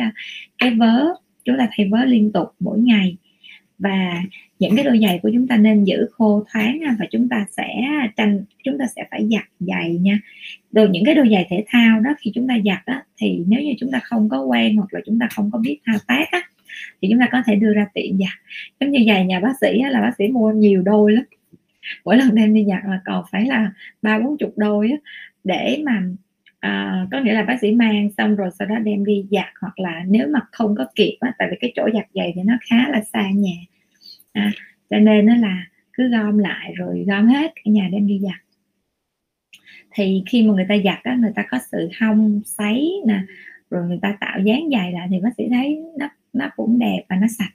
cái 0.59 0.71
vớ 0.71 1.07
chúng 1.45 1.59
ta 1.59 1.69
thay 1.77 1.89
vớ 1.89 2.05
liên 2.05 2.33
tục 2.33 2.49
mỗi 2.61 2.79
ngày 2.79 3.17
và 3.79 4.23
những 4.59 4.77
cái 4.77 4.85
đôi 4.85 4.99
giày 5.03 5.19
của 5.23 5.31
chúng 5.35 5.47
ta 5.47 5.57
nên 5.57 5.85
giữ 5.85 6.07
khô 6.13 6.45
thoáng 6.53 6.81
và 6.99 7.07
chúng 7.11 7.29
ta 7.29 7.47
sẽ 7.57 7.85
tranh 8.17 8.45
chúng 8.65 8.79
ta 8.79 8.85
sẽ 8.97 9.05
phải 9.11 9.29
giặt 9.31 9.45
giày 9.61 9.95
nha 9.95 10.19
rồi 10.73 10.89
những 10.89 11.05
cái 11.05 11.15
đôi 11.15 11.29
giày 11.31 11.47
thể 11.51 11.65
thao 11.69 12.01
đó 12.01 12.11
khi 12.19 12.31
chúng 12.35 12.49
ta 12.49 12.59
giặt 12.65 12.83
á, 12.85 13.03
thì 13.17 13.43
nếu 13.47 13.61
như 13.61 13.75
chúng 13.79 13.91
ta 13.91 14.01
không 14.05 14.29
có 14.29 14.43
quen 14.43 14.77
hoặc 14.77 14.95
là 14.95 15.01
chúng 15.07 15.19
ta 15.19 15.29
không 15.31 15.51
có 15.51 15.59
biết 15.59 15.79
thao 15.87 15.97
tác 16.07 16.25
á, 16.31 16.43
thì 17.03 17.09
chúng 17.11 17.21
ta 17.21 17.29
có 17.33 17.43
thể 17.47 17.55
đưa 17.55 17.75
ra 17.75 17.87
tiệm 17.95 18.19
giặt 18.19 18.39
giống 18.81 18.91
như 18.91 19.05
giày 19.07 19.27
nhà 19.27 19.41
bác 19.41 19.53
sĩ 19.61 19.79
á, 19.79 19.91
là 19.91 20.01
bác 20.01 20.13
sĩ 20.19 20.29
mua 20.29 20.53
nhiều 20.53 20.83
đôi 20.83 21.13
lắm. 21.13 21.25
Mỗi 22.05 22.17
lần 22.17 22.35
đem 22.35 22.55
đi 22.55 22.65
giặt 22.69 22.83
là 22.85 23.01
còn 23.05 23.25
phải 23.33 23.47
là 23.47 23.73
ba 24.03 24.19
bốn 24.19 24.39
chục 24.39 24.53
đôi 24.57 24.91
á, 24.91 24.97
để 25.45 25.83
mà 25.85 26.03
à, 26.61 27.07
có 27.11 27.21
nghĩa 27.21 27.33
là 27.33 27.43
bác 27.43 27.61
sĩ 27.61 27.73
mang 27.73 28.11
xong 28.19 28.37
rồi 28.37 28.51
sau 28.59 28.69
đó 28.69 28.79
đem 28.79 29.05
đi 29.05 29.25
giặt 29.31 29.49
hoặc 29.61 29.79
là 29.79 30.03
nếu 30.09 30.29
mà 30.29 30.41
không 30.53 30.75
có 30.75 30.87
kịp 30.95 31.17
á, 31.21 31.33
tại 31.39 31.49
vì 31.51 31.57
cái 31.61 31.73
chỗ 31.77 31.89
giặt 31.95 32.07
giày 32.15 32.33
thì 32.37 32.43
nó 32.43 32.55
khá 32.71 32.89
là 32.89 33.03
xa 33.13 33.31
nhà. 33.35 33.57
À, 34.33 34.53
cho 34.91 34.99
nên 34.99 35.27
nó 35.27 35.37
là 35.37 35.67
cứ 35.93 36.09
gom 36.09 36.39
lại 36.39 36.73
rồi 36.77 37.05
gom 37.09 37.27
hết 37.27 37.53
cả 37.55 37.63
nhà 37.65 37.89
đem 37.93 38.07
đi 38.07 38.21
giặt. 38.23 38.41
Thì 39.95 40.23
khi 40.27 40.43
mà 40.43 40.55
người 40.55 40.67
ta 40.69 40.75
giặt 40.85 40.99
á, 41.03 41.17
người 41.21 41.33
ta 41.35 41.43
có 41.51 41.59
sự 41.71 41.89
hong 42.01 42.41
sấy 42.45 42.93
nè 43.07 43.21
rồi 43.71 43.87
người 43.89 43.99
ta 44.03 44.17
tạo 44.21 44.41
dáng 44.41 44.73
dài 44.73 44.93
lại 44.93 45.09
thì 45.11 45.21
bác 45.21 45.31
sĩ 45.39 45.45
thấy 45.51 45.79
nó 45.99 46.09
nó 46.37 46.51
cũng 46.57 46.79
đẹp 46.79 47.05
và 47.09 47.17
nó 47.17 47.27
sạch. 47.39 47.53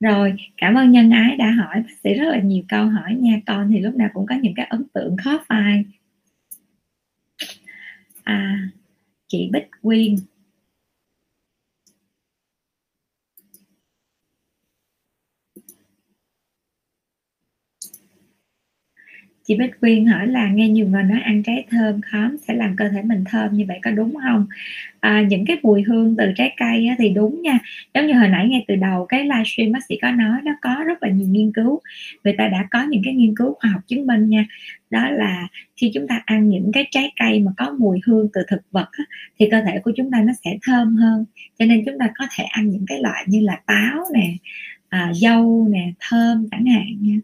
Rồi 0.00 0.36
cảm 0.56 0.74
ơn 0.74 0.90
nhân 0.90 1.10
ái 1.10 1.36
đã 1.36 1.50
hỏi 1.50 1.74
bác 1.74 1.94
sĩ 2.04 2.14
rất 2.14 2.28
là 2.28 2.40
nhiều 2.40 2.62
câu 2.68 2.88
hỏi 2.88 3.14
nha. 3.14 3.40
Con 3.46 3.70
thì 3.72 3.80
lúc 3.80 3.94
nào 3.94 4.08
cũng 4.14 4.26
có 4.26 4.34
những 4.34 4.54
cái 4.56 4.66
ấn 4.66 4.84
tượng 4.94 5.16
khó 5.16 5.44
phai. 5.48 5.84
À, 8.22 8.68
chị 9.28 9.50
Bích 9.52 9.70
Quyên. 9.82 10.16
Chị 19.46 19.56
Bích 19.56 19.80
Quyên 19.80 20.06
hỏi 20.06 20.26
là 20.26 20.48
nghe 20.48 20.68
nhiều 20.68 20.88
người 20.88 21.02
nói 21.02 21.20
ăn 21.20 21.42
trái 21.42 21.64
thơm 21.70 22.00
khóm 22.00 22.36
sẽ 22.48 22.54
làm 22.54 22.76
cơ 22.76 22.88
thể 22.88 23.02
mình 23.02 23.24
thơm 23.26 23.52
như 23.52 23.64
vậy 23.68 23.78
có 23.82 23.90
đúng 23.90 24.14
không? 24.22 24.46
À, 25.00 25.22
những 25.28 25.44
cái 25.46 25.56
mùi 25.62 25.82
hương 25.82 26.16
từ 26.16 26.32
trái 26.36 26.54
cây 26.56 26.86
á, 26.86 26.94
thì 26.98 27.08
đúng 27.08 27.42
nha. 27.42 27.58
Giống 27.94 28.06
như 28.06 28.14
hồi 28.14 28.28
nãy 28.28 28.48
ngay 28.48 28.64
từ 28.68 28.76
đầu 28.76 29.06
cái 29.06 29.24
livestream 29.24 29.72
bác 29.72 29.80
sĩ 29.88 29.98
có 30.02 30.10
nói 30.10 30.40
nó 30.44 30.52
có 30.62 30.84
rất 30.86 31.02
là 31.02 31.08
nhiều 31.08 31.28
nghiên 31.28 31.52
cứu. 31.52 31.80
Người 32.24 32.34
ta 32.38 32.48
đã 32.48 32.66
có 32.70 32.82
những 32.90 33.02
cái 33.04 33.14
nghiên 33.14 33.36
cứu 33.36 33.54
khoa 33.60 33.70
học 33.70 33.80
chứng 33.86 34.06
minh 34.06 34.28
nha. 34.28 34.46
Đó 34.90 35.10
là 35.10 35.48
khi 35.76 35.90
chúng 35.94 36.08
ta 36.08 36.22
ăn 36.24 36.48
những 36.48 36.70
cái 36.72 36.86
trái 36.90 37.12
cây 37.20 37.40
mà 37.40 37.52
có 37.56 37.76
mùi 37.78 38.00
hương 38.06 38.28
từ 38.32 38.40
thực 38.48 38.60
vật 38.70 38.88
á, 38.92 39.04
thì 39.38 39.48
cơ 39.50 39.60
thể 39.66 39.78
của 39.84 39.92
chúng 39.96 40.10
ta 40.10 40.22
nó 40.22 40.32
sẽ 40.44 40.58
thơm 40.62 40.96
hơn. 40.96 41.24
Cho 41.58 41.64
nên 41.64 41.82
chúng 41.86 41.98
ta 41.98 42.10
có 42.18 42.26
thể 42.36 42.44
ăn 42.44 42.68
những 42.68 42.84
cái 42.86 43.00
loại 43.00 43.24
như 43.26 43.40
là 43.40 43.60
táo 43.66 44.04
nè 44.14 44.34
à, 44.88 45.12
dâu 45.14 45.68
nè 45.70 45.92
thơm 46.00 46.48
chẳng 46.50 46.66
hạn 46.66 46.86
nha 47.00 47.16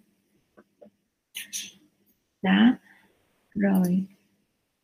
đó. 2.42 2.74
Rồi. 3.54 4.04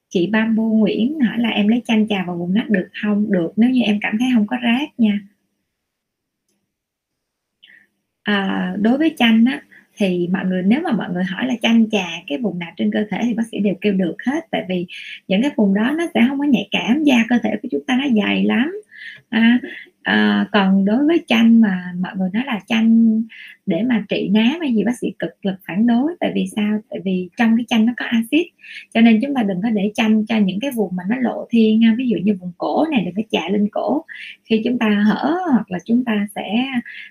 Chị 0.08 0.26
Bamboo 0.26 0.62
Nguyễn 0.62 1.20
hỏi 1.20 1.38
là 1.38 1.48
em 1.48 1.68
lấy 1.68 1.82
chanh 1.84 2.08
trà 2.08 2.24
vào 2.26 2.36
vùng 2.36 2.54
nách 2.54 2.70
được 2.70 2.88
không? 3.02 3.32
Được 3.32 3.52
nếu 3.56 3.70
như 3.70 3.82
em 3.82 3.98
cảm 4.00 4.18
thấy 4.18 4.28
không 4.34 4.46
có 4.46 4.56
rát 4.62 5.00
nha. 5.00 5.20
À, 8.22 8.74
đối 8.80 8.98
với 8.98 9.14
chanh 9.16 9.44
á 9.44 9.62
thì 9.96 10.28
mọi 10.32 10.44
người 10.46 10.62
nếu 10.62 10.80
mà 10.80 10.92
mọi 10.92 11.08
người 11.12 11.24
hỏi 11.24 11.46
là 11.46 11.54
chanh 11.62 11.90
trà 11.90 12.06
cái 12.26 12.38
vùng 12.38 12.58
nào 12.58 12.72
trên 12.76 12.90
cơ 12.92 13.04
thể 13.10 13.18
thì 13.22 13.34
bác 13.34 13.42
sĩ 13.50 13.58
đều 13.58 13.74
kêu 13.80 13.92
được 13.92 14.16
hết. 14.26 14.46
Tại 14.50 14.64
vì 14.68 14.86
những 15.28 15.42
cái 15.42 15.50
vùng 15.56 15.74
đó 15.74 15.94
nó 15.98 16.06
sẽ 16.14 16.24
không 16.28 16.38
có 16.38 16.44
nhạy 16.44 16.68
cảm 16.70 17.04
da 17.04 17.24
cơ 17.28 17.38
thể 17.42 17.50
của 17.62 17.68
chúng 17.70 17.84
ta 17.86 17.96
nó 17.96 18.22
dày 18.22 18.44
lắm. 18.44 18.74
À, 19.28 19.60
à, 20.02 20.46
còn 20.52 20.84
đối 20.84 21.06
với 21.06 21.24
chanh 21.26 21.60
mà 21.60 21.92
mọi 22.00 22.12
người 22.16 22.30
nói 22.32 22.42
là 22.46 22.60
chanh 22.66 23.22
để 23.66 23.82
mà 23.82 24.04
trị 24.08 24.28
nám 24.32 24.60
hay 24.60 24.74
gì 24.74 24.84
bác 24.84 24.98
sĩ 25.00 25.12
cực 25.18 25.30
lực 25.42 25.54
phản 25.66 25.86
đối. 25.86 26.12
Tại 26.20 26.32
vì 26.34 26.46
sao? 26.56 26.80
Tại 26.90 27.00
vì 27.04 27.28
trong 27.36 27.56
cái 27.56 27.64
chanh 27.68 27.86
nó 27.86 27.92
có 27.96 28.04
axit. 28.04 28.46
Cho 28.94 29.00
nên 29.00 29.20
chúng 29.22 29.34
ta 29.34 29.42
đừng 29.42 29.62
có 29.62 29.70
để 29.70 29.90
chanh 29.94 30.26
cho 30.26 30.36
những 30.36 30.60
cái 30.60 30.70
vùng 30.70 30.96
mà 30.96 31.02
nó 31.08 31.16
lộ 31.16 31.46
thiên 31.50 31.80
ví 31.98 32.08
dụ 32.08 32.16
như 32.16 32.34
vùng 32.40 32.52
cổ 32.58 32.86
này 32.90 33.04
đừng 33.04 33.14
có 33.14 33.22
chạ 33.30 33.48
lên 33.48 33.68
cổ. 33.72 34.04
Khi 34.44 34.62
chúng 34.64 34.78
ta 34.78 34.88
hở 34.88 35.38
hoặc 35.52 35.70
là 35.70 35.78
chúng 35.84 36.04
ta 36.04 36.26
sẽ 36.34 36.66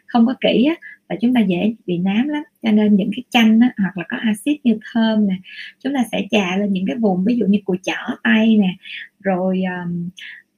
không 0.05 0.25
có 0.25 0.33
kỹ 0.41 0.65
á, 0.65 0.75
và 1.09 1.15
chúng 1.21 1.33
ta 1.33 1.41
dễ 1.41 1.73
bị 1.85 1.97
nám 1.97 2.27
lắm. 2.27 2.43
Cho 2.63 2.71
nên 2.71 2.95
những 2.95 3.11
cái 3.15 3.23
chanh 3.29 3.59
á, 3.59 3.73
hoặc 3.77 3.97
là 3.97 4.03
có 4.09 4.17
axit 4.17 4.57
như 4.63 4.77
thơm 4.93 5.27
nè 5.27 5.35
chúng 5.83 5.93
ta 5.93 6.03
sẽ 6.11 6.27
chà 6.31 6.57
lên 6.57 6.73
những 6.73 6.85
cái 6.88 6.95
vùng 6.95 7.23
ví 7.25 7.35
dụ 7.35 7.45
như 7.45 7.59
cùi 7.65 7.77
chỏ 7.83 8.15
tay 8.23 8.57
nè 8.57 8.75
rồi 9.19 9.63
um, 9.83 10.09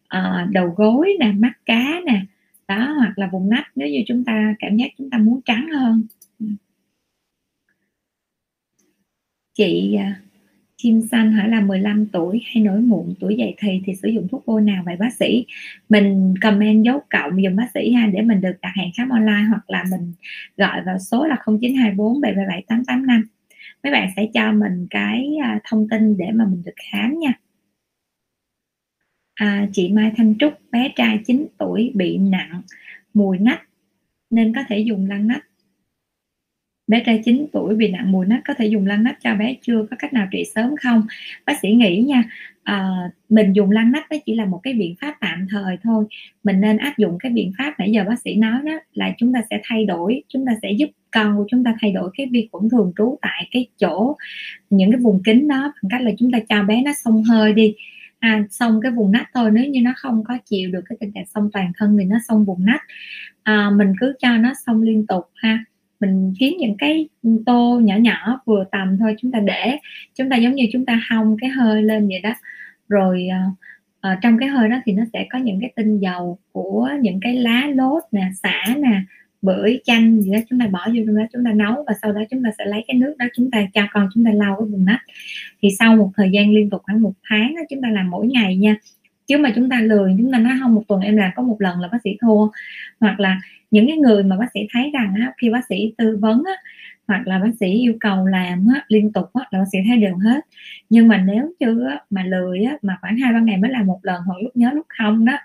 à, 0.10 0.48
đầu 0.52 0.74
gối 0.78 1.14
nè 1.20 1.32
mắt 1.32 1.54
cá 1.66 2.02
nè. 2.06 2.22
Đó 2.68 2.94
hoặc 2.98 3.20
là 3.20 3.28
vùng 3.32 3.50
nách 3.50 3.68
nếu 3.76 3.88
như 3.88 4.04
chúng 4.08 4.24
ta 4.24 4.56
cảm 4.60 4.78
giác 4.78 4.88
chúng 4.98 5.10
ta 5.10 5.18
muốn 5.18 5.42
trắng 5.46 5.68
hơn. 5.74 6.04
Chị 9.54 9.96
à, 9.96 10.20
chim 10.78 11.02
xanh 11.12 11.34
hỏi 11.34 11.50
là 11.50 11.62
15 11.62 12.06
tuổi 12.06 12.42
hay 12.46 12.64
nổi 12.64 12.80
mụn 12.80 13.14
tuổi 13.20 13.36
dậy 13.36 13.56
thì 13.60 13.82
thì 13.86 13.96
sử 13.96 14.10
dụng 14.10 14.28
thuốc 14.32 14.44
bôi 14.46 14.62
nào 14.62 14.84
vậy 14.86 14.96
bác 15.00 15.14
sĩ? 15.14 15.46
Mình 15.90 16.34
comment 16.42 16.86
dấu 16.86 17.02
cộng 17.10 17.32
dùm 17.44 17.56
bác 17.56 17.68
sĩ 17.74 17.92
ha 17.94 18.08
để 18.08 18.22
mình 18.22 18.42
được 18.42 18.54
đặt 18.62 18.72
hẹn 18.76 18.92
khám 18.98 19.10
online 19.10 19.46
hoặc 19.50 19.70
là 19.70 19.84
mình 19.92 20.14
gọi 20.58 20.82
vào 20.86 21.00
số 21.00 21.26
là 21.26 21.38
0924 21.46 22.22
777 22.22 22.62
885 22.68 23.24
mấy 23.84 23.94
bạn 23.94 24.10
sẽ 24.16 24.28
cho 24.34 24.52
mình 24.52 24.88
cái 24.90 25.28
à, 25.44 25.60
thông 25.64 25.90
tin 25.90 26.18
để 26.18 26.32
mà 26.34 26.46
mình 26.46 26.64
được 26.66 26.76
khám 26.92 27.20
nha 27.20 27.34
à, 29.40 29.68
chị 29.74 29.90
Mai 29.90 30.12
Thanh 30.18 30.36
Trúc 30.40 30.54
bé 30.72 30.92
trai 30.96 31.20
9 31.26 31.48
tuổi 31.58 31.92
bị 31.96 32.18
nặng 32.18 32.62
mùi 33.14 33.38
nách 33.38 33.62
nên 34.30 34.54
có 34.56 34.62
thể 34.68 34.80
dùng 34.80 35.10
lăn 35.10 35.28
nách. 35.28 35.46
Bé 36.88 37.04
trai 37.06 37.22
9 37.26 37.46
tuổi 37.54 37.76
bị 37.76 37.92
nặng 37.92 38.12
mùi 38.12 38.26
nách 38.26 38.42
có 38.48 38.54
thể 38.58 38.66
dùng 38.66 38.88
lăn 38.88 39.04
nách. 39.04 39.18
Cho 39.24 39.36
bé 39.36 39.56
chưa 39.62 39.86
có 39.92 39.98
cách 40.00 40.14
nào 40.14 40.28
trị 40.32 40.44
sớm 40.56 40.76
không? 40.84 41.04
Bác 41.46 41.60
sĩ 41.62 41.70
nghĩ 41.70 42.02
nha 42.02 42.24
à, 42.64 42.90
mình 43.30 43.54
dùng 43.54 43.72
lăn 43.72 43.92
nách 43.92 44.06
nó 44.12 44.18
chỉ 44.26 44.36
là 44.36 44.46
một 44.46 44.60
cái 44.64 44.74
biện 44.74 44.96
pháp 45.02 45.16
tạm 45.22 45.48
thời 45.50 45.78
thôi. 45.84 46.06
Mình 46.44 46.62
nên 46.62 46.78
áp 46.78 46.98
dụng 46.98 47.18
cái 47.20 47.32
biện 47.32 47.52
pháp 47.58 47.74
nãy 47.80 47.92
giờ 47.92 48.04
bác 48.08 48.20
sĩ 48.20 48.36
nói 48.36 48.62
đó 48.66 48.80
là 48.94 49.14
chúng 49.18 49.34
ta 49.34 49.42
sẽ 49.50 49.62
thay 49.64 49.86
đổi 49.86 50.24
chúng 50.28 50.46
ta 50.46 50.52
sẽ 50.62 50.72
giúp 50.72 50.90
con 51.12 51.38
của 51.38 51.46
chúng 51.50 51.64
ta 51.64 51.76
thay 51.82 51.92
đổi 51.92 52.10
cái 52.18 52.28
vi 52.32 52.50
khuẩn 52.52 52.70
thường 52.70 52.94
trú 52.98 53.18
tại 53.22 53.48
cái 53.52 53.68
chỗ 53.78 54.18
những 54.70 54.92
cái 54.92 55.00
vùng 55.00 55.24
kính 55.24 55.48
đó 55.48 55.74
bằng 55.84 55.90
cách 55.90 56.02
là 56.02 56.12
chúng 56.18 56.32
ta 56.32 56.40
cho 56.50 56.64
bé 56.64 56.82
nó 56.82 56.92
xông 57.04 57.24
hơi 57.24 57.54
đi 57.54 57.76
à, 58.20 58.44
xong 58.50 58.82
cái 58.82 58.92
vùng 58.92 59.12
nách 59.12 59.30
thôi 59.34 59.52
nếu 59.54 59.66
như 59.66 59.82
nó 59.82 59.94
không 59.98 60.24
có 60.24 60.38
chịu 60.46 60.72
được 60.72 60.82
cái 60.90 60.98
tình 61.00 61.12
trạng 61.12 61.26
xông 61.26 61.50
toàn 61.54 61.72
thân 61.78 61.98
thì 62.00 62.06
nó 62.06 62.18
xông 62.28 62.46
vùng 62.46 62.66
nách. 62.66 62.82
À, 63.44 63.70
mình 63.70 63.94
cứ 64.00 64.14
cho 64.20 64.38
nó 64.38 64.54
xông 64.66 64.82
liên 64.82 65.08
tục 65.08 65.26
ha. 65.36 65.66
Mình 66.00 66.34
kiếm 66.40 66.54
những 66.60 66.76
cái 66.78 67.10
tô 67.46 67.80
nhỏ 67.84 67.96
nhỏ 67.96 68.42
vừa 68.46 68.64
tầm 68.72 68.98
thôi 68.98 69.16
chúng 69.20 69.32
ta 69.32 69.40
để. 69.40 69.78
Chúng 70.16 70.30
ta 70.30 70.38
giống 70.38 70.56
như 70.56 70.68
chúng 70.74 70.86
ta 70.86 71.02
hong 71.10 71.38
cái 71.38 71.50
hơi 71.50 71.84
lên 71.84 72.08
vậy 72.08 72.20
đó. 72.20 72.34
Rồi 72.90 73.28
à, 73.28 73.46
à 74.02 74.20
trong 74.22 74.38
cái 74.38 74.50
hơi 74.50 74.70
đó 74.70 74.78
thì 74.86 74.92
nó 74.92 75.04
sẽ 75.14 75.28
có 75.30 75.40
những 75.40 75.60
cái 75.62 75.74
tinh 75.76 76.00
dầu 76.00 76.40
của 76.52 76.90
những 77.02 77.20
cái 77.20 77.36
lá 77.36 77.68
lốt 77.76 78.04
nè 78.12 78.30
xả 78.44 78.76
nè 78.78 79.02
bưởi 79.42 79.80
chanh 79.84 80.22
gì 80.22 80.32
đó 80.32 80.40
chúng 80.50 80.60
ta 80.60 80.68
bỏ 80.68 80.88
vô 80.88 81.04
trong 81.06 81.16
đó 81.16 81.24
chúng 81.34 81.46
ta 81.46 81.54
nấu 81.54 81.84
và 81.88 81.94
sau 82.02 82.14
đó 82.14 82.22
chúng 82.30 82.44
ta 82.44 82.50
sẽ 82.58 82.66
lấy 82.66 82.86
cái 82.88 82.98
nước 82.98 83.16
đó 83.20 83.26
chúng 83.34 83.52
ta 83.52 83.66
cho 83.74 83.82
con 83.92 84.10
chúng 84.14 84.26
ta 84.26 84.32
lau 84.32 84.56
cái 84.60 84.66
vùng 84.66 84.86
nách 84.86 85.02
thì 85.62 85.70
sau 85.80 85.96
một 85.96 86.12
thời 86.16 86.30
gian 86.32 86.54
liên 86.54 86.70
tục 86.70 86.82
khoảng 86.84 87.02
một 87.02 87.14
tháng 87.30 87.56
đó, 87.56 87.62
chúng 87.70 87.82
ta 87.82 87.90
làm 87.90 88.10
mỗi 88.10 88.28
ngày 88.28 88.58
nha. 88.58 88.76
Chứ 89.28 89.38
mà 89.38 89.52
chúng 89.56 89.70
ta 89.70 89.80
lười 89.80 90.16
chúng 90.18 90.32
ta 90.32 90.40
nói 90.40 90.54
không 90.60 90.76
một 90.76 90.84
tuần 90.88 91.02
em 91.02 91.18
làm 91.18 91.32
có 91.36 91.44
một 91.44 91.56
lần 91.60 91.80
là 91.80 91.88
bác 91.92 91.98
sĩ 92.04 92.18
thua. 92.22 92.48
Hoặc 93.00 93.20
là 93.20 93.42
những 93.72 93.88
cái 93.88 93.98
người 93.98 94.24
mà 94.24 94.38
bác 94.38 94.48
sĩ 94.54 94.60
thấy 94.74 94.92
rằng 94.94 95.14
á, 95.16 95.34
khi 95.38 95.50
bác 95.50 95.62
sĩ 95.70 95.94
tư 95.98 96.18
vấn 96.22 96.44
á, 96.46 96.54
hoặc 97.08 97.28
là 97.28 97.40
bác 97.40 97.52
sĩ 97.60 97.68
yêu 97.68 97.94
cầu 98.00 98.28
làm 98.28 98.68
á, 98.76 98.84
liên 98.88 99.14
tục 99.14 99.26
á, 99.34 99.46
là 99.52 99.60
bác 99.60 99.66
sĩ 99.72 99.78
thấy 99.88 99.98
đều 99.98 100.16
hết. 100.16 100.42
Nhưng 100.90 101.08
mà 101.08 101.18
nếu 101.28 101.54
chưa 101.60 101.88
á, 101.88 102.02
mà 102.10 102.24
lười 102.24 102.64
á, 102.64 102.78
mà 102.82 102.98
khoảng 103.02 103.18
hai 103.18 103.34
ba 103.34 103.40
ngày 103.40 103.58
mới 103.58 103.72
làm 103.72 103.88
một 103.88 104.00
lần 104.04 104.22
hoặc 104.26 104.36
lúc 104.44 104.58
nhớ 104.58 104.72
lúc 104.74 104.86
không 104.90 105.26
đó 105.26 105.38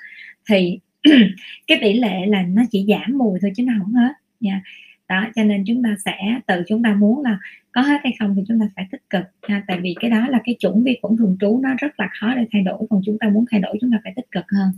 thì 0.49 0.79
cái 1.67 1.79
tỷ 1.81 1.93
lệ 1.93 2.27
là 2.27 2.43
nó 2.43 2.63
chỉ 2.71 2.87
giảm 2.89 3.19
mùi 3.19 3.39
thôi 3.43 3.53
chứ 3.57 3.63
nó 3.63 3.73
không 3.79 3.93
hết. 3.95 4.13
Nha 4.41 4.63
đó, 5.09 5.27
cho 5.35 5.45
nên 5.45 5.65
chúng 5.67 5.83
ta 5.83 5.97
sẽ, 6.05 6.41
tự 6.47 6.63
chúng 6.69 6.83
ta 6.83 6.95
muốn 6.95 7.23
là 7.23 7.39
có 7.73 7.81
hết 7.81 8.01
hay 8.03 8.13
không 8.19 8.35
thì 8.37 8.43
chúng 8.49 8.61
ta 8.61 8.67
phải 8.77 8.87
tích 8.91 9.11
cực, 9.11 9.25
ha. 9.43 9.63
tại 9.69 9.81
vì 9.81 9.95
cái 10.01 10.11
đó 10.11 10.29
là 10.29 10.41
cái 10.45 10.57
chủng 10.59 10.85
vi 10.85 10.99
khuẩn 11.03 11.17
thường 11.17 11.37
trú, 11.41 11.61
nó 11.63 11.75
rất 11.79 12.01
là 12.01 12.09
khó 12.21 12.35
để 12.35 12.47
thay 12.53 12.63
đổi, 12.63 12.87
còn 12.91 13.01
chúng 13.05 13.19
ta 13.19 13.29
muốn 13.29 13.45
thay 13.51 13.61
đổi 13.61 13.79
chúng 13.81 13.93
ta 13.93 14.01
phải 14.05 14.13
tích 14.17 14.31
cực 14.31 14.45
hơn. 14.49 14.73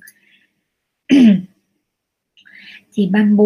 Chị 2.91 3.09
bamboo 3.13 3.45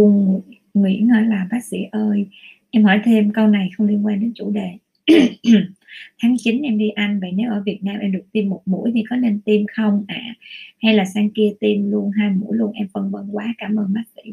nguyễn 0.75 1.09
hỏi 1.09 1.25
là, 1.25 1.47
bác 1.51 1.65
sĩ 1.65 1.79
ơi, 1.93 2.27
em 2.71 2.85
hỏi 2.85 3.01
thêm 3.05 3.33
câu 3.33 3.47
này 3.47 3.71
không 3.77 3.87
liên 3.87 4.07
quan 4.07 4.21
đến 4.21 4.33
chủ 4.35 4.51
đề. 4.51 4.71
tháng 6.23 6.37
9 6.39 6.63
em 6.63 6.79
đi 6.79 6.89
Anh 6.89 7.21
vậy 7.21 7.31
nếu 7.35 7.51
ở 7.51 7.63
Việt 7.67 7.79
Nam 7.83 7.99
em 7.99 8.13
được 8.13 8.25
tiêm 8.33 8.49
một 8.49 8.63
mũi 8.67 8.91
thì 8.95 9.05
có 9.11 9.17
nên 9.17 9.41
tiêm 9.41 9.61
không 9.77 10.05
ạ 10.09 10.15
à? 10.15 10.35
hay 10.83 10.95
là 10.95 11.05
sang 11.05 11.31
kia 11.31 11.53
tiêm 11.61 11.91
luôn 11.91 12.11
hai 12.11 12.31
mũi 12.31 12.57
luôn 12.57 12.73
em 12.73 12.89
phân 12.95 13.11
vân 13.11 13.29
quá 13.33 13.55
cảm 13.59 13.79
ơn 13.79 13.95
bác 13.95 14.05
sĩ 14.17 14.33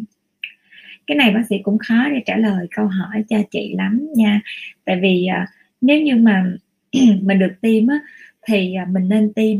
cái 1.08 1.18
này 1.18 1.32
bác 1.32 1.44
sĩ 1.50 1.56
cũng 1.64 1.78
khó 1.78 2.10
để 2.10 2.22
trả 2.26 2.38
lời 2.38 2.68
câu 2.72 2.88
hỏi 2.88 3.24
cho 3.30 3.38
chị 3.52 3.74
lắm 3.78 4.08
nha 4.16 4.42
tại 4.86 5.00
vì 5.02 5.26
à, 5.26 5.48
nếu 5.82 6.02
như 6.02 6.16
mà 6.16 6.46
mình 7.22 7.40
được 7.40 7.54
tiêm 7.62 7.88
á, 7.88 8.00
thì 8.48 8.74
à, 8.74 8.86
mình 8.92 9.10
nên 9.10 9.34
tiêm 9.34 9.58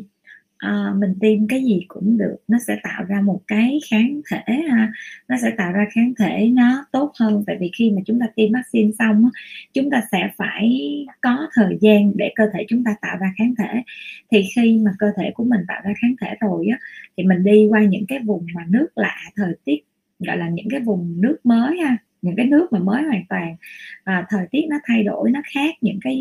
à, 0.58 0.94
mình 0.98 1.14
tiêm 1.22 1.48
cái 1.48 1.64
gì 1.64 1.86
cũng 1.88 2.18
được. 2.18 2.36
Nó 2.48 2.58
sẽ 2.68 2.78
tạo 2.84 3.04
ra 3.04 3.22
một 3.22 3.42
cái 3.48 3.80
kháng 3.90 4.22
thể 4.32 4.54
ha. 4.70 4.92
Nó 5.28 5.36
sẽ 5.42 5.52
tạo 5.58 5.72
ra 5.72 5.86
kháng 5.92 6.14
thể 6.20 6.50
nó 6.54 6.86
tốt 6.92 7.12
hơn. 7.20 7.44
Tại 7.48 7.58
vì 7.60 7.72
khi 7.78 7.92
mà 7.92 8.02
chúng 8.06 8.20
ta 8.20 8.26
tiêm 8.36 8.52
vaccine 8.54 8.92
xong 9.00 9.30
chúng 9.74 9.90
ta 9.90 10.02
sẽ 10.12 10.30
phải 10.38 10.80
có 11.22 11.48
thời 11.54 11.78
gian 11.82 12.12
để 12.16 12.32
cơ 12.36 12.44
thể 12.54 12.66
chúng 12.70 12.84
ta 12.84 12.96
tạo 13.02 13.18
ra 13.20 13.34
kháng 13.38 13.54
thể. 13.58 13.84
Thì 14.32 14.44
khi 14.56 14.78
mà 14.86 14.92
cơ 15.00 15.12
thể 15.18 15.32
của 15.36 15.44
mình 15.44 15.62
tạo 15.68 15.82
ra 15.84 15.94
kháng 16.02 16.16
thể 16.22 16.36
rồi 16.42 16.68
á 16.68 16.78
thì 17.18 17.24
mình 17.24 17.44
đi 17.44 17.68
qua 17.70 17.84
những 17.84 18.06
cái 18.08 18.20
vùng 18.20 18.46
mà 18.56 18.66
nước 18.70 18.88
lạ 18.96 19.18
thời 19.36 19.54
tiết 19.66 19.80
gọi 20.20 20.38
là 20.38 20.50
những 20.50 20.68
cái 20.70 20.80
vùng 20.80 21.22
nước 21.22 21.38
mới 21.44 21.78
ha 21.78 21.98
những 22.22 22.36
cái 22.36 22.46
nước 22.46 22.68
mà 22.74 22.80
mới 22.80 23.04
hoàn 23.04 23.24
toàn 23.30 23.56
à, 24.04 24.26
thời 24.30 24.48
tiết 24.52 24.62
nó 24.70 24.78
thay 24.84 25.04
đổi 25.04 25.32
nó 25.32 25.42
khác 25.54 25.76
những 25.82 26.00
cái 26.02 26.16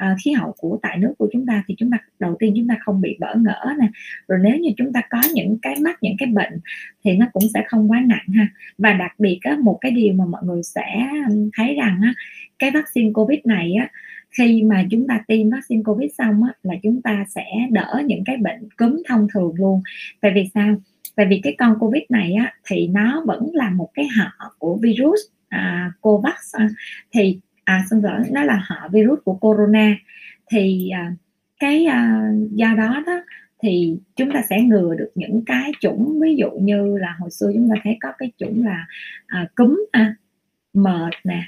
à, 0.00 0.16
khí 0.24 0.32
hậu 0.32 0.54
của 0.58 0.78
tại 0.82 0.98
nước 0.98 1.14
của 1.18 1.28
chúng 1.32 1.46
ta 1.46 1.64
thì 1.66 1.74
chúng 1.78 1.90
ta 1.90 1.98
đầu 2.18 2.36
tiên 2.38 2.52
chúng 2.56 2.68
ta 2.68 2.76
không 2.80 3.00
bị 3.00 3.16
bỡ 3.20 3.34
ngỡ 3.34 3.74
nè. 3.78 3.88
Rồi 4.28 4.38
nếu 4.42 4.56
như 4.56 4.70
chúng 4.76 4.92
ta 4.92 5.00
có 5.10 5.20
những 5.34 5.58
cái 5.62 5.76
mắc 5.80 5.98
những 6.00 6.16
cái 6.18 6.28
bệnh 6.28 6.60
thì 7.04 7.16
nó 7.16 7.26
cũng 7.32 7.42
sẽ 7.54 7.64
không 7.68 7.90
quá 7.90 8.00
nặng 8.06 8.26
ha. 8.34 8.48
Và 8.78 8.92
đặc 8.92 9.12
biệt 9.18 9.38
á, 9.42 9.56
một 9.62 9.78
cái 9.80 9.92
điều 9.92 10.14
mà 10.14 10.24
mọi 10.24 10.42
người 10.44 10.62
sẽ 10.62 11.08
thấy 11.56 11.74
rằng 11.74 12.00
á, 12.02 12.14
cái 12.58 12.70
vaccine 12.70 13.10
covid 13.14 13.38
này 13.44 13.74
á, 13.74 13.90
khi 14.30 14.62
mà 14.62 14.84
chúng 14.90 15.06
ta 15.06 15.20
tiêm 15.26 15.50
vaccine 15.50 15.82
covid 15.84 16.10
xong 16.18 16.42
á, 16.44 16.52
là 16.62 16.74
chúng 16.82 17.02
ta 17.02 17.24
sẽ 17.28 17.46
đỡ 17.70 18.02
những 18.06 18.24
cái 18.24 18.36
bệnh 18.36 18.68
cúm 18.76 19.02
thông 19.08 19.26
thường 19.34 19.52
luôn. 19.54 19.82
Tại 20.20 20.32
vì 20.34 20.48
sao? 20.54 20.76
Tại 21.16 21.26
vì 21.26 21.40
cái 21.42 21.54
con 21.58 21.78
covid 21.80 22.02
này 22.08 22.32
á, 22.32 22.54
thì 22.66 22.86
nó 22.86 23.22
vẫn 23.26 23.50
là 23.52 23.70
một 23.70 23.90
cái 23.94 24.08
họ 24.16 24.54
của 24.58 24.78
virus 24.82 25.20
à, 25.48 25.92
covax 26.00 26.34
à, 26.52 26.68
thì 27.12 27.40
à 27.70 27.84
xin 27.90 28.00
lỗi 28.00 28.20
nó 28.30 28.44
là 28.44 28.64
họ 28.66 28.88
virus 28.92 29.18
của 29.24 29.34
corona. 29.34 29.96
Thì 30.50 30.88
à, 30.88 31.12
cái 31.58 31.84
à, 31.84 32.30
do 32.50 32.74
đó 32.76 33.02
đó 33.06 33.20
thì 33.62 33.96
chúng 34.16 34.30
ta 34.32 34.42
sẽ 34.50 34.60
ngừa 34.60 34.94
được 34.94 35.10
những 35.14 35.42
cái 35.46 35.72
chủng 35.80 36.20
ví 36.20 36.36
dụ 36.36 36.50
như 36.50 36.98
là 36.98 37.16
hồi 37.20 37.30
xưa 37.30 37.50
chúng 37.54 37.68
ta 37.70 37.80
thấy 37.84 37.96
có 38.00 38.12
cái 38.18 38.32
chủng 38.36 38.64
là 38.64 38.86
à, 39.26 39.46
cúm 39.54 39.80
à, 39.92 40.14
mệt 40.72 41.12
nè 41.24 41.42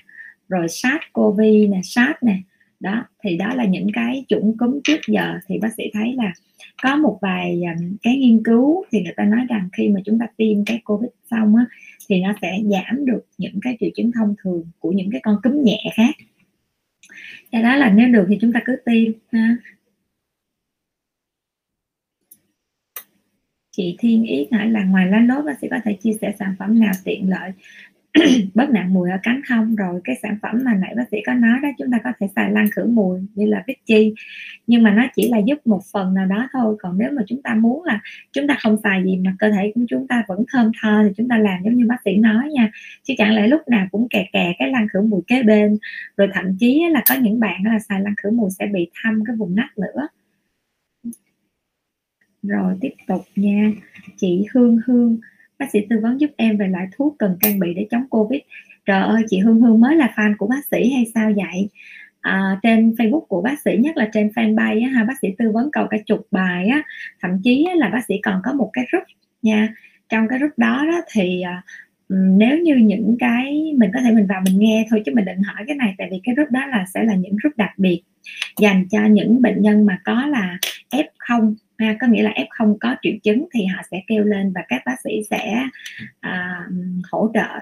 rồi 0.49 0.69
sars 0.69 1.03
cov 1.13 1.41
nè 1.41 1.81
sars 1.85 2.19
nè. 2.23 2.39
Đó 2.81 3.05
thì 3.25 3.37
đó 3.37 3.55
là 3.55 3.65
những 3.65 3.87
cái 3.93 4.25
chủng 4.29 4.57
cúm 4.59 4.81
trước 4.85 5.01
giờ. 5.09 5.35
Thì 5.47 5.59
bác 5.59 5.75
sĩ 5.77 5.85
thấy 5.93 6.15
là 6.17 6.33
có 6.83 6.97
một 6.97 7.19
vài 7.23 7.63
à, 7.67 7.75
cái 8.03 8.17
nghiên 8.17 8.43
cứu 8.45 8.85
thì 8.93 9.03
người 9.03 9.15
ta 9.17 9.25
nói 9.25 9.41
rằng 9.49 9.69
khi 9.73 9.89
mà 9.89 10.01
chúng 10.05 10.19
ta 10.19 10.27
tiêm 10.37 10.65
cái 10.65 10.81
covid 10.85 11.11
xong 11.31 11.57
á 11.57 11.65
thì 12.09 12.21
nó 12.21 12.35
sẽ 12.43 12.59
giảm 12.71 13.07
được 13.07 13.27
những 13.39 13.59
cái 13.63 13.77
triệu 13.81 13.91
chứng 13.95 14.13
thông 14.13 14.35
thường 14.43 14.71
của 14.79 14.93
những 14.93 15.11
cái 15.13 15.21
con 15.25 15.37
cúm 15.43 15.63
nhẹ 15.63 15.93
khác 15.97 16.15
do 17.53 17.63
đó 17.63 17.77
là 17.77 17.91
nếu 17.91 18.09
được 18.09 18.27
thì 18.29 18.39
chúng 18.41 18.53
ta 18.53 18.61
cứ 18.65 18.77
tiêm 18.85 19.13
ha. 19.33 19.57
chị 23.71 23.97
Thiên 23.99 24.25
Yết 24.25 24.53
hỏi 24.53 24.71
là 24.71 24.85
ngoài 24.85 25.07
lá 25.07 25.19
lốt, 25.19 25.45
bác 25.45 25.59
sĩ 25.61 25.69
có 25.71 25.77
thể 25.85 25.99
chia 26.03 26.13
sẻ 26.21 26.35
sản 26.39 26.55
phẩm 26.59 26.81
nào 26.81 26.93
tiện 27.05 27.31
lợi 27.31 27.53
bớt 28.55 28.71
nặng 28.71 28.95
mùi 28.95 29.11
ở 29.11 29.17
cánh 29.23 29.41
không 29.49 29.77
rồi 29.77 30.01
cái 30.05 30.17
sản 30.23 30.39
phẩm 30.43 30.59
mà 30.65 30.75
nãy 30.75 30.95
bác 30.97 31.05
sĩ 31.11 31.17
có 31.27 31.35
nói 31.35 31.59
đó, 31.63 31.69
chúng 31.79 31.91
ta 31.91 31.99
có 32.05 32.13
thể 32.21 32.27
xài 32.37 32.53
lăn 32.53 32.67
khử 32.73 32.87
mùi 32.87 33.21
như 33.35 33.47
là 33.47 33.65
Vichy. 33.67 34.15
Nhưng 34.67 34.83
mà 34.83 34.91
nó 34.91 35.07
chỉ 35.17 35.29
là 35.29 35.39
giúp 35.39 35.67
một 35.67 35.81
phần 35.93 36.15
nào 36.15 36.27
đó 36.27 36.49
thôi, 36.53 36.77
còn 36.79 36.99
nếu 36.99 37.11
mà 37.13 37.23
chúng 37.27 37.43
ta 37.43 37.55
muốn 37.55 37.85
là 37.85 38.01
chúng 38.33 38.47
ta 38.47 38.57
không 38.63 38.77
xài 38.83 39.05
gì 39.05 39.17
mà 39.25 39.35
cơ 39.39 39.51
thể 39.51 39.73
của 39.75 39.81
chúng 39.89 40.07
ta 40.09 40.25
vẫn 40.29 40.45
thơm 40.53 40.71
tho 40.83 41.03
thì 41.03 41.11
chúng 41.17 41.29
ta 41.29 41.39
làm 41.39 41.63
giống 41.65 41.75
như 41.77 41.87
bác 41.87 41.97
sĩ 42.05 42.17
nói 42.17 42.51
nha. 42.53 42.71
Chứ 43.03 43.15
chẳng 43.19 43.35
lẽ 43.35 43.47
lúc 43.49 43.61
nào 43.69 43.87
cũng 43.91 44.09
kè 44.11 44.27
kè 44.33 44.53
cái 44.59 44.71
lăn 44.71 44.87
khử 44.93 45.01
mùi 45.03 45.21
kế 45.27 45.43
bên, 45.43 45.79
rồi 46.17 46.29
thậm 46.35 46.45
chí 46.61 46.83
là 46.91 47.03
có 47.09 47.15
những 47.15 47.41
bạn 47.41 47.63
là 47.65 47.79
xài 47.79 48.01
lăn 48.01 48.15
khử 48.23 48.31
mùi 48.31 48.51
sẽ 48.51 48.67
bị 48.67 48.91
thâm 49.03 49.25
cái 49.27 49.37
vùng 49.37 49.55
nách 49.57 49.79
nữa. 49.79 50.09
Rồi 52.43 52.75
tiếp 52.81 52.93
tục 53.07 53.23
nha. 53.37 53.73
Chị 54.17 54.47
Hương 54.53 54.79
Hương 54.87 55.19
bác 55.59 55.71
sĩ 55.73 55.79
tư 55.91 55.97
vấn 56.03 56.21
giúp 56.21 56.31
em 56.37 56.57
về 56.57 56.67
loại 56.67 56.87
thuốc 56.97 57.17
cần 57.19 57.37
trang 57.41 57.59
bị 57.59 57.75
để 57.75 57.87
chống 57.91 58.09
covid. 58.09 58.41
Trời 58.87 59.03
ơi 59.03 59.23
chị 59.29 59.39
hương 59.39 59.61
hương 59.61 59.81
mới 59.81 59.97
là 59.97 60.13
fan 60.17 60.35
của 60.39 60.47
bác 60.47 60.65
sĩ 60.71 60.93
hay 60.93 61.07
sao 61.15 61.33
vậy? 61.37 61.69
À, 62.21 62.59
trên 62.63 62.91
facebook 62.91 63.27
của 63.27 63.43
bác 63.43 63.61
sĩ 63.65 63.77
nhất 63.77 63.97
là 63.97 64.09
trên 64.13 64.29
fanpage 64.29 64.85
á, 64.85 64.89
ha 64.89 65.05
bác 65.05 65.19
sĩ 65.23 65.29
tư 65.39 65.51
vấn 65.51 65.71
cầu 65.73 65.87
cả 65.91 65.97
chục 66.07 66.27
bài 66.31 66.67
á. 66.67 66.83
Thậm 67.23 67.31
chí 67.45 67.69
là 67.77 67.89
bác 67.89 68.05
sĩ 68.09 68.15
còn 68.23 68.41
có 68.45 68.53
một 68.53 68.71
cái 68.73 68.87
group 68.93 69.05
nha. 69.43 69.75
Trong 70.09 70.29
cái 70.29 70.39
group 70.39 70.53
đó, 70.57 70.85
đó 70.87 71.01
thì 71.13 71.43
à, 71.43 71.63
nếu 72.09 72.59
như 72.59 72.77
những 72.77 73.17
cái 73.19 73.73
mình 73.77 73.91
có 73.95 74.01
thể 74.05 74.11
mình 74.11 74.27
vào 74.27 74.41
mình 74.45 74.59
nghe 74.59 74.87
thôi 74.91 75.03
chứ 75.07 75.13
mình 75.15 75.25
đừng 75.25 75.43
hỏi 75.43 75.65
cái 75.67 75.77
này 75.77 75.95
tại 75.99 76.09
vì 76.11 76.21
cái 76.25 76.35
group 76.35 76.51
đó 76.51 76.67
là 76.67 76.85
sẽ 76.95 77.05
là 77.05 77.15
những 77.15 77.37
group 77.43 77.57
đặc 77.57 77.71
biệt 77.77 78.03
dành 78.61 78.89
cho 78.91 79.07
những 79.07 79.43
bệnh 79.43 79.63
nhân 79.63 79.87
mà 79.87 79.99
có 80.05 80.27
là 80.27 80.59
f0 80.91 81.55
ha 81.83 81.97
có 82.01 82.07
nghĩa 82.07 82.23
là 82.23 82.31
f 82.31 82.47
không 82.51 82.79
có 82.79 82.97
triệu 83.03 83.15
chứng 83.23 83.47
thì 83.55 83.65
họ 83.65 83.83
sẽ 83.91 84.03
kêu 84.07 84.25
lên 84.25 84.53
và 84.55 84.61
các 84.69 84.83
bác 84.87 84.97
sĩ 85.05 85.11
sẽ 85.31 85.63
à, 86.21 86.67
hỗ 87.11 87.31
trợ 87.35 87.61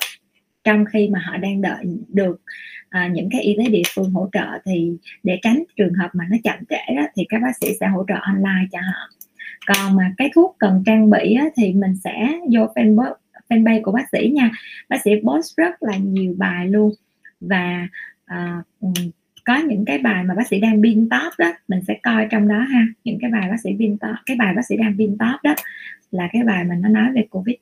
trong 0.64 0.84
khi 0.84 1.08
mà 1.08 1.18
họ 1.18 1.36
đang 1.36 1.60
đợi 1.60 1.84
được 2.08 2.40
à, 2.88 3.08
những 3.12 3.28
cái 3.30 3.40
y 3.40 3.56
tế 3.58 3.64
địa 3.70 3.82
phương 3.94 4.10
hỗ 4.10 4.28
trợ. 4.32 4.46
Thì 4.64 4.96
để 5.22 5.38
tránh 5.42 5.62
trường 5.76 5.94
hợp 5.94 6.10
mà 6.12 6.24
nó 6.30 6.36
chậm 6.44 6.64
trễ 6.68 6.94
đó, 6.96 7.02
thì 7.16 7.24
các 7.28 7.42
bác 7.42 7.52
sĩ 7.60 7.66
sẽ 7.80 7.86
hỗ 7.86 8.04
trợ 8.08 8.14
online 8.14 8.66
cho 8.72 8.78
họ. 8.80 9.08
Còn 9.66 9.96
mà 9.96 10.12
cái 10.16 10.30
thuốc 10.34 10.56
cần 10.58 10.82
trang 10.86 11.10
bị 11.10 11.34
á, 11.34 11.44
thì 11.56 11.72
mình 11.72 11.96
sẽ 12.04 12.40
vô 12.52 12.66
fanpage 12.74 13.14
fanpage 13.48 13.82
của 13.82 13.92
bác 13.92 14.08
sĩ 14.12 14.30
nha. 14.34 14.50
Bác 14.88 15.02
sĩ 15.04 15.10
post 15.26 15.56
rất 15.56 15.82
là 15.82 15.96
nhiều 15.96 16.34
bài 16.38 16.68
luôn 16.68 16.92
và 17.40 17.88
uh, 18.24 18.64
có 19.44 19.56
những 19.56 19.84
cái 19.84 19.98
bài 19.98 20.24
mà 20.24 20.34
bác 20.34 20.46
sĩ 20.46 20.60
đang 20.60 20.82
pin 20.82 21.08
top 21.08 21.32
đó, 21.38 21.52
mình 21.68 21.80
sẽ 21.88 21.98
coi 22.02 22.26
trong 22.30 22.48
đó 22.48 22.58
ha. 22.58 22.86
Những 23.04 23.18
cái 23.20 23.30
bài 23.30 23.48
bác 23.50 23.56
sĩ 23.62 23.70
pin 23.78 23.98
top, 23.98 24.16
cái 24.26 24.36
bài 24.36 24.54
bác 24.54 24.62
sĩ 24.68 24.76
đang 24.76 24.94
pin 24.98 25.10
top 25.18 25.42
đó 25.42 25.54
là 26.10 26.28
cái 26.32 26.42
bài 26.42 26.64
mà 26.64 26.74
nó 26.74 26.88
nói 26.88 27.12
về 27.14 27.26
covid. 27.30 27.56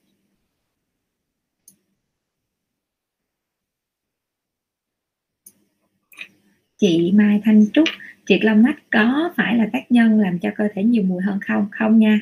Chị 6.81 7.13
Mai 7.15 7.41
Thanh 7.45 7.67
Trúc, 7.73 7.89
triệt 8.27 8.45
lông 8.45 8.63
mắt 8.63 8.75
có 8.91 9.33
phải 9.37 9.57
là 9.57 9.69
tác 9.73 9.93
nhân 9.93 10.21
làm 10.21 10.39
cho 10.39 10.51
cơ 10.57 10.69
thể 10.75 10.85
nhiều 10.85 11.03
mùi 11.03 11.23
hơn 11.23 11.39
không? 11.41 11.67
Không 11.71 11.99
nha. 11.99 12.21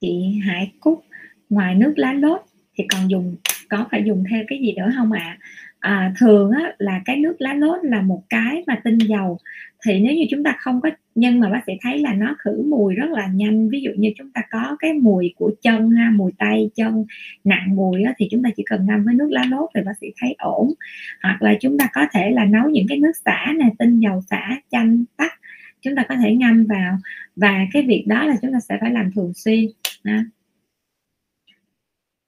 Chị 0.00 0.40
Hải 0.46 0.72
Cúc, 0.80 1.04
ngoài 1.50 1.74
nước 1.74 1.92
lá 1.96 2.12
lốt 2.12 2.40
thì 2.74 2.84
còn 2.92 3.10
dùng, 3.10 3.36
có 3.68 3.86
phải 3.90 4.02
dùng 4.06 4.24
thêm 4.30 4.44
cái 4.48 4.58
gì 4.58 4.72
nữa 4.72 4.92
không 4.96 5.12
ạ? 5.12 5.38
à? 5.38 5.38
À, 5.82 6.12
thường 6.18 6.50
á, 6.50 6.72
là 6.78 7.00
cái 7.04 7.16
nước 7.16 7.36
lá 7.38 7.54
lốt 7.54 7.84
là 7.84 8.02
một 8.02 8.22
cái 8.28 8.64
mà 8.66 8.80
tinh 8.84 8.98
dầu. 8.98 9.38
Thì 9.86 10.00
nếu 10.00 10.14
như 10.14 10.24
chúng 10.30 10.44
ta 10.44 10.56
không 10.58 10.80
có 10.80 10.90
nhưng 11.14 11.40
mà 11.40 11.50
bác 11.50 11.60
sĩ 11.66 11.72
thấy 11.82 11.98
là 11.98 12.14
nó 12.14 12.36
khử 12.38 12.62
mùi 12.68 12.94
rất 12.94 13.10
là 13.10 13.26
nhanh. 13.34 13.68
Ví 13.68 13.80
dụ 13.80 13.90
như 13.96 14.12
chúng 14.18 14.30
ta 14.30 14.42
có 14.50 14.76
cái 14.78 14.92
mùi 14.92 15.34
của 15.36 15.50
chân 15.62 15.90
ha 15.90 16.10
mùi 16.14 16.32
tay 16.38 16.70
chân 16.74 17.04
nặng 17.44 17.76
mùi 17.76 18.02
á, 18.02 18.14
thì 18.18 18.28
chúng 18.30 18.42
ta 18.42 18.50
chỉ 18.56 18.62
cần 18.66 18.86
ngâm 18.86 19.04
với 19.04 19.14
nước 19.14 19.28
lá 19.30 19.44
lốt 19.50 19.70
thì 19.74 19.80
bác 19.86 19.92
sĩ 20.00 20.06
thấy 20.20 20.34
ổn. 20.38 20.72
Hoặc 21.22 21.42
là 21.42 21.54
chúng 21.60 21.78
ta 21.78 21.88
có 21.92 22.06
thể 22.12 22.30
là 22.30 22.44
nấu 22.44 22.68
những 22.70 22.86
cái 22.88 22.98
nước 22.98 23.12
xả 23.24 23.52
nè 23.58 23.70
tinh 23.78 24.00
dầu 24.00 24.20
xả 24.30 24.60
chanh 24.70 25.04
tắc. 25.16 25.32
Chúng 25.80 25.96
ta 25.96 26.04
có 26.08 26.14
thể 26.22 26.34
ngâm 26.34 26.66
vào. 26.66 26.98
Và 27.36 27.66
cái 27.72 27.82
việc 27.82 28.04
đó 28.06 28.24
là 28.26 28.36
chúng 28.42 28.52
ta 28.52 28.60
sẽ 28.60 28.78
phải 28.80 28.90
làm 28.90 29.12
thường 29.12 29.32
xuyên 29.34 29.66
ha 30.04 30.24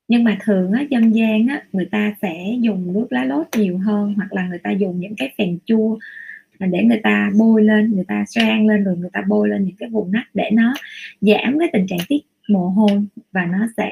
nhưng 0.09 0.25
mà 0.25 0.39
thường 0.41 0.73
á 0.73 0.85
dân 0.91 1.15
gian 1.15 1.47
á 1.47 1.63
người 1.73 1.89
ta 1.91 2.15
sẽ 2.23 2.57
dùng 2.61 2.93
nước 2.93 3.07
lá 3.11 3.25
lốt 3.25 3.47
nhiều 3.57 3.79
hơn 3.79 4.15
hoặc 4.15 4.33
là 4.33 4.49
người 4.49 4.59
ta 4.59 4.71
dùng 4.71 5.01
những 5.01 5.17
cái 5.17 5.35
phèn 5.39 5.59
chua 5.65 5.99
để 6.59 6.83
người 6.85 7.01
ta 7.03 7.31
bôi 7.39 7.63
lên 7.63 7.93
người 7.95 8.05
ta 8.05 8.25
rang 8.29 8.67
lên 8.67 8.85
rồi 8.85 8.97
người 8.97 9.11
ta 9.13 9.23
bôi 9.29 9.49
lên 9.49 9.65
những 9.65 9.77
cái 9.77 9.89
vùng 9.89 10.13
nách 10.13 10.27
để 10.35 10.51
nó 10.53 10.75
giảm 11.21 11.59
cái 11.59 11.69
tình 11.73 11.87
trạng 11.87 11.99
tiết 12.09 12.21
mồ 12.49 12.69
hôi 12.69 13.07
và 13.33 13.47
nó 13.47 13.69
sẽ 13.77 13.91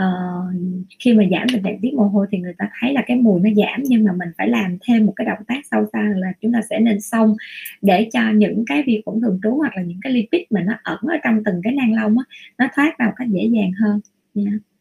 uh, 0.00 0.54
khi 0.98 1.14
mà 1.14 1.24
giảm 1.30 1.46
tình 1.52 1.62
trạng 1.62 1.78
tiết 1.82 1.94
mồ 1.94 2.04
hôi 2.04 2.26
thì 2.30 2.38
người 2.38 2.54
ta 2.58 2.68
thấy 2.80 2.92
là 2.92 3.02
cái 3.06 3.16
mùi 3.16 3.40
nó 3.40 3.50
giảm 3.56 3.82
nhưng 3.82 4.04
mà 4.04 4.12
mình 4.12 4.28
phải 4.38 4.48
làm 4.48 4.78
thêm 4.86 5.06
một 5.06 5.12
cái 5.16 5.26
động 5.26 5.44
tác 5.46 5.60
sâu 5.70 5.86
xa 5.92 6.12
là 6.16 6.32
chúng 6.40 6.52
ta 6.52 6.60
sẽ 6.70 6.80
nên 6.80 7.00
xông 7.00 7.36
để 7.82 8.08
cho 8.12 8.30
những 8.30 8.64
cái 8.66 8.82
vi 8.86 9.02
khuẩn 9.04 9.20
thường 9.20 9.40
trú 9.42 9.50
hoặc 9.56 9.76
là 9.76 9.82
những 9.82 10.00
cái 10.02 10.12
lipid 10.12 10.42
mà 10.50 10.60
nó 10.60 10.72
ẩn 10.82 10.98
ở 11.00 11.16
trong 11.24 11.44
từng 11.44 11.60
cái 11.64 11.72
nang 11.72 11.94
lông 11.94 12.18
á 12.18 12.24
nó 12.58 12.68
thoát 12.74 12.98
ra 12.98 13.06
một 13.06 13.12
cách 13.16 13.28
dễ 13.28 13.44
dàng 13.44 13.72
hơn 13.72 14.00
nha. 14.34 14.50
yeah 14.50 14.75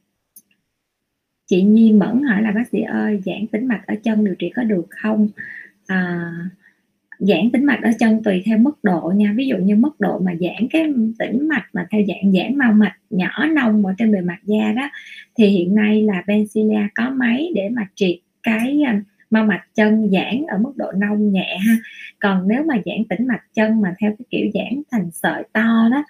chị 1.48 1.62
Nhi 1.62 1.94
Mẫn 1.94 2.24
hỏi 2.24 2.42
là 2.42 2.52
bác 2.52 2.68
sĩ 2.72 2.82
ơi 2.82 3.22
giãn 3.26 3.48
tĩnh 3.48 3.68
mạch 3.68 3.82
ở 3.88 3.96
chân 4.04 4.26
điều 4.26 4.36
trị 4.36 4.52
có 4.56 4.64
được 4.64 4.86
không? 4.90 5.30
À, 5.88 6.32
giãn 7.20 7.52
tĩnh 7.54 7.66
mạch 7.66 7.80
ở 7.84 7.92
chân 8.00 8.24
tùy 8.24 8.44
theo 8.46 8.58
mức 8.58 8.84
độ 8.84 9.14
nha. 9.16 9.34
Ví 9.36 9.48
dụ 9.48 9.58
như 9.58 9.76
mức 9.76 10.00
độ 10.00 10.20
mà 10.20 10.32
giãn 10.36 10.68
cái 10.70 10.94
tĩnh 11.20 11.48
mạch 11.48 11.66
mà 11.74 11.88
theo 11.92 12.02
dạng 12.08 12.32
giãn 12.32 12.58
mau 12.58 12.74
mạch 12.74 12.96
nhỏ 13.10 13.46
nông 13.46 13.86
ở 13.86 13.94
trên 13.98 14.12
bề 14.12 14.22
mặt 14.22 14.40
da 14.44 14.72
đó 14.72 14.90
thì 15.38 15.48
hiện 15.48 15.76
nay 15.76 16.04
là 16.04 16.24
Bencilia 16.28 16.88
có 16.96 17.10
máy 17.10 17.52
để 17.56 17.70
mà 17.70 17.88
triệt 17.96 18.16
cái 18.44 18.82
à, 18.86 19.02
mau 19.30 19.46
mạch 19.46 19.64
chân 19.76 20.10
giãn 20.12 20.46
ở 20.48 20.58
mức 20.58 20.72
độ 20.76 20.92
nông 20.92 21.32
nhẹ 21.32 21.58
ha. 21.68 21.76
Còn 22.20 22.48
nếu 22.48 22.64
mà 22.64 22.76
giãn 22.86 23.06
tĩnh 23.10 23.28
mạch 23.28 23.44
chân 23.54 23.82
mà 23.82 23.96
theo 24.00 24.16
cái 24.20 24.26
kiểu 24.30 24.48
giãn 24.54 24.82
thành 24.92 25.12
sợi 25.12 25.44
to 25.54 25.90
đó 25.92 26.04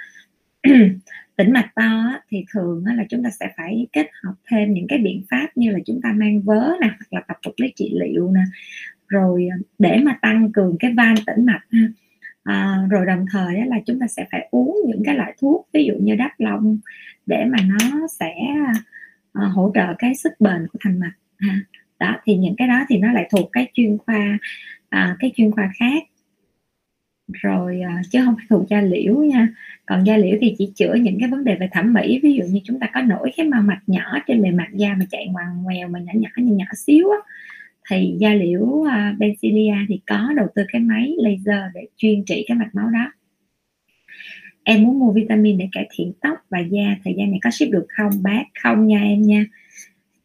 tĩnh 1.36 1.53
mạch 1.53 1.70
to 1.76 2.20
thì 2.30 2.45
thường 2.53 2.86
là 2.86 3.03
chúng 3.10 3.24
ta 3.24 3.30
sẽ 3.40 3.49
phải 3.57 3.88
kết 3.94 4.07
hợp 4.24 4.34
thêm 4.48 4.74
những 4.74 4.88
cái 4.88 4.99
biện 4.99 5.24
pháp 5.32 5.48
như 5.56 5.72
là 5.72 5.80
chúng 5.86 5.99
ta 6.03 6.12
mang 6.12 6.41
vớ 6.41 6.74
nè 6.82 6.88
hoặc 6.88 7.07
là 7.12 7.22
tập 7.28 7.38
vật 7.45 7.60
lý 7.60 7.74
trị 7.76 7.91
liệu 7.94 8.32
nè. 8.32 8.41
Rồi 9.07 9.48
à, 9.52 9.56
để 9.80 9.99
mà 10.03 10.18
tăng 10.22 10.52
cường 10.52 10.78
cái 10.80 10.94
van 10.94 11.16
tĩnh 11.26 11.45
mạch 11.45 11.64
ha. 11.72 11.88
À, 12.44 12.78
rồi 12.90 13.06
đồng 13.06 13.26
thời 13.32 13.66
là 13.66 13.80
chúng 13.86 13.99
ta 13.99 14.07
sẽ 14.07 14.26
phải 14.32 14.48
uống 14.52 14.78
những 14.88 15.03
cái 15.06 15.16
loại 15.16 15.34
thuốc 15.40 15.68
ví 15.74 15.86
dụ 15.86 15.94
như 15.99 16.16
đắp 16.16 16.32
lông 16.38 16.80
để 17.26 17.45
mà 17.45 17.57
nó 17.62 18.07
sẽ 18.20 18.34
à, 19.34 19.44
hỗ 19.44 19.72
trợ 19.76 19.94
cái 19.98 20.16
sức 20.16 20.34
bền 20.40 20.68
của 20.74 20.80
thành 20.84 20.99
mạch 20.99 21.16
ha. 21.38 21.60
Đó 21.99 22.20
thì 22.24 22.36
những 22.36 22.56
cái 22.56 22.68
đó 22.68 22.86
thì 22.90 22.98
nó 22.98 23.12
lại 23.12 23.30
thuộc 23.32 23.49
cái 23.52 23.68
chuyên 23.74 23.98
khoa 23.98 24.38
à, 24.90 25.16
cái 25.20 25.32
chuyên 25.36 25.52
khoa 25.52 25.72
khác 25.80 26.03
rồi 27.34 27.81
à, 27.81 28.02
chứ 28.11 28.19
không 28.26 28.35
phải 28.35 28.45
thuộc 28.49 28.69
da 28.69 28.81
liễu 28.81 29.15
nha. 29.15 29.47
Còn 29.85 30.03
da 30.03 30.18
liễu 30.18 30.38
thì 30.41 30.56
chỉ 30.57 30.72
chữa 30.76 30.93
những 30.93 31.19
cái 31.19 31.30
vấn 31.30 31.43
đề 31.43 31.56
về 31.56 31.69
thẩm 31.72 31.93
mỹ 31.93 32.19
ví 32.23 32.34
dụ 32.34 32.43
như 32.43 32.60
chúng 32.64 32.80
ta 32.80 32.89
có 32.93 33.02
nổi 33.02 33.31
cái 33.38 33.45
màu 33.45 33.61
mạch 33.61 33.81
nhỏ 33.88 34.19
trên 34.27 34.41
bề 34.41 34.52
mặt 34.52 34.68
da 34.73 34.95
mà 34.99 35.06
chạy 35.11 35.27
ngoằn 35.27 35.64
ngoèo 35.64 35.88
mà 35.88 35.99
nhỏ 35.99 36.11
nhỏ 36.15 36.30
như 36.38 36.56
nhỏ 36.56 36.65
xíu 36.85 37.10
á 37.11 37.18
thì 37.89 38.15
da 38.19 38.34
liễu 38.34 38.61
uh, 38.61 38.88
Benzilia 39.19 39.85
thì 39.89 39.99
có 40.07 40.34
đầu 40.35 40.47
tư 40.56 40.64
cái 40.72 40.81
máy 40.81 41.15
laser 41.18 41.64
để 41.73 41.88
chuyên 41.97 42.26
trị 42.26 42.45
cái 42.47 42.57
mạch 42.57 42.76
máu 42.76 42.89
đó. 42.89 43.11
Em 44.64 44.84
muốn 44.84 44.99
mua 44.99 45.11
vitamin 45.11 45.57
để 45.57 45.69
cải 45.72 45.89
thiện 45.91 46.14
tóc 46.22 46.38
và 46.49 46.60
da 46.60 46.95
thời 47.03 47.14
gian 47.18 47.31
này 47.31 47.39
có 47.43 47.52
ship 47.52 47.69
được 47.72 47.85
không 47.89 48.11
bác? 48.23 48.43
Không 48.64 48.88
nha 48.88 48.99
em 48.99 49.22
nha. 49.22 49.45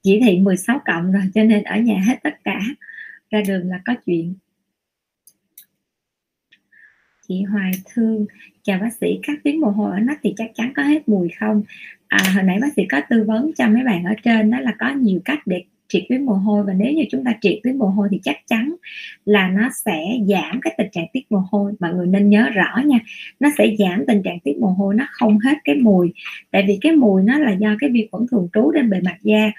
Chỉ 0.02 0.20
thị 0.20 0.39
16 0.39 0.81
cộng 0.86 1.12
rồi 1.12 1.22
cho 1.35 1.44
nên 1.44 1.62
ở 1.62 1.77
nhà 1.77 2.01
hết 2.06 2.18
tất 2.22 2.35
cả. 2.44 2.60
Ra 3.31 3.43
đường 3.48 3.68
là 3.68 3.81
có 3.85 3.94
chuyện 4.06 4.35
chị 7.31 7.43
Hoài 7.43 7.70
Thương 7.94 8.27
chào 8.62 8.78
bác 8.78 8.93
sĩ 9.01 9.19
các 9.23 9.39
tiếng 9.44 9.61
mồ 9.61 9.70
hôi 9.70 9.90
ở 9.90 9.98
nách 9.98 10.19
thì 10.23 10.35
chắc 10.36 10.51
chắn 10.55 10.73
có 10.77 10.82
hết 10.82 11.09
mùi 11.09 11.28
không? 11.40 11.62
À, 12.09 12.19
hồi 12.35 12.43
nãy 12.43 12.59
bác 12.61 12.73
sĩ 12.77 12.82
có 12.90 13.01
tư 13.11 13.24
vấn 13.27 13.51
cho 13.59 13.69
mấy 13.69 13.85
bạn 13.85 14.05
ở 14.05 14.15
trên 14.23 14.51
đó 14.51 14.61
là 14.61 14.74
có 14.78 14.90
nhiều 14.90 15.20
cách 15.24 15.39
để 15.47 15.62
triệt 15.89 16.02
tuyến 16.09 16.27
mồ 16.27 16.32
hôi 16.32 16.65
và 16.65 16.73
nếu 16.73 16.93
như 16.93 17.05
chúng 17.11 17.24
ta 17.24 17.35
triệt 17.40 17.59
tuyến 17.62 17.78
mồ 17.78 17.86
hôi 17.86 18.09
thì 18.11 18.20
chắc 18.23 18.36
chắn 18.47 18.74
là 19.24 19.48
nó 19.48 19.70
sẽ 19.85 20.19
giảm 20.28 20.61
cái 20.62 20.74
tình 20.78 20.86
trạng 20.93 21.07
tiết 21.12 21.32
mồ 21.32 21.43
hôi. 21.51 21.73
Mọi 21.81 21.94
người 21.94 22.07
nên 22.07 22.31
nhớ 22.31 22.48
rõ 22.55 22.82
nha 22.85 22.98
nó 23.40 23.48
sẽ 23.59 23.74
giảm 23.78 24.05
tình 24.07 24.23
trạng 24.23 24.40
tiết 24.40 24.59
mồ 24.61 24.69
hôi 24.69 24.94
nó 24.94 25.07
không 25.11 25.39
hết 25.39 25.59
cái 25.65 25.77
mùi. 25.77 26.12
Tại 26.51 26.65
vì 26.69 26.78
cái 26.81 26.93
mùi 26.93 27.23
nó 27.23 27.39
là 27.39 27.52
do 27.52 27.77
cái 27.78 27.90
vi 27.90 28.09
khuẩn 28.12 28.27
thường 28.31 28.48
trú 28.52 28.73
trên 28.74 28.90
bề 28.90 29.01
mặt 29.01 29.16
da. 29.23 29.51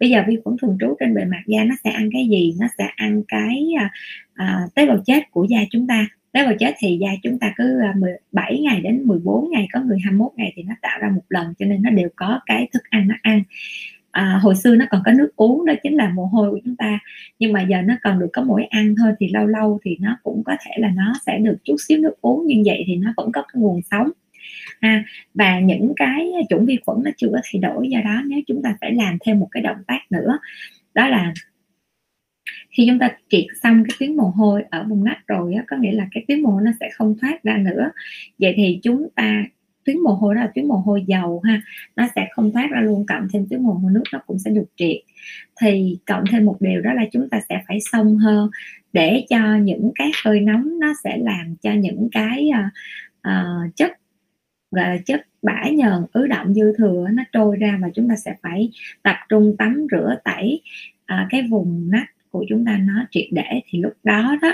Bây 0.00 0.10
giờ 0.10 0.22
vi 0.28 0.38
khuẩn 0.44 0.56
thường 0.62 0.76
trú 0.80 0.96
trên 1.00 1.14
bề 1.14 1.24
mặt 1.24 1.42
da 1.46 1.64
nó 1.64 1.74
sẽ 1.84 1.90
ăn 1.90 2.10
cái 2.12 2.28
gì? 2.30 2.54
Nó 2.60 2.66
sẽ 2.78 2.84
ăn 2.96 3.22
cái 3.28 3.72
à, 3.78 3.90
à, 4.34 4.58
tế 4.74 4.86
bào 4.86 4.98
chết 5.06 5.30
của 5.30 5.44
da 5.44 5.58
chúng 5.70 5.86
ta 5.86 6.06
tế 6.32 6.44
bào 6.44 6.54
chết 6.58 6.74
thì 6.78 6.98
da 7.00 7.08
chúng 7.22 7.38
ta 7.38 7.52
cứ 7.56 7.80
à, 7.80 7.94
17 8.00 8.58
ngày 8.60 8.80
đến 8.80 9.02
14 9.02 9.50
ngày 9.50 9.68
có 9.72 9.80
người 9.80 9.98
21 10.04 10.32
ngày 10.36 10.52
thì 10.56 10.62
nó 10.62 10.74
tạo 10.82 10.98
ra 11.00 11.08
một 11.14 11.22
lần 11.28 11.54
cho 11.58 11.66
nên 11.66 11.82
nó 11.82 11.90
đều 11.90 12.08
có 12.16 12.40
cái 12.46 12.68
thức 12.72 12.82
ăn 12.90 13.08
nó 13.08 13.14
ăn. 13.22 13.42
À, 14.10 14.38
hồi 14.42 14.56
xưa 14.56 14.76
nó 14.76 14.84
còn 14.90 15.02
có 15.04 15.12
nước 15.12 15.30
uống 15.36 15.66
đó 15.66 15.74
chính 15.82 15.96
là 15.96 16.08
mồ 16.08 16.24
hôi 16.24 16.50
của 16.50 16.58
chúng 16.64 16.76
ta 16.76 16.98
nhưng 17.38 17.52
mà 17.52 17.62
giờ 17.62 17.82
nó 17.82 17.94
còn 18.02 18.18
được 18.18 18.28
có 18.32 18.42
mỗi 18.42 18.64
ăn 18.64 18.94
thôi 18.98 19.12
thì 19.20 19.28
lâu 19.28 19.46
lâu 19.46 19.78
thì 19.84 19.96
nó 20.00 20.16
cũng 20.22 20.42
có 20.44 20.56
thể 20.64 20.70
là 20.76 20.90
nó 20.94 21.14
sẽ 21.26 21.38
được 21.38 21.56
chút 21.64 21.76
xíu 21.88 21.98
nước 21.98 22.14
uống 22.20 22.46
nhưng 22.46 22.62
vậy 22.64 22.84
thì 22.86 22.96
nó 22.96 23.12
vẫn 23.16 23.32
có 23.32 23.42
cái 23.42 23.62
nguồn 23.62 23.80
sống. 23.90 24.10
Ha 24.80 25.04
và 25.34 25.60
những 25.60 25.92
cái 25.96 26.30
chủng 26.50 26.66
vi 26.66 26.78
khuẩn 26.86 26.98
nó 27.04 27.10
chưa 27.16 27.28
có 27.32 27.38
thay 27.44 27.60
đổi 27.60 27.88
do 27.90 28.00
đó 28.04 28.22
nếu 28.26 28.40
chúng 28.46 28.62
ta 28.62 28.76
phải 28.80 28.92
làm 28.92 29.18
thêm 29.20 29.40
một 29.40 29.48
cái 29.50 29.62
động 29.62 29.82
tác 29.86 30.00
nữa 30.10 30.38
đó 30.94 31.08
là 31.08 31.34
khi 32.70 32.86
chúng 32.88 32.98
ta 32.98 33.10
triệt 33.28 33.44
xong 33.62 33.84
cái 33.88 33.96
tuyến 34.00 34.16
mồ 34.16 34.24
hôi 34.24 34.64
ở 34.70 34.84
vùng 34.88 35.04
nách 35.04 35.26
rồi 35.26 35.54
á, 35.54 35.64
có 35.68 35.76
nghĩa 35.76 35.92
là 35.92 36.08
cái 36.12 36.24
tuyến 36.28 36.42
mồ 36.42 36.50
hôi 36.50 36.62
nó 36.64 36.70
sẽ 36.80 36.90
không 36.94 37.14
thoát 37.20 37.42
ra 37.42 37.56
nữa. 37.56 37.90
Vậy 38.38 38.52
thì 38.56 38.80
chúng 38.82 39.08
ta 39.14 39.44
tuyến 39.84 39.98
mồ 39.98 40.10
hôi 40.10 40.34
đó 40.34 40.40
là 40.40 40.50
tuyến 40.54 40.68
mồ 40.68 40.74
hôi 40.74 41.04
dầu 41.06 41.40
ha 41.44 41.62
nó 41.96 42.08
sẽ 42.16 42.28
không 42.32 42.52
thoát 42.52 42.70
ra 42.70 42.80
luôn 42.80 43.06
cộng 43.06 43.28
thêm 43.32 43.46
tuyến 43.50 43.62
mồ 43.62 43.72
hôi 43.72 43.92
nước 43.92 44.02
nó 44.12 44.18
cũng 44.26 44.38
sẽ 44.38 44.50
được 44.50 44.66
triệt. 44.76 44.96
Thì 45.60 45.98
cộng 46.06 46.24
thêm 46.30 46.44
một 46.44 46.56
điều 46.60 46.80
đó 46.80 46.92
là 46.92 47.04
chúng 47.12 47.28
ta 47.28 47.40
sẽ 47.48 47.62
phải 47.68 47.78
xông 47.92 48.16
hơn 48.16 48.50
để 48.92 49.24
cho 49.28 49.56
những 49.56 49.90
cái 49.94 50.10
hơi 50.24 50.40
nóng 50.40 50.80
nó 50.80 50.92
sẽ 51.04 51.16
làm 51.16 51.56
cho 51.62 51.72
những 51.72 52.08
cái 52.12 52.50
uh, 52.50 52.72
uh, 53.28 53.76
chất 53.76 53.92
gọi 54.70 54.88
là 54.88 54.98
chất 55.06 55.26
bã 55.42 55.62
nhờn 55.72 56.06
ứ 56.12 56.26
động 56.26 56.54
dư 56.54 56.72
thừa 56.78 57.06
nó 57.12 57.22
trôi 57.32 57.56
ra 57.56 57.78
và 57.82 57.88
chúng 57.94 58.08
ta 58.08 58.16
sẽ 58.16 58.34
phải 58.42 58.70
tập 59.02 59.16
trung 59.28 59.54
tắm 59.58 59.86
rửa 59.90 60.14
tẩy 60.24 60.60
uh, 61.12 61.26
cái 61.30 61.42
vùng 61.50 61.90
nách 61.90 62.10
của 62.30 62.44
chúng 62.48 62.64
ta 62.64 62.78
nó 62.78 63.06
triệt 63.10 63.26
để 63.30 63.60
thì 63.66 63.78
lúc 63.78 63.92
đó 64.04 64.38
đó 64.42 64.52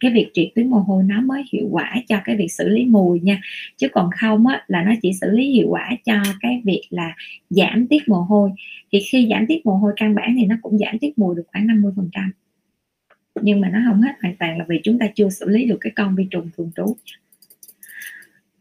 cái 0.00 0.10
việc 0.10 0.30
triệt 0.34 0.48
tuyến 0.54 0.70
mồ 0.70 0.78
hôi 0.78 1.04
nó 1.04 1.20
mới 1.20 1.42
hiệu 1.52 1.68
quả 1.70 1.94
cho 2.08 2.20
cái 2.24 2.36
việc 2.36 2.48
xử 2.48 2.68
lý 2.68 2.84
mùi 2.84 3.20
nha. 3.20 3.40
Chứ 3.76 3.88
còn 3.88 4.10
không 4.20 4.46
á, 4.46 4.64
là 4.68 4.82
nó 4.82 4.92
chỉ 5.02 5.12
xử 5.20 5.30
lý 5.30 5.50
hiệu 5.50 5.68
quả 5.68 5.90
cho 6.04 6.22
cái 6.40 6.62
việc 6.64 6.82
là 6.90 7.14
giảm 7.50 7.86
tiết 7.86 8.08
mồ 8.08 8.20
hôi. 8.20 8.50
Thì 8.92 9.00
khi 9.10 9.28
giảm 9.30 9.46
tiết 9.46 9.66
mồ 9.66 9.76
hôi 9.76 9.92
căn 9.96 10.14
bản 10.14 10.34
thì 10.38 10.46
nó 10.46 10.56
cũng 10.62 10.78
giảm 10.78 10.98
tiết 10.98 11.18
mùi 11.18 11.36
được 11.36 11.44
khoảng 11.52 11.66
50 11.66 11.92
phần 11.96 12.08
trăm. 12.12 12.32
Nhưng 13.42 13.60
mà 13.60 13.68
nó 13.68 13.78
không 13.88 14.02
hết 14.02 14.12
hoàn 14.22 14.36
toàn 14.36 14.58
là 14.58 14.64
vì 14.68 14.80
chúng 14.84 14.98
ta 14.98 15.06
chưa 15.14 15.28
xử 15.30 15.48
lý 15.48 15.64
được 15.64 15.78
cái 15.80 15.92
con 15.96 16.16
vi 16.16 16.26
trùng 16.30 16.50
thường 16.56 16.70
trú. 16.76 16.96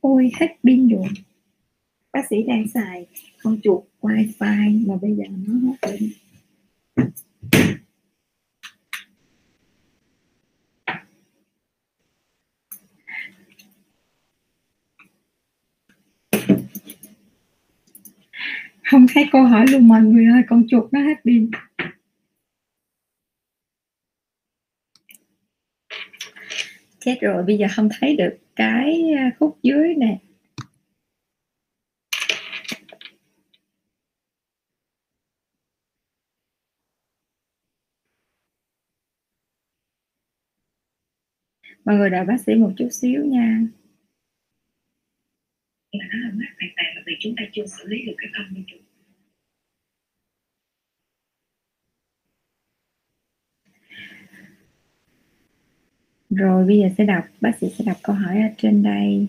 Ôi 0.02 0.32
hết 0.40 0.48
pin 0.64 0.88
rồi. 0.88 1.08
Bác 2.14 2.22
sĩ 2.30 2.44
đang 2.44 2.68
xài 2.68 3.06
con 3.44 3.60
chuột 3.64 3.84
wifi 4.02 4.88
mà 4.88 4.96
bây 5.02 5.16
giờ 5.16 5.24
nó 5.48 5.54
hết 5.54 5.76
pin 5.82 6.10
không 18.86 19.06
thấy 19.14 19.30
câu 19.32 19.44
hỏi 19.44 19.66
luôn, 19.72 19.88
mọi 19.88 20.02
người 20.02 20.26
ơi, 20.26 20.42
con 20.50 20.64
chuột 20.68 20.94
nó 20.94 21.00
hết 21.02 21.16
pin. 21.26 21.52
Chết 27.00 27.18
rồi, 27.22 27.44
bây 27.44 27.58
giờ 27.58 27.68
không 27.76 27.90
thấy 28.00 28.16
được 28.16 28.38
cái 28.56 29.12
à, 29.18 29.32
khúc 29.40 29.58
dưới 29.64 29.96
nè. 29.96 30.18
Mọi 41.86 41.96
người 41.96 42.10
đợi 42.10 42.26
bác 42.26 42.42
sĩ 42.46 42.56
một 42.56 42.72
chút 42.78 42.90
xíu 42.92 43.26
nha 43.26 43.62
nhưng 45.96 46.08
mà 46.10 46.16
nó 46.20 46.30
không 46.30 46.40
hết 46.40 46.48
hoàn 46.60 46.72
toàn 46.76 46.96
là 46.96 47.02
vì 47.06 47.15
chúng 47.26 47.36
ta 47.38 47.44
chưa 47.54 47.66
xử 47.66 47.84
lý 47.88 48.06
được 48.06 48.16
cái 48.18 48.30
tâm 48.34 48.56
của 48.56 48.62
chúng 48.68 48.82
rồi, 56.30 56.66
bây 56.66 56.80
giờ 56.80 56.86
sẽ 56.98 57.06
đọc, 57.06 57.26
bác 57.42 57.52
sĩ 57.62 57.68
sẽ 57.78 57.86
đọc 57.86 57.98
câu 58.04 58.16
hỏi 58.16 58.42
ở 58.42 58.50
trên 58.58 58.84
đây. 58.84 59.28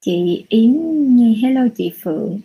Chị 0.00 0.44
Yến 0.48 0.72
Nhi, 1.16 1.34
hello 1.42 1.68
chị 1.76 1.92
Phượng. 2.02 2.40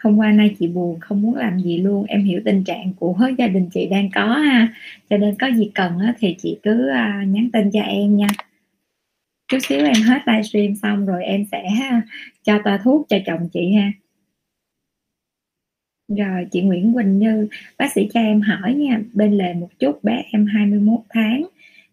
Hôm 0.00 0.16
qua 0.16 0.32
nay 0.32 0.56
chị 0.58 0.68
buồn, 0.68 1.00
không 1.00 1.22
muốn 1.22 1.34
làm 1.34 1.60
gì 1.60 1.78
luôn. 1.78 2.04
Em 2.04 2.24
hiểu 2.24 2.40
tình 2.44 2.64
trạng 2.64 2.92
của 2.98 3.16
gia 3.38 3.46
đình 3.46 3.68
chị 3.74 3.86
đang 3.86 4.10
có 4.14 4.26
ha. 4.26 4.74
Cho 5.10 5.16
nên 5.16 5.34
có 5.34 5.46
gì 5.46 5.70
cần 5.74 5.98
thì 6.18 6.36
chị 6.38 6.58
cứ 6.62 6.88
à, 6.88 7.24
nhắn 7.28 7.48
tin 7.52 7.70
cho 7.70 7.80
em 7.80 8.16
nha. 8.16 8.26
Chút 9.48 9.58
xíu 9.62 9.78
em 9.78 10.02
hết 10.06 10.18
livestream 10.26 10.74
xong 10.74 11.06
rồi 11.06 11.24
em 11.24 11.44
sẽ 11.52 11.64
cho 12.42 12.58
toa 12.64 12.78
thuốc 12.84 13.06
cho 13.08 13.16
chồng 13.26 13.48
chị 13.52 13.72
ha. 13.72 13.92
Rồi, 16.16 16.46
chị 16.50 16.60
Nguyễn 16.60 16.94
Quỳnh 16.94 17.18
Như, 17.18 17.48
bác 17.78 17.92
sĩ 17.92 18.08
cho 18.14 18.20
em 18.20 18.40
hỏi 18.40 18.74
nha, 18.74 19.00
bên 19.12 19.38
lề 19.38 19.54
một 19.54 19.68
chút, 19.78 20.04
bé 20.04 20.22
em 20.32 20.46
21 20.46 21.00
tháng, 21.08 21.46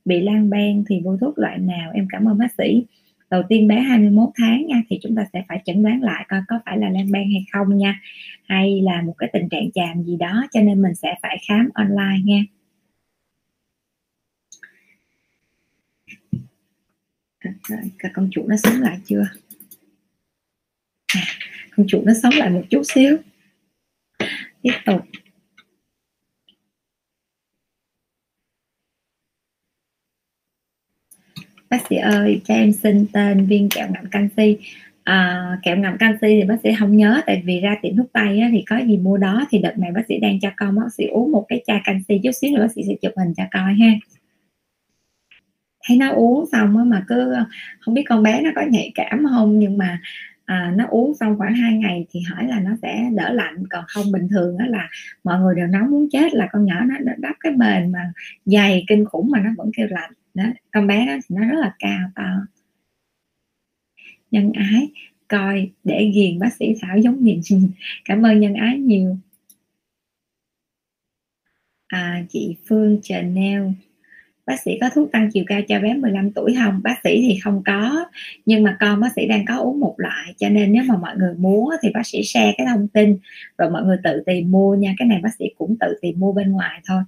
bị 0.06 0.22
lan 0.22 0.50
ban 0.50 0.84
thì 0.90 1.02
vô 1.04 1.18
thuốc 1.18 1.40
loại 1.40 1.58
nào? 1.58 1.92
Em 1.94 2.08
cảm 2.10 2.28
ơn 2.28 2.38
bác 2.38 2.54
sĩ 2.58 2.84
đầu 3.30 3.44
tiên 3.50 3.68
bé 3.68 3.80
21 3.80 4.30
tháng 4.36 4.66
nha 4.68 4.82
thì 4.90 5.00
chúng 5.04 5.16
ta 5.16 5.26
sẽ 5.34 5.44
phải 5.48 5.62
chẩn 5.66 5.84
đoán 5.84 6.02
lại 6.02 6.26
coi 6.30 6.42
có 6.48 6.60
phải 6.66 6.78
là 6.78 6.90
lan 6.90 7.12
ban 7.12 7.24
hay 7.24 7.46
không 7.54 7.78
nha 7.78 8.02
hay 8.48 8.82
là 8.82 9.02
một 9.02 9.14
cái 9.18 9.30
tình 9.34 9.50
trạng 9.50 9.72
chàm 9.72 10.04
gì 10.04 10.18
đó 10.18 10.48
cho 10.52 10.62
nên 10.62 10.82
mình 10.82 10.96
sẽ 10.96 11.16
phải 11.22 11.38
khám 11.48 11.70
online 11.74 12.20
nha. 12.24 12.44
À, 17.40 17.52
Cả 18.00 18.10
con 18.14 18.30
chuột 18.32 18.46
nó 18.46 18.56
sống 18.58 18.82
lại 18.82 18.98
chưa? 19.06 19.24
À, 21.08 21.22
con 21.78 21.88
chuột 21.88 22.04
nó 22.06 22.14
sống 22.24 22.34
lại 22.36 22.50
một 22.50 22.64
chút 22.70 22.82
xíu. 22.84 23.18
Tiếp 24.62 24.74
tục. 24.86 25.02
Bác 31.70 31.88
sĩ 31.90 31.96
ơi 31.96 32.42
cho 32.46 32.54
em 32.54 32.72
xin 32.74 33.06
tên 33.14 33.46
viên 33.46 33.70
kẹo 33.70 33.88
ngậm 33.94 34.06
canxi. 34.12 34.58
À, 35.04 35.46
kẹo 35.64 35.78
ngậm 35.78 35.98
canxi 35.98 36.28
thì 36.28 36.44
bác 36.44 36.56
sĩ 36.64 36.70
không 36.80 36.98
nhớ 36.98 37.22
tại 37.26 37.42
vì 37.46 37.60
ra 37.60 37.76
tiệm 37.82 37.98
thuốc 37.98 38.08
tây 38.14 38.40
á, 38.40 38.50
thì 38.52 38.64
có 38.70 38.78
gì 38.78 38.98
mua 38.98 39.18
đó 39.18 39.46
thì 39.50 39.60
đợt 39.60 39.78
này 39.78 39.92
bác 39.92 40.02
sĩ 40.10 40.20
đang 40.20 40.40
cho 40.40 40.50
con 40.58 40.76
bác 40.76 40.94
sĩ 40.98 41.06
uống 41.06 41.32
một 41.32 41.46
cái 41.48 41.64
chai 41.68 41.82
canxi 41.84 42.20
chút 42.24 42.32
xíu 42.32 42.52
nữa 42.56 42.62
bác 42.62 42.72
sĩ 42.72 42.82
sẽ 42.88 42.94
chụp 43.02 43.12
hình 43.18 43.34
cho 43.38 43.44
coi 43.52 43.74
ha. 43.74 43.92
Thấy 45.88 45.98
nó 45.98 46.12
uống 46.12 46.46
xong 46.52 46.78
á 46.78 46.84
mà 46.84 47.04
cứ 47.08 47.34
không 47.80 47.94
biết 47.94 48.04
con 48.10 48.24
bé 48.24 48.42
nó 48.42 48.50
có 48.56 48.62
nhạy 48.70 48.92
cảm 48.96 49.26
không 49.30 49.60
nhưng 49.60 49.78
mà 49.78 50.00
à, 50.46 50.74
nó 50.76 50.86
uống 50.90 51.14
xong 51.14 51.38
khoảng 51.38 51.56
2 51.56 51.74
ngày 51.74 52.06
thì 52.12 52.20
hỏi 52.20 52.48
là 52.48 52.60
nó 52.60 52.72
sẽ 52.82 53.10
đỡ 53.16 53.34
lạnh. 53.34 53.64
Còn 53.70 53.84
không 53.88 54.12
bình 54.12 54.28
thường 54.30 54.58
đó 54.58 54.66
là 54.68 54.90
mọi 55.24 55.40
người 55.40 55.56
đều 55.56 55.68
nóng 55.68 55.92
muốn 55.92 56.08
chết 56.12 56.34
là 56.34 56.48
con 56.52 56.66
nhỏ 56.66 56.76
nó, 56.86 56.96
đắp 57.18 57.36
cái 57.40 57.52
bền 57.52 57.92
mà 57.92 58.12
dày 58.46 58.86
kinh 58.88 59.06
khủng 59.06 59.30
mà 59.32 59.40
nó 59.40 59.50
vẫn 59.58 59.72
kêu 59.78 59.88
lạnh 59.90 60.12
đó 60.38 60.44
con 60.72 60.88
bé 60.88 61.06
đó 61.08 61.14
thì 61.14 61.36
nó 61.36 61.48
rất 61.48 61.60
là 61.60 61.74
cao 61.80 62.10
to. 62.16 62.48
Nhân 64.32 64.52
ái 64.54 64.92
coi 65.28 65.70
để 65.84 66.12
ghiền 66.16 66.40
bác 66.40 66.54
sĩ 66.54 66.76
thảo 66.82 66.98
giống 66.98 67.24
nhìn. 67.24 67.42
Cảm 68.06 68.26
ơn 68.26 68.40
nhân 68.40 68.54
ái 68.54 68.78
nhiều. 68.80 69.18
À, 71.88 72.24
chị 72.30 72.56
phương 72.68 73.00
chanel 73.04 73.64
bác 74.48 74.62
sĩ 74.62 74.78
có 74.82 74.90
thuốc 74.96 75.12
tăng 75.12 75.30
chiều 75.34 75.44
cao 75.48 75.62
cho 75.68 75.80
bé 75.80 75.94
15 75.94 76.32
tuổi 76.32 76.56
không? 76.64 76.80
Bác 76.84 76.96
sĩ 77.04 77.22
thì 77.30 77.40
không 77.44 77.62
có 77.66 78.06
nhưng 78.46 78.64
mà 78.64 78.78
con 78.80 79.00
bác 79.00 79.10
sĩ 79.16 79.28
đang 79.28 79.46
có 79.46 79.58
uống 79.58 79.80
một 79.80 79.96
loại 79.98 80.34
cho 80.38 80.50
nên 80.50 80.72
nếu 80.72 80.84
mà 80.84 80.98
mọi 80.98 81.16
người 81.18 81.34
muốn 81.38 81.70
thì 81.82 81.90
bác 81.94 82.08
sĩ 82.08 82.24
share 82.24 82.54
cái 82.58 82.68
thông 82.68 82.88
tin 82.88 83.18
rồi 83.58 83.70
mọi 83.70 83.84
người 83.84 83.98
tự 84.04 84.24
tìm 84.26 84.52
mua 84.52 84.76
nha. 84.76 84.94
Cái 84.98 85.08
này 85.08 85.20
bác 85.24 85.30
sĩ 85.40 85.46
cũng 85.58 85.78
tự 85.80 85.98
tìm 86.02 86.20
mua 86.20 86.32
bên 86.32 86.52
ngoài 86.52 86.82
thôi 86.88 87.02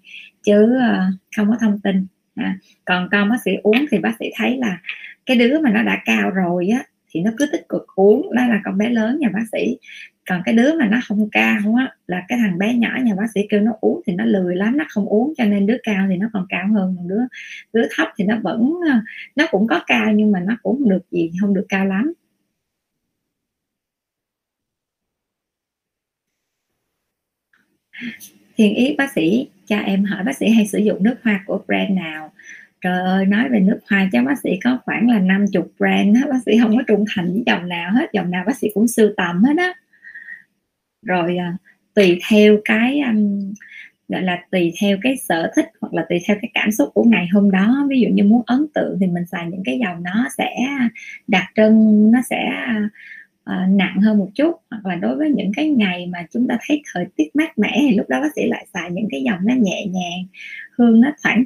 chứ 0.43 0.79
ờ, 0.81 1.05
không 1.35 1.49
có 1.49 1.55
thông 1.59 1.79
tin 1.79 2.05
à, 2.39 2.57
còn 2.85 3.09
con 3.11 3.29
bác 3.29 3.37
sĩ 3.45 3.51
uống 3.63 3.85
thì 3.91 3.99
bác 3.99 4.13
sĩ 4.19 4.25
thấy 4.35 4.57
là 4.57 4.77
cái 5.25 5.37
đứa 5.37 5.59
mà 5.59 5.71
nó 5.71 5.83
đã 5.83 6.01
cao 6.05 6.29
rồi 6.31 6.67
á 6.67 6.83
thì 7.11 7.21
nó 7.21 7.31
cứ 7.37 7.45
tích 7.51 7.69
cực 7.69 7.87
uống 7.95 8.35
đó 8.35 8.47
là 8.47 8.61
con 8.65 8.77
bé 8.77 8.89
lớn 8.89 9.19
nhà 9.19 9.29
bác 9.33 9.43
sĩ. 9.51 9.77
Còn 10.29 10.41
cái 10.45 10.55
đứa 10.55 10.73
mà 10.79 10.87
nó 10.87 10.99
không 11.07 11.29
cao 11.31 11.75
á 11.77 11.93
là 12.07 12.23
cái 12.27 12.37
thằng 12.41 12.57
bé 12.57 12.73
nhỏ 12.73 12.89
nhà 13.03 13.15
bác 13.15 13.27
sĩ 13.35 13.41
kêu 13.49 13.61
nó 13.61 13.71
uống 13.81 14.01
thì 14.07 14.13
nó 14.13 14.25
lười 14.25 14.55
lắm 14.55 14.77
nó 14.77 14.85
không 14.89 15.05
uống 15.05 15.33
cho 15.37 15.45
nên 15.45 15.65
đứa 15.65 15.77
cao 15.83 16.05
thì 16.09 16.17
nó 16.17 16.29
còn 16.33 16.45
cao 16.49 16.67
hơn 16.73 16.95
còn 16.97 17.07
đứa 17.07 17.21
đứa 17.73 17.87
thấp 17.95 18.07
thì 18.17 18.25
nó 18.25 18.39
vẫn 18.43 18.73
ờ, 18.91 18.99
nó 19.35 19.45
cũng 19.51 19.67
có 19.67 19.81
cao 19.87 20.11
nhưng 20.13 20.31
mà 20.31 20.39
nó 20.39 20.57
cũng 20.63 20.79
không 20.79 20.89
được 20.89 21.11
gì 21.11 21.31
không 21.41 21.53
được 21.53 21.65
cao 21.69 21.85
lắm. 21.85 22.13
Thiên 28.59 28.75
ý 28.75 28.95
bác 28.97 29.13
sĩ 29.13 29.47
cho 29.65 29.77
em 29.77 30.03
hỏi 30.03 30.23
bác 30.23 30.37
sĩ 30.37 30.49
hay 30.49 30.67
sử 30.67 30.77
dụng 30.77 31.03
nước 31.03 31.15
hoa 31.23 31.43
của 31.45 31.61
brand 31.67 31.91
nào? 31.91 32.31
Trời 32.81 33.01
ơi 33.01 33.25
nói 33.25 33.49
về 33.49 33.59
nước 33.59 33.79
hoa 33.89 34.09
cho 34.11 34.23
bác 34.23 34.39
sĩ 34.43 34.49
có 34.63 34.79
khoảng 34.85 35.09
là 35.09 35.19
50 35.19 35.63
brand 35.77 36.17
hết 36.17 36.29
bác 36.29 36.39
sĩ 36.45 36.51
không 36.61 36.77
có 36.77 36.83
trung 36.87 37.05
thành 37.15 37.33
với 37.33 37.43
dòng 37.45 37.69
nào 37.69 37.91
hết 37.91 38.05
dòng 38.13 38.31
nào 38.31 38.43
bác 38.47 38.57
sĩ 38.57 38.67
cũng 38.73 38.87
sưu 38.87 39.09
tầm 39.17 39.43
hết 39.43 39.53
á. 39.57 39.73
Rồi 41.05 41.37
à, 41.37 41.57
tùy 41.93 42.19
theo 42.29 42.57
cái 42.65 42.99
um, 42.99 43.53
gọi 44.07 44.21
là 44.21 44.43
tùy 44.51 44.73
theo 44.81 44.97
cái 45.01 45.17
sở 45.17 45.51
thích 45.55 45.65
hoặc 45.81 45.93
là 45.93 46.05
tùy 46.09 46.19
theo 46.27 46.37
cái 46.41 46.51
cảm 46.53 46.71
xúc 46.71 46.89
của 46.93 47.03
ngày 47.03 47.27
hôm 47.33 47.51
đó. 47.51 47.85
Ví 47.89 48.01
dụ 48.01 48.07
như 48.07 48.23
muốn 48.23 48.41
ấn 48.45 48.65
tượng 48.73 48.97
thì 48.99 49.07
mình 49.07 49.25
xài 49.25 49.45
những 49.45 49.63
cái 49.65 49.79
dòng 49.79 50.03
nó 50.03 50.27
sẽ 50.37 50.55
đặc 51.27 51.45
trưng 51.55 52.11
nó 52.11 52.19
sẽ 52.29 52.45
à, 52.45 52.89
uh, 53.49 53.69
nặng 53.69 54.01
hơn 54.01 54.17
một 54.17 54.29
chút 54.35 54.55
hoặc 54.69 54.85
là 54.85 54.95
đối 54.95 55.15
với 55.15 55.29
những 55.29 55.51
cái 55.55 55.69
ngày 55.69 56.07
mà 56.07 56.25
chúng 56.31 56.47
ta 56.47 56.57
thấy 56.67 56.81
thời 56.93 57.05
tiết 57.15 57.35
mát 57.35 57.57
mẻ 57.57 57.77
thì 57.81 57.95
lúc 57.95 58.09
đó 58.09 58.21
bác 58.21 58.29
sĩ 58.35 58.47
lại 58.47 58.67
xài 58.73 58.91
những 58.91 59.07
cái 59.11 59.23
dòng 59.23 59.39
nó 59.43 59.53
nhẹ 59.55 59.85
nhàng 59.85 60.25
hương 60.77 61.01
nó 61.01 61.11
thoảng 61.23 61.45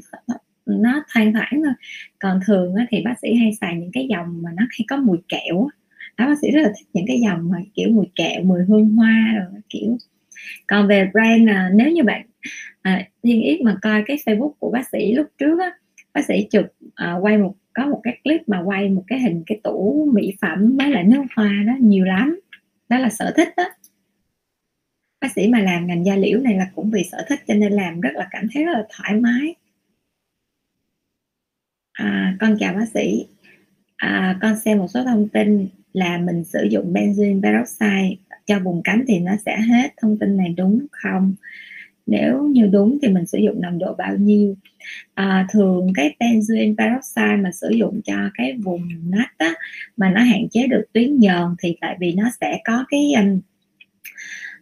nó 0.66 1.04
thoang 1.14 1.34
thoảng 1.34 1.62
thôi. 1.64 1.74
Còn 2.20 2.40
thường 2.46 2.76
thì 2.90 3.02
bác 3.06 3.16
sĩ 3.22 3.34
hay 3.34 3.54
xài 3.62 3.76
những 3.76 3.92
cái 3.94 4.08
dòng 4.10 4.42
mà 4.42 4.50
nó 4.56 4.64
hay 4.70 4.86
có 4.88 4.98
mùi 4.98 5.18
kẹo 5.28 5.68
đó 6.18 6.28
bác 6.28 6.36
sĩ 6.42 6.52
rất 6.52 6.62
là 6.62 6.70
thích 6.78 6.88
những 6.94 7.06
cái 7.08 7.20
dòng 7.20 7.50
mà 7.52 7.58
kiểu 7.74 7.90
mùi 7.90 8.06
kẹo 8.16 8.44
mùi 8.44 8.60
hương 8.68 8.90
hoa 8.90 9.34
rồi 9.36 9.62
kiểu. 9.70 9.98
Còn 10.68 10.88
về 10.88 11.10
brand 11.14 11.50
à, 11.50 11.70
nếu 11.74 11.92
như 11.92 12.04
bạn 12.04 12.26
à, 12.82 13.08
thiên 13.24 13.42
yết 13.42 13.62
mà 13.62 13.78
coi 13.82 14.04
cái 14.06 14.18
facebook 14.26 14.52
của 14.60 14.72
bác 14.72 14.90
sĩ 14.92 15.14
lúc 15.14 15.28
trước 15.38 15.60
á 15.60 15.72
bác 16.14 16.26
sĩ 16.26 16.48
chụp 16.52 16.66
à, 16.96 17.14
quay 17.22 17.38
một 17.38 17.56
có 17.74 17.88
một 17.88 18.00
cái 18.04 18.20
clip 18.24 18.42
mà 18.50 18.62
quay 18.66 18.90
một 18.90 19.04
cái 19.08 19.20
hình 19.20 19.44
cái 19.46 19.60
tủ 19.64 20.10
mỹ 20.14 20.34
phẩm 20.42 20.78
với 20.78 20.90
lại 20.90 21.04
nước 21.04 21.24
hoa 21.36 21.64
đó 21.68 21.74
nhiều 21.80 22.06
lắm. 22.06 22.40
Đó 22.90 22.98
là 22.98 23.10
sở 23.10 23.34
thích 23.38 23.50
đó. 23.58 23.64
Bác 25.22 25.32
sĩ 25.36 25.48
mà 25.48 25.60
làm 25.60 25.88
ngành 25.88 26.06
da 26.06 26.16
liễu 26.16 26.40
này 26.40 26.56
là 26.56 26.68
cũng 26.76 26.92
vì 26.92 27.04
sở 27.12 27.26
thích 27.30 27.40
cho 27.48 27.54
nên 27.54 27.72
làm 27.74 28.02
rất 28.02 28.14
là 28.14 28.28
cảm 28.32 28.48
thấy 28.54 28.64
rất 28.64 28.72
là 28.74 28.86
thoải 28.90 29.16
mái. 29.16 29.56
À, 31.92 32.38
con 32.40 32.58
chào 32.60 32.74
bác 32.74 32.90
sĩ. 32.94 33.26
À, 33.96 34.38
con 34.42 34.60
xem 34.60 34.78
một 34.78 34.88
số 34.88 35.04
thông 35.04 35.28
tin 35.30 35.68
là 35.94 36.18
mình 36.18 36.44
sử 36.44 36.68
dụng 36.72 36.94
benzoin 36.94 37.42
peroxide 37.42 38.16
cho 38.46 38.60
vùng 38.60 38.82
cánh 38.84 39.04
thì 39.08 39.20
nó 39.20 39.36
sẽ 39.46 39.62
hết. 39.62 39.94
Thông 39.98 40.20
tin 40.20 40.38
này 40.38 40.54
đúng 40.58 40.86
không? 40.92 41.34
Nếu 42.06 42.44
như 42.44 42.68
đúng 42.68 42.98
thì 43.02 43.08
mình 43.08 43.26
sử 43.26 43.38
dụng 43.38 43.62
nồng 43.62 43.80
độ 43.80 43.96
bao 43.98 44.16
nhiêu? 44.18 44.56
À, 45.14 45.48
thường 45.52 45.88
cái 45.96 46.16
benzoin 46.20 46.76
peroxide 46.78 47.36
mà 47.36 47.52
sử 47.52 47.70
dụng 47.70 48.02
cho 48.06 48.16
cái 48.34 48.54
vùng 48.64 48.88
nách 49.10 49.34
á, 49.38 49.54
mà 49.98 50.10
nó 50.10 50.22
hạn 50.22 50.50
chế 50.52 50.68
được 50.68 50.84
tuyến 50.94 51.20
nhờn 51.20 51.56
thì 51.60 51.78
tại 51.82 51.98
vì 52.00 52.14
nó 52.14 52.30
sẽ 52.42 52.60
có 52.66 52.86
cái 52.90 53.14
um, 53.14 53.40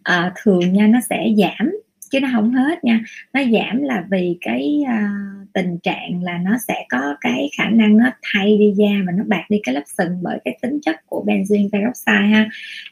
à, 0.04 0.34
thường 0.44 0.74
nha 0.74 0.88
nó 0.88 1.00
sẽ 1.10 1.28
giảm 1.38 1.72
chứ 2.12 2.20
nó 2.20 2.30
không 2.32 2.52
hết 2.52 2.84
nha. 2.84 3.00
Nó 3.34 3.42
giảm 3.44 3.82
là 3.82 4.06
vì 4.12 4.38
cái 4.42 4.84
uh, 4.84 5.48
tình 5.54 5.78
trạng 5.84 6.24
là 6.24 6.38
nó 6.38 6.58
sẽ 6.68 6.86
có 6.90 7.16
cái 7.22 7.50
khả 7.58 7.70
năng 7.70 7.98
nó 7.98 8.06
thay 8.22 8.58
đi 8.58 8.74
da 8.76 8.92
và 9.06 9.12
nó 9.18 9.24
bạc 9.28 9.44
đi 9.50 9.60
cái 9.64 9.76
lớp 9.76 9.84
sừng 9.98 10.18
bởi 10.22 10.40
cái 10.46 10.58
tính 10.62 10.80
chất 10.82 10.96
của 11.06 11.24
benzoin 11.28 11.70
peroxide 11.72 12.28
ha. 12.28 12.50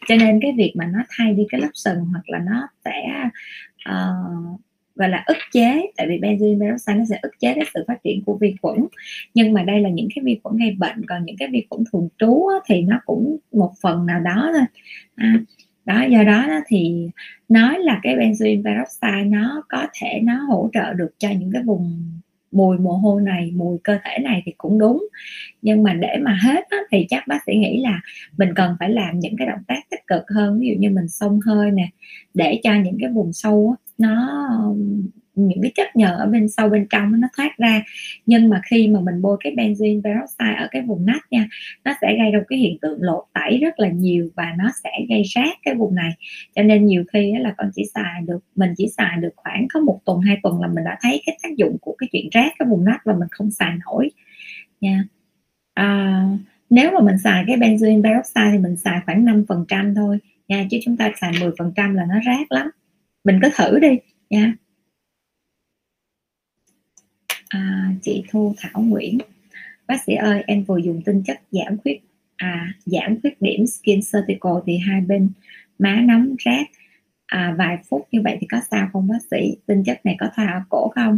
Cho 0.07 0.15
nên 0.15 0.39
cái 0.41 0.51
việc 0.57 0.73
mà 0.76 0.85
nó 0.85 0.99
thay 1.09 1.34
đi 1.34 1.45
cái 1.49 1.61
lớp 1.61 1.71
sừng 1.73 1.99
hoặc 1.99 2.30
là 2.30 2.39
nó 2.39 2.67
sẽ 2.85 3.30
uh, 3.89 4.59
gọi 4.95 5.09
là 5.09 5.23
ức 5.27 5.37
chế 5.51 5.91
tại 5.97 6.07
vì 6.09 6.17
benzoin 6.17 6.59
peroxide 6.59 6.99
nó 6.99 7.05
sẽ 7.09 7.19
ức 7.21 7.31
chế 7.39 7.53
cái 7.53 7.65
sự 7.73 7.83
phát 7.87 8.03
triển 8.03 8.23
của 8.25 8.37
vi 8.41 8.55
khuẩn. 8.61 8.85
Nhưng 9.33 9.53
mà 9.53 9.63
đây 9.63 9.81
là 9.81 9.89
những 9.89 10.07
cái 10.15 10.23
vi 10.25 10.39
khuẩn 10.43 10.57
gây 10.57 10.71
bệnh 10.71 11.05
còn 11.05 11.25
những 11.25 11.37
cái 11.39 11.47
vi 11.51 11.65
khuẩn 11.69 11.83
thường 11.91 12.09
trú 12.17 12.47
á, 12.47 12.55
thì 12.65 12.81
nó 12.81 12.99
cũng 13.05 13.37
một 13.51 13.71
phần 13.81 14.05
nào 14.05 14.19
đó 14.19 14.51
thôi. 14.53 14.65
À, 15.15 15.39
đó 15.85 16.03
do 16.03 16.23
đó, 16.23 16.45
đó 16.47 16.59
thì 16.67 17.09
nói 17.49 17.79
là 17.79 17.99
cái 18.03 18.15
benzoin 18.15 18.63
peroxide 18.63 19.23
nó 19.23 19.63
có 19.69 19.87
thể 20.01 20.19
nó 20.23 20.33
hỗ 20.33 20.69
trợ 20.73 20.93
được 20.93 21.09
cho 21.17 21.29
những 21.29 21.51
cái 21.53 21.63
vùng 21.63 22.11
mùi 22.51 22.77
mồ 22.77 22.91
hôi 22.91 23.21
này 23.21 23.51
mùi 23.55 23.77
cơ 23.84 23.97
thể 24.03 24.17
này 24.23 24.41
thì 24.45 24.53
cũng 24.57 24.80
đúng. 24.80 25.07
Nhưng 25.61 25.84
mà 25.84 25.93
để 25.93 26.17
mà 26.21 26.39
hết 26.43 26.65
á, 26.69 26.77
thì 26.91 27.05
chắc 27.09 27.27
bác 27.27 27.39
sĩ 27.45 27.55
nghĩ 27.55 27.81
là 27.81 28.01
mình 28.38 28.49
cần 28.55 28.76
phải 28.80 28.89
làm 28.89 29.19
những 29.19 29.35
cái 29.38 29.47
động 29.47 29.63
tác 29.67 29.89
tích 29.91 30.07
cực 30.07 30.23
hơn. 30.35 30.59
Ví 30.59 30.67
dụ 30.67 30.76
như 30.80 30.89
mình 30.89 31.07
xông 31.07 31.39
hơi 31.45 31.71
nè 31.71 31.89
để 32.34 32.59
cho 32.63 32.73
những 32.84 32.97
cái 32.99 33.09
vùng 33.09 33.34
sâu 33.34 33.76
á, 33.77 33.84
nó 33.97 34.43
những 35.47 35.61
cái 35.61 35.71
chất 35.75 35.95
nhờn 35.95 36.11
ở 36.11 36.25
bên 36.25 36.49
sâu 36.49 36.69
bên 36.69 36.87
trong 36.89 37.21
nó 37.21 37.27
thoát 37.37 37.57
ra. 37.57 37.83
Nhưng 38.25 38.49
mà 38.49 38.61
khi 38.69 38.87
mà 38.87 38.99
mình 38.99 39.21
bôi 39.21 39.37
cái 39.43 39.55
benzoin 39.55 40.01
peroxide 40.03 40.55
ở 40.57 40.67
cái 40.71 40.81
vùng 40.81 41.05
nách 41.05 41.31
nha 41.31 41.47
nó 41.83 41.93
sẽ 42.01 42.15
gây 42.17 42.31
ra 42.31 42.39
cái 42.49 42.59
hiện 42.59 42.77
tượng 42.81 42.97
lột 43.01 43.23
tẩy 43.33 43.57
rất 43.57 43.79
là 43.79 43.89
nhiều 43.89 44.29
và 44.35 44.53
nó 44.57 44.71
sẽ 44.83 44.89
gây 45.09 45.23
rát 45.35 45.57
cái 45.63 45.75
vùng 45.75 45.95
này. 45.95 46.11
Cho 46.55 46.63
nên 46.63 46.85
nhiều 46.85 47.03
khi 47.13 47.33
là 47.39 47.53
con 47.57 47.71
chỉ 47.75 47.83
xài 47.93 48.21
được 48.27 48.39
mình 48.55 48.73
chỉ 48.77 48.87
xài 48.97 49.17
được 49.17 49.33
khoảng 49.35 49.67
có 49.73 49.79
một 49.79 49.99
tuần 50.05 50.21
hai 50.21 50.37
tuần 50.43 50.61
là 50.61 50.67
mình 50.67 50.83
đã 50.83 50.97
thấy 51.01 51.21
cái 51.25 51.37
tác 51.43 51.49
dụng 51.57 51.77
của 51.81 51.95
cái 51.97 52.09
chuyện 52.11 52.29
rát 52.33 52.51
cái 52.59 52.67
vùng 52.69 52.85
nách 52.85 53.01
và 53.05 53.13
mình 53.13 53.27
không 53.31 53.51
xài 53.51 53.71
nổi 53.85 54.11
nha. 54.81 55.03
À, 55.73 56.23
nếu 56.69 56.91
mà 56.91 56.99
mình 56.99 57.17
xài 57.17 57.43
cái 57.47 57.57
benzoin 57.57 58.03
peroxide 58.03 58.51
thì 58.51 58.57
mình 58.57 58.75
xài 58.75 58.99
khoảng 59.05 59.25
5% 59.25 59.95
thôi 59.95 60.19
nha 60.47 60.67
chứ 60.71 60.77
chúng 60.83 60.97
ta 60.97 61.11
xài 61.21 61.31
10% 61.39 61.93
là 61.93 62.05
nó 62.09 62.15
rát 62.25 62.47
lắm. 62.49 62.69
Mình 63.23 63.39
cứ 63.41 63.49
thử 63.57 63.79
đi 63.79 63.99
nha 64.29 64.53
à, 67.49 67.91
chị 68.01 68.23
Thu 68.31 68.53
Thảo 68.57 68.81
Nguyễn. 68.81 69.17
Bác 69.88 70.03
sĩ 70.03 70.13
ơi 70.13 70.43
em 70.47 70.63
vừa 70.63 70.77
dùng 70.77 71.01
tinh 71.05 71.23
chất 71.26 71.41
giảm 71.51 71.77
khuyết 71.77 71.99
à, 72.38 72.73
giảm 72.85 73.21
khuyết 73.21 73.41
điểm 73.41 73.65
skin 73.67 74.01
surgical 74.01 74.53
thì 74.65 74.77
hai 74.77 75.01
bên 75.01 75.30
má 75.80 76.01
nóng 76.05 76.35
rát. 76.45 76.65
À, 77.26 77.55
vài 77.57 77.77
phút 77.89 78.07
như 78.11 78.21
vậy 78.21 78.38
thì 78.41 78.47
có 78.47 78.57
sao 78.71 78.89
không 78.93 79.07
bác 79.07 79.21
sĩ? 79.31 79.57
Tinh 79.65 79.84
chất 79.84 80.05
này 80.05 80.15
có 80.19 80.30
thoa 80.35 80.65
cổ 80.69 80.91
không? 80.95 81.17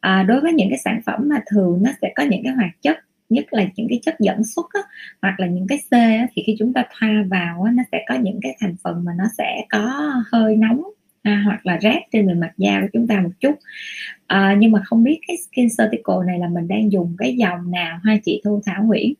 À, 0.00 0.22
đối 0.22 0.40
với 0.40 0.52
những 0.52 0.68
cái 0.70 0.78
sản 0.78 1.00
phẩm 1.06 1.28
mà 1.28 1.40
thường 1.50 1.82
nó 1.82 1.90
sẽ 2.02 2.12
có 2.14 2.22
những 2.22 2.42
cái 2.44 2.52
hoạt 2.52 2.82
chất 2.82 2.98
nhất 3.28 3.44
là 3.50 3.66
những 3.76 3.86
cái 3.88 4.00
chất 4.02 4.14
dẫn 4.20 4.44
xuất 4.44 4.66
á, 4.72 4.80
hoặc 5.22 5.40
là 5.40 5.46
những 5.46 5.66
cái 5.68 5.78
C 5.90 5.92
á, 5.92 6.26
thì 6.34 6.42
khi 6.46 6.56
chúng 6.58 6.72
ta 6.72 6.84
thoa 6.98 7.24
vào 7.30 7.62
á, 7.62 7.72
nó 7.72 7.82
sẽ 7.92 8.04
có 8.08 8.14
những 8.14 8.40
cái 8.42 8.56
thành 8.60 8.76
phần 8.84 9.04
mà 9.04 9.12
nó 9.18 9.24
sẽ 9.38 9.64
có 9.70 10.12
hơi 10.32 10.56
nóng 10.56 10.82
à, 11.22 11.42
hoặc 11.44 11.66
là 11.66 11.78
rát 11.82 12.02
trên 12.12 12.26
bề 12.26 12.34
mặt 12.34 12.52
da 12.56 12.80
của 12.80 12.88
chúng 12.92 13.06
ta 13.06 13.20
một 13.20 13.30
chút 13.40 13.54
à, 14.28 14.56
nhưng 14.58 14.72
mà 14.72 14.82
không 14.84 15.02
biết 15.02 15.20
cái 15.28 15.36
skin 15.36 15.68
certical 15.78 16.16
này 16.26 16.38
là 16.38 16.48
mình 16.48 16.68
đang 16.68 16.92
dùng 16.92 17.14
cái 17.18 17.36
dòng 17.36 17.70
nào 17.70 17.98
ha 18.04 18.16
chị 18.24 18.40
Thu 18.44 18.60
Thảo 18.66 18.84
Nguyễn 18.84 19.14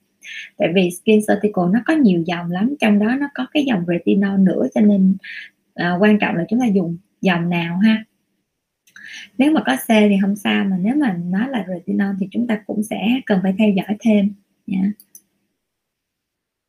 tại 0.56 0.68
vì 0.74 0.90
skin 0.90 1.20
certical 1.28 1.64
nó 1.72 1.80
có 1.86 1.94
nhiều 1.94 2.22
dòng 2.26 2.50
lắm 2.50 2.74
trong 2.80 2.98
đó 2.98 3.16
nó 3.20 3.26
có 3.34 3.46
cái 3.52 3.64
dòng 3.64 3.84
retinol 3.88 4.40
nữa 4.40 4.66
cho 4.74 4.80
nên 4.80 5.16
à, 5.74 5.96
quan 6.00 6.18
trọng 6.18 6.36
là 6.36 6.44
chúng 6.48 6.60
ta 6.60 6.66
dùng 6.66 6.96
dòng 7.20 7.50
nào 7.50 7.78
ha 7.78 8.04
nếu 9.38 9.52
mà 9.52 9.62
có 9.66 9.76
C 9.76 9.88
thì 9.88 10.16
không 10.22 10.36
sao 10.36 10.64
mà 10.64 10.78
nếu 10.82 10.94
mà 10.94 11.18
nó 11.24 11.46
là 11.46 11.64
retinol 11.68 12.14
thì 12.20 12.28
chúng 12.30 12.46
ta 12.46 12.62
cũng 12.66 12.82
sẽ 12.82 13.20
cần 13.26 13.40
phải 13.42 13.54
theo 13.58 13.70
dõi 13.70 13.96
thêm 14.00 14.32
nha 14.66 14.80
yeah. 14.80 14.92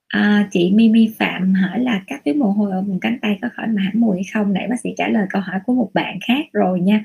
À, 0.10 0.48
chị 0.52 0.72
Mimi 0.72 1.14
Phạm 1.18 1.54
hỏi 1.54 1.80
là 1.80 2.02
các 2.08 2.24
tuyến 2.26 2.40
mồ 2.40 2.52
hôi 2.52 2.72
ở 2.72 2.82
vùng 2.82 3.00
cánh 3.00 3.18
tay 3.22 3.40
có 3.42 3.50
khỏi 3.54 3.68
mà 3.68 3.92
mùi 3.94 4.18
hay 4.18 4.24
không? 4.34 4.54
Nãy 4.54 4.68
bác 4.70 4.80
sĩ 4.84 4.90
trả 4.98 5.08
lời 5.08 5.26
câu 5.30 5.42
hỏi 5.42 5.60
của 5.66 5.74
một 5.74 5.90
bạn 5.94 6.20
khác 6.28 6.46
rồi 6.54 6.80
nha. 6.80 7.04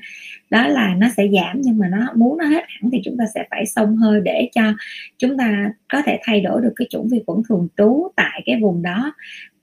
Đó 0.49 0.67
là 0.67 0.95
nó 0.95 1.07
sẽ 1.17 1.27
giảm 1.27 1.61
nhưng 1.61 1.77
mà 1.77 1.87
nó 1.87 2.13
muốn 2.15 2.37
nó 2.37 2.45
hết 2.45 2.63
hẳn 2.67 2.91
thì 2.91 3.01
chúng 3.05 3.17
ta 3.17 3.25
sẽ 3.35 3.45
phải 3.51 3.65
xông 3.65 3.95
hơi 3.95 4.21
để 4.23 4.49
cho 4.55 4.73
chúng 5.17 5.37
ta 5.37 5.71
có 5.89 6.01
thể 6.05 6.19
thay 6.23 6.41
đổi 6.41 6.61
được 6.61 6.73
cái 6.75 6.87
chủng 6.89 7.07
vi 7.11 7.23
khuẩn 7.27 7.41
thường 7.49 7.67
trú 7.77 8.07
tại 8.15 8.41
cái 8.45 8.59
vùng 8.61 8.81
đó 8.81 9.13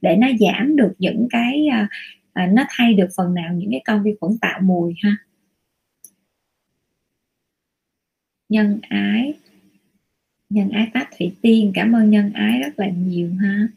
để 0.01 0.17
nó 0.17 0.29
giảm 0.41 0.77
được 0.77 0.93
những 0.99 1.27
cái 1.31 1.67
à, 1.73 1.89
à 2.33 2.47
nó 2.47 2.65
thay 2.71 2.95
được 2.95 3.09
phần 3.17 3.35
nào 3.35 3.55
những 3.55 3.71
cái 3.71 3.83
con 3.85 4.03
vi 4.03 4.15
khuẩn 4.21 4.33
tạo 4.41 4.61
mùi 4.63 4.95
ha. 5.03 5.17
Nhân 8.49 8.81
ái 8.89 9.35
nhân 10.53 10.71
ái 10.71 10.91
pháp 10.95 11.07
thủy 11.19 11.33
tiên 11.43 11.73
cảm 11.75 11.93
ơn 11.93 12.11
nhân 12.11 12.33
ái 12.35 12.61
rất 12.61 12.79
là 12.79 12.87
nhiều 12.87 13.31
ha. 13.41 13.69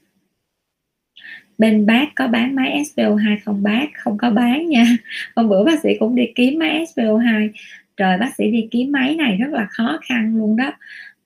Bên 1.57 1.85
bác 1.85 2.06
có 2.15 2.27
bán 2.27 2.56
máy 2.56 2.84
SPO2 2.95 3.38
không 3.45 3.64
bác? 3.64 3.85
Không 3.97 4.18
có 4.18 4.30
bán 4.30 4.69
nha. 4.69 4.85
Hôm 5.35 5.49
bữa 5.49 5.64
bác 5.65 5.80
sĩ 5.84 5.89
cũng 5.99 6.15
đi 6.15 6.23
kiếm 6.35 6.60
máy 6.60 6.85
SPO2 6.95 7.49
trời 7.97 8.18
bác 8.18 8.35
sĩ 8.38 8.52
đi 8.52 8.68
kiếm 8.72 8.91
máy 8.91 9.15
này 9.15 9.38
rất 9.38 9.47
là 9.52 9.68
khó 9.69 9.99
khăn 10.10 10.38
luôn 10.38 10.56
đó. 10.56 10.72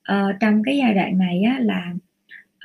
Ờ, 0.02 0.32
trong 0.40 0.62
cái 0.64 0.76
giai 0.76 0.94
đoạn 0.94 1.18
này 1.18 1.42
á, 1.42 1.58
là 1.60 1.92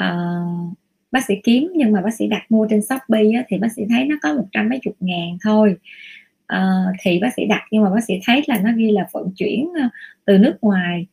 uh, 0.04 0.78
bác 1.12 1.26
sĩ 1.26 1.34
kiếm 1.44 1.72
nhưng 1.76 1.92
mà 1.92 2.02
bác 2.02 2.14
sĩ 2.14 2.28
đặt 2.28 2.52
mua 2.52 2.68
trên 2.70 2.82
shopee 2.82 3.32
á, 3.36 3.44
thì 3.48 3.58
bác 3.58 3.72
sĩ 3.76 3.82
thấy 3.90 4.06
nó 4.06 4.16
có 4.22 4.34
một 4.34 4.46
trăm 4.52 4.70
mấy 4.70 4.80
chục 4.82 4.96
ngàn 5.00 5.38
thôi. 5.44 5.76
Uh, 6.54 6.96
thì 7.02 7.20
bác 7.20 7.30
sĩ 7.36 7.46
đặt 7.46 7.62
nhưng 7.72 7.84
mà 7.84 7.90
bác 7.90 8.04
sĩ 8.04 8.14
thấy 8.26 8.44
là 8.48 8.60
nó 8.64 8.70
ghi 8.76 8.92
là 8.92 9.08
vận 9.14 9.32
chuyển 9.36 9.70
ờ, 9.82 9.90
từ 10.26 10.38
nước 10.38 10.58
ngoài 10.62 11.06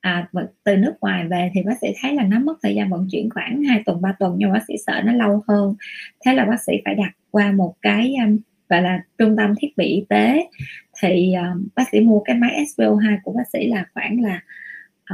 à, 0.00 0.28
từ 0.64 0.76
nước 0.76 0.94
ngoài 1.00 1.28
về 1.28 1.50
thì 1.54 1.62
bác 1.62 1.74
sĩ 1.80 1.88
thấy 2.02 2.14
là 2.14 2.22
nó 2.24 2.38
mất 2.38 2.54
thời 2.62 2.74
gian 2.74 2.90
vận 2.90 3.06
chuyển 3.10 3.30
khoảng 3.30 3.62
2 3.62 3.82
tuần 3.86 4.02
3 4.02 4.12
tuần 4.18 4.34
nhưng 4.38 4.52
bác 4.52 4.64
sĩ 4.68 4.74
sợ 4.86 5.02
nó 5.04 5.12
lâu 5.12 5.42
hơn. 5.48 5.74
Thế 6.24 6.34
là 6.34 6.44
bác 6.44 6.62
sĩ 6.66 6.72
phải 6.84 6.94
đặt 6.94 7.12
qua 7.30 7.52
một 7.52 7.74
cái 7.82 8.14
um, 8.24 8.38
gọi 8.68 8.82
là 8.82 9.02
trung 9.18 9.36
tâm 9.36 9.54
thiết 9.60 9.76
bị 9.76 9.84
y 9.86 10.04
tế. 10.08 10.46
Thì 11.02 11.34
um, 11.34 11.68
bác 11.76 11.84
sĩ 11.92 12.00
mua 12.00 12.20
cái 12.20 12.36
máy 12.36 12.64
SPO2 12.76 13.18
của 13.22 13.32
bác 13.32 13.44
sĩ 13.52 13.66
là 13.66 13.84
khoảng 13.94 14.20
là 14.20 14.42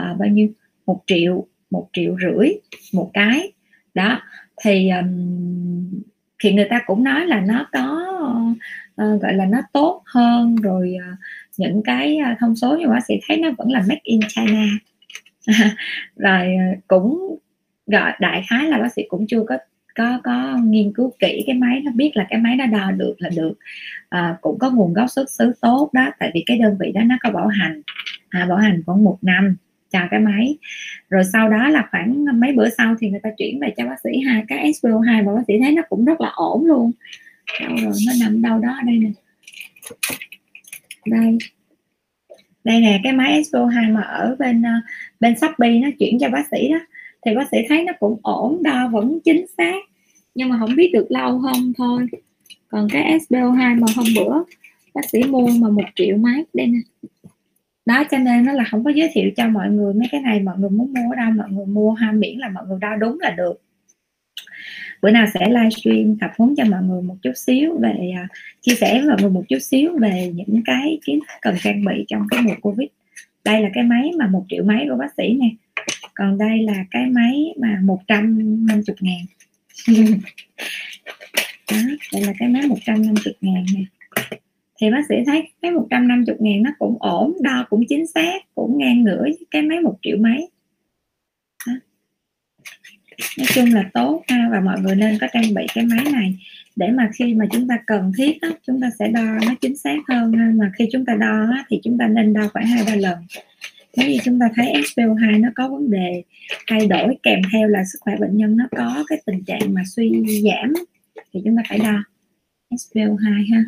uh, 0.00 0.18
bao 0.18 0.28
nhiêu? 0.28 0.48
Một 0.86 1.02
triệu 1.06 1.46
một 1.70 1.88
triệu 1.92 2.16
rưỡi 2.22 2.48
một 2.92 3.10
cái. 3.14 3.52
Đó 3.94 4.20
thì 4.64 4.90
um, 4.90 6.02
thì 6.38 6.52
người 6.52 6.66
ta 6.70 6.80
cũng 6.86 7.04
nói 7.04 7.26
là 7.26 7.40
nó 7.40 7.66
có 7.72 8.06
uh, 9.02 9.22
gọi 9.22 9.34
là 9.34 9.44
nó 9.46 9.58
tốt 9.72 10.02
hơn 10.06 10.56
rồi 10.56 10.96
uh, 11.12 11.18
những 11.56 11.82
cái 11.84 12.18
uh, 12.32 12.38
thông 12.40 12.56
số 12.56 12.76
nhưng 12.78 12.90
bác 12.90 13.06
sĩ 13.08 13.14
thấy 13.28 13.36
nó 13.36 13.50
vẫn 13.58 13.70
là 13.72 13.80
make 13.88 14.00
in 14.02 14.20
China. 14.28 14.66
Rồi 16.16 16.56
cũng 16.88 17.38
gọi 17.86 18.12
đại 18.20 18.44
khái 18.48 18.68
là 18.68 18.78
bác 18.78 18.92
sĩ 18.92 19.02
cũng 19.08 19.26
chưa 19.26 19.44
có 19.48 19.58
có 19.94 20.20
có 20.24 20.58
nghiên 20.62 20.92
cứu 20.92 21.12
kỹ 21.18 21.44
cái 21.46 21.56
máy 21.56 21.80
nó 21.84 21.90
biết 21.94 22.10
là 22.14 22.26
cái 22.30 22.40
máy 22.40 22.56
nó 22.56 22.66
đo 22.66 22.90
được 22.90 23.14
là 23.18 23.28
được. 23.36 23.54
À, 24.08 24.36
cũng 24.40 24.58
có 24.58 24.70
nguồn 24.70 24.92
gốc 24.92 25.10
xuất 25.10 25.30
xứ 25.30 25.52
tốt 25.60 25.90
đó 25.92 26.10
tại 26.18 26.30
vì 26.34 26.42
cái 26.46 26.58
đơn 26.58 26.76
vị 26.80 26.92
đó 26.92 27.00
nó 27.04 27.16
có 27.20 27.30
bảo 27.30 27.46
hành 27.46 27.82
à, 28.28 28.46
bảo 28.48 28.58
hành 28.58 28.82
khoảng 28.86 29.04
một 29.04 29.18
năm 29.22 29.56
chào 29.94 30.08
cái 30.10 30.20
máy. 30.20 30.56
Rồi 31.08 31.22
sau 31.32 31.48
đó 31.50 31.68
là 31.68 31.88
khoảng 31.90 32.24
mấy 32.40 32.52
bữa 32.52 32.68
sau 32.78 32.94
thì 33.00 33.10
người 33.10 33.20
ta 33.22 33.30
chuyển 33.38 33.60
về 33.60 33.74
cho 33.76 33.86
bác 33.86 33.96
sĩ 34.04 34.20
hai 34.20 34.44
cái 34.48 34.72
SPO2 34.72 35.26
và 35.26 35.34
bác 35.34 35.42
sĩ 35.48 35.54
thấy 35.62 35.72
nó 35.72 35.82
cũng 35.88 36.04
rất 36.04 36.20
là 36.20 36.32
ổn 36.34 36.64
luôn. 36.64 36.92
Đâu 37.60 37.76
rồi, 37.82 37.92
nó 38.06 38.12
nằm 38.20 38.42
đâu 38.42 38.58
đó 38.58 38.68
ở 38.68 38.82
đây 38.86 38.98
nè. 38.98 39.10
Đây. 41.06 41.38
Đây 42.64 42.80
nè, 42.80 43.00
cái 43.04 43.12
máy 43.12 43.42
SPO2 43.42 43.94
mà 43.94 44.00
ở 44.00 44.36
bên 44.38 44.62
ờ, 44.62 44.70
bên 45.20 45.38
Shopee 45.38 45.78
nó 45.78 45.88
chuyển 45.98 46.18
cho 46.20 46.28
bác 46.28 46.46
sĩ 46.50 46.68
đó. 46.68 46.78
Thì 47.26 47.34
bác 47.34 47.48
sĩ 47.50 47.58
thấy 47.68 47.84
nó 47.84 47.92
cũng 48.00 48.20
ổn, 48.22 48.62
đo 48.62 48.88
vẫn 48.92 49.18
chính 49.24 49.46
xác. 49.58 49.76
Nhưng 50.34 50.48
mà 50.48 50.58
không 50.58 50.76
biết 50.76 50.90
được 50.92 51.06
lâu 51.08 51.40
không 51.40 51.72
thôi. 51.78 52.06
Còn 52.68 52.88
cái 52.92 53.18
SPO2 53.18 53.80
mà 53.80 53.86
hôm 53.96 54.06
bữa 54.16 54.42
bác 54.94 55.10
sĩ 55.10 55.22
mua 55.22 55.46
mà 55.46 55.68
một 55.68 55.84
triệu 55.94 56.16
mấy 56.16 56.44
đây 56.54 56.66
nè 56.66 56.78
đó 57.86 58.04
cho 58.10 58.18
nên 58.18 58.44
nó 58.44 58.52
là 58.52 58.64
không 58.70 58.84
có 58.84 58.90
giới 58.90 59.10
thiệu 59.12 59.30
cho 59.36 59.48
mọi 59.48 59.70
người 59.70 59.94
mấy 59.94 60.08
cái 60.12 60.20
này 60.20 60.40
mọi 60.40 60.58
người 60.58 60.70
muốn 60.70 60.92
mua 60.92 61.10
ở 61.12 61.16
đâu 61.16 61.30
mọi 61.30 61.48
người 61.50 61.66
mua 61.66 61.92
ha 61.92 62.12
miễn 62.12 62.38
là 62.38 62.48
mọi 62.48 62.64
người 62.66 62.78
đo 62.80 62.96
đúng 62.96 63.20
là 63.20 63.30
được. 63.30 63.60
Bữa 65.02 65.10
nào 65.10 65.26
sẽ 65.34 65.48
livestream 65.48 66.16
tập 66.20 66.30
huấn 66.38 66.54
cho 66.56 66.64
mọi 66.64 66.82
người 66.82 67.02
một 67.02 67.16
chút 67.22 67.32
xíu 67.36 67.78
về 67.78 68.12
uh, 68.24 68.30
chia 68.60 68.74
sẻ 68.74 68.98
với 68.98 69.08
mọi 69.08 69.16
người 69.20 69.30
một 69.30 69.44
chút 69.48 69.58
xíu 69.58 69.98
về 69.98 70.32
những 70.34 70.62
cái 70.64 70.98
kiến 71.04 71.20
thức 71.20 71.34
cần 71.42 71.54
trang 71.62 71.84
bị 71.84 72.04
trong 72.08 72.26
cái 72.30 72.42
mùa 72.42 72.54
covid. 72.60 72.88
Đây 73.44 73.62
là 73.62 73.68
cái 73.74 73.84
máy 73.84 74.10
mà 74.18 74.26
một 74.26 74.44
triệu 74.48 74.64
mấy 74.64 74.86
của 74.90 74.96
bác 74.96 75.14
sĩ 75.16 75.36
nè. 75.40 75.48
Còn 76.14 76.38
đây 76.38 76.62
là 76.62 76.84
cái 76.90 77.06
máy 77.06 77.54
mà 77.60 77.80
150 77.84 78.82
ngàn. 79.00 79.24
Đó, 81.72 81.78
đây 82.12 82.22
là 82.22 82.32
cái 82.38 82.48
máy 82.48 82.62
150 82.66 83.34
ngàn 83.40 83.64
nè 83.74 83.80
thì 84.80 84.90
bác 84.90 85.02
sĩ 85.08 85.14
thấy 85.26 85.48
cái 85.62 85.70
150 85.70 86.36
ngàn 86.40 86.62
nó 86.62 86.70
cũng 86.78 86.96
ổn 87.00 87.36
đo 87.40 87.66
cũng 87.70 87.84
chính 87.88 88.06
xác 88.06 88.54
cũng 88.54 88.78
ngang 88.78 89.02
ngửa 89.02 89.22
với 89.22 89.46
cái 89.50 89.62
máy 89.62 89.80
một 89.80 89.98
triệu 90.02 90.16
mấy. 90.20 90.48
Đó. 91.66 91.72
nói 93.38 93.46
chung 93.54 93.74
là 93.74 93.90
tốt 93.94 94.22
ha 94.28 94.48
và 94.52 94.60
mọi 94.60 94.80
người 94.80 94.94
nên 94.94 95.18
có 95.20 95.26
trang 95.32 95.54
bị 95.54 95.66
cái 95.74 95.84
máy 95.84 96.04
này 96.12 96.36
để 96.76 96.90
mà 96.90 97.10
khi 97.14 97.34
mà 97.34 97.46
chúng 97.52 97.68
ta 97.68 97.74
cần 97.86 98.12
thiết 98.18 98.38
đó, 98.42 98.48
chúng 98.66 98.80
ta 98.80 98.90
sẽ 98.98 99.08
đo 99.08 99.38
nó 99.46 99.54
chính 99.60 99.76
xác 99.76 99.96
hơn 100.08 100.32
mà 100.58 100.72
khi 100.78 100.88
chúng 100.92 101.04
ta 101.04 101.14
đo 101.14 101.46
đó, 101.50 101.64
thì 101.68 101.80
chúng 101.84 101.98
ta 101.98 102.08
nên 102.08 102.32
đo 102.32 102.48
khoảng 102.52 102.66
hai 102.66 102.84
ba 102.86 102.94
lần. 102.94 103.18
Nếu 103.96 104.08
như 104.08 104.16
chúng 104.24 104.38
ta 104.38 104.46
thấy 104.54 104.72
SPO2 104.72 105.40
nó 105.40 105.48
có 105.54 105.68
vấn 105.68 105.90
đề 105.90 106.22
thay 106.66 106.86
đổi 106.86 107.16
kèm 107.22 107.40
theo 107.52 107.68
là 107.68 107.84
sức 107.92 107.98
khỏe 108.00 108.16
bệnh 108.20 108.36
nhân 108.36 108.56
nó 108.56 108.64
có 108.76 109.04
cái 109.08 109.22
tình 109.26 109.44
trạng 109.44 109.74
mà 109.74 109.82
suy 109.96 110.22
giảm 110.42 110.72
thì 111.32 111.40
chúng 111.44 111.56
ta 111.56 111.62
phải 111.68 111.78
đo 111.78 112.04
SPO2 112.70 113.54
ha. 113.54 113.64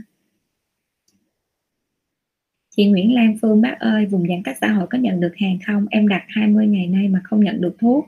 Chị 2.77 2.87
Nguyễn 2.87 3.15
Lan 3.15 3.37
Phương 3.43 3.61
bác 3.61 3.79
ơi 3.79 4.07
vùng 4.07 4.29
giãn 4.29 4.43
cách 4.43 4.57
xã 4.61 4.69
hội 4.69 4.87
có 4.87 4.99
nhận 4.99 5.21
được 5.21 5.37
hàng 5.37 5.59
không? 5.67 5.87
Em 5.91 6.09
đặt 6.09 6.23
20 6.29 6.67
ngày 6.67 6.87
nay 6.87 7.09
mà 7.09 7.21
không 7.25 7.45
nhận 7.45 7.61
được 7.61 7.77
thuốc. 7.79 8.07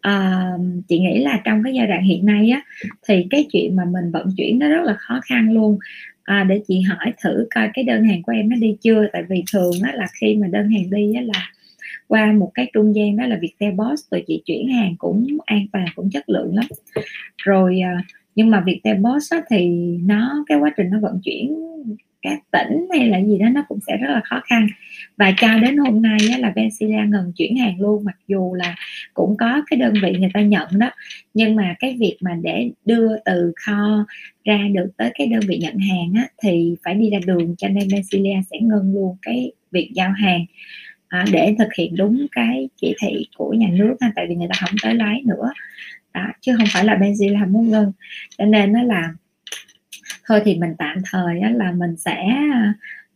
À, 0.00 0.50
chị 0.88 0.98
nghĩ 0.98 1.18
là 1.18 1.40
trong 1.44 1.62
cái 1.62 1.74
giai 1.74 1.86
đoạn 1.86 2.02
hiện 2.02 2.26
nay 2.26 2.50
á 2.50 2.62
thì 3.08 3.26
cái 3.30 3.46
chuyện 3.52 3.76
mà 3.76 3.84
mình 3.84 4.10
vận 4.12 4.26
chuyển 4.36 4.58
nó 4.58 4.68
rất 4.68 4.84
là 4.84 4.94
khó 4.98 5.20
khăn 5.24 5.52
luôn. 5.52 5.78
À, 6.24 6.44
để 6.44 6.60
chị 6.68 6.80
hỏi 6.80 7.12
thử 7.22 7.46
coi 7.54 7.70
cái 7.74 7.84
đơn 7.84 8.04
hàng 8.04 8.22
của 8.22 8.32
em 8.32 8.48
nó 8.48 8.56
đi 8.56 8.76
chưa? 8.80 9.06
Tại 9.12 9.22
vì 9.28 9.44
thường 9.52 9.72
á 9.82 9.92
là 9.94 10.06
khi 10.20 10.36
mà 10.36 10.46
đơn 10.46 10.70
hàng 10.70 10.90
đi 10.90 11.14
á 11.14 11.22
là 11.22 11.50
qua 12.08 12.32
một 12.32 12.50
cái 12.54 12.70
trung 12.72 12.94
gian 12.94 13.16
đó 13.16 13.26
là 13.26 13.38
Viettel 13.40 13.72
Boss 13.72 14.10
rồi 14.10 14.24
chị 14.26 14.42
chuyển 14.46 14.68
hàng 14.68 14.94
cũng 14.98 15.26
an 15.44 15.66
toàn 15.72 15.86
cũng 15.94 16.10
chất 16.10 16.28
lượng 16.28 16.56
lắm. 16.56 16.66
Rồi 17.36 17.80
à, 17.80 18.04
nhưng 18.34 18.50
mà 18.50 18.62
Viettel 18.66 18.96
Boss 18.96 19.32
á, 19.32 19.42
thì 19.50 19.68
nó 20.04 20.44
cái 20.46 20.58
quá 20.58 20.70
trình 20.76 20.90
nó 20.90 20.98
vận 21.00 21.20
chuyển 21.24 21.54
các 22.24 22.38
tỉnh 22.50 22.86
hay 22.92 23.08
là 23.08 23.18
gì 23.18 23.38
đó 23.38 23.48
nó 23.48 23.64
cũng 23.68 23.78
sẽ 23.86 23.96
rất 23.96 24.08
là 24.10 24.20
khó 24.24 24.40
khăn. 24.44 24.66
Và 25.16 25.34
cho 25.36 25.58
đến 25.58 25.76
hôm 25.76 26.02
nay 26.02 26.18
á, 26.32 26.38
là 26.38 26.52
Benzilla 26.56 27.10
ngừng 27.10 27.32
chuyển 27.36 27.56
hàng 27.56 27.80
luôn 27.80 28.04
mặc 28.04 28.16
dù 28.28 28.54
là 28.54 28.76
cũng 29.14 29.36
có 29.36 29.62
cái 29.66 29.78
đơn 29.78 29.94
vị 30.02 30.12
người 30.18 30.30
ta 30.34 30.40
nhận 30.40 30.68
đó. 30.78 30.90
Nhưng 31.34 31.56
mà 31.56 31.74
cái 31.78 31.96
việc 32.00 32.16
mà 32.20 32.38
để 32.42 32.70
đưa 32.84 33.08
từ 33.24 33.52
kho 33.56 34.06
ra 34.44 34.58
được 34.72 34.90
tới 34.96 35.10
cái 35.18 35.26
đơn 35.26 35.40
vị 35.48 35.58
nhận 35.58 35.78
hàng 35.78 36.12
á, 36.16 36.28
thì 36.42 36.76
phải 36.84 36.94
đi 36.94 37.10
ra 37.10 37.18
đường 37.26 37.54
cho 37.58 37.68
nên 37.68 37.88
Benzilla 37.88 38.42
sẽ 38.50 38.58
ngừng 38.60 38.94
luôn 38.94 39.16
cái 39.22 39.52
việc 39.70 39.90
giao 39.94 40.10
hàng 40.10 40.44
à, 41.08 41.24
để 41.32 41.54
thực 41.58 41.68
hiện 41.78 41.96
đúng 41.96 42.26
cái 42.32 42.68
chỉ 42.76 42.94
thị 43.00 43.26
của 43.36 43.52
nhà 43.52 43.68
nước 43.72 43.96
ha, 44.00 44.12
tại 44.16 44.26
vì 44.28 44.34
người 44.34 44.48
ta 44.48 44.56
không 44.60 44.76
tới 44.82 44.94
lấy 44.94 45.22
nữa. 45.24 45.52
Đó, 46.14 46.26
chứ 46.40 46.54
không 46.56 46.66
phải 46.72 46.84
là 46.84 46.94
Benzilla 46.94 47.50
muốn 47.50 47.70
ngừng 47.70 47.92
cho 48.38 48.44
nên 48.44 48.72
nó 48.72 48.82
là 48.82 49.14
thôi 50.26 50.40
thì 50.44 50.58
mình 50.58 50.74
tạm 50.78 50.96
thời 51.10 51.40
là 51.54 51.72
mình 51.72 51.96
sẽ 51.96 52.26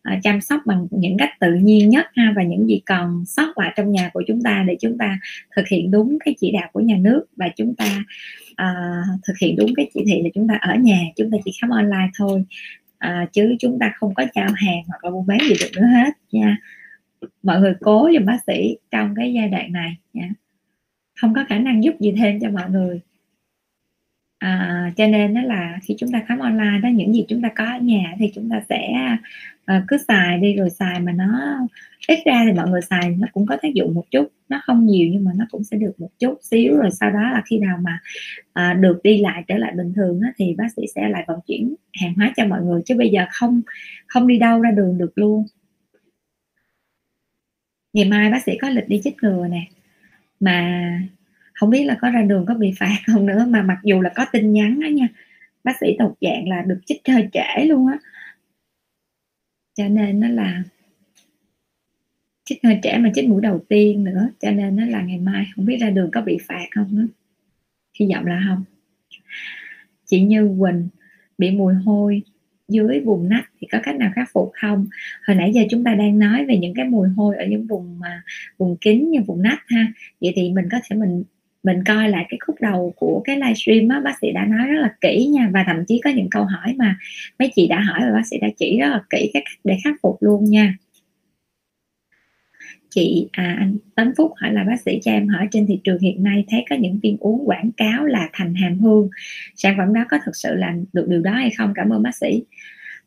à, 0.02 0.20
chăm 0.22 0.40
sóc 0.40 0.60
bằng 0.66 0.86
những 0.90 1.16
cách 1.18 1.30
tự 1.40 1.54
nhiên 1.54 1.88
nhất 1.88 2.06
ha 2.14 2.32
và 2.36 2.42
những 2.42 2.68
gì 2.68 2.80
còn 2.86 3.24
sót 3.26 3.58
lại 3.58 3.72
trong 3.76 3.92
nhà 3.92 4.10
của 4.12 4.22
chúng 4.26 4.42
ta 4.42 4.64
để 4.68 4.76
chúng 4.80 4.98
ta 4.98 5.18
thực 5.56 5.68
hiện 5.68 5.90
đúng 5.90 6.18
cái 6.24 6.34
chỉ 6.40 6.52
đạo 6.52 6.68
của 6.72 6.80
nhà 6.80 6.96
nước 7.00 7.24
và 7.36 7.48
chúng 7.56 7.74
ta 7.74 8.04
uh, 8.62 9.20
thực 9.26 9.38
hiện 9.40 9.56
đúng 9.56 9.74
cái 9.76 9.90
chỉ 9.94 10.04
thị 10.06 10.22
là 10.22 10.28
chúng 10.34 10.48
ta 10.48 10.54
ở 10.60 10.74
nhà 10.74 10.98
chúng 11.16 11.30
ta 11.30 11.38
chỉ 11.44 11.50
khám 11.60 11.70
online 11.70 12.10
thôi. 12.18 12.44
Uh, 13.06 13.32
chứ 13.32 13.56
chúng 13.60 13.78
ta 13.78 13.92
không 13.94 14.14
có 14.14 14.24
giao 14.34 14.48
hàng 14.54 14.82
hoặc 14.86 15.04
là 15.04 15.10
buôn 15.10 15.26
bán 15.26 15.38
gì 15.40 15.54
được 15.60 15.70
nữa 15.76 15.86
hết 15.86 16.10
nha. 16.32 16.58
Mọi 17.42 17.60
người 17.60 17.74
cố 17.80 18.10
giùm 18.14 18.26
bác 18.26 18.38
sĩ 18.46 18.76
trong 18.90 19.14
cái 19.16 19.32
giai 19.32 19.48
đoạn 19.48 19.72
này 19.72 19.96
nha. 20.12 20.30
Không 21.20 21.34
có 21.34 21.44
khả 21.48 21.58
năng 21.58 21.84
giúp 21.84 21.94
gì 22.00 22.12
thêm 22.16 22.40
cho 22.40 22.50
mọi 22.50 22.70
người 22.70 23.00
à, 24.38 24.92
cho 24.96 25.06
nên 25.06 25.34
đó 25.34 25.40
là 25.42 25.78
khi 25.82 25.94
chúng 25.98 26.12
ta 26.12 26.22
khám 26.28 26.38
online 26.38 26.78
đó 26.82 26.88
những 26.88 27.14
gì 27.14 27.24
chúng 27.28 27.42
ta 27.42 27.48
có 27.56 27.64
ở 27.64 27.78
nhà 27.78 28.14
thì 28.18 28.30
chúng 28.34 28.50
ta 28.50 28.62
sẽ 28.68 28.94
à, 29.64 29.84
cứ 29.88 29.96
xài 30.08 30.38
đi 30.38 30.54
rồi 30.56 30.70
xài 30.70 31.00
mà 31.00 31.12
nó 31.12 31.58
ít 32.08 32.18
ra 32.26 32.42
thì 32.46 32.52
mọi 32.52 32.68
người 32.68 32.80
xài 32.82 33.10
nó 33.18 33.26
cũng 33.32 33.46
có 33.46 33.56
tác 33.62 33.74
dụng 33.74 33.94
một 33.94 34.04
chút 34.10 34.32
nó 34.48 34.60
không 34.64 34.86
nhiều 34.86 35.08
nhưng 35.12 35.24
mà 35.24 35.32
nó 35.36 35.44
cũng 35.50 35.64
sẽ 35.64 35.76
được 35.76 35.92
một 36.00 36.10
chút 36.18 36.38
xíu 36.42 36.76
rồi 36.76 36.90
sau 36.90 37.10
đó 37.10 37.20
là 37.20 37.42
khi 37.46 37.58
nào 37.58 37.78
mà 37.82 37.98
à, 38.52 38.74
được 38.74 39.00
đi 39.02 39.18
lại 39.20 39.44
trở 39.48 39.58
lại 39.58 39.72
bình 39.76 39.92
thường 39.96 40.20
á, 40.20 40.32
thì 40.36 40.54
bác 40.58 40.68
sĩ 40.76 40.82
sẽ 40.94 41.08
lại 41.08 41.24
vận 41.28 41.40
chuyển 41.46 41.74
hàng 42.00 42.14
hóa 42.14 42.32
cho 42.36 42.46
mọi 42.46 42.62
người 42.62 42.82
chứ 42.84 42.94
bây 42.98 43.10
giờ 43.10 43.26
không 43.32 43.62
không 44.06 44.26
đi 44.26 44.38
đâu 44.38 44.60
ra 44.60 44.70
đường 44.70 44.98
được 44.98 45.12
luôn. 45.14 45.46
Ngày 47.92 48.04
mai 48.04 48.30
bác 48.30 48.42
sĩ 48.42 48.52
có 48.60 48.68
lịch 48.70 48.88
đi 48.88 49.00
chích 49.04 49.16
ngừa 49.22 49.46
nè 49.48 49.62
mà 50.40 50.82
không 51.60 51.70
biết 51.70 51.84
là 51.84 51.96
có 52.00 52.10
ra 52.10 52.22
đường 52.22 52.46
có 52.46 52.54
bị 52.54 52.72
phạt 52.78 52.96
không 53.06 53.26
nữa, 53.26 53.46
mà 53.48 53.62
mặc 53.62 53.78
dù 53.84 54.00
là 54.00 54.10
có 54.14 54.26
tin 54.32 54.52
nhắn 54.52 54.80
đó 54.80 54.86
nha, 54.86 55.08
bác 55.64 55.72
sĩ 55.80 55.96
thuộc 55.98 56.18
dạng 56.20 56.48
là 56.48 56.62
được 56.62 56.80
chích 56.86 57.00
hơi 57.08 57.28
trễ 57.32 57.64
luôn 57.64 57.86
á. 57.86 57.98
Cho 59.74 59.88
nên 59.88 60.20
nó 60.20 60.28
là 60.28 60.62
chích 62.44 62.64
hơi 62.64 62.78
trễ 62.82 62.98
mà 62.98 63.10
chích 63.14 63.28
mũi 63.28 63.42
đầu 63.42 63.58
tiên 63.68 64.04
nữa, 64.04 64.28
cho 64.40 64.50
nên 64.50 64.76
nó 64.76 64.86
là 64.86 65.02
ngày 65.02 65.18
mai, 65.18 65.46
không 65.56 65.64
biết 65.66 65.76
ra 65.80 65.90
đường 65.90 66.10
có 66.12 66.20
bị 66.20 66.38
phạt 66.48 66.66
không 66.74 66.96
nữa 66.96 67.06
hy 68.00 68.06
vọng 68.14 68.26
là 68.26 68.44
không. 68.48 68.64
Chị 70.06 70.20
Như 70.20 70.56
Quỳnh 70.60 70.88
bị 71.38 71.50
mùi 71.50 71.74
hôi 71.74 72.22
dưới 72.68 73.00
vùng 73.00 73.28
nách 73.28 73.50
thì 73.60 73.66
có 73.72 73.78
cách 73.82 73.96
nào 73.96 74.12
khắc 74.14 74.28
phục 74.32 74.50
không? 74.54 74.86
Hồi 75.26 75.36
nãy 75.36 75.52
giờ 75.54 75.62
chúng 75.70 75.84
ta 75.84 75.94
đang 75.94 76.18
nói 76.18 76.44
về 76.46 76.58
những 76.58 76.74
cái 76.74 76.84
mùi 76.84 77.08
hôi 77.08 77.36
ở 77.36 77.46
những 77.46 77.66
vùng 77.66 77.98
mà, 77.98 78.22
vùng 78.58 78.76
kín 78.76 79.10
như 79.10 79.20
vùng 79.26 79.42
nách 79.42 79.62
ha. 79.66 79.92
Vậy 80.20 80.32
thì 80.36 80.50
mình 80.50 80.68
có 80.70 80.78
thể 80.84 80.96
mình 80.96 81.24
mình 81.68 81.84
coi 81.84 82.08
lại 82.08 82.26
cái 82.28 82.38
khúc 82.46 82.56
đầu 82.60 82.92
của 82.96 83.22
cái 83.24 83.36
livestream 83.36 83.88
á 83.88 84.00
bác 84.00 84.18
sĩ 84.20 84.32
đã 84.32 84.44
nói 84.44 84.66
rất 84.66 84.80
là 84.80 84.94
kỹ 85.00 85.26
nha. 85.26 85.50
Và 85.52 85.64
thậm 85.66 85.84
chí 85.88 86.00
có 86.04 86.10
những 86.10 86.30
câu 86.30 86.44
hỏi 86.44 86.74
mà 86.78 86.98
mấy 87.38 87.50
chị 87.54 87.68
đã 87.68 87.80
hỏi 87.80 88.00
và 88.00 88.12
bác 88.12 88.26
sĩ 88.26 88.38
đã 88.38 88.48
chỉ 88.56 88.78
rất 88.78 88.88
là 88.88 89.02
kỹ 89.10 89.30
cái 89.32 89.42
cách 89.44 89.58
để 89.64 89.78
khắc 89.84 89.94
phục 90.02 90.16
luôn 90.20 90.44
nha. 90.44 90.74
Chị 92.90 93.28
à, 93.32 93.56
anh 93.58 93.76
Tấn 93.94 94.12
Phúc 94.16 94.32
hỏi 94.36 94.52
là 94.52 94.64
bác 94.64 94.80
sĩ 94.80 95.00
cho 95.02 95.12
em 95.12 95.28
hỏi 95.28 95.48
trên 95.50 95.66
thị 95.66 95.80
trường 95.84 95.98
hiện 95.98 96.22
nay 96.22 96.44
thấy 96.48 96.64
có 96.70 96.76
những 96.76 96.98
viên 97.02 97.16
uống 97.20 97.42
quảng 97.48 97.70
cáo 97.76 98.04
là 98.04 98.28
thành 98.32 98.54
hàm 98.54 98.78
hương. 98.78 99.08
Sản 99.56 99.74
phẩm 99.78 99.94
đó 99.94 100.04
có 100.10 100.18
thực 100.24 100.36
sự 100.36 100.54
là 100.54 100.74
được 100.92 101.08
điều 101.08 101.20
đó 101.20 101.32
hay 101.32 101.50
không? 101.50 101.72
Cảm 101.74 101.92
ơn 101.92 102.02
bác 102.02 102.16
sĩ. 102.16 102.42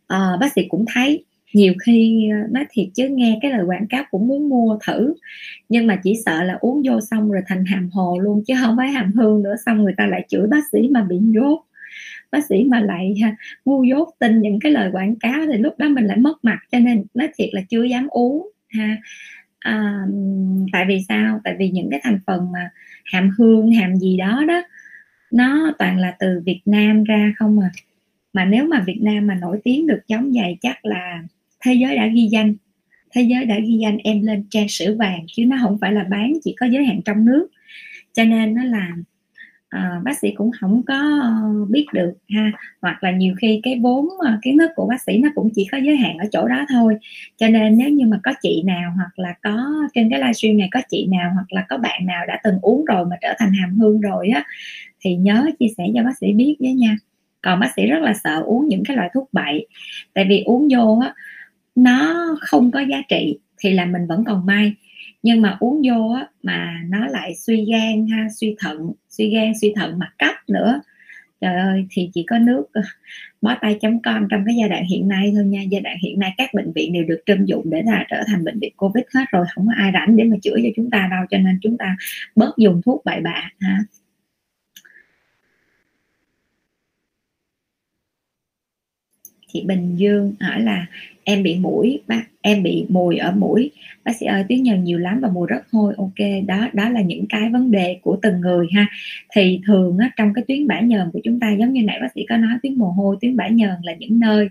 À, 0.08 0.38
bác 0.40 0.54
sĩ 0.54 0.66
cũng 0.70 0.86
thấy 0.94 1.24
nhiều 1.54 1.74
khi 1.86 2.30
ờ, 2.32 2.48
nói 2.52 2.66
thiệt 2.70 2.88
chứ 2.96 3.08
nghe 3.10 3.40
cái 3.42 3.52
lời 3.52 3.66
quảng 3.66 3.88
cáo 3.88 4.04
cũng 4.12 4.28
muốn 4.28 4.50
mua 4.50 4.78
thử 4.88 5.14
nhưng 5.70 5.88
mà 5.88 6.00
chỉ 6.04 6.14
sợ 6.26 6.44
là 6.44 6.58
uống 6.60 6.82
vô 6.86 7.00
xong 7.02 7.32
rồi 7.32 7.42
thành 7.48 7.66
hàm 7.66 7.90
hồ 7.90 8.20
luôn 8.20 8.44
chứ 8.48 8.54
không 8.62 8.78
phải 8.78 8.90
hàm 8.90 9.12
hương 9.14 9.44
nữa 9.44 9.56
xong 9.66 9.84
người 9.84 9.94
ta 9.98 10.08
lại 10.08 10.26
chửi 10.30 10.48
bác 10.48 10.62
sĩ 10.72 10.88
mà 10.92 11.04
bị 11.04 11.20
dốt 11.22 11.66
bác 12.32 12.46
sĩ 12.46 12.64
mà 12.64 12.80
lại 12.80 13.16
ngu 13.66 13.84
dốt 13.84 14.10
tin 14.20 14.42
những 14.42 14.60
cái 14.60 14.72
lời 14.72 14.90
quảng 14.92 15.16
cáo 15.16 15.40
thì 15.52 15.58
lúc 15.58 15.78
đó 15.78 15.90
mình 15.90 16.06
lại 16.06 16.18
mất 16.18 16.46
mặt 16.46 16.60
cho 16.72 16.80
nên 16.80 17.04
nói 17.14 17.30
thiệt 17.36 17.50
là 17.52 17.62
chưa 17.70 17.84
dám 17.84 18.08
uống 18.08 18.50
ha. 18.70 18.98
À, 19.60 20.06
tại 20.72 20.86
vì 20.88 21.00
sao? 21.08 21.42
Tại 21.44 21.56
vì 21.60 21.70
những 21.70 21.88
cái 21.92 22.00
thành 22.04 22.20
phần 22.28 22.52
mà 22.52 22.70
hàm 23.06 23.30
hương 23.38 23.72
hàm 23.72 23.96
gì 23.96 24.18
đó 24.18 24.44
đó 24.48 24.62
nó 25.32 25.74
toàn 25.80 25.98
là 25.98 26.16
từ 26.20 26.42
Việt 26.46 26.62
Nam 26.66 27.04
ra 27.04 27.34
không 27.38 27.60
à. 27.60 27.70
Mà 28.34 28.46
nếu 28.46 28.66
mà 28.66 28.84
Việt 28.88 29.00
Nam 29.02 29.28
mà 29.28 29.36
nổi 29.36 29.60
tiếng 29.64 29.88
được 29.88 30.00
giống 30.08 30.32
vậy 30.34 30.58
chắc 30.62 30.86
là 30.86 31.24
thế 31.62 31.74
giới 31.74 31.96
đã 31.96 32.08
ghi 32.08 32.28
danh. 32.32 32.56
Thế 33.12 33.22
giới 33.22 33.46
đã 33.46 33.60
ghi 33.60 33.78
danh 33.82 33.98
em 33.98 34.22
lên 34.22 34.44
trang 34.50 34.68
sử 34.70 34.96
vàng 34.96 35.26
chứ 35.28 35.46
nó 35.46 35.58
không 35.62 35.78
phải 35.82 35.94
là 35.94 36.04
bán 36.04 36.34
chỉ 36.44 36.56
có 36.60 36.66
giới 36.66 36.86
hạn 36.86 37.02
trong 37.06 37.26
nước. 37.26 37.48
Cho 38.14 38.24
nên 38.24 38.54
nó 38.54 38.64
là 38.64 38.88
uh, 39.76 40.04
bác 40.04 40.18
sĩ 40.20 40.32
cũng 40.36 40.52
không 40.60 40.84
có 40.84 41.22
biết 41.70 41.86
được 41.94 42.14
ha. 42.30 42.52
Hoặc 42.82 43.04
là 43.04 43.12
nhiều 43.12 43.36
khi 43.42 43.60
cái 43.64 43.80
vốn 43.82 44.08
ờ, 44.20 44.40
kiến 44.42 44.58
thức 44.58 44.72
của 44.76 44.88
bác 44.88 45.02
sĩ 45.02 45.18
nó 45.18 45.30
cũng 45.36 45.50
chỉ 45.56 45.68
có 45.72 45.78
giới 45.78 45.98
hạn 45.98 46.18
ở 46.18 46.26
chỗ 46.32 46.48
đó 46.48 46.66
thôi. 46.70 46.96
Cho 47.38 47.48
nên 47.48 47.78
nếu 47.78 47.90
như 47.90 48.06
mà 48.06 48.20
có 48.24 48.34
chị 48.42 48.64
nào 48.66 48.92
hoặc 48.96 49.20
là 49.20 49.34
có 49.44 49.88
trên 49.94 50.10
cái 50.10 50.20
livestream 50.20 50.58
này 50.58 50.70
có 50.72 50.82
chị 50.90 51.08
nào 51.12 51.32
hoặc 51.34 51.54
là 51.54 51.66
có 51.70 51.78
bạn 51.78 52.06
nào 52.06 52.26
đã 52.28 52.40
từng 52.44 52.60
uống 52.62 52.86
rồi 52.86 53.06
mà 53.06 53.16
trở 53.22 53.34
thành 53.40 53.54
hàm 53.54 53.78
hương 53.80 54.02
rồi 54.02 54.30
á 54.30 54.44
thì 55.02 55.16
nhớ 55.16 55.46
chia 55.60 55.68
sẻ 55.78 55.84
cho 55.96 56.04
bác 56.04 56.18
sĩ 56.18 56.34
biết 56.34 56.56
với 56.60 56.74
nha. 56.74 56.98
Còn 57.42 57.60
bác 57.60 57.72
sĩ 57.76 57.86
rất 57.86 58.00
là 58.02 58.14
sợ 58.24 58.42
uống 58.46 58.68
những 58.68 58.84
cái 58.86 58.98
loại 58.98 59.10
thuốc 59.14 59.30
bậy. 59.32 59.68
Tại 60.14 60.26
vì 60.30 60.44
uống 60.46 60.68
vô 60.72 61.00
á 61.02 61.14
nó 61.76 62.28
không 62.42 62.72
có 62.72 62.80
giá 62.80 63.02
trị 63.10 63.40
thì 63.60 63.72
là 63.72 63.86
mình 63.86 64.08
vẫn 64.08 64.24
còn 64.26 64.46
may. 64.46 64.74
Nhưng 65.24 65.42
mà 65.42 65.58
uống 65.60 65.82
vô 65.86 66.14
á, 66.16 66.28
mà 66.44 66.82
nó 66.90 67.08
lại 67.08 67.36
suy 67.36 67.66
gan 67.72 68.08
ha 68.08 68.28
suy 68.40 68.56
thận 68.60 68.92
suy 69.10 69.30
gan 69.30 69.52
suy 69.62 69.74
thận 69.76 70.00
mà 70.00 70.12
cấp 70.18 70.36
nữa. 70.48 70.82
Trời 71.42 71.56
ơi 71.56 71.88
thì 71.92 72.10
chỉ 72.14 72.24
có 72.30 72.40
nước 72.40 72.66
ờ, 72.74 72.82
bó 73.42 73.56
tay 73.62 73.78
chấm 73.82 74.02
com 74.02 74.28
trong 74.30 74.44
cái 74.46 74.56
giai 74.60 74.70
đoạn 74.70 74.86
hiện 74.86 75.08
nay 75.08 75.32
thôi 75.36 75.46
nha. 75.46 75.62
Giai 75.62 75.82
đoạn 75.82 75.98
hiện 76.02 76.20
nay 76.20 76.34
các 76.38 76.54
bệnh 76.54 76.72
viện 76.76 76.94
đều 76.94 77.04
được 77.04 77.22
trưng 77.26 77.48
dụng 77.48 77.70
để 77.70 77.82
là 77.86 78.06
trở 78.10 78.24
thành 78.28 78.44
bệnh 78.44 78.60
viện 78.60 78.74
covid 78.78 79.04
hết 79.16 79.26
rồi. 79.32 79.46
Không 79.56 79.68
có 79.68 79.74
ai 79.78 79.92
rảnh 79.94 80.18
để 80.18 80.24
mà 80.24 80.38
chữa 80.42 80.56
cho 80.64 80.70
chúng 80.76 80.90
ta 80.90 81.08
đâu 81.12 81.26
cho 81.30 81.38
nên 81.38 81.60
chúng 81.62 81.78
ta 81.78 81.96
bớt 82.36 82.58
dùng 82.58 82.82
thuốc 82.86 83.02
bậy 83.06 83.22
bạ 83.22 83.50
ha. 83.60 83.80
Chị 89.54 89.64
Bình 89.66 89.96
Dương 89.96 90.34
hỏi 90.40 90.62
là 90.62 90.86
em 91.24 91.44
bị 91.44 91.60
mũi 91.60 92.00
bác 92.08 92.24
em 92.42 92.64
bị 92.64 92.86
mùi 92.90 93.18
ở 93.18 93.32
mũi. 93.32 93.72
Bác 94.06 94.16
sĩ 94.16 94.26
ơi 94.26 94.46
tiếng 94.48 94.64
nhờn 94.64 94.84
nhiều 94.84 95.00
lắm 95.00 95.20
và 95.22 95.30
mùi 95.30 95.48
rất 95.48 95.62
hôi. 95.72 95.94
Ok 95.98 96.28
đó 96.48 96.68
đó 96.74 96.90
là 96.90 97.02
những 97.02 97.26
cái 97.30 97.50
vấn 97.50 97.72
đề 97.72 97.98
của 98.02 98.18
từng 98.22 98.42
người 98.42 98.68
ha. 98.74 98.88
Thì 99.36 99.60
thường 99.68 99.98
á, 99.98 100.12
trong 100.18 100.34
cái 100.34 100.44
tuyến 100.48 100.68
bã 100.68 100.80
nhờn 100.80 101.12
của 101.14 101.20
chúng 101.24 101.40
ta 101.40 101.52
giống 101.52 101.74
như 101.74 101.84
nãy 101.84 101.98
bác 102.02 102.08
sĩ 102.16 102.26
có 102.30 102.38
nói 102.38 102.58
tuyến 102.64 102.76
mồ 102.76 102.86
hôi 102.86 103.18
tuyến 103.22 103.36
bã 103.36 103.48
nhờn 103.48 103.76
là 103.84 103.94
những 104.00 104.20
nơi 104.20 104.50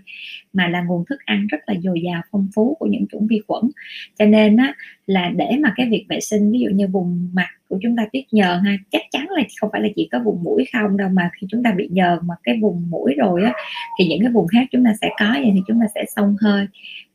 mà 0.53 0.67
là 0.67 0.81
nguồn 0.81 1.05
thức 1.05 1.19
ăn 1.25 1.47
rất 1.47 1.57
là 1.67 1.75
dồi 1.83 2.01
dào 2.01 2.21
phong 2.31 2.47
phú 2.55 2.75
của 2.79 2.85
những 2.85 3.05
chủng 3.11 3.27
vi 3.27 3.41
khuẩn. 3.47 3.63
Cho 4.19 4.25
nên 4.25 4.57
á, 4.57 4.73
là 5.07 5.29
để 5.35 5.57
mà 5.59 5.73
cái 5.75 5.89
việc 5.89 6.05
vệ 6.09 6.19
sinh 6.19 6.51
ví 6.51 6.59
dụ 6.59 6.69
như 6.69 6.87
vùng 6.87 7.29
mặt 7.33 7.49
của 7.71 7.79
chúng 7.81 7.95
ta 7.95 8.05
tiết 8.11 8.25
nhờn 8.31 8.59
ha. 8.63 8.77
Chắc 8.91 9.01
chắn 9.11 9.27
là 9.29 9.43
không 9.61 9.69
phải 9.71 9.81
là 9.81 9.87
chỉ 9.95 10.09
có 10.11 10.19
vùng 10.19 10.43
mũi 10.43 10.65
không 10.73 10.97
đâu 10.97 11.09
mà 11.09 11.29
khi 11.33 11.47
chúng 11.49 11.63
ta 11.63 11.71
bị 11.71 11.87
nhờn 11.91 12.19
mà 12.21 12.35
cái 12.43 12.59
vùng 12.61 12.89
mũi 12.89 13.13
rồi 13.17 13.43
á 13.43 13.53
thì 13.99 14.07
những 14.07 14.19
cái 14.21 14.31
vùng 14.31 14.47
khác 14.47 14.67
chúng 14.71 14.85
ta 14.85 14.93
sẽ 15.01 15.09
có 15.19 15.31
vậy 15.31 15.51
thì 15.53 15.61
chúng 15.67 15.79
ta 15.81 15.85
sẽ 15.95 16.05
xông 16.15 16.35
hơi 16.41 16.67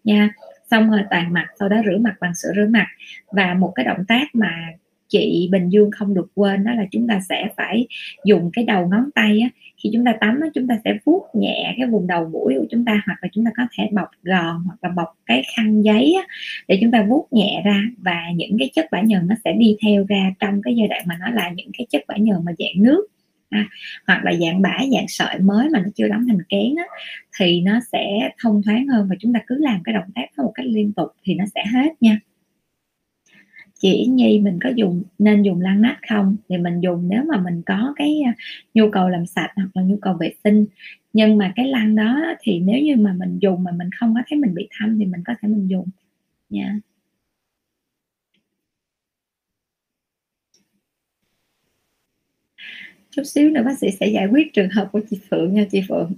nha. 0.04 0.30
Xong 0.70 0.90
rồi 0.90 1.00
toàn 1.10 1.32
mặt 1.32 1.46
sau 1.58 1.68
đó 1.68 1.76
rửa 1.84 1.98
mặt 1.98 2.14
bằng 2.20 2.34
sữa 2.34 2.48
rửa 2.56 2.66
mặt. 2.70 2.86
Và 3.32 3.54
một 3.54 3.72
cái 3.74 3.84
động 3.84 4.04
tác 4.08 4.34
mà 4.34 4.52
chị 5.08 5.48
Bình 5.52 5.68
Dương 5.68 5.90
không 5.90 6.14
được 6.14 6.26
quên 6.34 6.64
đó 6.64 6.72
là 6.74 6.84
chúng 6.90 7.08
ta 7.08 7.20
sẽ 7.28 7.48
phải 7.56 7.86
dùng 8.24 8.50
cái 8.52 8.64
đầu 8.64 8.88
ngón 8.88 9.10
tay 9.14 9.40
á, 9.40 9.48
khi 9.86 9.90
chúng 9.92 10.04
ta 10.04 10.14
tắm 10.20 10.40
chúng 10.54 10.68
ta 10.68 10.78
sẽ 10.84 10.94
vuốt 11.04 11.22
nhẹ 11.34 11.74
cái 11.78 11.86
vùng 11.86 12.06
đầu 12.06 12.28
mũi 12.28 12.54
của 12.58 12.66
chúng 12.70 12.84
ta 12.84 13.02
hoặc 13.06 13.18
là 13.22 13.28
chúng 13.32 13.44
ta 13.44 13.50
có 13.56 13.62
thể 13.78 13.88
bọc 13.92 14.08
gòn 14.22 14.62
hoặc 14.66 14.76
là 14.82 14.88
bọc 14.96 15.08
cái 15.26 15.42
khăn 15.56 15.82
giấy 15.82 16.16
để 16.68 16.78
chúng 16.80 16.90
ta 16.90 17.06
vuốt 17.08 17.28
nhẹ 17.30 17.62
ra 17.64 17.82
và 17.98 18.22
những 18.36 18.56
cái 18.58 18.70
chất 18.74 18.86
bã 18.90 19.00
nhờn 19.00 19.28
nó 19.28 19.34
sẽ 19.44 19.52
đi 19.52 19.76
theo 19.82 20.04
ra 20.08 20.32
trong 20.40 20.62
cái 20.62 20.76
giai 20.76 20.88
đoạn 20.88 21.02
mà 21.06 21.16
nó 21.20 21.30
là 21.30 21.50
những 21.50 21.70
cái 21.78 21.86
chất 21.90 22.02
bã 22.08 22.16
nhờn 22.16 22.36
mà 22.44 22.52
dạng 22.58 22.82
nước 22.82 23.06
ha. 23.50 23.68
hoặc 24.06 24.24
là 24.24 24.32
dạng 24.32 24.62
bã 24.62 24.78
dạng 24.92 25.08
sợi 25.08 25.38
mới 25.38 25.68
mà 25.68 25.78
nó 25.78 25.88
chưa 25.94 26.08
đóng 26.08 26.26
thành 26.28 26.42
kén 26.48 26.74
á, 26.76 26.84
thì 27.38 27.60
nó 27.60 27.80
sẽ 27.92 28.30
thông 28.42 28.62
thoáng 28.62 28.86
hơn 28.86 29.06
và 29.10 29.16
chúng 29.20 29.32
ta 29.32 29.40
cứ 29.46 29.56
làm 29.58 29.80
cái 29.84 29.92
động 29.92 30.10
tác 30.14 30.26
đó 30.36 30.44
một 30.44 30.52
cách 30.54 30.66
liên 30.66 30.92
tục 30.92 31.08
thì 31.24 31.34
nó 31.34 31.44
sẽ 31.54 31.64
hết 31.72 31.88
nha 32.00 32.18
chỉ 33.78 34.06
nhi, 34.06 34.40
mình 34.40 34.58
có 34.62 34.70
dùng, 34.76 35.02
nên 35.18 35.42
dùng 35.42 35.60
lăn 35.60 35.82
nát 35.82 35.96
không? 36.08 36.36
Thì 36.48 36.58
mình 36.58 36.80
dùng 36.80 37.08
nếu 37.08 37.22
mà 37.24 37.40
mình 37.40 37.62
có 37.66 37.92
cái 37.96 38.20
à, 38.26 38.34
nhu 38.74 38.90
cầu 38.90 39.08
làm 39.08 39.26
sạch 39.26 39.50
hoặc 39.56 39.68
là 39.74 39.82
nhu 39.82 39.96
cầu 40.02 40.14
vệ 40.20 40.32
sinh. 40.44 40.66
Nhưng 41.12 41.38
mà 41.38 41.52
cái 41.56 41.68
lăn 41.68 41.94
đó 41.96 42.34
thì 42.40 42.60
nếu 42.60 42.80
như 42.82 42.96
mà 42.96 43.12
mình 43.18 43.38
dùng 43.38 43.62
mà 43.64 43.72
mình 43.72 43.90
không 44.00 44.14
có 44.14 44.20
thấy 44.28 44.38
mình 44.38 44.54
bị 44.54 44.68
thâm 44.78 44.98
thì 44.98 45.04
mình 45.06 45.20
có 45.26 45.34
thể 45.42 45.48
mình 45.48 45.68
dùng. 45.70 45.88
Nha 46.50 46.64
yeah. 46.64 46.76
chút 53.10 53.22
xíu 53.24 53.50
nữa 53.50 53.62
bác 53.64 53.78
sĩ 53.78 53.90
sẽ 54.00 54.06
giải 54.08 54.26
quyết 54.26 54.52
trường 54.52 54.70
hợp 54.70 54.88
của 54.92 55.00
chị 55.10 55.18
Phượng 55.30 55.54
nha, 55.54 55.64
chị 55.70 55.82
Phượng. 55.88 56.12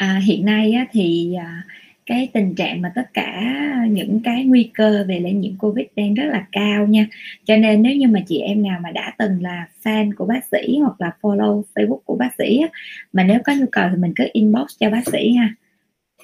À, 0.00 0.20
hiện 0.24 0.44
nay 0.44 0.72
á, 0.72 0.86
thì 0.92 1.34
à, 1.34 1.62
cái 2.06 2.28
tình 2.32 2.54
trạng 2.54 2.82
mà 2.82 2.92
tất 2.94 3.14
cả 3.14 3.54
những 3.90 4.20
cái 4.24 4.44
nguy 4.44 4.70
cơ 4.74 5.04
về 5.08 5.20
lây 5.20 5.32
nhiễm 5.32 5.56
covid 5.58 5.86
đang 5.96 6.14
rất 6.14 6.24
là 6.32 6.46
cao 6.52 6.86
nha. 6.86 7.06
Cho 7.44 7.56
nên 7.56 7.82
nếu 7.82 7.96
như 7.96 8.08
mà 8.08 8.20
chị 8.26 8.38
em 8.38 8.62
nào 8.62 8.80
mà 8.82 8.90
đã 8.90 9.14
từng 9.18 9.42
là 9.42 9.66
fan 9.82 10.12
của 10.16 10.26
bác 10.26 10.44
sĩ 10.52 10.78
hoặc 10.78 11.00
là 11.00 11.12
follow 11.20 11.62
facebook 11.74 12.00
của 12.04 12.16
bác 12.16 12.30
sĩ 12.38 12.58
á, 12.58 12.68
mà 13.12 13.24
nếu 13.24 13.38
có 13.44 13.52
nhu 13.60 13.66
cầu 13.72 13.88
thì 13.90 13.96
mình 13.96 14.12
cứ 14.16 14.24
inbox 14.32 14.66
cho 14.80 14.90
bác 14.90 15.06
sĩ 15.12 15.32
ha. 15.32 15.54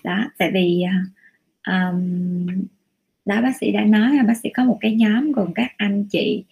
Đó 0.05 0.31
tại 0.39 0.51
vì 0.55 0.85
um, 1.69 2.47
đó 3.25 3.43
bác 3.43 3.57
sĩ 3.57 3.73
đã 3.73 3.85
nói 3.85 4.17
là 4.17 4.23
bác 4.23 4.37
sĩ 4.37 4.49
có 4.49 4.65
một 4.65 4.79
cái 4.81 4.95
nhóm 4.95 5.33
gồm 5.33 5.55
các 5.55 5.73
anh 5.77 6.05
chị 6.05 6.45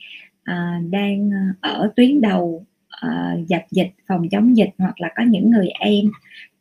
uh, 0.51 0.91
đang 0.91 1.31
à, 1.33 1.55
ở 1.61 1.93
tuyến 1.97 2.21
đầu 2.21 2.67
uh, 3.07 3.49
dập 3.49 3.63
dịch 3.71 3.91
phòng 4.07 4.29
chống 4.29 4.57
dịch 4.57 4.71
hoặc 4.79 5.01
là 5.01 5.09
có 5.17 5.23
những 5.23 5.51
người 5.51 5.69
em 5.81 6.05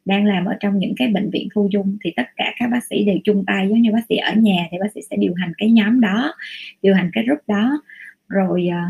đang 0.05 0.25
làm 0.25 0.45
ở 0.45 0.53
trong 0.59 0.80
những 0.80 0.93
cái 0.97 1.07
bệnh 1.07 1.30
viện 1.30 1.47
thu 1.55 1.69
dung 1.71 1.97
thì 2.03 2.13
tất 2.15 2.27
cả 2.35 2.53
các 2.59 2.67
bác 2.71 2.84
sĩ 2.89 3.05
đều 3.05 3.17
chung 3.23 3.43
tay 3.47 3.69
giống 3.69 3.81
như 3.81 3.91
bác 3.91 4.05
sĩ 4.09 4.15
ở 4.15 4.34
nhà 4.34 4.67
thì 4.71 4.77
bác 4.81 4.91
sĩ 4.95 5.01
sẽ 5.09 5.17
điều 5.17 5.34
hành 5.34 5.51
cái 5.57 5.71
nhóm 5.71 6.01
đó 6.01 6.34
điều 6.81 6.95
hành 6.95 7.09
cái 7.13 7.23
group 7.23 7.39
đó. 7.47 7.81
Rồi 8.30 8.67
ờ, 8.67 8.81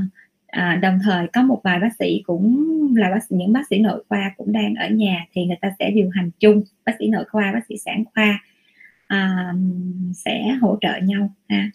à, 0.47 0.75
đồng 0.75 0.99
thời 1.03 1.27
có 1.33 1.43
một 1.43 1.61
vài 1.63 1.79
bác 1.79 1.95
sĩ 1.99 2.21
cũng 2.25 2.67
là 2.97 3.09
bác 3.09 3.23
sĩ 3.23 3.35
những 3.35 3.53
bác 3.53 3.67
sĩ 3.69 3.79
nội 3.79 4.03
khoa 4.09 4.31
cũng 4.37 4.51
đang 4.51 4.75
ở 4.75 4.89
nhà 4.89 5.25
thì 5.33 5.45
người 5.45 5.57
ta 5.61 5.71
sẽ 5.79 5.91
điều 5.91 6.09
hành 6.09 6.31
chung 6.39 6.63
bác 6.85 6.93
sĩ 6.99 7.07
nội 7.07 7.25
khoa 7.31 7.51
bác 7.53 7.65
sĩ 7.69 7.77
sản 7.77 8.03
khoa 8.13 8.39
à, 9.07 9.53
sẽ 10.13 10.57
hỗ 10.61 10.77
trợ 10.81 10.97
nhau 11.03 11.29
ha. 11.49 11.71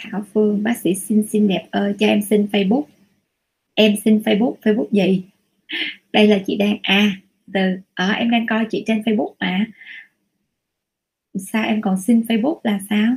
Thảo 0.00 0.24
Phương 0.32 0.62
bác 0.62 0.78
sĩ 0.78 0.94
xinh 0.94 1.22
xinh 1.22 1.48
đẹp 1.48 1.68
ơi 1.70 1.94
cho 1.98 2.06
em 2.06 2.22
xin 2.22 2.46
Facebook. 2.52 2.84
Em 3.74 3.94
xin 4.04 4.18
Facebook 4.18 4.54
Facebook 4.62 4.88
gì? 4.90 5.22
Đây 6.12 6.26
là 6.26 6.38
chị 6.46 6.56
đang 6.56 6.78
à 6.82 7.12
từ 7.52 7.60
ở 7.94 8.10
em 8.10 8.30
đang 8.30 8.46
coi 8.46 8.64
chị 8.70 8.84
trên 8.86 9.00
Facebook 9.00 9.34
mà. 9.40 9.66
Sao 11.34 11.64
em 11.64 11.80
còn 11.80 12.00
xin 12.00 12.20
Facebook 12.20 12.60
là 12.64 12.80
sao? 12.90 13.16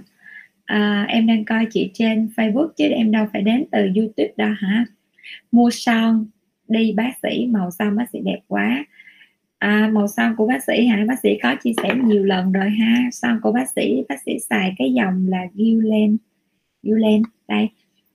À, 0.65 1.05
em 1.09 1.27
đang 1.27 1.45
coi 1.45 1.67
chị 1.71 1.91
trên 1.93 2.29
Facebook 2.35 2.67
chứ 2.77 2.85
em 2.85 3.11
đâu 3.11 3.25
phải 3.33 3.41
đến 3.41 3.65
từ 3.71 3.89
YouTube 3.95 4.33
đâu 4.37 4.53
hả? 4.57 4.85
Mua 5.51 5.69
son 5.69 6.25
đi 6.67 6.93
bác 6.97 7.11
sĩ 7.23 7.45
màu 7.45 7.71
son 7.71 7.95
bác 7.95 8.09
sĩ 8.09 8.19
đẹp 8.23 8.39
quá. 8.47 8.85
À, 9.57 9.89
màu 9.93 10.07
son 10.07 10.35
của 10.37 10.47
bác 10.47 10.63
sĩ 10.63 10.85
hả? 10.85 11.05
Bác 11.07 11.19
sĩ 11.23 11.29
có 11.43 11.55
chia 11.55 11.73
sẻ 11.83 11.95
nhiều 12.03 12.23
lần 12.23 12.51
rồi 12.51 12.69
ha. 12.69 13.09
Son 13.11 13.39
của 13.41 13.51
bác 13.51 13.69
sĩ 13.75 14.03
bác 14.09 14.21
sĩ 14.25 14.39
xài 14.49 14.73
cái 14.77 14.93
dòng 14.93 15.27
là 15.27 15.47
Gulen 16.83 17.01
Gulen 17.01 17.21
đây 17.47 17.69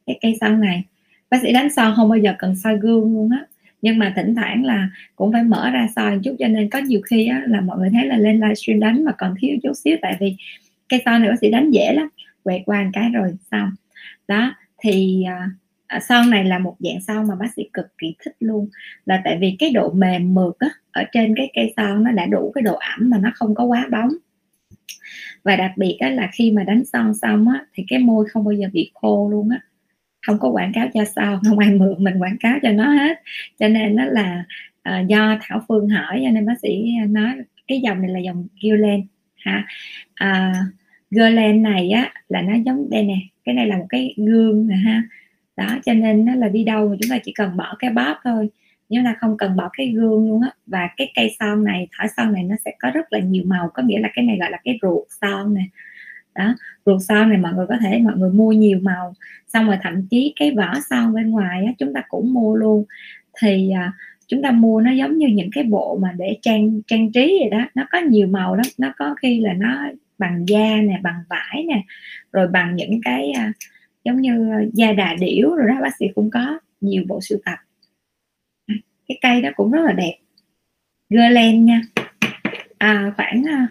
cái 0.07 0.19
cây 0.23 0.37
son 0.41 0.61
này. 0.61 0.85
Bác 1.31 1.39
sĩ 1.43 1.53
đánh 1.53 1.71
son 1.71 1.93
không 1.97 2.09
bao 2.09 2.19
giờ 2.19 2.35
cần 2.39 2.57
soi 2.57 2.79
gương 2.79 3.15
luôn 3.15 3.31
á. 3.31 3.45
Nhưng 3.83 3.99
mà 3.99 4.13
thỉnh 4.17 4.35
thoảng 4.35 4.65
là 4.65 4.89
cũng 5.17 5.33
phải 5.33 5.43
mở 5.43 5.71
ra 5.71 5.89
soi 5.97 6.15
một 6.15 6.21
chút 6.25 6.37
cho 6.39 6.49
nên 6.49 6.71
có 6.71 6.79
nhiều 6.79 7.01
khi 7.11 7.27
á, 7.27 7.43
là 7.47 7.61
mọi 7.61 7.79
người 7.79 7.91
thấy 7.93 8.07
là 8.07 8.17
lên 8.17 8.41
livestream 8.41 8.81
đánh 8.81 9.05
mà 9.05 9.13
còn 9.19 9.35
thiếu 9.41 9.57
chút 9.63 9.73
xíu 9.73 9.97
tại 10.03 10.17
vì 10.21 10.37
cây 10.89 11.03
son 11.05 11.21
này 11.21 11.31
bác 11.31 11.39
sĩ 11.41 11.51
đánh 11.51 11.71
dễ 11.71 11.93
lắm 11.93 12.09
quẹt 12.43 12.63
qua 12.67 12.85
một 12.85 12.91
cái 12.93 13.11
rồi 13.11 13.31
xong. 13.51 13.71
Đó 14.29 14.55
thì 14.79 15.25
à, 15.29 15.51
à 15.87 16.01
son 16.01 16.31
này 16.31 16.45
là 16.45 16.59
một 16.59 16.77
dạng 16.79 17.01
son 17.01 17.29
mà 17.29 17.35
bác 17.35 17.55
sĩ 17.57 17.63
cực 17.73 17.99
kỳ 17.99 18.15
thích 18.25 18.37
luôn. 18.41 18.69
Là 19.07 19.21
tại 19.25 19.39
vì 19.41 19.57
cái 19.59 19.71
độ 19.71 19.93
mềm 19.93 20.35
mượt 20.35 20.57
á, 20.59 20.69
ở 20.93 21.05
trên 21.13 21.35
cái 21.37 21.51
cây 21.55 21.73
son 21.77 22.05
nó 22.05 22.11
đã 22.11 22.27
đủ 22.27 22.53
cái 22.55 22.63
độ 22.63 22.75
ẩm 22.75 23.11
mà 23.11 23.19
nó 23.19 23.31
không 23.35 23.55
có 23.55 23.65
quá 23.65 23.87
bóng 23.91 24.11
và 25.43 25.57
đặc 25.57 25.73
biệt 25.77 25.97
á, 26.01 26.11
là 26.11 26.29
khi 26.33 26.51
mà 26.51 26.65
đánh 26.65 26.85
son 26.85 27.15
xong 27.15 27.49
á, 27.49 27.67
thì 27.75 27.85
cái 27.89 27.99
môi 27.99 28.27
không 28.29 28.45
bao 28.45 28.53
giờ 28.53 28.69
bị 28.73 28.91
khô 28.95 29.29
luôn 29.31 29.51
á. 29.51 29.61
Không 30.27 30.39
có 30.39 30.49
quảng 30.49 30.73
cáo 30.73 30.89
cho 30.95 31.05
sao 31.05 31.41
không 31.49 31.59
ai 31.59 31.71
mượn 31.71 32.05
mình 32.05 32.19
quảng 32.19 32.37
cáo 32.41 32.59
cho 32.63 32.73
nó 32.73 32.93
hết. 32.93 33.19
Cho 33.59 33.69
nên 33.69 33.97
nó 33.97 34.05
là 34.05 34.45
à, 34.83 35.01
do 35.01 35.39
thảo 35.43 35.63
phương 35.69 35.89
hỏi 35.89 36.21
cho 36.25 36.31
nên 36.31 36.47
bác 36.47 36.61
sĩ 36.63 36.93
nói 37.09 37.35
cái 37.67 37.81
dòng 37.81 38.03
này 38.03 38.11
là 38.11 38.19
dòng 38.19 38.47
Gulen 38.63 39.07
ha 39.37 39.67
à, 40.15 40.53
Gulen 41.11 41.63
này 41.63 41.91
á 41.91 42.13
là 42.29 42.43
nó 42.43 42.55
giống 42.67 42.91
đây 42.91 43.03
nè 43.03 43.19
cái 43.45 43.55
này 43.55 43.67
là 43.67 43.77
một 43.77 43.87
cái 43.89 44.15
gương 44.17 44.67
nè 44.69 44.77
ha? 44.77 45.03
Đó 45.57 45.79
cho 45.85 45.95
nên 45.95 46.25
nó 46.25 46.35
là 46.35 46.49
đi 46.49 46.65
đâu 46.65 46.89
mà 46.89 46.97
chúng 47.01 47.11
ta 47.11 47.19
chỉ 47.25 47.33
cần 47.33 47.57
bỏ 47.57 47.77
cái 47.79 47.91
bóp 47.91 48.17
thôi 48.25 48.49
chúng 48.95 49.05
ta 49.05 49.17
không 49.21 49.37
cần 49.37 49.57
bỏ 49.57 49.71
cái 49.73 49.89
gương 49.89 50.29
luôn 50.29 50.43
á 50.43 50.51
và 50.67 50.89
cái 50.97 51.13
cây 51.15 51.37
son 51.41 51.65
này 51.65 51.89
thỏi 51.99 52.09
son 52.17 52.33
này 52.33 52.43
nó 52.43 52.57
sẽ 52.65 52.73
có 52.79 52.91
rất 52.95 53.13
là 53.13 53.19
nhiều 53.19 53.45
màu 53.47 53.71
có 53.75 53.83
nghĩa 53.83 53.99
là 53.99 54.09
cái 54.15 54.25
này 54.25 54.39
gọi 54.41 54.51
là 54.51 54.59
cái 54.65 54.79
ruột 54.83 55.07
son 55.21 55.55
nè. 55.55 55.63
Đó 56.35 56.55
ruột 56.87 57.03
son 57.09 57.29
này 57.29 57.39
mọi 57.39 57.53
người 57.55 57.67
có 57.69 57.77
thể 57.83 57.99
mọi 57.99 58.17
người 58.17 58.31
mua 58.31 58.53
nhiều 58.53 58.79
màu 58.83 59.15
xong 59.47 59.67
rồi 59.67 59.77
thậm 59.83 60.07
chí 60.11 60.33
cái 60.37 60.55
vỏ 60.57 60.75
son 60.91 61.15
bên 61.15 61.31
ngoài 61.31 61.65
á, 61.65 61.73
chúng 61.79 61.95
ta 61.95 62.03
cũng 62.09 62.33
mua 62.35 62.57
luôn. 62.57 62.85
Thì 63.43 63.71
à, 63.71 63.93
chúng 64.29 64.43
ta 64.43 64.51
mua 64.51 64.81
nó 64.81 64.91
giống 64.91 65.19
như 65.19 65.27
những 65.29 65.51
cái 65.53 65.65
bộ 65.65 65.99
mà 66.03 66.13
để 66.19 66.37
trang 66.43 66.81
trang 66.87 67.13
trí 67.13 67.39
vậy 67.41 67.51
đó 67.51 67.67
nó 67.75 67.87
có 67.93 67.99
nhiều 67.99 68.27
màu 68.27 68.55
lắm. 68.55 68.67
Nó 68.79 68.93
có 68.99 69.15
khi 69.23 69.41
là 69.41 69.53
nó 69.53 69.89
bằng 70.19 70.45
da 70.49 70.77
nè 70.83 71.01
bằng 71.03 71.23
vải 71.29 71.65
nè 71.69 71.83
rồi 72.33 72.49
bằng 72.49 72.77
những 72.77 73.01
cái 73.05 73.33
à, 73.33 73.53
giống 74.05 74.21
như 74.21 74.51
à, 74.51 74.61
da 74.73 74.93
đà 74.93 75.15
điểu 75.21 75.55
rồi 75.55 75.69
đó 75.69 75.75
bác 75.83 75.97
sĩ 75.99 76.07
cũng 76.15 76.31
có 76.31 76.59
nhiều 76.81 77.05
bộ 77.09 77.21
sưu 77.21 77.39
tập 77.45 77.59
cái 79.09 79.19
cây 79.21 79.43
đó 79.43 79.51
cũng 79.57 79.71
rất 79.71 79.81
là 79.85 79.93
đẹp. 79.93 80.19
Guerlain 81.11 81.65
nha. 81.65 81.81
À, 82.79 83.13
khoảng 83.17 83.45
à, 83.49 83.69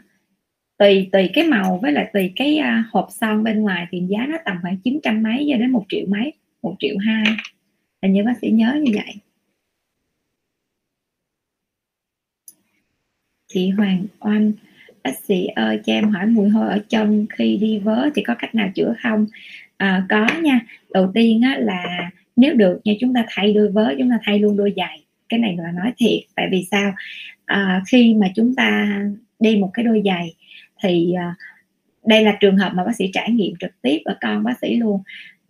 tùy 0.77 1.09
tùy 1.11 1.30
cái 1.34 1.43
màu 1.47 1.80
với 1.81 1.91
lại 1.91 2.09
tùy 2.14 2.34
cái 2.35 2.57
à, 2.57 2.84
hộp 2.91 3.07
son 3.11 3.43
bên 3.43 3.61
ngoài 3.61 3.88
thì 3.91 4.03
giá 4.09 4.26
nó 4.30 4.38
tầm 4.45 4.57
khoảng 4.61 4.77
900 4.77 5.23
mấy 5.23 5.47
cho 5.51 5.57
đến 5.57 5.72
một 5.72 5.85
triệu 5.89 6.05
mấy 6.07 6.34
một 6.61 6.76
triệu 6.80 6.95
hai. 7.05 7.23
Là 8.01 8.09
như 8.09 8.23
bác 8.23 8.34
sĩ 8.41 8.49
nhớ 8.51 8.77
như 8.81 8.91
vậy. 8.95 9.15
Chị 13.47 13.69
Hoàng 13.69 14.05
Oanh 14.19 14.51
bác 15.03 15.18
sĩ 15.27 15.45
ơi 15.45 15.80
cho 15.85 15.93
em 15.93 16.09
hỏi 16.09 16.26
mùi 16.26 16.49
hôi 16.49 16.69
ở 16.69 16.80
chân 16.89 17.26
khi 17.30 17.57
đi 17.57 17.80
vớ 17.80 18.09
thì 18.15 18.23
có 18.23 18.35
cách 18.39 18.55
nào 18.55 18.69
chữa 18.76 18.95
không? 19.03 19.26
À, 19.77 20.05
có 20.09 20.27
nha. 20.41 20.59
Đầu 20.89 21.11
tiên 21.14 21.41
á, 21.41 21.57
là 21.59 22.11
nếu 22.35 22.53
được 22.53 22.80
nha 22.84 22.93
chúng 22.99 23.14
ta 23.14 23.26
thay 23.27 23.53
đôi 23.53 23.69
vớ 23.72 23.95
chúng 23.99 24.09
ta 24.09 24.19
thay 24.23 24.39
luôn 24.39 24.57
đôi 24.57 24.73
giày 24.76 25.06
cái 25.30 25.40
này 25.40 25.58
là 25.58 25.72
nói 25.72 25.94
thiệt 25.98 26.20
tại 26.36 26.48
vì 26.52 26.68
sao? 26.72 26.94
À, 27.45 27.82
khi 27.88 28.14
mà 28.14 28.28
chúng 28.36 28.56
ta 28.56 28.99
đi 29.40 29.56
một 29.56 29.70
cái 29.74 29.86
đôi 29.86 30.02
giày 30.06 30.36
thì 30.84 31.14
à, 31.14 31.36
đây 32.06 32.24
là 32.24 32.38
trường 32.40 32.58
hợp 32.58 32.72
mà 32.76 32.84
bác 32.84 32.95
sĩ 32.95 33.10
trải 33.14 33.32
nghiệm 33.32 33.54
trực 33.60 33.82
tiếp 33.82 34.02
ở 34.06 34.18
con 34.22 34.44
bác 34.44 34.60
sĩ 34.62 34.76
luôn. 34.76 35.02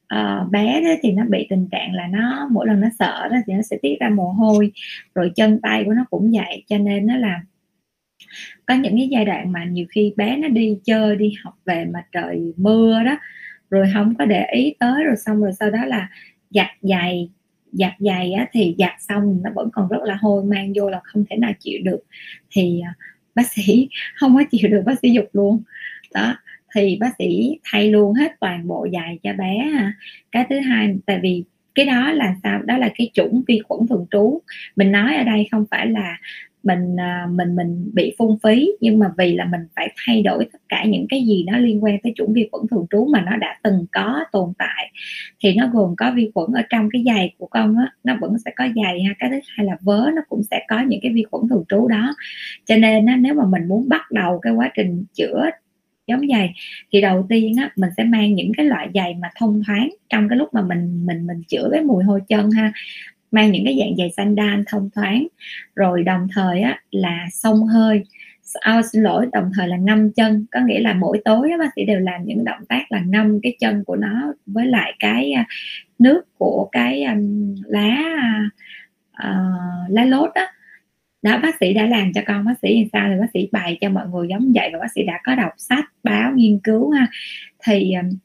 À, 0.08 0.44
bé 0.52 0.82
đó 0.82 0.90
thì 1.02 1.12
nó 1.12 1.24
bị 1.30 1.48
tình 1.50 1.68
trạng 1.72 1.94
là 1.94 2.08
nó 2.08 2.48
mỗi 2.52 2.68
lần 2.68 2.82
nó 2.82 2.88
sợ 3.00 3.28
đó 3.32 3.38
thì 3.48 3.54
nó 3.54 3.62
sẽ 3.62 3.78
tiết 3.82 3.96
ra 4.00 4.10
mồ 4.10 4.32
hôi 4.32 4.72
rồi 5.16 5.32
chân 5.36 5.60
tay 5.62 5.84
của 5.84 5.94
nó 5.94 6.06
cũng 6.10 6.32
vậy 6.32 6.64
cho 6.68 6.78
nên 6.78 7.08
nó 7.08 7.18
là 7.18 7.42
có 8.66 8.76
những 8.76 8.98
cái 8.98 9.08
giai 9.12 9.26
đoạn 9.26 9.52
mà 9.52 9.64
nhiều 9.66 9.86
khi 9.90 10.14
bé 10.18 10.38
nó 10.38 10.48
đi 10.48 10.80
chơi 10.84 11.16
đi 11.16 11.34
học 11.44 11.54
về 11.66 11.86
mà 11.86 12.04
trời 12.12 12.54
mưa 12.58 13.04
đó 13.04 13.18
rồi 13.70 13.88
không 13.94 14.16
có 14.16 14.26
để 14.26 14.46
ý 14.52 14.76
tới 14.80 15.04
rồi 15.04 15.16
xong 15.16 15.42
rồi 15.42 15.52
sau 15.60 15.72
đó 15.72 15.86
là 15.86 16.10
giặt 16.50 16.68
giày 16.82 17.30
giặt 17.72 17.94
giày 18.00 18.34
á, 18.34 18.48
thì 18.52 18.76
giặt 18.78 18.94
xong 19.00 19.40
nó 19.44 19.50
vẫn 19.56 19.70
còn 19.74 19.88
rất 19.88 20.04
là 20.04 20.18
hôi 20.22 20.44
mang 20.44 20.74
vô 20.76 20.90
là 20.90 21.02
không 21.04 21.24
thể 21.30 21.38
nào 21.38 21.52
chịu 21.60 21.80
được. 21.84 22.00
Thì 22.52 22.82
à, 22.86 22.94
bác 23.36 23.52
sĩ 23.52 23.90
không 24.16 24.36
có 24.36 24.44
chịu 24.52 24.70
được 24.70 24.84
bác 24.86 25.00
sĩ 25.02 25.12
dục 25.12 25.26
luôn. 25.34 25.64
Đó 26.14 26.36
thì 26.76 26.98
bác 27.00 27.16
sĩ 27.18 27.60
thay 27.64 27.92
luôn 27.92 28.14
hết 28.14 28.32
toàn 28.40 28.68
bộ 28.68 28.88
giày 28.94 29.20
cho 29.24 29.34
bé 29.34 29.58
à. 29.74 29.94
cái 30.32 30.46
thứ 30.50 30.60
hai 30.60 30.96
tại 31.06 31.20
vì 31.24 31.44
cái 31.76 31.86
đó 31.86 32.12
là 32.12 32.36
sao? 32.44 32.62
Đó 32.62 32.78
là 32.78 32.90
cái 32.96 33.10
chủng 33.14 33.44
vi 33.48 33.60
khuẩn 33.68 33.88
thường 33.88 34.06
trú. 34.12 34.42
Mình 34.76 34.92
nói 34.92 35.16
ở 35.16 35.24
đây 35.24 35.48
không 35.52 35.66
phải 35.72 35.88
là 35.88 36.18
mình 36.64 37.00
à, 37.00 37.28
mình 37.32 37.56
mình 37.56 37.92
bị 37.94 38.16
phung 38.18 38.38
phí 38.44 38.72
nhưng 38.82 39.00
mà 39.00 39.12
vì 39.18 39.36
là 39.36 39.46
mình 39.46 39.62
phải 39.76 39.94
thay 40.06 40.22
đổi 40.22 40.46
tất 40.54 40.60
cả 40.70 40.84
những 40.86 41.06
cái 41.10 41.24
gì 41.24 41.44
nó 41.48 41.58
liên 41.58 41.84
quan 41.84 41.98
tới 42.04 42.14
chủng 42.16 42.34
vi 42.34 42.50
khuẩn 42.52 42.68
thường 42.68 42.86
trú 42.92 43.08
mà 43.14 43.22
nó 43.22 43.38
đã 43.38 43.60
từng 43.64 43.86
có 43.92 44.24
tồn 44.32 44.54
tại 44.58 44.92
thì 45.40 45.56
nó 45.56 45.70
gồm 45.74 45.96
có 45.98 46.12
vi 46.16 46.32
khuẩn 46.36 46.52
ở 46.54 46.62
trong 46.70 46.90
cái 46.94 47.04
giày 47.06 47.36
của 47.38 47.48
con 47.48 47.76
á 47.78 47.92
nó 48.04 48.18
vẫn 48.22 48.38
sẽ 48.46 48.52
có 48.56 48.66
giày 48.76 49.04
ha 49.04 49.14
cái 49.20 49.30
thứ 49.30 49.40
hai 49.48 49.68
là 49.68 49.78
vớ 49.82 50.10
nó 50.16 50.22
cũng 50.30 50.44
sẽ 50.52 50.66
có 50.68 50.82
những 50.88 51.00
cái 51.04 51.12
vi 51.14 51.24
khuẩn 51.32 51.48
thường 51.50 51.64
trú 51.70 51.88
đó. 51.88 52.16
Cho 52.66 52.76
nên 52.78 53.06
á, 53.06 53.16
nếu 53.16 53.34
mà 53.34 53.46
mình 53.46 53.68
muốn 53.68 53.90
bắt 53.90 54.12
đầu 54.12 54.40
cái 54.40 54.54
quá 54.54 54.72
trình 54.76 55.06
chữa 55.14 55.50
giống 56.08 56.22
giày 56.30 56.54
thì 56.94 57.02
đầu 57.02 57.26
tiên 57.30 57.56
á 57.58 57.70
mình 57.76 57.90
sẽ 57.98 58.04
mang 58.04 58.36
những 58.36 58.52
cái 58.58 58.66
loại 58.66 58.90
giày 58.94 59.16
mà 59.16 59.30
thông 59.40 59.62
thoáng 59.68 59.90
trong 60.10 60.30
cái 60.30 60.38
lúc 60.38 60.54
mà 60.54 60.62
mình 60.62 61.06
mình 61.06 61.28
mình 61.28 61.44
chữa 61.48 61.70
cái 61.72 61.82
mùi 61.82 62.04
hôi 62.04 62.22
chân 62.28 62.52
ha 62.52 62.72
mang 63.32 63.52
những 63.52 63.66
cái 63.66 63.78
dạng 63.80 63.98
giày 63.98 64.12
xanh 64.18 64.36
đan 64.36 64.64
thông 64.68 64.90
thoáng. 64.96 65.28
Rồi 65.76 66.04
đồng 66.04 66.28
thời 66.34 66.62
á, 66.62 66.82
là 66.92 67.26
xông 67.32 67.66
hơi. 67.66 68.04
À, 68.54 68.82
xin 68.92 69.04
lỗi 69.04 69.28
đồng 69.32 69.52
thời 69.56 69.68
là 69.68 69.78
ngâm 69.78 70.12
chân. 70.12 70.46
Có 70.52 70.60
nghĩa 70.66 70.80
là 70.80 70.94
mỗi 70.94 71.22
tối 71.26 71.52
á, 71.52 71.58
bác 71.58 71.70
sĩ 71.76 71.86
đều 71.86 72.00
làm 72.00 72.26
những 72.26 72.44
động 72.44 72.66
tác 72.70 72.92
là 72.92 73.00
ngâm 73.00 73.40
cái 73.44 73.56
chân 73.60 73.84
của 73.84 73.96
nó 73.96 74.34
với 74.46 74.66
lại 74.66 74.94
cái 75.00 75.32
à, 75.32 75.46
nước 76.00 76.22
của 76.38 76.70
cái 76.72 77.04
um, 77.04 77.56
lá 77.66 77.98
uh, 79.24 79.90
lá 79.90 80.06
lốt 80.06 80.30
đó 80.36 80.48
đó 81.22 81.40
bác 81.44 81.56
sĩ 81.60 81.74
đã 81.74 81.86
làm 81.86 82.14
cho 82.14 82.22
con 82.28 82.46
bác 82.46 82.54
sĩ 82.62 82.80
làm 82.80 82.90
sao 82.94 83.10
thì 83.10 83.20
bác 83.20 83.28
sĩ 83.34 83.50
bày 83.52 83.78
cho 83.82 83.90
mọi 83.90 84.08
người 84.08 84.28
giống 84.30 84.52
vậy 84.56 84.70
và 84.74 84.80
bác 84.80 84.92
sĩ 84.96 85.04
đã 85.04 85.20
có 85.24 85.36
đọc 85.36 85.52
sách 85.58 85.86
báo 86.04 86.32
nghiên 86.36 86.60
cứu 86.60 86.90
ha. 86.90 87.08
Thì 87.66 87.94
um, 87.94 88.18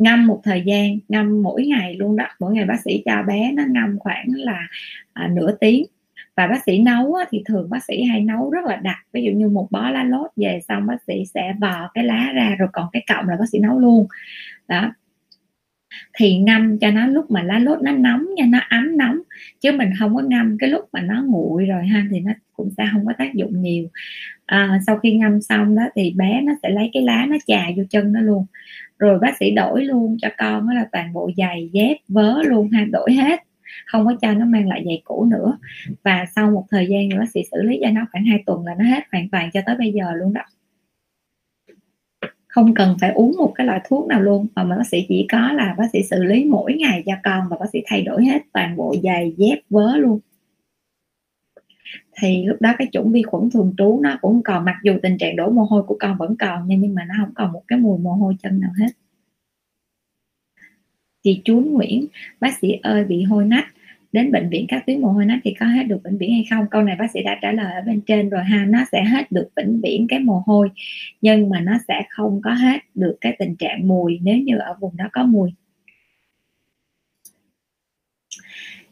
ngâm 0.00 0.26
một 0.26 0.40
thời 0.44 0.62
gian 0.66 0.98
ngâm 1.08 1.42
mỗi 1.42 1.66
ngày 1.66 1.94
luôn 1.94 2.16
đó. 2.16 2.26
Mỗi 2.40 2.54
ngày 2.54 2.64
bác 2.64 2.80
sĩ 2.84 3.02
cho 3.04 3.22
bé 3.22 3.52
nó 3.52 3.62
ngâm 3.68 3.98
khoảng 3.98 4.26
là 4.28 4.68
à, 5.12 5.28
nửa 5.32 5.52
tiếng. 5.60 5.84
Và 6.36 6.46
bác 6.46 6.64
sĩ 6.66 6.78
nấu 6.78 7.14
á, 7.14 7.24
thì 7.30 7.42
thường 7.46 7.70
bác 7.70 7.84
sĩ 7.84 8.02
hay 8.02 8.20
nấu 8.20 8.50
rất 8.50 8.64
là 8.64 8.76
đặc. 8.76 8.96
Ví 9.12 9.22
dụ 9.22 9.32
như 9.32 9.48
một 9.48 9.68
bó 9.70 9.90
lá 9.90 10.04
lốt 10.04 10.30
về 10.36 10.60
xong 10.68 10.86
bác 10.86 11.02
sĩ 11.06 11.24
sẽ 11.34 11.54
vò 11.60 11.90
cái 11.94 12.04
lá 12.04 12.32
ra 12.34 12.54
rồi 12.58 12.68
còn 12.72 12.86
cái 12.92 13.04
cọng 13.08 13.28
là 13.28 13.36
bác 13.36 13.48
sĩ 13.52 13.58
nấu 13.58 13.78
luôn. 13.78 14.06
Đó. 14.68 14.94
Thì 16.14 16.38
ngâm 16.38 16.78
cho 16.78 16.90
nó 16.90 17.06
lúc 17.06 17.30
mà 17.30 17.42
lá 17.42 17.58
lốt 17.58 17.82
nó 17.82 17.92
nóng 17.92 18.26
nha 18.36 18.44
nó 18.48 18.58
ấm 18.70 18.96
nóng. 18.96 19.18
Chứ 19.60 19.72
mình 19.72 19.90
không 19.98 20.16
có 20.16 20.22
ngâm 20.22 20.58
cái 20.58 20.70
lúc 20.70 20.88
mà 20.92 21.00
nó 21.00 21.22
nguội 21.26 21.66
rồi 21.66 21.86
ha 21.86 22.04
thì 22.10 22.20
nó 22.20 22.32
cũng 22.52 22.70
sẽ 22.76 22.88
không 22.92 23.06
có 23.06 23.12
tác 23.18 23.34
dụng 23.34 23.62
nhiều. 23.62 23.88
À, 24.46 24.80
sau 24.86 24.98
khi 24.98 25.12
ngâm 25.12 25.40
xong 25.40 25.74
đó 25.74 25.82
thì 25.94 26.14
bé 26.16 26.40
nó 26.44 26.52
sẽ 26.62 26.68
lấy 26.70 26.90
cái 26.92 27.02
lá 27.02 27.26
nó 27.28 27.36
chà 27.46 27.66
vô 27.76 27.82
chân 27.90 28.12
nó 28.12 28.20
luôn 28.20 28.46
rồi 29.00 29.18
bác 29.18 29.36
sĩ 29.40 29.50
đổi 29.50 29.84
luôn 29.84 30.16
cho 30.22 30.28
con 30.38 30.68
đó 30.68 30.74
là 30.74 30.86
toàn 30.92 31.12
bộ 31.12 31.30
giày, 31.36 31.70
dép, 31.72 31.96
vớ 32.08 32.42
luôn 32.42 32.70
ha, 32.70 32.84
đổi 32.92 33.12
hết. 33.12 33.40
Không 33.86 34.06
có 34.06 34.14
cho 34.22 34.34
nó 34.34 34.46
mang 34.46 34.68
lại 34.68 34.82
giày 34.86 35.02
cũ 35.04 35.24
nữa. 35.30 35.58
Và 36.04 36.26
sau 36.34 36.50
một 36.50 36.64
thời 36.70 36.86
gian 36.86 37.08
thì 37.10 37.18
bác 37.18 37.30
sĩ 37.34 37.42
xử 37.52 37.62
lý 37.62 37.78
cho 37.82 37.90
nó 37.90 38.06
khoảng 38.12 38.24
2 38.24 38.42
tuần 38.46 38.66
là 38.66 38.74
nó 38.78 38.84
hết 38.84 39.02
hoàn 39.12 39.28
toàn 39.28 39.50
cho 39.52 39.60
tới 39.66 39.76
bây 39.76 39.92
giờ 39.92 40.12
luôn 40.14 40.32
đó. 40.32 40.42
Không 42.46 42.74
cần 42.74 42.96
phải 43.00 43.10
uống 43.10 43.36
một 43.38 43.52
cái 43.54 43.66
loại 43.66 43.80
thuốc 43.88 44.08
nào 44.08 44.20
luôn, 44.20 44.46
mà 44.54 44.64
bác 44.64 44.86
sĩ 44.90 45.06
chỉ 45.08 45.26
có 45.32 45.52
là 45.52 45.74
bác 45.78 45.86
sĩ 45.92 46.02
xử 46.02 46.24
lý 46.24 46.44
mỗi 46.44 46.74
ngày 46.74 47.02
cho 47.06 47.12
con 47.24 47.48
và 47.50 47.56
bác 47.60 47.66
sĩ 47.72 47.82
thay 47.86 48.02
đổi 48.02 48.24
hết 48.24 48.42
toàn 48.52 48.76
bộ 48.76 48.94
giày, 49.02 49.34
dép, 49.36 49.58
vớ 49.70 49.96
luôn 49.96 50.20
thì 52.20 52.44
lúc 52.44 52.60
đó 52.60 52.74
cái 52.78 52.88
chủng 52.92 53.12
vi 53.12 53.22
khuẩn 53.22 53.50
thường 53.50 53.74
trú 53.78 54.00
nó 54.02 54.18
cũng 54.20 54.42
còn, 54.42 54.64
mặc 54.64 54.76
dù 54.84 54.98
tình 55.02 55.18
trạng 55.18 55.36
đổ 55.36 55.50
mồ 55.50 55.64
hôi 55.64 55.82
của 55.82 55.96
con 56.00 56.16
vẫn 56.18 56.36
còn 56.38 56.68
nha 56.68 56.76
nhưng 56.78 56.94
mà 56.94 57.04
nó 57.04 57.14
không 57.18 57.34
còn 57.34 57.52
một 57.52 57.62
cái 57.68 57.78
mùi 57.78 57.98
mồ 57.98 58.12
hôi 58.12 58.36
chân 58.42 58.60
nào 58.60 58.70
hết. 58.78 58.88
Chị 61.22 61.42
chú 61.44 61.60
Nguyễn, 61.60 62.06
bác 62.40 62.58
sĩ 62.58 62.72
ơi, 62.82 63.04
bị 63.04 63.22
hôi 63.22 63.44
nách. 63.44 63.66
Đến 64.12 64.32
bệnh 64.32 64.48
viện 64.48 64.64
các 64.68 64.86
tuyến 64.86 65.00
mồ 65.00 65.08
hôi 65.08 65.26
nách 65.26 65.40
thì 65.44 65.54
có 65.60 65.66
hết 65.66 65.84
được 65.84 66.02
bệnh 66.02 66.18
viễn 66.18 66.32
hay 66.32 66.46
không? 66.50 66.66
Câu 66.70 66.82
này 66.82 66.96
bác 66.98 67.10
sĩ 67.10 67.22
đã 67.22 67.38
trả 67.42 67.52
lời 67.52 67.74
ở 67.74 67.80
bên 67.86 68.00
trên 68.00 68.28
rồi 68.28 68.44
ha. 68.44 68.66
Nó 68.68 68.84
sẽ 68.92 69.04
hết 69.04 69.32
được 69.32 69.48
bệnh 69.56 69.80
viễn 69.80 70.06
cái 70.08 70.18
mồ 70.18 70.42
hôi, 70.46 70.70
nhưng 71.20 71.48
mà 71.48 71.60
nó 71.60 71.78
sẽ 71.88 72.02
không 72.08 72.40
có 72.44 72.54
hết 72.54 72.78
được 72.94 73.16
cái 73.20 73.36
tình 73.38 73.56
trạng 73.56 73.88
mùi 73.88 74.18
nếu 74.22 74.38
như 74.38 74.58
ở 74.58 74.76
vùng 74.80 74.96
đó 74.96 75.04
có 75.12 75.24
mùi. 75.24 75.50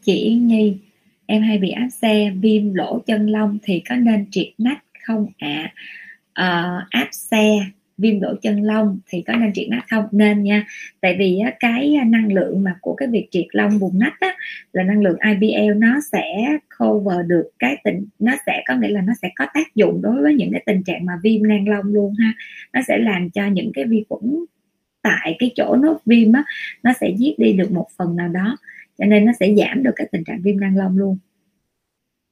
Chị 0.01 0.13
Yên 0.13 0.47
Nhi 0.47 0.77
em 1.29 1.41
hay 1.41 1.57
bị 1.57 1.69
áp 1.69 1.89
xe 1.89 2.31
viêm 2.41 2.73
lỗ 2.73 2.99
chân 3.05 3.27
lông 3.27 3.57
thì 3.63 3.81
có 3.89 3.95
nên 3.95 4.25
triệt 4.31 4.47
nách 4.57 4.83
không 5.07 5.27
ạ? 5.37 5.73
À? 6.33 6.81
uh, 6.81 6.89
áp 6.89 7.07
xe 7.11 7.59
viêm 7.97 8.21
lỗ 8.21 8.33
chân 8.41 8.63
lông 8.63 8.99
thì 9.07 9.23
có 9.27 9.33
nên 9.33 9.53
triệt 9.53 9.69
nách 9.69 9.85
không? 9.89 10.05
Nên 10.11 10.43
nha 10.43 10.65
tại 11.01 11.15
vì 11.19 11.39
cái 11.59 11.95
à, 12.01 12.05
năng 12.05 12.33
lượng 12.33 12.63
mà 12.63 12.75
của 12.81 12.95
cái 12.95 13.07
việc 13.07 13.27
triệt 13.31 13.45
lông 13.51 13.79
vùng 13.79 13.99
nách 13.99 14.19
á, 14.19 14.35
là 14.73 14.83
năng 14.83 15.01
lượng 15.01 15.17
IBL 15.39 15.73
nó 15.75 15.99
sẽ 16.11 16.57
cover 16.79 17.17
được 17.27 17.49
cái 17.59 17.77
tình 17.83 18.05
nó 18.19 18.33
sẽ 18.45 18.63
có 18.67 18.75
nghĩa 18.75 18.89
là 18.89 19.01
nó 19.01 19.13
sẽ 19.21 19.29
có 19.35 19.45
tác 19.53 19.75
dụng 19.75 20.01
đối 20.01 20.21
với 20.21 20.33
những 20.33 20.51
cái 20.51 20.63
tình 20.65 20.83
trạng 20.83 21.05
mà 21.05 21.13
viêm 21.23 21.47
nang 21.47 21.69
lông 21.69 21.85
luôn 21.85 22.13
ha. 22.19 22.33
Nó 22.73 22.81
sẽ 22.87 22.97
làm 22.97 23.29
cho 23.29 23.47
những 23.47 23.71
cái 23.73 23.85
vi 23.85 24.05
khuẩn 24.09 24.45
tại 25.01 25.35
cái 25.39 25.51
chỗ 25.55 25.75
nốt 25.75 25.99
viêm 26.05 26.33
á 26.33 26.43
nó 26.83 26.93
sẽ 27.01 27.09
giết 27.17 27.39
đi 27.39 27.53
được 27.53 27.71
một 27.71 27.87
phần 27.97 28.15
nào 28.15 28.27
đó 28.27 28.57
cho 28.99 29.05
nên 29.05 29.25
nó 29.25 29.31
sẽ 29.39 29.55
giảm 29.55 29.83
được 29.83 29.91
cái 29.95 30.07
tình 30.11 30.23
trạng 30.23 30.41
viêm 30.41 30.59
nang 30.59 30.77
lông 30.77 30.97
luôn. 30.97 31.17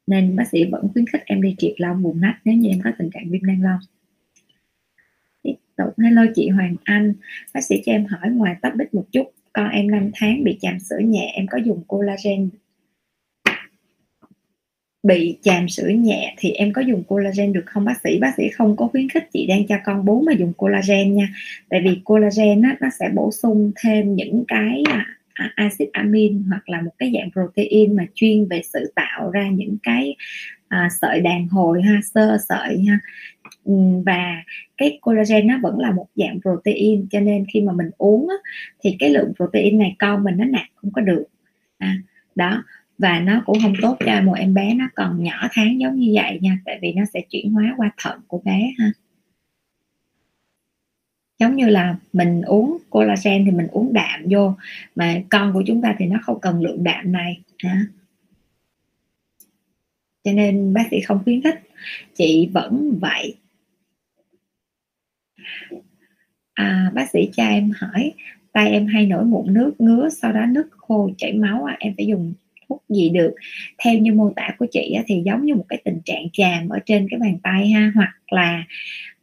Nên 0.08 0.36
bác 0.36 0.48
sĩ 0.52 0.66
vẫn 0.66 0.88
khuyến 0.94 1.08
khích 1.08 1.22
em 1.26 1.42
đi 1.42 1.56
triệt 1.58 1.74
lông 1.78 2.04
vùng 2.04 2.22
nách 2.22 2.38
nếu 2.46 2.56
như 2.56 2.70
em 2.70 2.82
có 2.84 2.92
tình 3.00 3.10
trạng 3.10 3.30
viêm 3.30 3.42
nang 3.44 3.64
lông. 3.64 3.80
Tiếp 5.44 5.56
tục 5.78 6.00
hello 6.04 6.26
chị 6.36 6.50
Hoàng 6.50 6.76
Anh. 6.84 7.14
Bác 7.54 7.62
sĩ 7.62 7.82
cho 7.86 7.92
em 7.92 8.06
hỏi 8.06 8.30
ngoài 8.32 8.56
tóc 8.62 8.74
bích 8.76 8.94
một 8.94 9.06
chút 9.12 9.34
con 9.54 9.70
em 9.70 9.92
5 9.92 10.12
tháng 10.14 10.44
bị 10.44 10.58
chàm 10.62 10.80
sữa 10.80 11.00
nhẹ 11.00 11.32
em 11.36 11.48
có 11.48 11.58
dùng 11.58 11.84
collagen? 11.88 12.50
Bị 15.04 15.38
chàm 15.42 15.70
sữa 15.70 15.88
nhẹ 15.88 16.36
thì 16.38 16.52
em 16.52 16.74
có 16.74 16.82
dùng 16.82 17.04
collagen 17.04 17.54
được 17.54 17.64
không 17.66 17.86
bác 17.86 18.02
sĩ? 18.04 18.20
Bác 18.20 18.34
sĩ 18.38 18.50
không 18.50 18.76
có 18.76 18.88
khuyến 18.88 19.10
khích 19.10 19.24
chị 19.34 19.48
đang 19.48 19.68
cho 19.68 19.76
con 19.86 20.06
bú 20.06 20.22
mà 20.22 20.34
dùng 20.34 20.54
collagen 20.54 21.14
nha. 21.14 21.30
Tại 21.70 21.82
vì 21.84 22.02
collagen 22.04 22.62
á, 22.62 22.78
nó 22.82 22.90
sẽ 23.00 23.10
bổ 23.16 23.32
sung 23.32 23.72
thêm 23.84 24.16
những 24.16 24.44
cái 24.48 24.84
à, 24.90 25.17
acid 25.56 25.88
amin 25.94 26.44
hoặc 26.50 26.70
là 26.70 26.82
một 26.82 26.92
cái 26.98 27.12
dạng 27.14 27.32
protein 27.32 27.96
mà 27.96 28.06
chuyên 28.14 28.48
về 28.48 28.62
sự 28.74 28.92
tạo 28.96 29.32
ra 29.32 29.50
những 29.50 29.78
cái 29.84 30.16
à, 30.68 30.90
sợi 31.02 31.22
đàn 31.22 31.48
hồi 31.48 31.82
ha 31.82 32.00
sơ 32.14 32.38
sợi 32.50 32.86
ha. 32.88 33.00
Và 34.06 34.44
cái 34.78 35.00
collagen 35.02 35.48
nó 35.48 35.60
vẫn 35.62 35.80
là 35.80 35.92
một 35.92 36.08
dạng 36.16 36.42
protein 36.42 37.08
cho 37.12 37.20
nên 37.20 37.46
khi 37.54 37.62
mà 37.62 37.74
mình 37.74 37.90
uống 37.98 38.30
á, 38.30 38.36
thì 38.84 38.96
cái 39.00 39.10
lượng 39.10 39.34
protein 39.36 39.78
này 39.78 39.96
con 40.00 40.24
mình 40.24 40.38
nó 40.38 40.46
nạp 40.46 40.68
không 40.76 40.92
có 40.92 41.02
được 41.02 41.26
à, 41.78 41.98
đó. 42.36 42.64
Và 42.98 43.20
nó 43.20 43.44
cũng 43.46 43.58
không 43.62 43.74
tốt 43.82 43.98
cho 44.06 44.22
một 44.22 44.34
em 44.34 44.54
bé 44.54 44.74
nó 44.74 44.86
còn 44.96 45.24
nhỏ 45.24 45.48
tháng 45.52 45.80
giống 45.80 45.96
như 45.96 46.12
vậy 46.16 46.40
nha 46.42 46.58
tại 46.66 46.80
vì 46.82 46.94
nó 46.94 47.04
sẽ 47.14 47.22
chuyển 47.30 47.52
hóa 47.52 47.74
qua 47.78 47.92
thận 47.98 48.20
của 48.28 48.42
bé 48.46 48.72
ha 48.80 48.92
giống 51.40 51.56
như 51.56 51.66
là 51.66 51.96
mình 52.14 52.42
uống 52.42 52.78
collagen 52.90 53.46
thì 53.46 53.52
mình 53.52 53.68
uống 53.68 53.94
đạm 53.94 54.26
vô 54.30 54.56
mà 54.96 55.22
con 55.30 55.54
của 55.54 55.64
chúng 55.68 55.82
ta 55.82 55.96
thì 56.00 56.06
nó 56.06 56.20
không 56.24 56.40
cần 56.40 56.62
lượng 56.62 56.84
đạm 56.84 57.12
này 57.12 57.42
ha 57.60 57.86
cho 60.24 60.34
nên 60.34 60.74
bác 60.74 60.84
sĩ 60.92 61.02
không 61.02 61.24
khuyến 61.24 61.42
khích 61.42 61.60
chị 62.16 62.50
vẫn 62.54 63.00
vậy. 63.02 63.36
À, 66.54 66.92
bác 66.94 67.10
sĩ 67.10 67.30
cha 67.34 67.50
em 67.50 67.72
hỏi 67.78 68.14
tay 68.52 68.72
em 68.72 68.88
hay 68.88 69.06
nổi 69.06 69.26
mụn 69.26 69.54
nước 69.54 69.74
ngứa 69.80 70.10
sau 70.10 70.32
đó 70.32 70.46
nước 70.46 70.68
khô 70.72 71.10
chảy 71.18 71.34
máu 71.34 71.64
à, 71.64 71.78
em 71.80 71.94
phải 71.98 72.06
dùng 72.06 72.34
thuốc 72.70 72.84
gì 72.90 73.10
được? 73.10 73.36
Theo 73.78 73.98
như 73.98 74.14
mô 74.14 74.34
tả 74.36 74.56
của 74.60 74.66
chị 74.72 74.94
á, 74.98 75.04
thì 75.08 75.22
giống 75.26 75.46
như 75.46 75.56
một 75.56 75.66
cái 75.70 75.82
tình 75.86 76.00
trạng 76.06 76.30
chàm 76.34 76.70
ở 76.70 76.80
trên 76.86 77.08
cái 77.12 77.20
bàn 77.20 77.38
tay 77.44 77.70
ha 77.70 77.92
hoặc 77.96 78.14
là 78.32 78.64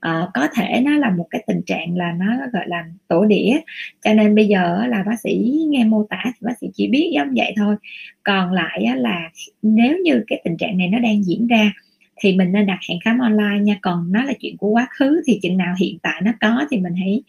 uh, 0.09 0.31
có 0.35 0.49
thể 0.55 0.81
nó 0.85 0.99
là 0.99 1.11
một 1.11 1.27
cái 1.31 1.45
tình 1.47 1.63
trạng 1.67 1.97
là 1.97 2.13
nó 2.13 2.27
gọi 2.53 2.69
là 2.69 2.85
tổ 3.09 3.25
đĩa. 3.25 3.61
Cho 4.05 4.15
nên 4.15 4.35
bây 4.35 4.47
giờ 4.47 4.87
là 4.87 5.03
bác 5.03 5.21
sĩ 5.21 5.65
nghe 5.69 5.85
mô 5.85 6.07
tả 6.11 6.23
thì 6.25 6.41
bác 6.41 6.59
sĩ 6.61 6.67
chỉ 6.75 6.89
biết 6.89 7.11
giống 7.15 7.35
vậy 7.37 7.55
thôi. 7.57 7.77
Còn 8.23 8.53
lại 8.53 8.87
là 8.97 9.31
nếu 9.63 9.99
như 9.99 10.25
cái 10.27 10.41
tình 10.45 10.57
trạng 10.57 10.79
này 10.79 10.89
nó 10.89 10.99
đang 10.99 11.25
diễn 11.25 11.47
ra 11.47 11.73
thì 12.17 12.37
mình 12.37 12.53
nên 12.53 12.67
đặt 12.67 12.79
hẹn 12.89 12.99
khám 13.05 13.19
online 13.19 13.61
nha. 13.61 13.79
Còn 13.83 14.13
nó 14.13 14.25
là 14.25 14.33
chuyện 14.41 14.57
của 14.57 14.69
quá 14.69 14.87
khứ 14.91 15.23
thì 15.27 15.39
chừng 15.43 15.57
nào 15.57 15.75
hiện 15.81 15.99
tại 16.03 16.21
nó 16.25 16.33
có 16.41 16.67
thì 16.71 16.79
mình 16.79 16.95
hãy 16.95 17.23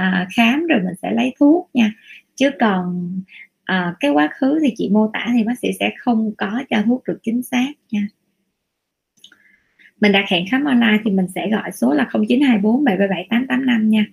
uh, 0.00 0.28
khám 0.36 0.66
rồi 0.66 0.80
mình 0.84 0.94
sẽ 1.02 1.12
lấy 1.12 1.34
thuốc 1.38 1.70
nha. 1.74 1.92
Chứ 2.36 2.50
còn 2.60 3.12
à, 3.64 3.94
cái 4.00 4.10
quá 4.10 4.28
khứ 4.32 4.58
thì 4.62 4.74
chị 4.76 4.88
mô 4.88 5.10
tả 5.12 5.26
thì 5.36 5.44
bác 5.44 5.58
sĩ 5.58 5.68
sẽ 5.80 5.90
không 5.98 6.32
có 6.38 6.62
cho 6.70 6.82
thuốc 6.82 7.02
được 7.06 7.18
chính 7.22 7.42
xác 7.42 7.72
nha 7.90 8.06
mình 10.02 10.12
đặt 10.12 10.24
hẹn 10.28 10.46
khám 10.50 10.64
online 10.64 10.98
thì 11.04 11.10
mình 11.10 11.26
sẽ 11.34 11.50
gọi 11.50 11.72
số 11.72 11.92
là 11.92 12.08
0924 12.12 12.84
777 12.84 13.26
885 13.30 13.90
nha. 13.90 14.06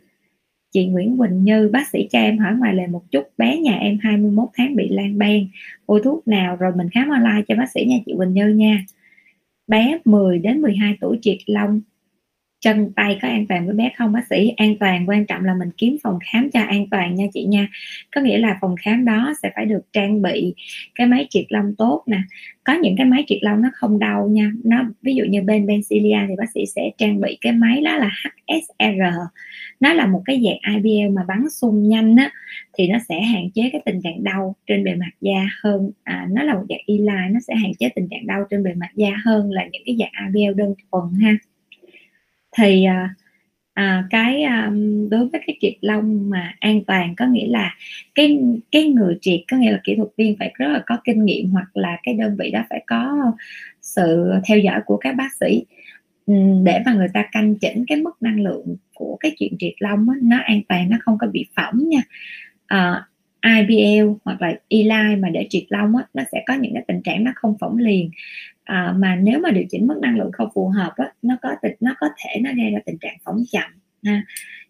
Chị 0.71 0.85
Nguyễn 0.85 1.17
Quỳnh 1.17 1.43
Như, 1.43 1.69
bác 1.73 1.87
sĩ 1.87 2.07
cho 2.11 2.19
em 2.19 2.37
hỏi 2.37 2.53
ngoài 2.55 2.73
lời 2.73 2.87
một 2.87 3.11
chút, 3.11 3.23
bé 3.37 3.57
nhà 3.57 3.77
em 3.77 3.97
21 4.01 4.49
tháng 4.57 4.75
bị 4.75 4.89
lan 4.89 5.17
ban 5.17 5.47
bôi 5.87 6.01
thuốc 6.03 6.27
nào 6.27 6.55
rồi 6.55 6.71
mình 6.75 6.89
khám 6.89 7.09
online 7.09 7.41
cho 7.47 7.55
bác 7.55 7.71
sĩ 7.73 7.85
nha 7.85 7.97
chị 8.05 8.13
Quỳnh 8.17 8.33
Như 8.33 8.47
nha. 8.47 8.85
Bé 9.67 9.97
10 10.05 10.39
đến 10.39 10.61
12 10.61 10.97
tuổi 11.01 11.19
triệt 11.21 11.37
lông 11.45 11.81
chân 12.61 12.91
tay 12.95 13.19
có 13.21 13.27
an 13.27 13.45
toàn 13.49 13.65
với 13.65 13.75
bé 13.75 13.91
không 13.97 14.11
bác 14.11 14.27
sĩ? 14.29 14.53
An 14.57 14.75
toàn 14.79 15.09
quan 15.09 15.25
trọng 15.25 15.45
là 15.45 15.53
mình 15.53 15.69
kiếm 15.77 15.97
phòng 16.03 16.19
khám 16.31 16.51
cho 16.51 16.59
an 16.61 16.85
toàn 16.91 17.15
nha 17.15 17.25
chị 17.33 17.43
nha. 17.43 17.67
Có 18.15 18.21
nghĩa 18.21 18.37
là 18.37 18.57
phòng 18.61 18.75
khám 18.81 19.05
đó 19.05 19.33
sẽ 19.43 19.51
phải 19.55 19.65
được 19.65 19.81
trang 19.93 20.21
bị 20.21 20.53
cái 20.95 21.07
máy 21.07 21.27
triệt 21.29 21.45
lông 21.49 21.75
tốt 21.77 22.03
nè. 22.07 22.21
Có 22.63 22.73
những 22.73 22.95
cái 22.97 23.05
máy 23.05 23.23
triệt 23.27 23.39
lông 23.41 23.61
nó 23.61 23.69
không 23.73 23.99
đau 23.99 24.27
nha. 24.27 24.51
Nó 24.63 24.83
ví 25.01 25.15
dụ 25.15 25.23
như 25.23 25.41
bên 25.41 25.67
Bencilia 25.67 26.19
thì 26.27 26.35
bác 26.37 26.51
sĩ 26.53 26.65
sẽ 26.75 26.91
trang 26.97 27.21
bị 27.21 27.37
cái 27.41 27.53
máy 27.53 27.81
đó 27.81 27.97
là 27.97 28.11
HSR 28.47 29.17
nó 29.79 29.93
là 29.93 30.07
một 30.07 30.21
cái 30.25 30.41
dạng 30.45 30.75
IBL 30.75 31.13
mà 31.13 31.23
bắn 31.27 31.49
sung 31.49 31.89
nhanh 31.89 32.15
á 32.15 32.31
thì 32.77 32.87
nó 32.87 32.99
sẽ 33.09 33.21
hạn 33.21 33.51
chế 33.51 33.69
cái 33.71 33.81
tình 33.85 34.01
trạng 34.01 34.23
đau 34.23 34.55
trên 34.67 34.83
bề 34.83 34.95
mặt 34.95 35.11
da 35.21 35.47
hơn. 35.63 35.91
À, 36.03 36.27
nó 36.31 36.43
là 36.43 36.53
một 36.53 36.65
dạng 36.69 36.79
e 36.87 37.29
nó 37.29 37.39
sẽ 37.47 37.55
hạn 37.55 37.71
chế 37.79 37.89
tình 37.95 38.07
trạng 38.11 38.27
đau 38.27 38.43
trên 38.49 38.63
bề 38.63 38.73
mặt 38.73 38.89
da 38.95 39.09
hơn 39.25 39.51
là 39.51 39.67
những 39.71 39.81
cái 39.85 39.97
dạng 39.99 40.33
IBL 40.33 40.53
đơn 40.57 40.73
thuần 40.91 41.03
ha 41.21 41.37
thì 42.59 42.85
à, 42.85 43.15
à, 43.73 44.03
cái 44.09 44.41
à, 44.43 44.71
đối 45.11 45.27
với 45.27 45.41
cái 45.47 45.57
triệt 45.61 45.73
lông 45.81 46.29
mà 46.29 46.53
an 46.59 46.81
toàn 46.87 47.15
có 47.15 47.25
nghĩa 47.25 47.47
là 47.47 47.75
cái 48.15 48.39
cái 48.71 48.83
người 48.83 49.17
triệt 49.21 49.39
có 49.51 49.57
nghĩa 49.57 49.71
là 49.71 49.79
kỹ 49.83 49.95
thuật 49.95 50.09
viên 50.17 50.35
phải 50.39 50.53
rất 50.57 50.67
là 50.67 50.83
có 50.85 50.97
kinh 51.03 51.25
nghiệm 51.25 51.49
hoặc 51.49 51.67
là 51.73 51.97
cái 52.03 52.13
đơn 52.13 52.35
vị 52.39 52.51
đó 52.51 52.63
phải 52.69 52.83
có 52.87 53.31
sự 53.81 54.31
theo 54.47 54.59
dõi 54.59 54.81
của 54.85 54.97
các 54.97 55.15
bác 55.15 55.29
sĩ. 55.39 55.65
Ừ, 56.25 56.33
để 56.63 56.79
mà 56.85 56.93
người 56.93 57.07
ta 57.13 57.25
canh 57.31 57.55
chỉnh 57.55 57.85
cái 57.87 57.97
mức 57.97 58.21
năng 58.21 58.41
lượng 58.41 58.75
của 58.95 59.17
cái 59.19 59.31
chuyện 59.39 59.53
triệt 59.59 59.73
lông 59.79 60.09
á, 60.09 60.15
nó 60.21 60.37
an 60.45 60.61
toàn 60.69 60.89
nó 60.89 60.97
không 61.01 61.17
có 61.17 61.27
bị 61.27 61.45
phỏng 61.55 61.89
nha. 61.89 62.01
Ờ, 62.67 63.03
à, 63.39 63.65
IBL 63.69 64.07
hoặc 64.25 64.41
là 64.41 64.53
Eli 64.69 65.15
mà 65.19 65.29
để 65.29 65.47
triệt 65.49 65.63
lông 65.69 65.95
á, 65.95 66.03
nó 66.13 66.23
sẽ 66.31 66.43
có 66.47 66.53
những 66.53 66.73
cái 66.73 66.83
tình 66.87 67.01
trạng 67.01 67.23
nó 67.23 67.31
không 67.35 67.57
phỏng 67.59 67.77
liền 67.77 68.11
à, 68.69 68.93
mà 68.97 69.15
nếu 69.15 69.39
mà 69.39 69.51
điều 69.51 69.63
chỉnh 69.69 69.87
mức 69.87 69.99
năng 70.01 70.17
lượng 70.17 70.31
không 70.31 70.49
phù 70.55 70.67
hợp 70.67 70.93
á, 70.95 71.11
nó 71.21 71.37
có 71.41 71.55
tình 71.61 71.75
nó 71.79 71.95
có 71.99 72.07
thể 72.17 72.39
nó 72.41 72.49
gây 72.57 72.71
ra 72.71 72.79
tình 72.85 72.97
trạng 72.97 73.17
phỏng 73.23 73.43
chậm 73.51 73.71
ha. 74.03 74.23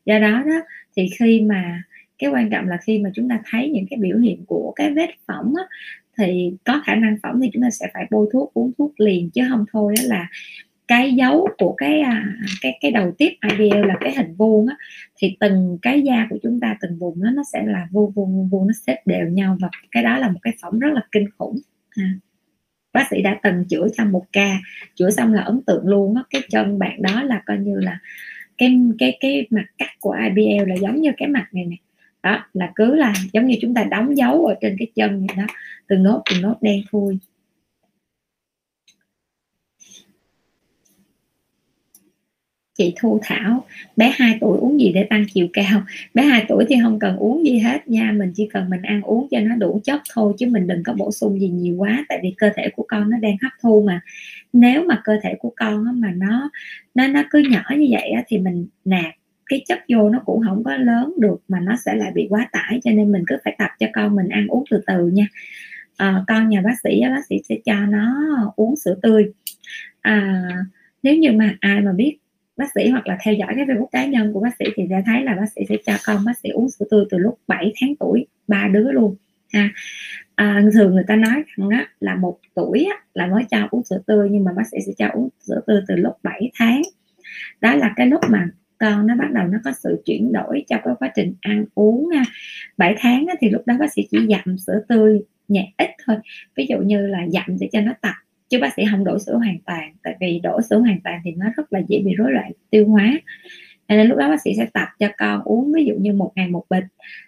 do 0.06 0.20
đó 0.20 0.44
đó 0.46 0.62
thì 0.96 1.10
khi 1.20 1.42
mà 1.42 1.84
cái 2.18 2.30
quan 2.30 2.50
trọng 2.50 2.68
là 2.68 2.78
khi 2.78 3.00
mà 3.00 3.10
chúng 3.14 3.30
ta 3.30 3.40
thấy 3.46 3.70
những 3.70 3.86
cái 3.90 4.00
biểu 4.00 4.18
hiện 4.18 4.46
của 4.46 4.74
cái 4.76 4.94
vết 4.94 5.10
phỏng 5.28 5.54
á, 5.58 5.64
thì 6.18 6.54
có 6.66 6.82
khả 6.86 6.96
năng 6.96 7.18
phỏng 7.24 7.42
thì 7.42 7.50
chúng 7.54 7.64
ta 7.64 7.70
sẽ 7.70 7.88
phải 7.94 8.08
bôi 8.12 8.30
thuốc 8.34 8.54
uống 8.54 8.72
thuốc 8.78 9.00
liền 9.00 9.30
chứ 9.30 9.42
không 9.50 9.66
thôi 9.72 9.94
đó 9.98 10.04
là 10.08 10.28
cái 10.88 11.14
dấu 11.14 11.48
của 11.58 11.74
cái 11.78 12.00
à, 12.00 12.34
cái 12.62 12.78
cái 12.82 12.92
đầu 12.92 13.12
tiếp 13.18 13.32
IBL 13.50 13.88
là 13.88 13.96
cái 14.00 14.16
hình 14.16 14.36
vuông 14.36 14.68
á 14.68 14.76
thì 15.18 15.38
từng 15.40 15.78
cái 15.82 16.02
da 16.02 16.28
của 16.30 16.38
chúng 16.44 16.60
ta 16.60 16.78
từng 16.82 16.98
vùng 17.00 17.24
nó 17.24 17.32
nó 17.32 17.44
sẽ 17.54 17.64
là 17.66 17.88
vuông 17.92 18.12
vuông 18.12 18.50
vuông 18.50 18.68
nó 18.68 18.74
xếp 18.88 18.98
đều 19.06 19.28
nhau 19.28 19.58
và 19.62 19.70
cái 19.92 20.04
đó 20.04 20.18
là 20.18 20.30
một 20.30 20.40
cái 20.42 20.54
phỏng 20.62 20.80
rất 20.80 20.94
là 20.94 21.02
kinh 21.12 21.30
khủng 21.38 21.56
ha 21.90 22.14
bác 22.94 23.08
sĩ 23.12 23.22
đã 23.22 23.40
từng 23.44 23.66
chữa 23.70 23.88
cho 23.98 24.06
một 24.06 24.26
ca, 24.34 24.58
chữa 24.96 25.10
xong 25.10 25.34
là 25.34 25.42
ấn 25.42 25.62
tượng 25.68 25.88
luôn 25.88 26.16
á. 26.16 26.24
Cái 26.30 26.42
chân 26.50 26.80
bạn 26.80 27.02
đó 27.02 27.24
là 27.24 27.42
coi 27.46 27.58
như 27.58 27.80
là 27.80 28.00
cái 28.58 28.78
cái 29.00 29.18
cái 29.20 29.48
mặt 29.50 29.66
cắt 29.78 29.90
của 30.00 30.16
IBL 30.24 30.70
là 30.70 30.76
giống 30.76 31.02
như 31.02 31.12
cái 31.18 31.28
mặt 31.28 31.48
này 31.52 31.66
nè. 31.66 31.76
Đó, 32.24 32.46
là 32.54 32.72
cứ 32.76 32.96
là 32.96 33.14
giống 33.34 33.46
như 33.46 33.56
chúng 33.62 33.74
ta 33.74 33.84
đóng 33.84 34.18
dấu 34.18 34.46
ở 34.46 34.56
trên 34.62 34.76
cái 34.80 34.88
chân 34.96 35.28
này 35.28 35.36
đó 35.38 35.54
từng 35.88 36.04
nốt 36.04 36.22
từng 36.32 36.42
nốt 36.42 36.56
đen 36.62 36.82
thui. 36.92 37.18
Chị 42.80 42.94
Thu 43.00 43.20
Thảo 43.24 43.66
bé 43.98 44.14
2 44.16 44.38
tuổi 44.42 44.58
uống 44.58 44.80
gì 44.80 44.92
để 44.94 45.04
tăng 45.04 45.26
chiều 45.34 45.48
cao? 45.54 45.82
Bé 46.14 46.24
2 46.24 46.46
tuổi 46.48 46.66
thì 46.70 46.76
không 46.84 47.00
cần 47.00 47.18
uống 47.18 47.46
gì 47.46 47.60
hết 47.60 47.88
nha 47.88 48.12
mình 48.18 48.32
chỉ 48.36 48.50
cần 48.54 48.70
mình 48.70 48.82
ăn 48.82 49.02
uống 49.02 49.28
cho 49.32 49.40
nó 49.40 49.56
đủ 49.56 49.80
chất 49.84 50.02
thôi 50.14 50.34
chứ 50.38 50.48
mình 50.48 50.68
đừng 50.68 50.84
có 50.84 50.94
bổ 50.94 51.12
sung 51.12 51.40
gì 51.40 51.48
nhiều 51.48 51.76
quá 51.76 52.06
tại 52.10 52.20
vì 52.24 52.34
cơ 52.38 52.50
thể 52.56 52.70
của 52.76 52.86
con 52.88 53.10
nó 53.10 53.18
đang 53.18 53.36
hấp 53.42 53.52
thu 53.62 53.84
mà. 53.88 54.02
Nếu 54.54 54.84
mà 54.84 55.02
cơ 55.04 55.18
thể 55.24 55.36
của 55.40 55.54
con 55.56 56.02
mà 56.02 56.12
nó 56.18 56.50
nó 56.96 57.08
nó 57.08 57.24
cứ 57.30 57.40
nhỏ 57.50 57.64
như 57.78 57.88
vậy 57.92 58.12
thì 58.28 58.38
mình 58.38 58.68
nạp 58.86 59.14
cái 59.46 59.64
chất 59.68 59.80
vô 59.90 60.10
nó 60.10 60.20
cũng 60.26 60.42
không 60.46 60.64
có 60.64 60.78
lớn 60.78 61.14
được 61.20 61.42
mà 61.48 61.60
nó 61.60 61.76
sẽ 61.86 61.96
lại 61.96 62.12
bị 62.16 62.28
quá 62.30 62.50
tải 62.52 62.80
cho 62.84 62.92
nên 62.92 63.12
mình 63.12 63.24
cứ 63.28 63.36
phải 63.44 63.56
tập 63.58 63.70
cho 63.80 63.88
con 63.94 64.16
mình 64.16 64.30
ăn 64.30 64.48
uống 64.48 64.64
từ 64.72 64.82
từ 64.88 65.08
nha. 65.08 65.28
À, 65.98 66.24
con 66.28 66.50
nhà 66.50 66.62
bác 66.62 66.76
sĩ 66.84 67.02
bác 67.02 67.26
sĩ 67.30 67.36
sẽ 67.50 67.56
cho 67.66 67.86
nó 67.86 68.16
uống 68.56 68.76
sữa 68.76 68.96
tươi. 69.02 69.32
À, 70.02 70.44
nếu 71.04 71.16
như 71.16 71.32
mà 71.32 71.56
ai 71.60 71.82
mà 71.82 71.92
biết 71.92 72.18
bác 72.60 72.72
sĩ 72.76 72.90
hoặc 72.90 73.08
là 73.08 73.18
theo 73.24 73.34
dõi 73.34 73.54
cái 73.56 73.66
facebook 73.66 73.88
cá 73.92 74.06
nhân 74.06 74.34
của 74.34 74.40
bác 74.40 74.56
sĩ 74.60 74.66
thì 74.76 74.84
sẽ 74.90 75.04
thấy 75.06 75.24
là 75.24 75.36
bác 75.36 75.46
sĩ 75.56 75.62
sẽ 75.70 75.76
cho 75.86 75.94
con 76.06 76.26
bác 76.26 76.38
sĩ 76.44 76.50
uống 76.50 76.70
sữa 76.70 76.86
tươi 76.92 77.06
từ 77.10 77.18
lúc 77.18 77.40
7 77.48 77.74
tháng 77.82 77.96
tuổi 78.00 78.28
ba 78.48 78.68
đứa 78.68 78.92
luôn 78.92 79.16
ha. 79.54 79.70
À, 80.36 80.64
thường 80.74 80.96
người 80.96 81.04
ta 81.08 81.16
nói 81.16 81.44
rằng 81.58 81.70
đó 81.70 81.78
là 82.00 82.16
một 82.16 82.40
tuổi 82.56 82.84
á, 82.84 82.96
là 83.14 83.28
mới 83.28 83.44
cho 83.52 83.68
uống 83.72 83.84
sữa 83.84 84.02
tươi 84.08 84.30
nhưng 84.32 84.44
mà 84.44 84.52
bác 84.54 84.68
sĩ 84.72 84.78
sẽ 84.86 84.92
cho 84.98 85.08
uống 85.14 85.30
sữa 85.40 85.62
tươi 85.68 85.82
từ 85.88 85.96
lúc 85.96 86.14
7 86.24 86.52
tháng. 86.56 86.82
Đó 87.62 87.76
là 87.76 87.94
cái 87.96 88.08
lúc 88.08 88.22
mà 88.30 88.48
con 88.78 89.08
nó 89.08 89.16
bắt 89.16 89.32
đầu 89.32 89.48
nó 89.48 89.58
có 89.64 89.72
sự 89.84 90.02
chuyển 90.06 90.32
đổi 90.32 90.64
trong 90.70 90.80
cái 90.86 90.94
quá 91.00 91.12
trình 91.16 91.34
ăn 91.42 91.66
uống 91.76 92.10
ha. 92.10 92.24
7 92.78 92.96
tháng 93.00 93.26
á, 93.28 93.36
thì 93.40 93.50
lúc 93.50 93.62
đó 93.66 93.76
bác 93.80 93.94
sĩ 93.94 94.08
chỉ 94.12 94.18
dặm 94.30 94.58
sữa 94.58 94.82
tươi 94.88 95.22
nhẹ 95.48 95.74
ít 95.78 95.90
thôi. 96.06 96.16
Ví 96.56 96.66
dụ 96.70 96.78
như 96.78 97.08
là 97.08 97.28
dặm 97.28 97.58
để 97.60 97.70
cho 97.72 97.82
nó 97.82 97.94
tập 98.02 98.16
chứ 98.50 98.60
bác 98.62 98.74
sĩ 98.74 98.84
không 98.92 99.04
đổ 99.04 99.20
sữa 99.20 99.36
hoàn 99.36 99.58
toàn, 99.66 99.94
tại 100.04 100.16
vì 100.20 100.40
đổ 100.44 100.62
sữa 100.62 100.80
hoàn 100.80 101.00
toàn 101.04 101.22
thì 101.24 101.32
nó 101.32 101.46
rất 101.58 101.74
là 101.74 101.82
dễ 101.88 102.02
bị 102.06 102.16
rối 102.16 102.32
loạn 102.32 102.52
tiêu 102.70 102.88
hóa. 102.88 103.12
Nên 103.88 104.08
lúc 104.08 104.18
đó 104.18 104.30
bác 104.30 104.42
sĩ 104.42 104.54
sẽ 104.58 104.66
tập 104.74 104.88
cho 105.00 105.08
con 105.18 105.42
uống 105.44 105.74
ví 105.74 105.86
dụ 105.86 105.96
như 105.96 106.14
một 106.14 106.32
ngày 106.36 106.48
một 106.48 106.64
bịch, 106.70 106.84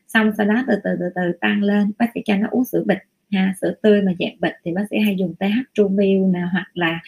xong 0.08 0.32
sau 0.38 0.48
đó 0.48 0.64
từ 0.68 0.76
từ 0.84 0.90
từ 1.00 1.06
từ 1.16 1.32
tăng 1.42 1.64
lên, 1.64 1.92
bác 1.98 2.06
sĩ 2.14 2.22
cho 2.26 2.38
nó 2.38 2.48
uống 2.52 2.66
sữa 2.66 2.84
bịch 2.86 3.00
ha, 3.32 3.54
sữa 3.62 3.74
tươi 3.82 4.02
mà 4.02 4.12
dạng 4.20 4.36
bịch 4.40 4.54
thì 4.66 4.72
bác 4.72 4.84
sĩ 4.90 4.98
hay 5.00 5.16
dùng 5.20 5.36
TH 5.40 5.74
Trumil 5.74 6.22
nè, 6.34 6.42
hoặc 6.52 6.68
là 6.74 7.00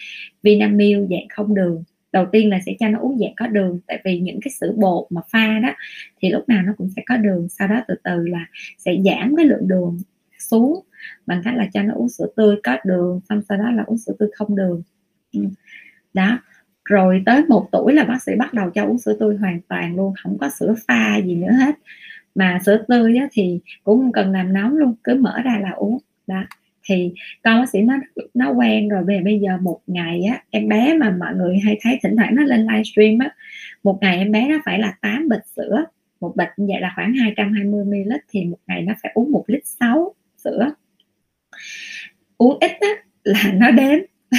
Vinamilk 0.42 1.10
dạng 1.10 1.28
không 1.28 1.54
đường. 1.54 1.84
Đầu 2.12 2.26
tiên 2.32 2.50
là 2.50 2.60
sẽ 2.66 2.72
cho 2.80 2.88
nó 2.88 2.98
uống 2.98 3.18
dạng 3.18 3.34
có 3.36 3.46
đường, 3.46 3.80
tại 3.86 4.00
vì 4.04 4.18
những 4.20 4.40
cái 4.44 4.52
sữa 4.60 4.72
bột 4.76 5.06
mà 5.10 5.20
pha 5.32 5.58
đó 5.62 5.74
thì 6.20 6.30
lúc 6.30 6.48
nào 6.48 6.62
nó 6.62 6.72
cũng 6.78 6.88
sẽ 6.96 7.02
có 7.06 7.16
đường. 7.16 7.48
Sau 7.48 7.68
đó 7.68 7.82
từ 7.88 7.94
từ 8.04 8.26
là 8.26 8.46
sẽ 8.78 8.96
giảm 9.04 9.36
cái 9.36 9.46
lượng 9.46 9.68
đường 9.68 9.98
xuống 10.38 10.80
bằng 11.26 11.42
cách 11.44 11.54
là 11.56 11.66
cho 11.72 11.82
nó 11.82 11.94
uống 11.94 12.08
sữa 12.08 12.26
tươi 12.36 12.56
có 12.64 12.76
đường 12.84 13.20
xong 13.28 13.42
sau 13.48 13.58
đó 13.58 13.70
là 13.70 13.82
uống 13.86 13.98
sữa 13.98 14.12
tươi 14.18 14.28
không 14.34 14.56
đường. 14.56 14.82
Ừ. 15.32 15.40
Đó. 16.14 16.38
Rồi 16.84 17.22
tới 17.26 17.44
một 17.48 17.68
tuổi 17.72 17.92
là 17.92 18.04
bác 18.04 18.22
sĩ 18.22 18.32
bắt 18.38 18.54
đầu 18.54 18.70
cho 18.70 18.84
uống 18.84 18.98
sữa 18.98 19.16
tươi 19.20 19.36
hoàn 19.36 19.60
toàn 19.68 19.96
luôn 19.96 20.14
không 20.22 20.38
có 20.38 20.50
sữa 20.58 20.74
pha 20.88 21.16
gì 21.16 21.34
nữa 21.34 21.52
hết. 21.52 21.74
Mà 22.34 22.58
sữa 22.66 22.84
tươi 22.88 23.16
á, 23.16 23.28
thì 23.32 23.60
cũng 23.84 24.00
không 24.00 24.12
cần 24.12 24.32
làm 24.32 24.52
nóng 24.52 24.76
luôn 24.76 24.94
cứ 25.04 25.14
mở 25.14 25.40
ra 25.44 25.58
là 25.62 25.70
uống. 25.70 25.98
Đó. 26.26 26.44
Thì 26.88 27.12
con 27.44 27.60
bác 27.60 27.68
sĩ 27.68 27.80
nó 27.82 27.94
nó 28.34 28.50
quen 28.50 28.88
rồi 28.88 29.04
về 29.04 29.20
bây 29.24 29.38
giờ 29.40 29.58
một 29.60 29.80
ngày 29.86 30.22
á 30.24 30.42
em 30.50 30.68
bé 30.68 30.94
mà 30.94 31.10
mọi 31.10 31.34
người 31.34 31.58
hay 31.58 31.78
thấy 31.82 31.98
thỉnh 32.02 32.16
thoảng 32.16 32.36
nó 32.36 32.42
lên 32.42 32.66
livestream 32.66 33.18
á 33.18 33.30
một 33.82 33.98
ngày 34.00 34.18
em 34.18 34.32
bé 34.32 34.48
nó 34.48 34.58
phải 34.64 34.78
là 34.78 34.94
8 35.00 35.28
bịch 35.28 35.46
sữa. 35.56 35.84
Một 36.20 36.36
bịch 36.36 36.48
như 36.56 36.66
vậy 36.68 36.80
là 36.80 36.92
khoảng 36.94 37.14
220 37.14 37.84
ml 37.84 38.12
thì 38.30 38.44
một 38.44 38.58
ngày 38.66 38.82
nó 38.82 38.92
phải 39.02 39.12
uống 39.14 39.32
một 39.32 39.44
lít 39.46 39.66
6 39.66 40.14
sữa 40.44 40.70
uống 42.38 42.58
ít 42.60 42.72
á, 42.80 42.88
là 43.24 43.52
nó 43.54 43.70
đếm. 43.70 43.98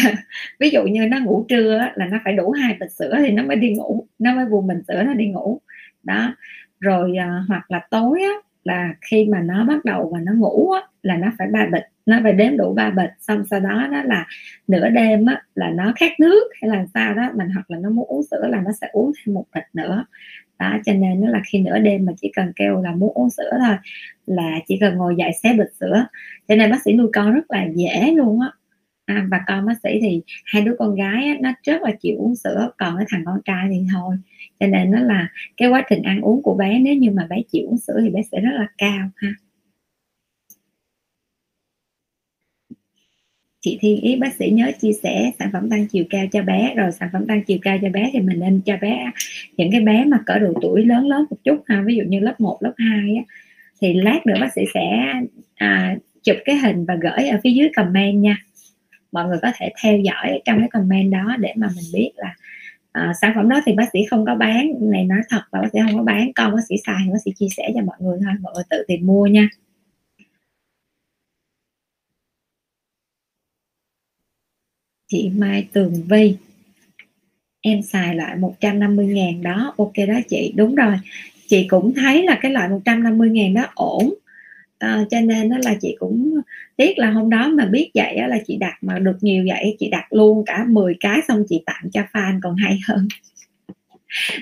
Ví 0.60 0.70
dụ 0.70 0.84
như 0.84 1.08
nó 1.08 1.20
ngủ 1.20 1.46
trưa 1.50 1.78
á, 1.78 1.94
là 1.96 2.06
nó 2.06 2.18
phải 2.24 2.34
đủ 2.34 2.52
hai 2.52 2.78
bịch 2.80 2.92
sữa 2.92 3.16
thì 3.20 3.32
nó 3.32 3.44
mới 3.44 3.56
đi 3.56 3.74
ngủ 3.74 4.08
nó 4.20 4.36
mới 4.36 4.46
buồn 4.46 4.68
mình 4.68 4.82
sữa 4.88 5.04
nó 5.04 5.14
đi 5.14 5.28
ngủ. 5.28 5.62
Đó. 6.04 6.36
Rồi 6.80 7.18
à, 7.18 7.44
hoặc 7.48 7.72
là 7.72 7.88
tối 7.92 8.22
á, 8.22 8.34
là 8.64 8.94
khi 9.02 9.26
mà 9.26 9.42
nó 9.42 9.66
bắt 9.66 9.86
đầu 9.86 10.10
và 10.14 10.20
nó 10.20 10.32
ngủ 10.34 10.72
á, 10.72 10.82
là 11.04 11.18
nó 11.18 11.28
phải 11.38 11.48
ba 11.48 11.68
bịch 11.72 11.84
nó 12.06 12.20
phải 12.24 12.34
đếm 12.34 12.58
đủ 12.58 12.74
ba 12.74 12.90
bịch 12.90 13.10
xong 13.20 13.44
sau 13.50 13.60
đó 13.60 13.88
đó 13.92 14.02
là 14.04 14.26
nửa 14.68 14.90
đêm 14.90 15.26
á, 15.26 15.42
là 15.56 15.70
nó 15.70 15.94
khát 15.96 16.20
nước 16.20 16.44
hay 16.62 16.70
là 16.70 16.86
sao 16.94 17.14
đó 17.14 17.32
mình 17.36 17.50
hoặc 17.50 17.72
là 17.72 17.78
nó 17.78 17.90
muốn 17.90 18.06
uống 18.08 18.24
sữa 18.32 18.48
là 18.50 18.62
nó 18.62 18.72
sẽ 18.82 18.88
uống 18.92 19.12
thêm 19.18 19.34
một 19.34 19.46
bịch 19.56 19.64
nữa 19.74 20.06
đó 20.60 20.78
cho 20.86 20.94
nên 20.94 21.22
nó 21.22 21.30
là 21.30 21.42
khi 21.46 21.60
nửa 21.60 21.80
đêm 21.80 22.06
mà 22.06 22.14
chỉ 22.22 22.32
cần 22.36 22.52
kêu 22.56 22.82
là 22.82 22.92
muốn 22.92 23.14
uống 23.14 23.30
sữa 23.30 23.52
thôi 23.68 23.76
là 24.26 24.60
chỉ 24.68 24.78
cần 24.80 24.98
ngồi 24.98 25.16
dậy 25.18 25.32
xé 25.44 25.54
bịch 25.54 25.74
sữa. 25.80 26.06
Cho 26.48 26.56
nên 26.56 26.72
bác 26.72 26.82
sĩ 26.86 26.94
nuôi 26.94 27.10
con 27.14 27.34
rất 27.34 27.52
là 27.52 27.68
dễ 27.76 28.12
luôn 28.12 28.42
á. 28.42 28.52
À, 29.06 29.28
và 29.32 29.40
con 29.48 29.66
bác 29.66 29.74
sĩ 29.84 30.00
thì 30.02 30.22
hai 30.46 30.62
đứa 30.62 30.76
con 30.80 30.96
gái 30.96 31.28
á, 31.28 31.36
nó 31.42 31.54
rất 31.64 31.82
là 31.82 31.92
chịu 32.02 32.18
uống 32.18 32.36
sữa 32.36 32.70
còn 32.78 32.98
cái 32.98 33.06
thằng 33.10 33.24
con 33.26 33.40
trai 33.46 33.68
thì 33.72 33.88
thôi. 33.94 34.16
Cho 34.60 34.68
nên 34.68 34.92
nó 34.92 35.00
là 35.00 35.28
cái 35.58 35.70
quá 35.70 35.84
trình 35.90 36.04
ăn 36.04 36.22
uống 36.22 36.42
của 36.44 36.56
bé 36.56 36.80
nếu 36.80 36.96
như 36.96 37.12
mà 37.12 37.28
bé 37.30 37.42
chịu 37.52 37.68
uống 37.68 37.78
sữa 37.78 38.00
thì 38.02 38.10
bé 38.10 38.22
sẽ 38.32 38.40
rất 38.40 38.52
là 38.54 38.68
cao 38.78 39.10
ha. 39.16 39.30
Chị 43.66 43.78
Thiên 43.82 44.02
Ý 44.02 44.16
bác 44.16 44.34
sĩ 44.34 44.50
nhớ 44.50 44.72
chia 44.82 44.92
sẻ 45.04 45.32
sản 45.40 45.50
phẩm 45.54 45.70
tăng 45.70 45.88
chiều 45.88 46.04
cao 46.10 46.26
cho 46.32 46.42
bé. 46.42 46.74
Rồi 46.76 46.92
sản 46.92 47.10
phẩm 47.14 47.26
tăng 47.28 47.44
chiều 47.44 47.58
cao 47.62 47.78
cho 47.82 47.90
bé 47.90 48.10
thì 48.14 48.20
mình 48.20 48.40
nên 48.40 48.62
cho 48.66 48.78
bé 48.82 49.12
những 49.58 49.72
cái 49.72 49.82
bé 49.82 50.06
mà 50.06 50.18
cỡ 50.26 50.40
độ 50.40 50.54
tuổi 50.62 50.86
lớn 50.86 51.08
lớn 51.08 51.26
một 51.30 51.38
chút 51.44 51.64
ha. 51.66 51.84
Ví 51.86 51.96
dụ 51.96 52.04
như 52.08 52.20
lớp 52.20 52.40
1, 52.40 52.58
lớp 52.62 52.74
2 52.78 53.16
á, 53.16 53.24
thì 53.82 53.94
lát 53.94 54.20
nữa 54.26 54.34
bác 54.42 54.54
sĩ 54.56 54.62
sẽ 54.74 55.14
à, 55.56 55.96
chụp 56.24 56.36
cái 56.46 56.56
hình 56.56 56.86
và 56.86 56.96
gửi 57.02 57.28
ở 57.28 57.40
phía 57.44 57.52
dưới 57.52 57.70
comment 57.76 58.22
nha. 58.22 58.38
Mọi 59.12 59.28
người 59.28 59.38
có 59.42 59.52
thể 59.56 59.70
theo 59.84 59.98
dõi 59.98 60.42
trong 60.46 60.60
cái 60.60 60.70
comment 60.72 61.12
đó 61.12 61.36
để 61.40 61.54
mà 61.56 61.68
mình 61.76 61.86
biết 61.94 62.12
là 62.16 62.36
à, 62.92 63.14
sản 63.22 63.32
phẩm 63.36 63.50
đó 63.50 63.62
thì 63.66 63.74
bác 63.74 63.86
sĩ 63.94 64.00
không 64.10 64.26
có 64.26 64.36
bán. 64.36 64.72
Này 64.80 65.04
nói 65.06 65.20
thật 65.30 65.42
và 65.52 65.62
bác 65.62 65.70
sĩ 65.74 65.80
không 65.86 65.98
có 65.98 66.04
bán. 66.04 66.34
Con 66.36 66.56
bác 66.56 66.62
sĩ 66.70 66.76
xài 66.86 67.08
bác 67.12 67.20
sĩ 67.26 67.32
chia 67.36 67.50
sẻ 67.58 67.72
cho 67.76 67.82
mọi 67.82 67.98
người 68.00 68.20
thôi. 68.26 68.34
Mọi 68.42 68.54
người 68.56 68.64
tự 68.70 68.84
tìm 68.88 69.08
mua 69.08 69.28
nha. 69.28 69.50
Chị 75.16 75.32
Mai 75.36 75.68
Tường 75.74 75.94
Vi 76.10 76.36
em 77.62 77.82
xài 77.82 78.16
loại 78.16 78.36
150 78.36 79.06
ngàn 79.06 79.44
đó. 79.44 79.74
Ok 79.78 79.94
đó 80.08 80.14
chị. 80.30 80.54
Đúng 80.56 80.76
rồi. 80.76 80.96
Chị 81.48 81.68
cũng 81.68 81.94
thấy 81.94 82.24
là 82.24 82.40
cái 82.42 82.52
loại 82.52 82.70
150 82.70 83.30
ngàn 83.30 83.54
đó 83.54 83.66
ổn. 83.76 84.14
À, 84.80 85.06
cho 85.12 85.22
nên 85.22 85.50
đó 85.50 85.58
là 85.64 85.76
chị 85.82 85.96
cũng 86.00 86.40
tiếc 86.78 87.00
là 87.00 87.10
hôm 87.12 87.30
đó 87.30 87.50
mà 87.50 87.66
biết 87.66 87.92
vậy 87.96 88.18
đó 88.18 88.28
là 88.28 88.38
chị 88.48 88.58
đặt 88.58 88.74
mà 88.82 89.00
được 89.00 89.18
nhiều 89.22 89.46
vậy 89.48 89.76
chị 89.80 89.90
đặt 89.90 90.14
luôn 90.14 90.44
cả 90.46 90.66
10 90.70 90.94
cái 91.00 91.20
xong 91.28 91.44
chị 91.50 91.62
tặng 91.66 91.90
cho 91.94 92.02
fan 92.14 92.40
còn 92.44 92.56
hay 92.56 92.80
hơn 92.88 93.08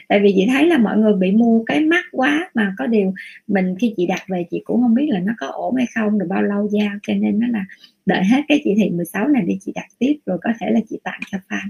tại 0.07 0.19
vì 0.19 0.33
chị 0.35 0.47
thấy 0.51 0.67
là 0.67 0.77
mọi 0.77 0.97
người 0.97 1.13
bị 1.13 1.31
mua 1.31 1.63
cái 1.63 1.81
mắc 1.81 2.05
quá 2.11 2.49
mà 2.53 2.73
có 2.77 2.87
điều 2.87 3.13
mình 3.47 3.75
khi 3.79 3.93
chị 3.97 4.05
đặt 4.07 4.21
về 4.27 4.45
chị 4.51 4.61
cũng 4.63 4.81
không 4.81 4.93
biết 4.93 5.07
là 5.09 5.19
nó 5.19 5.33
có 5.37 5.47
ổn 5.47 5.75
hay 5.75 5.85
không 5.95 6.17
rồi 6.17 6.27
bao 6.27 6.43
lâu 6.43 6.69
giao 6.71 6.91
cho 7.03 7.13
nên 7.13 7.39
nó 7.39 7.47
là 7.47 7.65
đợi 8.05 8.23
hết 8.23 8.41
cái 8.47 8.61
chỉ 8.63 8.73
thị 8.77 8.89
16 8.89 9.27
này 9.27 9.43
đi 9.45 9.57
chị 9.61 9.71
đặt 9.75 9.87
tiếp 9.99 10.13
rồi 10.25 10.37
có 10.41 10.49
thể 10.59 10.71
là 10.71 10.79
chị 10.89 10.99
tặng 11.03 11.19
cho 11.31 11.37
fan 11.49 11.69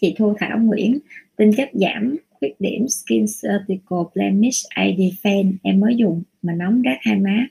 chị 0.00 0.14
Thu 0.18 0.34
Thảo 0.38 0.58
Nguyễn 0.58 0.98
tinh 1.36 1.52
chất 1.56 1.70
giảm 1.72 2.16
khuyết 2.30 2.60
điểm 2.60 2.88
skin 2.88 3.26
surgical 3.26 3.98
blemish 4.14 4.66
age 4.68 4.96
defense 4.96 5.52
em 5.62 5.80
mới 5.80 5.96
dùng 5.96 6.22
mà 6.42 6.52
nóng 6.54 6.82
rát 6.84 6.98
hai 7.00 7.16
má. 7.16 7.46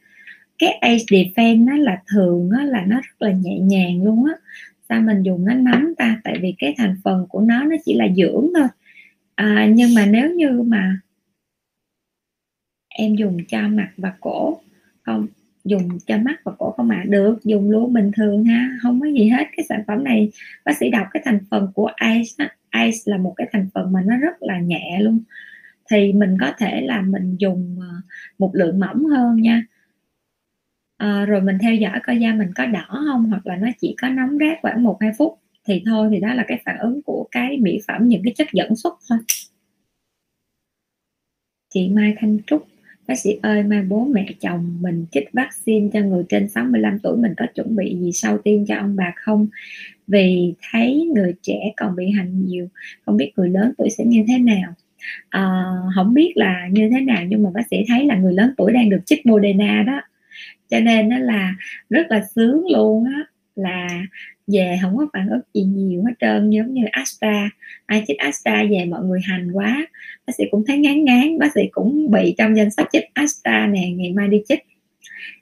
Cái 0.59 0.71
age 0.71 1.03
defense 1.09 1.65
nó 1.65 1.77
là 1.77 2.01
thường 2.13 2.49
á, 2.57 2.63
là 2.63 2.85
nó 2.87 2.95
rất 2.95 3.21
là 3.21 3.31
nhẹ 3.31 3.59
nhàng 3.59 4.03
luôn 4.03 4.25
á 4.25 4.33
sao 4.89 5.01
mình 5.01 5.23
dùng 5.23 5.45
nó 5.45 5.53
nóng 5.53 5.95
ta? 5.97 6.21
Tại 6.23 6.39
vì 6.41 6.55
cái 6.57 6.75
thành 6.77 6.95
phần 7.03 7.25
của 7.29 7.41
nó 7.41 7.63
nó 7.63 7.75
chỉ 7.85 7.93
là 7.93 8.07
dưỡng 8.17 8.47
thôi. 8.55 8.67
À, 9.35 9.69
nhưng 9.75 9.93
mà 9.95 10.05
nếu 10.05 10.33
như 10.33 10.61
mà 10.61 10.99
em 12.89 13.15
dùng 13.15 13.37
cho 13.47 13.67
mặt 13.67 13.89
và 13.97 14.13
cổ 14.19 14.59
không 15.03 15.27
dùng 15.63 15.99
cho 16.07 16.17
mắt 16.17 16.35
và 16.43 16.51
cổ 16.57 16.71
không 16.71 16.89
ạ? 16.89 17.01
À? 17.05 17.09
được 17.09 17.43
dùng 17.43 17.71
luôn 17.71 17.93
bình 17.93 18.11
thường 18.15 18.45
ha. 18.45 18.77
Không 18.81 18.99
có 19.01 19.07
gì 19.07 19.29
hết. 19.29 19.43
Cái 19.57 19.65
sản 19.69 19.83
phẩm 19.87 20.03
này 20.03 20.31
bác 20.65 20.77
sĩ 20.77 20.89
đọc 20.89 21.07
cái 21.11 21.21
thành 21.25 21.39
phần 21.51 21.71
của 21.73 21.89
ice 22.01 22.45
ice 22.83 22.97
là 23.05 23.17
một 23.17 23.33
cái 23.37 23.47
thành 23.51 23.67
phần 23.73 23.91
mà 23.91 24.01
nó 24.05 24.17
rất 24.17 24.43
là 24.43 24.59
nhẹ 24.59 24.99
luôn. 25.01 25.19
Thì 25.91 26.13
mình 26.13 26.37
có 26.41 26.51
thể 26.57 26.81
là 26.81 27.01
mình 27.01 27.35
dùng 27.39 27.77
ờ, 27.81 27.87
một 28.39 28.51
lượng 28.55 28.79
mỏng 28.79 29.05
hơn 29.05 29.41
nha 29.41 29.63
à, 30.97 31.25
rồi 31.25 31.41
mình 31.41 31.57
theo 31.61 31.75
dõi 31.75 31.99
coi 32.03 32.19
da 32.19 32.33
mình 32.33 32.51
có 32.55 32.65
đỏ 32.65 32.85
không 32.89 33.25
hoặc 33.29 33.47
là 33.47 33.55
nó 33.55 33.67
chỉ 33.81 33.95
có 34.01 34.09
nóng 34.09 34.37
rát 34.39 34.57
khoảng 34.61 34.83
một 34.83 34.97
hai 35.01 35.11
phút 35.17 35.39
thì 35.67 35.83
thôi 35.85 36.07
thì 36.11 36.19
đó 36.19 36.33
là 36.33 36.45
cái 36.47 36.61
phản 36.65 36.77
ứng 36.79 37.01
của 37.01 37.27
cái 37.31 37.57
mỹ 37.57 37.79
phẩm 37.87 38.07
những 38.07 38.21
cái 38.23 38.33
chất 38.37 38.47
dẫn 38.53 38.75
xuất 38.75 38.93
thôi. 39.09 39.19
Chị 41.73 41.89
Mai 41.89 42.15
Thanh 42.19 42.37
Trúc 42.47 42.67
bác 43.07 43.19
sĩ 43.19 43.39
ơi 43.41 43.63
mai 43.63 43.81
bố 43.81 44.05
mẹ 44.05 44.27
chồng 44.41 44.77
mình 44.81 45.05
chích 45.11 45.29
vaccine 45.33 45.89
cho 45.93 45.99
người 45.99 46.23
trên 46.29 46.49
65 46.49 46.99
tuổi 46.99 47.17
mình 47.17 47.33
có 47.37 47.45
chuẩn 47.55 47.75
bị 47.75 47.97
gì 48.01 48.11
sau 48.11 48.37
tiêm 48.37 48.65
cho 48.65 48.75
ông 48.75 48.95
bà 48.95 49.13
không? 49.15 49.47
Vì 50.07 50.53
thấy 50.71 51.11
người 51.15 51.33
trẻ 51.41 51.73
còn 51.77 51.95
bị 51.95 52.09
hành 52.11 52.45
nhiều 52.45 52.67
không 53.05 53.17
biết 53.17 53.31
người 53.37 53.49
lớn 53.49 53.73
tuổi 53.77 53.89
sẽ 53.89 54.05
như 54.05 54.25
thế 54.27 54.37
nào. 54.37 54.73
À, 55.29 55.63
không 55.95 56.13
biết 56.13 56.33
là 56.35 56.67
như 56.71 56.89
thế 56.91 57.01
nào 57.01 57.23
nhưng 57.27 57.43
mà 57.43 57.49
bác 57.53 57.61
sĩ 57.71 57.77
thấy 57.87 58.05
là 58.05 58.15
người 58.17 58.33
lớn 58.33 58.53
tuổi 58.57 58.71
đang 58.71 58.89
được 58.89 59.01
chích 59.05 59.25
Moderna 59.25 59.83
đó 59.87 60.01
cho 60.69 60.79
nên 60.79 61.09
nó 61.09 61.17
là 61.17 61.53
rất 61.89 62.07
là 62.09 62.23
sướng 62.35 62.65
luôn 62.71 63.05
á 63.05 63.25
là 63.55 63.87
về 64.47 64.79
không 64.81 64.97
có 64.97 65.07
phản 65.13 65.29
ứng 65.29 65.41
gì 65.53 65.63
nhiều 65.63 66.03
hết 66.03 66.13
trơn 66.19 66.49
giống 66.49 66.73
như 66.73 66.85
Astra 66.91 67.49
ai 67.85 68.03
chích 68.07 68.17
Astra 68.17 68.63
về 68.69 68.85
mọi 68.85 69.03
người 69.03 69.19
hành 69.23 69.51
quá 69.51 69.87
bác 70.27 70.35
sĩ 70.35 70.43
cũng 70.51 70.63
thấy 70.67 70.77
ngán 70.77 71.05
ngán 71.05 71.39
bác 71.39 71.53
sĩ 71.55 71.61
cũng 71.71 72.11
bị 72.11 72.35
trong 72.37 72.57
danh 72.57 72.71
sách 72.71 72.87
chích 72.91 73.03
Astra 73.13 73.67
nè 73.67 73.89
ngày 73.89 74.13
mai 74.13 74.27
đi 74.27 74.41
chích. 74.47 74.59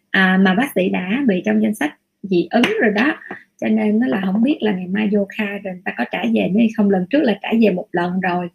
À, 0.10 0.38
mà 0.42 0.54
bác 0.54 0.72
sĩ 0.76 0.90
đã 0.90 1.24
bị 1.28 1.42
trong 1.46 1.64
danh 1.64 1.76
sách 1.76 1.94
dị 2.24 2.48
ứng 2.52 2.78
rồi 2.82 2.92
đó 2.96 3.16
cho 3.62 3.68
nên 3.68 4.00
nó 4.00 4.08
là 4.08 4.22
không 4.26 4.44
biết 4.44 4.58
là 4.62 4.72
ngày 4.72 4.88
mai 4.88 5.10
vô 5.12 5.28
kha 5.38 5.46
rồi 5.46 5.74
người 5.74 5.82
ta 5.86 5.94
có 5.98 6.06
trả 6.12 6.24
về 6.34 6.50
nữa 6.50 6.60
không. 6.78 6.90
Lần 6.90 7.06
trước 7.10 7.24
là 7.24 7.40
trả 7.42 7.50
về 7.62 7.70
một 7.70 7.88
lần 7.92 8.20
rồi 8.20 8.50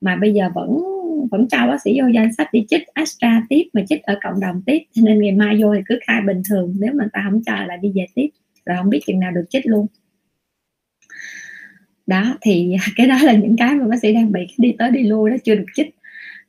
mà 0.00 0.16
bây 0.16 0.32
giờ 0.32 0.50
vẫn 0.54 0.82
vẫn 1.30 1.48
cho 1.48 1.66
bác 1.66 1.82
sĩ 1.84 2.00
vô 2.00 2.06
danh 2.14 2.32
sách 2.32 2.48
đi 2.52 2.66
chích 2.68 2.86
Astra 2.86 3.42
tiếp 3.48 3.62
mà 3.72 3.82
chích 3.88 4.02
ở 4.02 4.18
cộng 4.22 4.40
đồng 4.40 4.62
tiếp. 4.66 4.78
Cho 4.92 5.02
nên 5.04 5.22
ngày 5.22 5.32
mai 5.32 5.62
vô 5.62 5.74
thì 5.74 5.80
cứ 5.86 5.98
khai 6.06 6.20
bình 6.26 6.42
thường. 6.50 6.74
Nếu 6.78 6.92
mà 6.94 7.04
ta 7.12 7.20
không 7.30 7.42
cho 7.46 7.64
là 7.66 7.76
đi 7.76 7.92
về 7.94 8.06
tiếp. 8.14 8.28
Rồi 8.66 8.76
không 8.76 8.90
biết 8.90 9.00
chừng 9.06 9.20
nào 9.20 9.30
được 9.30 9.44
chích 9.50 9.66
luôn. 9.66 9.86
Đó, 12.06 12.38
thì 12.40 12.76
cái 12.96 13.06
đó 13.06 13.18
là 13.22 13.32
những 13.32 13.56
cái 13.56 13.74
mà 13.74 13.86
bác 13.86 13.96
sĩ 14.02 14.12
đang 14.12 14.32
bị 14.32 14.46
đi 14.58 14.74
tới 14.78 14.90
đi 14.90 15.02
lui 15.02 15.30
đó, 15.30 15.36
chưa 15.44 15.54
được 15.54 15.66
chích. 15.74 15.94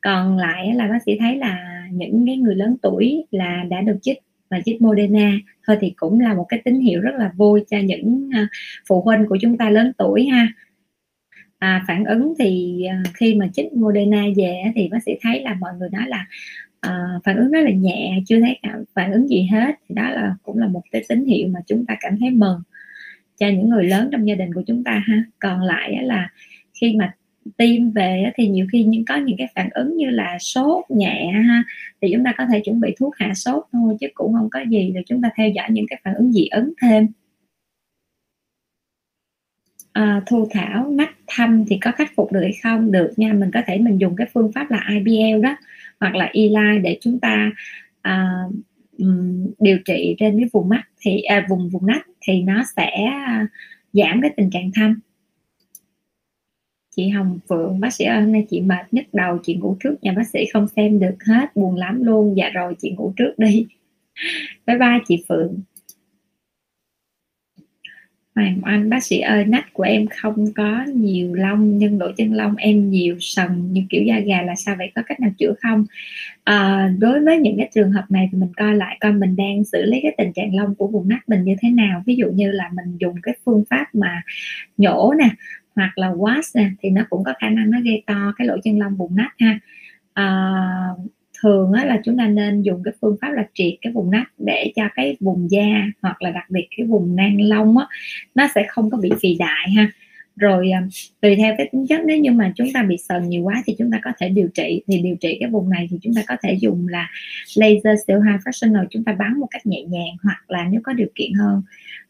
Còn 0.01 0.37
lại 0.37 0.73
là 0.75 0.87
bác 0.87 0.99
sĩ 1.05 1.17
thấy 1.19 1.35
là 1.35 1.85
những 1.91 2.25
cái 2.25 2.37
người 2.37 2.55
lớn 2.55 2.75
tuổi 2.81 3.25
là 3.31 3.63
đã 3.69 3.81
được 3.81 3.97
chích 4.01 4.17
và 4.49 4.59
chích 4.65 4.81
Moderna. 4.81 5.31
Thôi 5.67 5.77
thì 5.81 5.93
cũng 5.95 6.19
là 6.19 6.33
một 6.33 6.45
cái 6.49 6.61
tín 6.65 6.79
hiệu 6.79 7.01
rất 7.01 7.15
là 7.17 7.31
vui 7.37 7.63
cho 7.69 7.77
những 7.77 8.29
à, 8.33 8.47
phụ 8.87 9.01
huynh 9.01 9.25
của 9.29 9.37
chúng 9.41 9.57
ta 9.57 9.69
lớn 9.69 9.91
tuổi 9.97 10.25
ha 10.25 10.47
à, 11.59 11.83
phản 11.87 12.05
ứng 12.05 12.33
thì 12.39 12.83
à, 12.89 13.03
khi 13.13 13.35
mà 13.35 13.47
chích 13.53 13.73
Moderna 13.73 14.23
về 14.35 14.63
thì 14.75 14.89
bác 14.91 15.03
sĩ 15.05 15.11
thấy 15.21 15.41
là 15.41 15.53
mọi 15.53 15.71
người 15.79 15.89
nói 15.89 16.03
là 16.07 16.25
à, 16.79 16.91
phản 17.23 17.37
ứng 17.37 17.51
rất 17.51 17.61
là 17.61 17.71
nhẹ 17.71 18.19
chưa 18.25 18.39
thấy 18.39 18.59
phản 18.93 19.11
ứng 19.11 19.27
gì 19.27 19.47
hết. 19.51 19.75
Thì 19.89 19.95
đó 19.95 20.09
là 20.09 20.35
cũng 20.43 20.57
là 20.57 20.67
một 20.67 20.81
cái 20.91 21.03
tín 21.09 21.25
hiệu 21.25 21.47
mà 21.47 21.59
chúng 21.67 21.85
ta 21.85 21.95
cảm 21.99 22.19
thấy 22.19 22.29
mừng 22.29 22.61
cho 23.37 23.47
những 23.47 23.69
người 23.69 23.83
lớn 23.83 24.09
trong 24.11 24.27
gia 24.27 24.35
đình 24.35 24.53
của 24.53 24.63
chúng 24.67 24.83
ta 24.83 25.03
ha. 25.05 25.23
Còn 25.39 25.61
lại 25.61 26.03
là 26.03 26.29
khi 26.81 26.95
mà 26.95 27.13
tiêm 27.57 27.91
về 27.91 28.31
thì 28.35 28.47
nhiều 28.47 28.67
khi 28.71 28.83
những 28.83 29.05
có 29.05 29.17
những 29.17 29.37
cái 29.37 29.47
phản 29.55 29.69
ứng 29.71 29.97
như 29.97 30.09
là 30.09 30.37
sốt 30.39 30.85
nhẹ 30.89 31.31
ha 31.47 31.63
thì 32.01 32.09
chúng 32.13 32.23
ta 32.23 32.33
có 32.37 32.45
thể 32.51 32.59
chuẩn 32.59 32.79
bị 32.79 32.95
thuốc 32.99 33.15
hạ 33.17 33.33
sốt 33.33 33.63
thôi 33.71 33.95
chứ 33.99 34.07
cũng 34.13 34.33
không 34.33 34.49
có 34.49 34.59
gì. 34.69 34.91
Để 34.95 35.01
chúng 35.05 35.21
ta 35.21 35.29
theo 35.37 35.49
dõi 35.49 35.67
những 35.69 35.85
cái 35.89 35.99
phản 36.03 36.13
ứng 36.13 36.31
dị 36.31 36.47
ứng 36.47 36.73
thêm 36.81 37.07
à, 39.93 40.21
thu 40.27 40.47
thảo 40.51 40.87
nách 40.91 41.15
thâm 41.27 41.65
thì 41.65 41.77
có 41.81 41.91
khắc 41.91 42.11
phục 42.15 42.31
được 42.31 42.41
hay 42.41 42.53
không? 42.63 42.91
Được 42.91 43.13
nha 43.17 43.33
mình 43.33 43.51
có 43.53 43.61
thể 43.67 43.77
mình 43.77 43.97
dùng 43.97 44.15
cái 44.15 44.27
phương 44.33 44.51
pháp 44.51 44.71
là 44.71 44.85
IBL 44.89 45.41
đó 45.41 45.55
hoặc 45.99 46.15
là 46.15 46.29
Eli 46.33 46.79
để 46.83 46.97
chúng 47.01 47.19
ta 47.19 47.51
à, 48.01 48.27
điều 49.59 49.77
trị 49.85 50.15
trên 50.19 50.39
cái 50.39 50.49
vùng 50.53 50.69
mắt 50.69 50.83
thì 51.01 51.21
à, 51.21 51.45
vùng 51.49 51.69
vùng 51.69 51.85
nách 51.85 52.07
thì 52.21 52.41
nó 52.41 52.63
sẽ 52.75 52.91
giảm 53.93 54.21
cái 54.21 54.31
tình 54.37 54.49
trạng 54.49 54.71
thâm 54.71 54.99
chị 56.99 57.09
Hồng 57.09 57.39
Phượng 57.49 57.79
bác 57.79 57.93
sĩ 57.93 58.05
ơi 58.05 58.21
hôm 58.21 58.31
nay 58.31 58.45
chị 58.49 58.61
mệt 58.61 58.85
nhức 58.91 59.05
đầu 59.13 59.37
chị 59.43 59.55
ngủ 59.55 59.77
trước 59.79 60.03
nhà 60.03 60.11
bác 60.11 60.27
sĩ 60.27 60.45
không 60.53 60.67
xem 60.67 60.99
được 60.99 61.23
hết 61.25 61.55
buồn 61.55 61.75
lắm 61.75 62.03
luôn. 62.03 62.37
Dạ 62.37 62.49
rồi 62.49 62.75
chị 62.79 62.91
ngủ 62.91 63.13
trước 63.17 63.33
đi. 63.37 63.67
Bye 64.65 64.77
bye 64.77 64.99
chị 65.07 65.25
Phượng. 65.27 65.59
Hoàng 68.39 68.61
Anh 68.63 68.89
bác 68.89 69.03
sĩ 69.03 69.19
ơi 69.19 69.45
nách 69.45 69.73
của 69.73 69.83
em 69.83 70.07
không 70.07 70.53
có 70.55 70.83
nhiều 70.93 71.33
lông 71.33 71.77
nhưng 71.77 71.99
lỗ 71.99 72.11
chân 72.17 72.33
lông 72.33 72.55
em 72.55 72.89
nhiều 72.89 73.17
sần 73.19 73.73
như 73.73 73.83
kiểu 73.89 74.03
da 74.03 74.19
gà 74.19 74.41
là 74.41 74.55
sao 74.55 74.75
vậy? 74.77 74.91
Có 74.95 75.01
cách 75.05 75.19
nào 75.19 75.31
chữa 75.37 75.53
không? 75.61 75.85
À, 76.43 76.89
đối 76.99 77.19
với 77.19 77.37
những 77.37 77.57
cái 77.57 77.69
trường 77.75 77.91
hợp 77.91 78.03
này 78.09 78.29
thì 78.31 78.37
mình 78.37 78.49
coi 78.57 78.75
lại 78.75 78.97
coi 78.99 79.13
mình 79.13 79.35
đang 79.35 79.63
xử 79.63 79.85
lý 79.85 79.99
cái 80.03 80.15
tình 80.17 80.33
trạng 80.33 80.55
lông 80.55 80.75
của 80.75 80.87
vùng 80.87 81.09
nách 81.09 81.29
mình 81.29 81.43
như 81.43 81.55
thế 81.61 81.69
nào. 81.69 82.03
Ví 82.05 82.15
dụ 82.15 82.27
như 82.27 82.51
là 82.51 82.69
mình 82.73 82.97
dùng 82.99 83.15
cái 83.23 83.35
phương 83.45 83.63
pháp 83.69 83.85
mà 83.93 84.21
nhổ 84.77 85.13
nè 85.17 85.29
hoặc 85.75 85.97
là 85.97 86.11
wash 86.11 86.51
nè 86.55 86.69
thì 86.81 86.89
nó 86.89 87.05
cũng 87.09 87.23
có 87.23 87.33
khả 87.39 87.49
năng 87.49 87.71
nó 87.71 87.79
gây 87.83 88.03
to 88.05 88.33
cái 88.37 88.47
lỗ 88.47 88.57
chân 88.63 88.79
lông 88.79 88.95
vùng 88.95 89.15
nách 89.15 89.33
ha. 89.39 89.59
À, 90.13 90.51
thường 91.41 91.71
á, 91.71 91.85
là 91.85 92.01
chúng 92.03 92.17
ta 92.17 92.27
nên 92.27 92.61
dùng 92.61 92.83
cái 92.83 92.93
phương 93.01 93.17
pháp 93.21 93.29
là 93.31 93.47
triệt 93.53 93.73
cái 93.81 93.93
vùng 93.93 94.11
nách 94.11 94.31
để 94.37 94.71
cho 94.75 94.83
cái 94.95 95.17
vùng 95.19 95.51
da 95.51 95.83
hoặc 96.01 96.21
là 96.21 96.31
đặc 96.31 96.45
biệt 96.49 96.67
cái 96.77 96.87
vùng 96.87 97.15
nang 97.15 97.41
lông 97.41 97.77
á, 97.77 97.85
nó 98.35 98.47
sẽ 98.55 98.65
không 98.67 98.89
có 98.89 98.97
bị 98.97 99.11
phì 99.21 99.35
đại 99.35 99.69
ha. 99.75 99.91
Rồi 100.35 100.71
à, 100.71 100.83
tùy 101.21 101.35
theo 101.35 101.55
cái 101.57 101.69
tính 101.71 101.87
chất 101.87 102.01
nếu 102.05 102.17
như 102.17 102.31
mà 102.31 102.53
chúng 102.55 102.67
ta 102.73 102.83
bị 102.83 102.97
sần 102.97 103.29
nhiều 103.29 103.43
quá 103.43 103.63
thì 103.65 103.75
chúng 103.77 103.91
ta 103.91 103.99
có 104.03 104.11
thể 104.19 104.29
điều 104.29 104.47
trị. 104.53 104.83
Thì 104.87 105.01
điều 105.01 105.15
trị 105.15 105.37
cái 105.39 105.49
vùng 105.49 105.69
này 105.69 105.87
thì 105.91 105.97
chúng 106.01 106.13
ta 106.13 106.21
có 106.27 106.35
thể 106.43 106.53
dùng 106.53 106.87
là 106.87 107.09
laser 107.55 107.99
siêu 108.07 108.21
high 108.21 108.39
fractional 108.39 108.85
chúng 108.89 109.03
ta 109.03 109.13
bắn 109.13 109.39
một 109.39 109.47
cách 109.51 109.65
nhẹ 109.65 109.83
nhàng 109.83 110.15
hoặc 110.23 110.43
là 110.47 110.67
nếu 110.71 110.81
có 110.83 110.93
điều 110.93 111.07
kiện 111.15 111.33
hơn. 111.33 111.61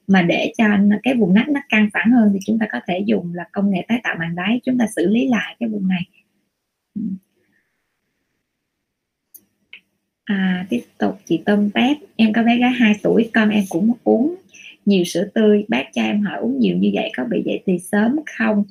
Mà 0.08 0.22
để 0.22 0.54
cho 0.58 0.66
cái 1.04 1.14
vùng 1.14 1.34
nách 1.34 1.50
nó 1.50 1.60
căng 1.70 1.90
phẳng 1.94 2.12
hơn 2.12 2.30
thì 2.34 2.40
chúng 2.46 2.60
ta 2.60 2.66
có 2.72 2.80
thể 2.88 3.00
dùng 3.06 3.34
là 3.34 3.44
công 3.52 3.72
nghệ 3.72 3.86
tái 3.88 4.00
tạo 4.04 4.16
màng 4.20 4.36
đáy 4.36 4.60
chúng 4.64 4.78
ta 4.78 4.86
xử 4.96 5.08
lý 5.08 5.28
lại 5.28 5.56
cái 5.60 5.70
vùng 5.70 5.88
này. 5.88 6.02
Ừ 6.96 7.02
à, 10.30 10.66
tiếp 10.70 10.82
tục 10.98 11.20
chị 11.26 11.42
tôm 11.46 11.70
tép 11.70 11.98
em 12.16 12.34
có 12.34 12.44
bé 12.44 12.58
gái 12.58 12.72
2 12.72 12.94
tuổi 13.04 13.30
con 13.34 13.50
em 13.50 13.64
cũng 13.70 13.92
uống 14.04 14.36
nhiều 14.86 15.04
sữa 15.04 15.28
tươi. 15.34 15.66
Bác 15.68 15.84
cho 15.94 16.02
em 16.02 16.22
hỏi 16.22 16.40
uống 16.40 16.60
nhiều 16.60 16.78
như 16.78 16.92
vậy 16.94 17.12
có 17.18 17.24
bị 17.24 17.42
dậy 17.46 17.64
thì 17.66 17.80
sớm 17.80 18.16
không? 18.38 18.64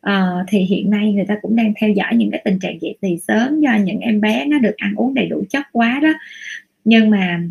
À, 0.00 0.30
thì 0.48 0.58
hiện 0.58 0.90
nay 0.90 1.12
người 1.12 1.24
ta 1.28 1.36
cũng 1.42 1.56
đang 1.56 1.72
theo 1.80 1.90
dõi 1.90 2.16
những 2.16 2.30
cái 2.30 2.42
tình 2.44 2.58
trạng 2.58 2.82
dậy 2.82 2.96
thì 3.02 3.18
sớm 3.28 3.60
do 3.60 3.76
những 3.84 4.00
em 4.00 4.20
bé 4.20 4.44
nó 4.46 4.58
được 4.58 4.76
ăn 4.76 4.94
uống 4.96 5.14
đầy 5.14 5.26
đủ 5.26 5.44
chất 5.50 5.62
quá 5.72 6.00
đó. 6.02 6.12
Nhưng 6.84 7.10
mà 7.10 7.42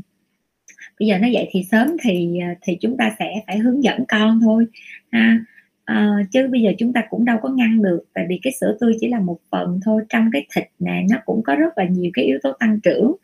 bây 0.99 1.07
giờ 1.07 1.18
nó 1.18 1.28
dậy 1.28 1.49
thì 1.52 1.64
sớm 1.72 1.88
thì 2.02 2.40
ờ, 2.40 2.48
thì 2.61 2.78
chúng 2.82 2.98
ta 2.98 3.15
sẽ 3.19 3.34
phải 3.48 3.57
hướng 3.57 3.84
dẫn 3.84 4.06
con 4.07 4.40
thôi 4.41 4.65
ha 5.11 5.40
à, 5.86 6.18
chứ 6.32 6.48
bây 6.52 6.62
giờ 6.62 6.72
chúng 6.78 6.94
ta 6.94 7.03
cũng 7.10 7.26
đâu 7.26 7.38
có 7.41 7.49
ngăn 7.49 7.82
được 7.82 8.03
tại 8.14 8.26
vì 8.30 8.40
cái 8.41 8.53
sữa 8.60 8.78
tươi 8.80 8.94
chỉ 8.99 9.08
là 9.08 9.20
một 9.20 9.38
phần 9.52 9.80
thôi. 9.86 10.03
Trong 10.10 10.30
cái 10.34 10.48
thịt 10.56 10.64
này 10.80 11.06
nó 11.10 11.18
cũng 11.26 11.44
có 11.44 11.56
rất 11.56 11.78
là 11.78 11.86
nhiều 11.86 12.12
cái 12.14 12.26
yếu 12.26 12.40
tố 12.44 12.52
tăng 12.60 12.80
trưởng. 12.80 13.16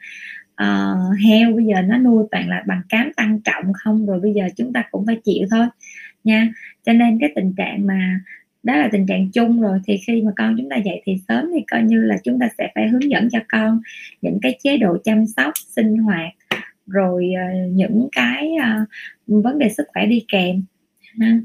À, 0.56 0.94
heo 1.26 1.52
bây 1.52 1.66
giờ 1.66 1.82
nó 1.82 1.98
nuôi 1.98 2.24
toàn 2.32 2.50
là 2.50 2.64
bằng 2.68 2.82
cám 2.90 3.12
tăng 3.16 3.40
trọng 3.42 3.74
không 3.74 4.06
rồi 4.06 4.20
bây 4.20 4.34
giờ 4.34 4.44
chúng 4.56 4.74
ta 4.74 4.84
cũng 4.92 5.06
phải 5.06 5.16
chịu 5.24 5.48
thôi 5.52 5.68
nha. 6.24 6.50
Cho 6.86 6.94
nên 6.94 7.20
cái 7.20 7.32
tình 7.36 7.54
trạng 7.58 7.88
mà 7.88 8.20
đó 8.64 8.76
là 8.76 8.90
tình 8.92 9.06
trạng 9.08 9.32
chung 9.32 9.62
rồi 9.62 9.80
thì 9.86 9.98
khi 10.08 10.22
mà 10.22 10.32
con 10.38 10.56
chúng 10.58 10.70
ta 10.70 10.76
dậy 10.76 11.02
thì 11.06 11.18
sớm 11.28 11.46
thì 11.54 11.64
coi 11.72 11.84
như 11.84 12.04
là 12.04 12.18
chúng 12.24 12.40
ta 12.40 12.50
sẽ 12.58 12.72
phải 12.76 12.88
hướng 12.88 13.12
dẫn 13.12 13.30
cho 13.30 13.40
con 13.50 13.80
những 14.22 14.40
cái 14.42 14.60
chế 14.64 14.78
độ 14.78 14.98
chăm 15.04 15.26
sóc 15.26 15.54
sinh 15.76 15.98
hoạt 15.98 16.34
rồi 16.88 17.32
ờ, 17.38 17.68
những 17.72 18.08
cái 18.12 18.56
vấn 19.28 19.60
đề 19.60 19.70
sức 19.70 19.84
khỏe 19.88 20.06
đi 20.06 20.26
kèm 20.28 20.64
ha 21.20 21.40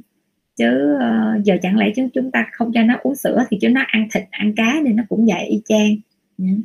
chứ 0.62 0.96
uh, 0.96 1.44
giờ 1.44 1.56
chẳng 1.62 1.76
lẽ 1.76 1.92
chứ 1.96 2.08
chúng 2.14 2.30
ta 2.30 2.46
không 2.52 2.72
cho 2.74 2.82
nó 2.82 2.96
uống 3.02 3.14
sữa 3.14 3.44
thì 3.50 3.58
chứ 3.60 3.68
nó 3.68 3.80
ăn 3.86 4.08
thịt 4.14 4.22
ăn 4.30 4.52
cá 4.56 4.80
nên 4.84 4.96
nó 4.96 5.02
cũng 5.08 5.26
vậy 5.26 5.46
y 5.46 5.60
chang. 5.68 5.96
Yeah. 6.38 6.58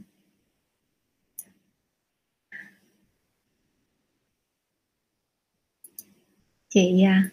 chị 6.69 7.03
uh, 7.03 7.31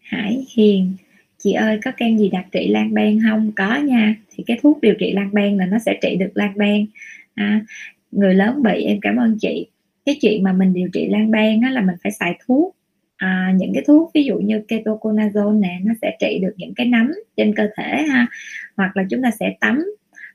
Hải 0.00 0.46
Hiền 0.56 0.92
chị 1.38 1.52
ơi 1.52 1.78
có 1.84 1.92
kem 1.96 2.18
gì 2.18 2.28
đặc 2.28 2.46
trị 2.52 2.68
lan 2.68 2.94
ban 2.94 3.18
không? 3.30 3.52
Có 3.56 3.76
nha 3.76 4.14
thì 4.30 4.44
cái 4.46 4.58
thuốc 4.62 4.80
điều 4.80 4.94
trị 4.98 5.12
lan 5.12 5.30
ban 5.32 5.56
là 5.56 5.66
nó 5.66 5.78
sẽ 5.78 5.98
trị 6.02 6.16
được 6.16 6.30
lan 6.34 6.52
ban 6.56 6.86
à, 7.34 7.64
người 8.10 8.34
lớn 8.34 8.62
bị 8.62 8.84
em 8.84 8.98
cảm 9.02 9.16
ơn 9.16 9.38
chị. 9.40 9.66
Cái 10.06 10.16
chuyện 10.20 10.42
mà 10.42 10.52
mình 10.52 10.72
điều 10.72 10.88
trị 10.92 11.08
lan 11.08 11.30
ban 11.30 11.60
á, 11.60 11.70
là 11.70 11.80
mình 11.80 11.96
phải 12.02 12.12
xài 12.12 12.38
thuốc 12.46 12.76
à, 13.20 13.52
những 13.56 13.74
cái 13.74 13.82
thuốc 13.86 14.10
ví 14.14 14.24
dụ 14.24 14.38
như 14.38 14.62
ketoconazole 14.68 15.60
nè 15.60 15.78
nó 15.84 15.94
sẽ 16.02 16.16
trị 16.20 16.38
được 16.42 16.54
những 16.56 16.74
cái 16.76 16.86
nấm 16.86 17.12
trên 17.36 17.54
cơ 17.54 17.68
thể 17.76 18.02
ha 18.08 18.26
hoặc 18.76 18.96
là 18.96 19.04
chúng 19.10 19.22
ta 19.22 19.30
sẽ 19.40 19.56
tắm 19.60 19.84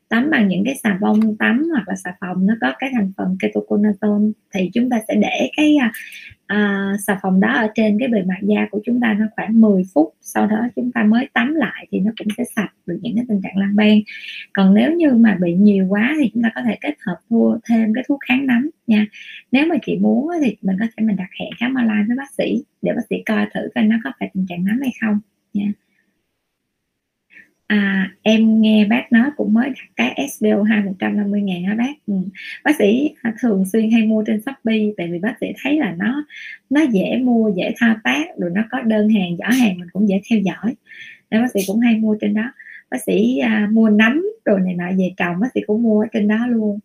tắm 0.09 0.29
bằng 0.31 0.47
những 0.47 0.63
cái 0.65 0.75
xà 0.83 0.97
bông 1.01 1.37
tắm 1.37 1.69
hoặc 1.73 1.87
là 1.87 1.95
xà 1.95 2.15
phòng 2.19 2.45
nó 2.45 2.53
có 2.61 2.73
cái 2.79 2.89
thành 2.93 3.11
phần 3.17 3.37
ketoconazole. 3.39 4.31
Thì 4.53 4.69
chúng 4.73 4.89
ta 4.89 4.99
sẽ 5.07 5.15
để 5.15 5.49
cái 5.57 5.75
à, 5.75 5.91
à 6.47 6.93
xà 7.07 7.19
phòng 7.21 7.39
đó 7.39 7.53
ở 7.53 7.67
trên 7.75 7.99
cái 7.99 8.07
bề 8.07 8.21
mặt 8.21 8.39
da 8.41 8.67
của 8.71 8.79
chúng 8.85 9.01
ta 9.01 9.15
nó 9.19 9.25
khoảng 9.35 9.61
10 9.61 9.83
phút. 9.93 10.13
Sau 10.21 10.47
đó 10.47 10.57
chúng 10.75 10.91
ta 10.91 11.03
mới 11.03 11.27
tắm 11.33 11.55
lại 11.55 11.87
thì 11.91 11.99
nó 11.99 12.11
cũng 12.17 12.27
sẽ 12.37 12.43
sạch 12.55 12.71
được 12.85 12.99
những 13.01 13.15
cái 13.15 13.25
tình 13.29 13.41
trạng 13.43 13.57
lan 13.57 13.75
ban. 13.75 13.99
Còn 14.53 14.73
nếu 14.73 14.91
như 14.91 15.11
mà 15.11 15.37
bị 15.41 15.53
nhiều 15.53 15.87
quá 15.89 16.15
thì 16.19 16.31
chúng 16.33 16.43
ta 16.43 16.51
có 16.55 16.61
thể 16.65 16.77
kết 16.81 16.95
hợp 17.07 17.17
mua 17.29 17.57
thêm 17.69 17.93
cái 17.93 18.03
thuốc 18.07 18.19
kháng 18.27 18.47
nấm 18.47 18.69
nha. 18.87 19.07
Nếu 19.51 19.65
mà 19.67 19.75
chị 19.85 19.97
muốn 20.01 20.29
thì 20.43 20.55
mình 20.61 20.77
có 20.79 20.85
thể 20.85 21.05
mình 21.05 21.15
đặt 21.15 21.29
hẹn 21.39 21.49
khám 21.59 21.75
online 21.75 22.03
với 22.07 22.17
bác 22.17 22.31
sĩ 22.37 22.63
để 22.81 22.91
bác 22.95 23.03
sĩ 23.09 23.15
coi 23.25 23.45
thử 23.53 23.61
coi 23.75 23.83
nó 23.83 23.95
có 24.03 24.11
phải 24.19 24.29
tình 24.33 24.45
trạng 24.49 24.65
nấm 24.65 24.79
hay 24.81 24.91
không 25.01 25.19
nha. 25.53 25.71
À, 27.67 28.11
em 28.21 28.61
nghe 28.61 28.85
bác 28.85 29.11
nói 29.11 29.29
cũng 29.37 29.53
mới 29.53 29.69
đặt 29.69 29.85
cái 29.95 30.27
SPO2 30.27 30.85
150 30.85 31.41
ngàn 31.41 31.63
á 31.65 31.75
bác. 31.75 31.93
Ừ. 32.07 32.13
bác 32.63 32.75
sĩ 32.79 33.13
à, 33.21 33.33
thường 33.41 33.65
xuyên 33.73 33.91
hay 33.91 34.01
mua 34.03 34.23
trên 34.27 34.41
Shopee 34.41 34.93
tại 34.97 35.07
vì 35.11 35.19
bác 35.19 35.35
sĩ 35.41 35.47
thấy 35.63 35.77
là 35.79 35.95
nó 35.97 36.25
nó 36.69 36.81
dễ 36.81 37.17
mua 37.17 37.51
dễ 37.55 37.73
thao 37.77 37.95
tác 38.03 38.25
rồi 38.37 38.51
nó 38.53 38.61
có 38.71 38.81
đơn 38.81 39.09
hàng 39.09 39.37
giỏ 39.37 39.45
hàng 39.45 39.79
mình 39.79 39.89
cũng 39.93 40.09
dễ 40.09 40.21
theo 40.29 40.39
dõi. 40.39 40.75
Nên 41.31 41.41
bác 41.41 41.51
sĩ 41.53 41.59
cũng 41.67 41.79
hay 41.79 41.95
mua 41.97 42.17
trên 42.21 42.33
đó. 42.33 42.51
Bác 42.91 42.97
sĩ 43.05 43.37
à, 43.37 43.69
mua 43.71 43.89
nấm 43.89 44.25
rồi 44.45 44.59
này 44.59 44.73
nọ 44.73 44.85
về 44.97 45.13
trồng 45.17 45.39
bác 45.39 45.47
sĩ 45.53 45.61
cũng 45.67 45.83
mua 45.83 46.01
ở 46.01 46.07
trên 46.13 46.27
đó 46.27 46.47
luôn. 46.47 46.79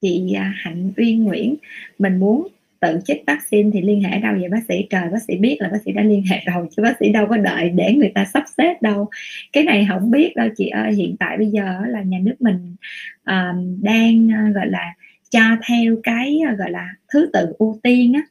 Chị 0.00 0.32
à, 0.34 0.52
Hạnh 0.56 0.92
Uyên 0.96 1.24
Nguyễn 1.24 1.56
mình 1.98 2.16
muốn 2.16 2.48
tự 2.80 2.98
chích 3.04 3.24
vaccine 3.26 3.70
thì 3.72 3.80
liên 3.80 4.02
hệ 4.02 4.18
đâu 4.18 4.34
vậy 4.40 4.48
bác 4.48 4.60
sĩ? 4.68 4.86
Trời 4.90 5.08
bác 5.12 5.22
sĩ 5.22 5.36
biết 5.36 5.56
là 5.60 5.68
bác 5.68 5.78
sĩ 5.84 5.92
đã 5.92 6.02
liên 6.02 6.22
hệ 6.30 6.40
rồi 6.54 6.66
chứ 6.76 6.82
bác 6.82 6.96
sĩ 7.00 7.12
đâu 7.12 7.26
có 7.26 7.36
đợi 7.36 7.68
để 7.68 7.94
người 7.94 8.12
ta 8.14 8.24
sắp 8.24 8.44
xếp 8.56 8.82
đâu. 8.82 9.08
Cái 9.52 9.64
này 9.64 9.86
không 9.88 10.10
biết 10.10 10.32
đâu 10.36 10.48
chị 10.56 10.68
ơi 10.68 10.92
hiện 10.92 11.16
tại 11.20 11.38
bây 11.38 11.46
giờ 11.46 11.80
là 11.86 12.02
nhà 12.02 12.18
nước 12.22 12.36
mình 12.40 12.76
um, 13.26 13.82
đang 13.82 14.26
uh, 14.26 14.54
gọi 14.54 14.66
là 14.66 14.94
cho 15.30 15.40
theo 15.68 15.96
cái 16.02 16.40
uh, 16.52 16.58
gọi 16.58 16.70
là 16.70 16.88
thứ 17.12 17.30
tự 17.32 17.52
ưu 17.58 17.80
tiên 17.82 18.12
á 18.12 18.22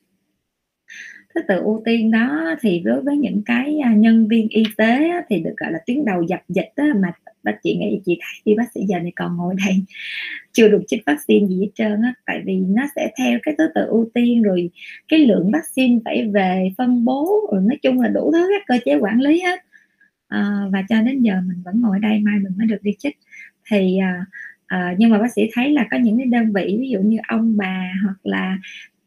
thứ 1.36 1.42
tự 1.48 1.56
ưu 1.56 1.82
tiên 1.86 2.12
đó 2.12 2.56
thì 2.62 2.80
đối 2.80 3.02
với 3.02 3.18
những 3.18 3.42
cái 3.46 3.80
à, 3.80 3.94
nhân 3.94 4.28
viên 4.28 4.48
y 4.50 4.64
tế 4.78 5.12
thì 5.30 5.40
được 5.40 5.54
gọi 5.58 5.72
là 5.72 5.80
tuyến 5.86 6.06
đầu 6.06 6.22
dập 6.22 6.40
dịch 6.50 6.70
đó, 6.76 6.84
mà 6.96 7.12
bác 7.44 7.54
chị 7.64 7.78
nghĩ 7.78 8.02
chị 8.06 8.20
thấy 8.22 8.42
đi 8.46 8.58
bác 8.58 8.72
sĩ 8.74 8.82
giờ 8.88 9.00
này 9.00 9.12
còn 9.16 9.38
ngồi 9.38 9.56
đây 9.66 9.76
chưa 10.54 10.70
được 10.70 10.82
chích 10.88 11.02
vaccine 11.06 11.48
gì 11.48 11.60
hết 11.62 11.70
trơn 11.76 12.02
á. 12.02 12.14
Tại 12.26 12.42
vì 12.46 12.56
nó 12.56 12.84
sẽ 12.96 13.12
theo 13.18 13.40
cái 13.44 13.56
thứ 13.58 13.68
tự 13.76 13.86
ưu 13.86 14.10
tiên 14.14 14.42
rồi 14.42 14.70
cái 15.08 15.20
lượng 15.20 15.52
vaccine 15.52 16.00
phải 16.06 16.28
về 16.34 16.70
phân 16.78 17.06
bố 17.06 17.50
rồi 17.52 17.62
nói 17.62 17.78
chung 17.82 18.02
là 18.02 18.08
đủ 18.08 18.32
thứ 18.32 18.50
các 18.52 18.64
cơ 18.68 18.80
chế 18.86 18.96
quản 18.96 19.22
lý 19.22 19.42
hết. 19.42 19.60
À, 20.28 20.60
và 20.72 20.84
cho 20.90 21.02
đến 21.02 21.22
giờ 21.22 21.34
mình 21.46 21.62
vẫn 21.66 21.82
ngồi 21.82 22.00
đây 22.00 22.20
mai 22.20 22.40
mình 22.40 22.54
mới 22.58 22.68
được 22.68 22.80
đi 22.82 22.92
chích. 23.00 23.18
Thì 23.72 23.98
à, 23.98 24.26
à, 24.68 24.96
nhưng 24.98 25.10
mà 25.10 25.20
bác 25.20 25.34
sĩ 25.36 25.50
thấy 25.54 25.72
là 25.72 25.88
có 25.92 25.98
những 25.98 26.18
cái 26.18 26.26
đơn 26.26 26.54
vị 26.54 26.78
ví 26.80 26.90
dụ 26.90 27.00
như 27.00 27.18
ông 27.28 27.58
bà 27.58 27.92
hoặc 28.04 28.18
là 28.24 28.58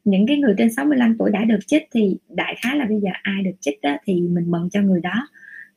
những 0.04 0.26
cái 0.26 0.36
người 0.36 0.54
trên 0.58 0.72
65 0.72 1.16
tuổi 1.18 1.30
đã 1.30 1.44
được 1.44 1.58
chích 1.66 1.88
thì 1.92 2.16
đại 2.28 2.54
khái 2.62 2.76
là 2.76 2.84
bây 2.84 3.00
giờ 3.00 3.10
ai 3.22 3.42
được 3.42 3.54
chích 3.60 3.82
đó, 3.82 3.96
thì 4.04 4.20
mình 4.20 4.50
mừng 4.50 4.70
cho 4.70 4.82
người 4.82 5.00
đó. 5.00 5.28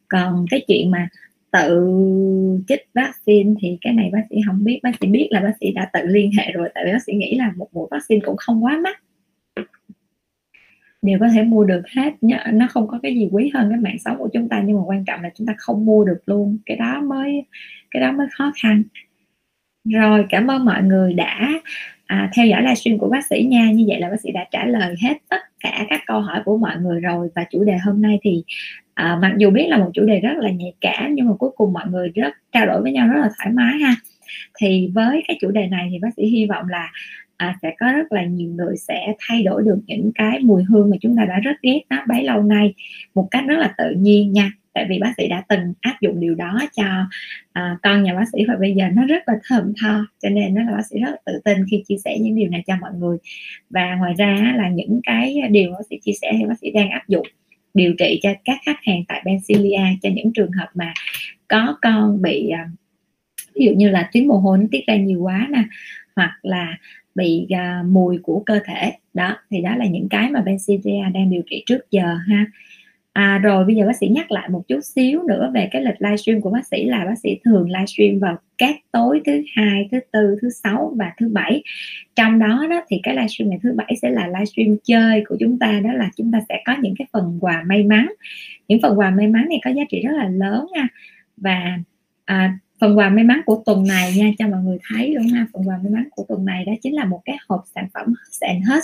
Còn 0.08 0.46
cái 0.50 0.66
chuyện 0.68 0.92
mà 0.92 1.08
tự 1.52 1.90
chích 2.68 2.88
vaccine 2.94 3.54
thì 3.60 3.78
cái 3.82 3.94
này 3.94 4.10
bác 4.14 4.22
sĩ 4.30 4.36
không 4.48 4.64
biết 4.64 4.80
bác 4.84 4.92
sĩ 5.02 5.08
biết 5.08 5.28
là 5.32 5.40
bác 5.40 5.54
sĩ 5.60 5.72
đã 5.72 5.90
tự 5.94 6.00
liên 6.06 6.32
hệ 6.38 6.52
rồi 6.52 6.70
tại 6.76 6.86
vì 6.86 6.92
bác 6.92 7.04
sĩ 7.04 7.14
nghĩ 7.14 7.36
là 7.36 7.52
một 7.56 7.70
mũi 7.74 7.88
vaccine 7.92 8.22
cũng 8.26 8.38
không 8.38 8.64
quá 8.64 8.78
mắc. 8.84 9.02
Đều 11.02 11.20
có 11.20 11.28
thể 11.30 11.44
mua 11.44 11.64
được 11.64 11.82
hết 11.96 12.14
nó 12.54 12.68
không 12.70 12.88
có 12.88 13.00
cái 13.04 13.16
gì 13.16 13.30
quý 13.32 13.52
hơn 13.54 13.70
cái 13.70 13.80
mạng 13.80 14.00
sống 14.00 14.18
của 14.18 14.30
chúng 14.34 14.50
ta 14.50 14.62
nhưng 14.66 14.78
mà 14.78 14.84
quan 14.86 15.06
trọng 15.06 15.22
là 15.22 15.30
chúng 15.36 15.48
ta 15.48 15.54
không 15.58 15.86
mua 15.86 16.06
được 16.06 16.20
luôn. 16.26 16.58
Cái 16.66 16.78
đó 16.78 17.02
mới 17.02 17.46
cái 17.92 18.02
đó 18.02 18.12
mới 18.12 18.28
khó 18.32 18.52
khăn. 18.62 18.84
Rồi 19.84 20.26
cảm 20.30 20.48
ơn 20.52 20.66
mọi 20.66 20.84
người 20.84 21.14
đã 21.14 21.50
à, 22.06 22.30
theo 22.36 22.46
dõi 22.46 22.62
livestream 22.62 22.98
của 22.98 23.10
bác 23.10 23.26
sĩ 23.26 23.44
nha 23.44 23.72
như 23.72 23.86
vậy 23.88 24.00
là 24.00 24.10
bác 24.10 24.22
sĩ 24.22 24.32
đã 24.32 24.46
trả 24.52 24.66
lời 24.66 24.96
hết 25.02 25.18
tất 25.30 25.42
cả 25.60 25.86
các 25.90 26.02
câu 26.06 26.20
hỏi 26.20 26.42
của 26.46 26.58
mọi 26.58 26.78
người 26.78 27.00
rồi. 27.00 27.30
Và 27.36 27.46
chủ 27.52 27.64
đề 27.64 27.78
hôm 27.78 28.02
nay 28.02 28.20
thì 28.24 28.44
à, 28.94 29.18
mặc 29.22 29.34
dù 29.38 29.50
biết 29.50 29.68
là 29.70 29.78
một 29.78 29.92
chủ 29.94 30.06
đề 30.06 30.20
rất 30.20 30.38
là 30.38 30.50
nhạy 30.50 30.74
cảm 30.82 31.16
nhưng 31.16 31.28
mà 31.28 31.34
cuối 31.40 31.50
cùng 31.56 31.74
mọi 31.74 31.86
người 31.90 32.10
rất 32.16 32.34
trao 32.52 32.66
đổi 32.66 32.82
với 32.82 32.92
nhau 32.92 33.08
rất 33.08 33.22
là 33.22 33.30
thoải 33.38 33.54
mái 33.54 33.74
ha. 33.82 33.96
Thì 34.60 34.92
với 34.94 35.24
cái 35.28 35.38
chủ 35.42 35.52
đề 35.52 35.68
này 35.68 35.88
thì 35.92 36.00
bác 36.00 36.10
sĩ 36.18 36.26
hy 36.26 36.46
vọng 36.46 36.66
là 36.70 36.92
à, 37.38 37.56
sẽ 37.62 37.76
có 37.80 37.92
rất 37.92 38.12
là 38.12 38.24
nhiều 38.24 38.50
người 38.50 38.78
sẽ 38.78 39.14
thay 39.20 39.44
đổi 39.44 39.64
được 39.64 39.80
những 39.88 40.12
cái 40.16 40.40
mùi 40.40 40.64
hương 40.64 40.90
mà 40.90 40.98
chúng 41.02 41.16
ta 41.18 41.26
đã 41.26 41.40
rất 41.40 41.62
ghét 41.62 41.82
nó 41.90 41.98
bấy 42.08 42.24
lâu 42.24 42.44
nay 42.44 42.74
một 43.16 43.28
cách 43.32 43.44
rất 43.48 43.58
là 43.58 43.74
tự 43.78 43.92
nhiên 43.98 44.34
nha 44.34 44.52
tại 44.76 44.86
vì 44.90 45.00
bác 45.00 45.14
sĩ 45.18 45.28
đã 45.28 45.44
từng 45.50 45.74
áp 45.82 45.98
dụng 46.02 46.20
điều 46.20 46.36
đó 46.36 46.60
cho 46.74 46.84
à, 47.54 47.78
con 47.84 48.04
nhà 48.04 48.14
bác 48.14 48.26
sĩ 48.34 48.46
và 48.48 48.56
bây 48.60 48.74
giờ 48.74 48.86
nó 48.94 49.06
rất 49.06 49.24
là 49.28 49.34
thơm 49.44 49.74
tho 49.82 50.06
cho 50.22 50.30
nên 50.30 50.56
nó 50.56 50.64
là 50.64 50.72
bác 50.72 50.86
sĩ 50.90 51.00
rất 51.00 51.10
là 51.10 51.18
tự 51.26 51.40
tin 51.46 51.66
khi 51.72 51.84
chia 51.88 51.98
sẻ 52.04 52.18
những 52.20 52.36
điều 52.36 52.50
này 52.50 52.64
cho 52.68 52.74
mọi 52.82 52.92
người. 52.94 53.18
Và 53.70 53.96
ngoài 53.96 54.14
ra 54.18 54.54
là 54.58 54.70
những 54.70 55.00
cái 55.04 55.36
điều 55.52 55.72
bác 55.72 55.86
sĩ 55.90 56.00
chia 56.04 56.12
sẻ 56.22 56.32
thì 56.40 56.46
bác 56.46 56.60
sĩ 56.62 56.72
đang 56.72 56.90
áp 56.90 57.08
dụng 57.08 57.28
điều 57.74 57.94
trị 57.94 58.20
cho 58.24 58.34
các 58.46 58.58
khách 58.66 58.80
hàng 58.84 59.04
tại 59.08 59.22
Bencilia 59.26 59.82
cho 60.02 60.10
những 60.14 60.34
trường 60.34 60.52
hợp 60.52 60.68
mà 60.74 60.94
có 61.48 61.78
con 61.82 62.22
bị 62.22 62.50
à, 62.50 62.70
ví 63.56 63.66
dụ 63.66 63.72
như 63.72 63.90
là 63.90 64.10
tuyến 64.14 64.28
mồ 64.28 64.38
hôi 64.38 64.58
nó 64.58 64.66
tiết 64.72 64.88
ra 64.88 64.96
nhiều 64.96 65.22
quá 65.22 65.48
nè 65.52 65.64
hoặc 66.16 66.40
là 66.42 66.78
bị 67.16 67.48
uh, 67.54 67.86
mùi 67.86 68.18
của 68.18 68.44
cơ 68.46 68.60
thể. 68.66 68.92
Đó 69.14 69.38
thì 69.52 69.62
đó 69.62 69.76
là 69.76 69.86
những 69.86 70.08
cái 70.10 70.32
mà 70.32 70.42
Bencilia 70.42 71.04
đang 71.14 71.30
điều 71.30 71.42
trị 71.50 71.64
trước 71.66 71.92
giờ 71.92 72.18
ha. 72.28 72.46
À, 73.16 73.38
rồi 73.38 73.66
bây 73.66 73.76
giờ 73.76 73.86
bác 73.88 73.98
sĩ 74.00 74.08
nhắc 74.08 74.32
lại 74.32 74.50
một 74.50 74.68
chút 74.68 74.80
xíu 74.82 75.24
nữa 75.24 75.52
về 75.54 75.70
cái 75.72 75.82
lịch 75.82 76.02
livestream 76.02 76.42
của 76.42 76.50
bác 76.50 76.68
sĩ 76.68 76.86
là 76.86 77.06
bác 77.06 77.20
sĩ 77.24 77.30
thường 77.44 77.70
livestream 77.70 78.20
vào 78.20 78.38
các 78.58 78.76
tối 78.92 79.22
thứ 79.26 79.42
hai, 79.56 79.88
thứ 79.92 80.00
tư, 80.12 80.36
thứ 80.42 80.50
sáu 80.50 80.94
và 80.98 81.12
thứ 81.18 81.30
bảy. 81.30 81.64
Trong 82.16 82.40
đó 82.40 82.68
đó 82.70 82.82
thì 82.88 83.00
cái 83.04 83.16
livestream 83.16 83.50
ngày 83.50 83.60
thứ 83.64 83.74
bảy 83.76 83.96
sẽ 84.02 84.10
là 84.10 84.28
livestream 84.28 84.78
chơi 84.84 85.24
của 85.28 85.38
chúng 85.40 85.60
ta 85.60 85.80
đó 85.84 85.94
là 85.94 86.10
chúng 86.16 86.32
ta 86.32 86.40
sẽ 86.50 86.62
có 86.66 86.76
những 86.82 86.94
cái 86.98 87.08
phần 87.14 87.38
quà 87.42 87.64
may 87.68 87.84
mắn. 87.84 88.12
Những 88.68 88.82
phần 88.82 89.00
quà 89.00 89.10
may 89.10 89.28
mắn 89.28 89.46
này 89.50 89.60
có 89.64 89.72
giá 89.72 89.84
trị 89.90 90.02
rất 90.02 90.14
là 90.18 90.30
lớn 90.30 90.68
nha. 90.74 90.88
Và 91.38 91.78
à, 92.26 92.58
phần 92.80 92.98
quà 92.98 93.10
may 93.10 93.24
mắn 93.24 93.42
của 93.46 93.64
tuần 93.66 93.88
này 93.88 94.14
nha 94.18 94.32
cho 94.38 94.48
mọi 94.48 94.62
người 94.64 94.78
thấy 94.90 95.16
đúng 95.16 95.28
không 95.30 95.46
phần 95.54 95.70
quà 95.70 95.78
may 95.84 95.92
mắn 95.92 96.08
của 96.12 96.26
tuần 96.28 96.46
này 96.46 96.66
đó 96.66 96.74
chính 96.82 96.96
là 96.96 97.06
một 97.06 97.22
cái 97.26 97.38
hộp 97.48 97.64
sản 97.76 97.88
phẩm 97.94 98.14
sản 98.32 98.62
hết 98.62 98.84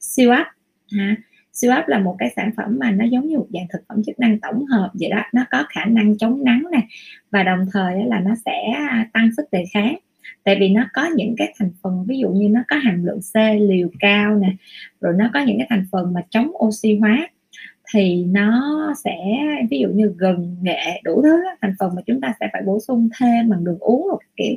siêu 0.00 0.30
áp 0.30 0.46
ha 0.92 1.16
siêu 1.60 1.72
ấp 1.72 1.88
là 1.88 1.98
một 1.98 2.16
cái 2.18 2.32
sản 2.36 2.50
phẩm 2.56 2.78
mà 2.80 2.90
nó 2.90 3.04
giống 3.04 3.26
như 3.26 3.38
một 3.38 3.46
dạng 3.50 3.66
thực 3.72 3.80
phẩm 3.88 4.02
chức 4.06 4.20
năng 4.20 4.40
tổng 4.40 4.66
hợp 4.66 4.90
vậy 5.00 5.10
đó. 5.10 5.22
Nó 5.32 5.44
có 5.50 5.64
khả 5.68 5.84
năng 5.84 6.18
chống 6.18 6.44
nắng 6.44 6.62
này 6.72 6.82
và 7.30 7.42
đồng 7.42 7.66
thời 7.72 8.04
là 8.06 8.20
nó 8.20 8.34
sẽ 8.44 8.72
à, 8.74 9.08
tăng 9.12 9.30
sức 9.36 9.44
đề 9.52 9.64
kháng. 9.72 9.96
Tại 10.44 10.56
vì 10.60 10.68
nó 10.68 10.84
có 10.92 11.10
những 11.16 11.34
cái 11.36 11.54
thành 11.58 11.70
phần, 11.82 12.04
ví 12.08 12.18
dụ 12.18 12.28
như 12.28 12.48
nó 12.48 12.60
có 12.68 12.76
hàm 12.76 13.04
lượng 13.04 13.20
C, 13.34 13.36
liều 13.60 13.88
cao 14.00 14.34
nè, 14.34 14.52
rồi 15.00 15.14
nó 15.16 15.30
có 15.34 15.40
những 15.40 15.58
cái 15.58 15.66
thành 15.70 15.84
phần 15.92 16.14
mà 16.14 16.20
chống 16.30 16.50
oxy 16.64 16.98
hóa, 16.98 17.28
thì 17.94 18.24
nó 18.24 18.92
sẽ, 19.04 19.16
ví 19.70 19.78
dụ 19.78 19.88
như 19.88 20.14
gừng, 20.16 20.56
nghệ, 20.62 21.00
đủ 21.04 21.22
thứ 21.22 21.36
thành 21.62 21.74
phần 21.78 21.94
mà 21.96 22.02
chúng 22.06 22.20
ta 22.20 22.34
sẽ 22.40 22.48
phải 22.52 22.62
bổ 22.66 22.80
sung 22.80 23.08
thêm 23.18 23.48
bằng 23.48 23.64
đường 23.64 23.78
uống 23.78 24.08
một 24.08 24.18
kiểu, 24.36 24.56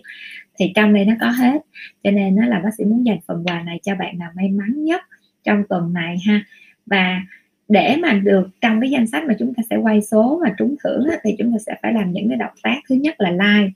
thì 0.60 0.72
trong 0.76 0.94
đây 0.94 1.06
nó 1.06 1.14
có 1.22 1.28
hết. 1.28 1.61
Cho 2.03 2.11
nên 2.11 2.36
nó 2.36 2.45
là 2.45 2.60
bác 2.60 2.69
sĩ 2.78 2.84
muốn 2.86 3.06
dành 3.06 3.19
phần 3.28 3.44
quà 3.45 3.64
này 3.64 3.80
cho 3.84 3.95
bạn 3.95 4.19
nào 4.19 4.30
may 4.36 4.49
mắn 4.49 4.84
nhất 4.84 5.02
trong 5.44 5.64
tuần 5.69 5.94
này 5.94 6.18
ha 6.28 6.44
và 6.85 7.21
để 7.69 7.97
mà 8.01 8.13
được 8.13 8.49
trong 8.61 8.81
cái 8.81 8.89
danh 8.89 9.07
sách 9.07 9.23
mà 9.27 9.35
chúng 9.39 9.53
ta 9.53 9.63
sẽ 9.69 9.75
quay 9.75 10.01
số 10.01 10.41
và 10.43 10.53
trúng 10.57 10.75
thưởng 10.83 11.07
thì 11.23 11.35
chúng 11.37 11.51
ta 11.51 11.57
sẽ 11.65 11.75
phải 11.81 11.93
làm 11.93 12.11
những 12.11 12.29
cái 12.29 12.37
động 12.37 12.53
tác. 12.63 12.75
Thứ 12.89 12.95
nhất 12.95 13.15
là 13.17 13.31
like, 13.31 13.71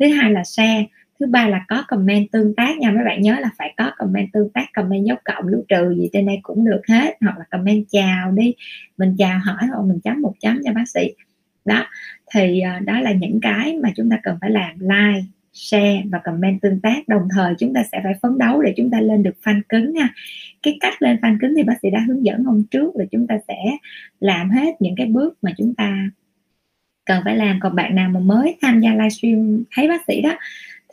thứ 0.00 0.08
hai 0.08 0.32
là 0.32 0.44
share, 0.44 0.84
thứ 1.20 1.26
ba 1.26 1.48
là 1.48 1.64
có 1.68 1.84
comment 1.88 2.32
tương 2.32 2.54
tác 2.54 2.78
nha. 2.78 2.90
Mấy 2.90 3.04
bạn 3.04 3.22
nhớ 3.22 3.36
là 3.40 3.50
phải 3.58 3.74
có 3.76 3.90
comment 3.98 4.28
tương 4.32 4.50
tác, 4.50 4.66
comment 4.74 5.06
dấu 5.06 5.16
cộng, 5.24 5.48
lưu 5.48 5.62
trừ 5.68 5.94
gì 5.94 6.08
trên 6.12 6.26
đây 6.26 6.38
cũng 6.42 6.64
được 6.64 6.80
hết. 6.88 7.16
Hoặc 7.20 7.38
là 7.38 7.44
comment 7.50 7.84
chào 7.90 8.32
đi, 8.32 8.54
mình 8.98 9.14
chào 9.18 9.38
hỏi 9.38 9.66
hoặc 9.68 9.82
mình 9.86 10.00
chấm 10.00 10.20
một 10.20 10.34
chấm 10.40 10.60
cho 10.64 10.72
bác 10.72 10.88
sĩ. 10.88 11.10
Đó, 11.64 11.86
thì 12.34 12.60
ờ, 12.60 12.80
đó 12.80 13.00
là 13.00 13.12
những 13.12 13.40
cái 13.42 13.76
mà 13.82 13.92
chúng 13.96 14.10
ta 14.10 14.18
cần 14.22 14.38
phải 14.40 14.50
làm. 14.50 14.78
Like 14.78 15.24
share 15.58 16.02
và 16.12 16.18
comment 16.24 16.60
tương 16.62 16.80
tác. 16.80 17.08
Đồng 17.08 17.28
thời 17.34 17.54
chúng 17.58 17.74
ta 17.74 17.82
sẽ 17.92 18.00
phải 18.04 18.12
phấn 18.22 18.38
đấu 18.38 18.62
để 18.62 18.74
chúng 18.76 18.90
ta 18.90 19.00
lên 19.00 19.22
được 19.22 19.34
fan 19.42 19.60
cứng 19.68 19.92
nha. 19.92 20.08
Cái 20.62 20.76
cách 20.80 21.02
lên 21.02 21.16
fan 21.16 21.36
cứng 21.40 21.54
thì 21.56 21.62
bác 21.62 21.74
sĩ 21.82 21.90
đã 21.90 22.00
hướng 22.08 22.24
dẫn 22.24 22.44
hôm 22.44 22.62
trước 22.70 22.96
là 22.96 23.04
chúng 23.10 23.26
ta 23.26 23.38
sẽ 23.48 23.56
làm 24.20 24.50
hết 24.50 24.76
những 24.80 24.94
cái 24.96 25.06
bước 25.06 25.38
mà 25.42 25.52
chúng 25.58 25.74
ta 25.74 26.10
cần 27.06 27.22
phải 27.24 27.36
làm. 27.36 27.60
Còn 27.60 27.76
bạn 27.76 27.94
nào 27.94 28.08
mà 28.08 28.20
mới 28.20 28.56
tham 28.62 28.80
gia 28.80 28.90
livestream, 28.90 29.64
thấy 29.76 29.88
bác 29.88 30.00
sĩ 30.06 30.20
đó 30.20 30.36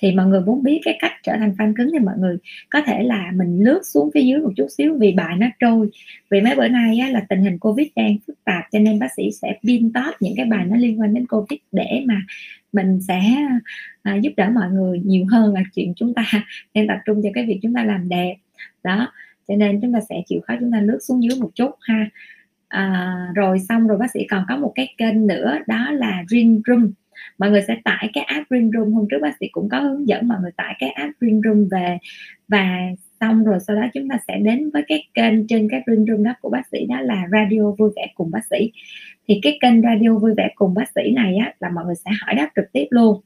thì 0.02 0.12
mọi 0.12 0.26
người 0.26 0.42
muốn 0.42 0.64
biết 0.64 0.80
cái 0.84 0.98
cách 1.00 1.12
trở 1.24 1.34
thành 1.38 1.56
fan 1.58 1.74
cứng 1.76 1.90
thì 1.94 2.00
mọi 2.00 2.16
người 2.18 2.38
có 2.70 2.82
thể 2.86 3.04
là 3.04 3.32
mình 3.36 3.64
lướt 3.64 3.82
xuống 3.94 4.10
phía 4.14 4.22
dưới 4.22 4.40
một 4.40 4.52
chút 4.56 4.68
xíu 4.78 4.98
vì 5.00 5.12
bài 5.12 5.36
nó 5.38 5.48
trôi. 5.60 5.90
Vì 6.30 6.42
mấy 6.42 6.56
bữa 6.56 6.68
nay 6.68 7.00
á, 7.00 7.10
là 7.10 7.26
tình 7.30 7.42
hình 7.42 7.60
covid 7.60 7.88
đang 7.96 8.18
phức 8.28 8.44
tạp 8.44 8.64
cho 8.72 8.80
nên 8.80 9.00
bác 9.00 9.08
sĩ 9.18 9.32
sẽ 9.42 9.58
pin 9.64 9.94
top 9.94 10.16
những 10.20 10.34
cái 10.38 10.46
bài 10.46 10.66
nó 10.66 10.78
liên 10.78 11.00
quan 11.00 11.14
đến 11.14 11.28
covid 11.28 11.60
để 11.72 12.04
mà 12.06 12.22
mình 12.74 13.00
sẽ 13.08 13.22
à, 14.04 14.16
giúp 14.16 14.34
đỡ 14.38 14.50
mọi 14.54 14.70
người 14.70 15.02
nhiều 15.06 15.26
hơn 15.32 15.54
là 15.54 15.62
chuyện 15.76 15.94
chúng 15.96 16.14
ta 16.14 16.26
nên 16.74 16.88
tập 16.88 16.98
trung 17.06 17.22
cho 17.24 17.30
cái 17.34 17.46
việc 17.46 17.60
chúng 17.62 17.74
ta 17.74 17.84
làm 17.84 18.10
đẹp. 18.10 18.36
Đó 18.84 19.12
cho 19.48 19.56
nên 19.56 19.82
chúng 19.82 19.94
ta 19.94 20.00
sẽ 20.10 20.22
chịu 20.28 20.42
khó 20.48 20.54
chúng 20.60 20.72
ta 20.72 20.80
lướt 20.82 21.00
xuống 21.02 21.24
dưới 21.24 21.40
một 21.40 21.50
chút 21.56 21.72
ha. 21.82 22.10
À, 22.68 23.14
rồi 23.36 23.60
xong 23.60 23.88
rồi 23.88 23.98
bác 23.98 24.12
sĩ 24.12 24.20
còn 24.30 24.46
có 24.50 24.58
một 24.58 24.72
cái 24.76 24.94
kênh 24.98 25.28
nữa 25.28 25.58
đó 25.68 25.92
là 25.92 26.24
Ring 26.30 26.62
Room 26.68 26.92
mọi 27.38 27.52
người 27.52 27.62
sẽ 27.68 27.78
tải 27.84 28.10
cái 28.14 28.24
app 28.24 28.46
Ring 28.50 28.72
Room. 28.74 28.94
Hôm 28.94 29.08
trước 29.12 29.18
bác 29.22 29.36
sĩ 29.40 29.48
cũng 29.52 29.70
có 29.70 29.80
hướng 29.80 30.08
dẫn 30.08 30.28
mọi 30.28 30.38
người 30.42 30.52
tải 30.58 30.76
cái 30.80 30.90
app 30.90 31.12
Ring 31.22 31.42
Room 31.46 31.68
về. 31.72 31.98
Và 32.48 32.80
xong 33.20 33.44
rồi 33.44 33.60
sau 33.68 33.76
đó 33.76 33.82
chúng 33.94 34.10
ta 34.10 34.18
sẽ 34.28 34.38
đến 34.38 34.70
với 34.74 34.84
cái 34.88 35.08
kênh 35.14 35.48
trên 35.48 35.70
cái 35.70 35.82
Ring 35.88 36.06
Room 36.06 36.24
đó 36.24 36.34
của 36.42 36.50
bác 36.50 36.68
sĩ 36.72 36.86
đó 36.86 37.02
là 37.02 37.24
radio 37.32 37.72
vui 37.78 37.90
vẻ 37.96 38.08
cùng 38.16 38.32
bác 38.32 38.46
sĩ. 38.50 38.72
Thì 39.28 39.40
cái 39.42 39.58
kênh 39.62 39.82
radio 39.82 40.14
vui 40.14 40.34
vẻ 40.38 40.50
cùng 40.56 40.74
bác 40.74 40.86
sĩ 40.96 41.12
này 41.12 41.36
á 41.36 41.54
là 41.60 41.70
mọi 41.70 41.86
người 41.86 41.96
sẽ 41.96 42.12
hỏi 42.22 42.36
đáp 42.36 42.50
trực 42.56 42.66
tiếp 42.72 42.86
luôn. 42.90 43.22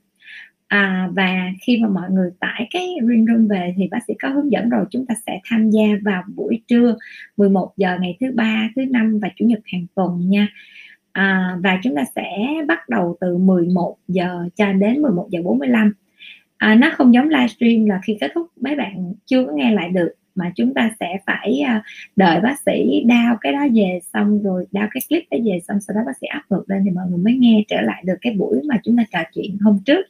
À, 0.70 1.10
và 1.16 1.52
khi 1.62 1.78
mà 1.78 1.90
mọi 1.90 2.10
người 2.12 2.32
tải 2.40 2.68
cái 2.72 2.96
ring 3.08 3.26
room 3.28 3.48
về 3.48 3.74
thì 3.78 3.88
bác 3.92 4.00
sĩ 4.08 4.14
có 4.22 4.30
hướng 4.30 4.52
dẫn 4.52 4.70
rồi. 4.70 4.86
Chúng 4.92 5.06
ta 5.06 5.16
sẽ 5.26 5.40
tham 5.50 5.70
gia 5.70 5.84
vào 6.02 6.24
buổi 6.36 6.62
trưa 6.68 6.96
11 7.38 7.74
giờ 7.78 7.98
ngày 8.02 8.18
thứ 8.20 8.32
ba 8.36 8.70
thứ 8.76 8.86
năm 8.90 9.20
và 9.22 9.30
chủ 9.36 9.46
nhật 9.46 9.60
hàng 9.72 9.86
tuần 9.96 10.30
nha 10.30 10.48
à, 11.12 11.58
và 11.64 11.80
chúng 11.84 11.96
ta 11.96 12.04
sẽ 12.16 12.38
bắt 12.68 12.90
đầu 12.90 13.18
từ 13.22 13.38
11 13.38 13.98
giờ 14.08 14.50
cho 14.56 14.74
đến 14.74 15.02
11 15.02 15.28
giờ 15.30 15.42
45 15.44 15.94
à, 16.58 16.76
nó 16.76 16.90
không 16.94 17.14
giống 17.14 17.30
livestream 17.30 17.86
là 17.86 18.00
khi 18.04 18.18
kết 18.22 18.32
thúc 18.36 18.48
mấy 18.62 18.76
bạn 18.76 19.14
chưa 19.26 19.46
có 19.46 19.52
nghe 19.56 19.72
lại 19.72 19.90
được 19.90 20.10
mà 20.36 20.52
chúng 20.56 20.74
ta 20.74 20.92
sẽ 21.00 21.18
phải 21.26 21.60
à, 21.60 21.84
đợi 22.16 22.42
bác 22.42 22.56
sĩ 22.66 23.04
đao 23.08 23.38
cái 23.42 23.54
đó 23.54 23.68
về 23.74 24.00
xong 24.14 24.44
rồi 24.44 24.66
đao 24.72 24.88
cái 24.92 25.02
clip 25.10 25.24
đó 25.32 25.38
về 25.46 25.60
xong 25.68 25.82
sau 25.82 25.96
đó 25.96 26.02
bác 26.06 26.18
sĩ 26.22 26.28
áp 26.28 26.42
ngược 26.50 26.64
lên 26.68 26.82
thì 26.86 26.92
mọi 26.92 27.06
người 27.10 27.18
mới 27.18 27.34
nghe 27.34 27.64
trở 27.68 27.82
lại 27.82 28.04
được 28.06 28.16
cái 28.22 28.34
buổi 28.34 28.62
mà 28.64 28.76
chúng 28.84 28.98
ta 28.98 29.04
trò 29.12 29.20
chuyện 29.34 29.58
hôm 29.62 29.80
trước. 29.86 30.06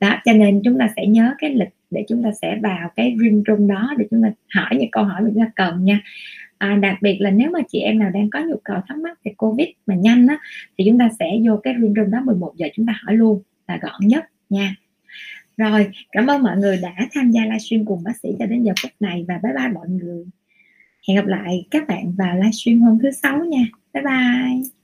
Đó 0.00 0.16
cho 0.24 0.32
nên 0.32 0.60
chúng 0.64 0.78
ta 0.78 0.88
sẽ 0.96 1.06
nhớ 1.06 1.34
cái 1.38 1.54
lịch 1.54 1.68
để 1.90 2.04
chúng 2.08 2.22
ta 2.22 2.30
sẽ 2.42 2.58
vào 2.62 2.90
cái 2.96 3.16
ring 3.20 3.42
room 3.46 3.68
đó 3.68 3.94
để 3.98 4.06
chúng 4.10 4.22
ta 4.22 4.28
hỏi 4.54 4.70
những 4.78 4.90
câu 4.90 5.04
hỏi 5.04 5.22
mà 5.22 5.28
chúng 5.34 5.44
ta 5.44 5.50
cần 5.56 5.84
nha 5.84 6.00
à, 6.58 6.74
đặc 6.82 6.98
biệt 7.02 7.18
là 7.20 7.30
nếu 7.30 7.50
mà 7.50 7.58
chị 7.68 7.78
em 7.78 7.98
nào 7.98 8.10
đang 8.10 8.30
có 8.30 8.40
nhu 8.40 8.56
cầu 8.64 8.80
thắc 8.88 8.98
mắc 8.98 9.18
về 9.24 9.32
covid 9.36 9.68
mà 9.86 9.94
nhanh 9.94 10.26
á 10.26 10.38
thì 10.78 10.84
chúng 10.88 10.98
ta 10.98 11.08
sẽ 11.18 11.26
vô 11.44 11.56
cái 11.62 11.74
room 11.80 11.94
room 11.94 12.10
đó 12.10 12.20
11 12.24 12.52
giờ 12.56 12.66
chúng 12.74 12.86
ta 12.86 12.94
hỏi 13.02 13.16
luôn 13.16 13.42
là 13.68 13.78
gọn 13.82 14.00
nhất 14.00 14.24
nha. 14.50 14.74
Rồi 15.56 15.90
cảm 16.12 16.26
ơn 16.26 16.42
mọi 16.42 16.56
người 16.56 16.78
đã 16.82 16.94
tham 17.12 17.30
gia 17.30 17.44
livestream 17.44 17.84
cùng 17.84 18.02
bác 18.04 18.16
sĩ 18.22 18.28
cho 18.38 18.46
đến 18.46 18.62
giờ 18.62 18.72
phút 18.82 18.90
này 19.00 19.24
và 19.28 19.40
bye 19.42 19.52
bye 19.52 19.68
mọi 19.68 19.88
người. 19.88 20.24
Hẹn 21.08 21.16
gặp 21.16 21.26
lại 21.26 21.66
các 21.70 21.88
bạn 21.88 22.12
vào 22.12 22.36
livestream 22.36 22.80
hôm 22.80 22.98
thứ 23.02 23.10
sáu 23.10 23.44
nha. 23.44 23.64
Bye 23.94 24.02
bye. 24.02 24.75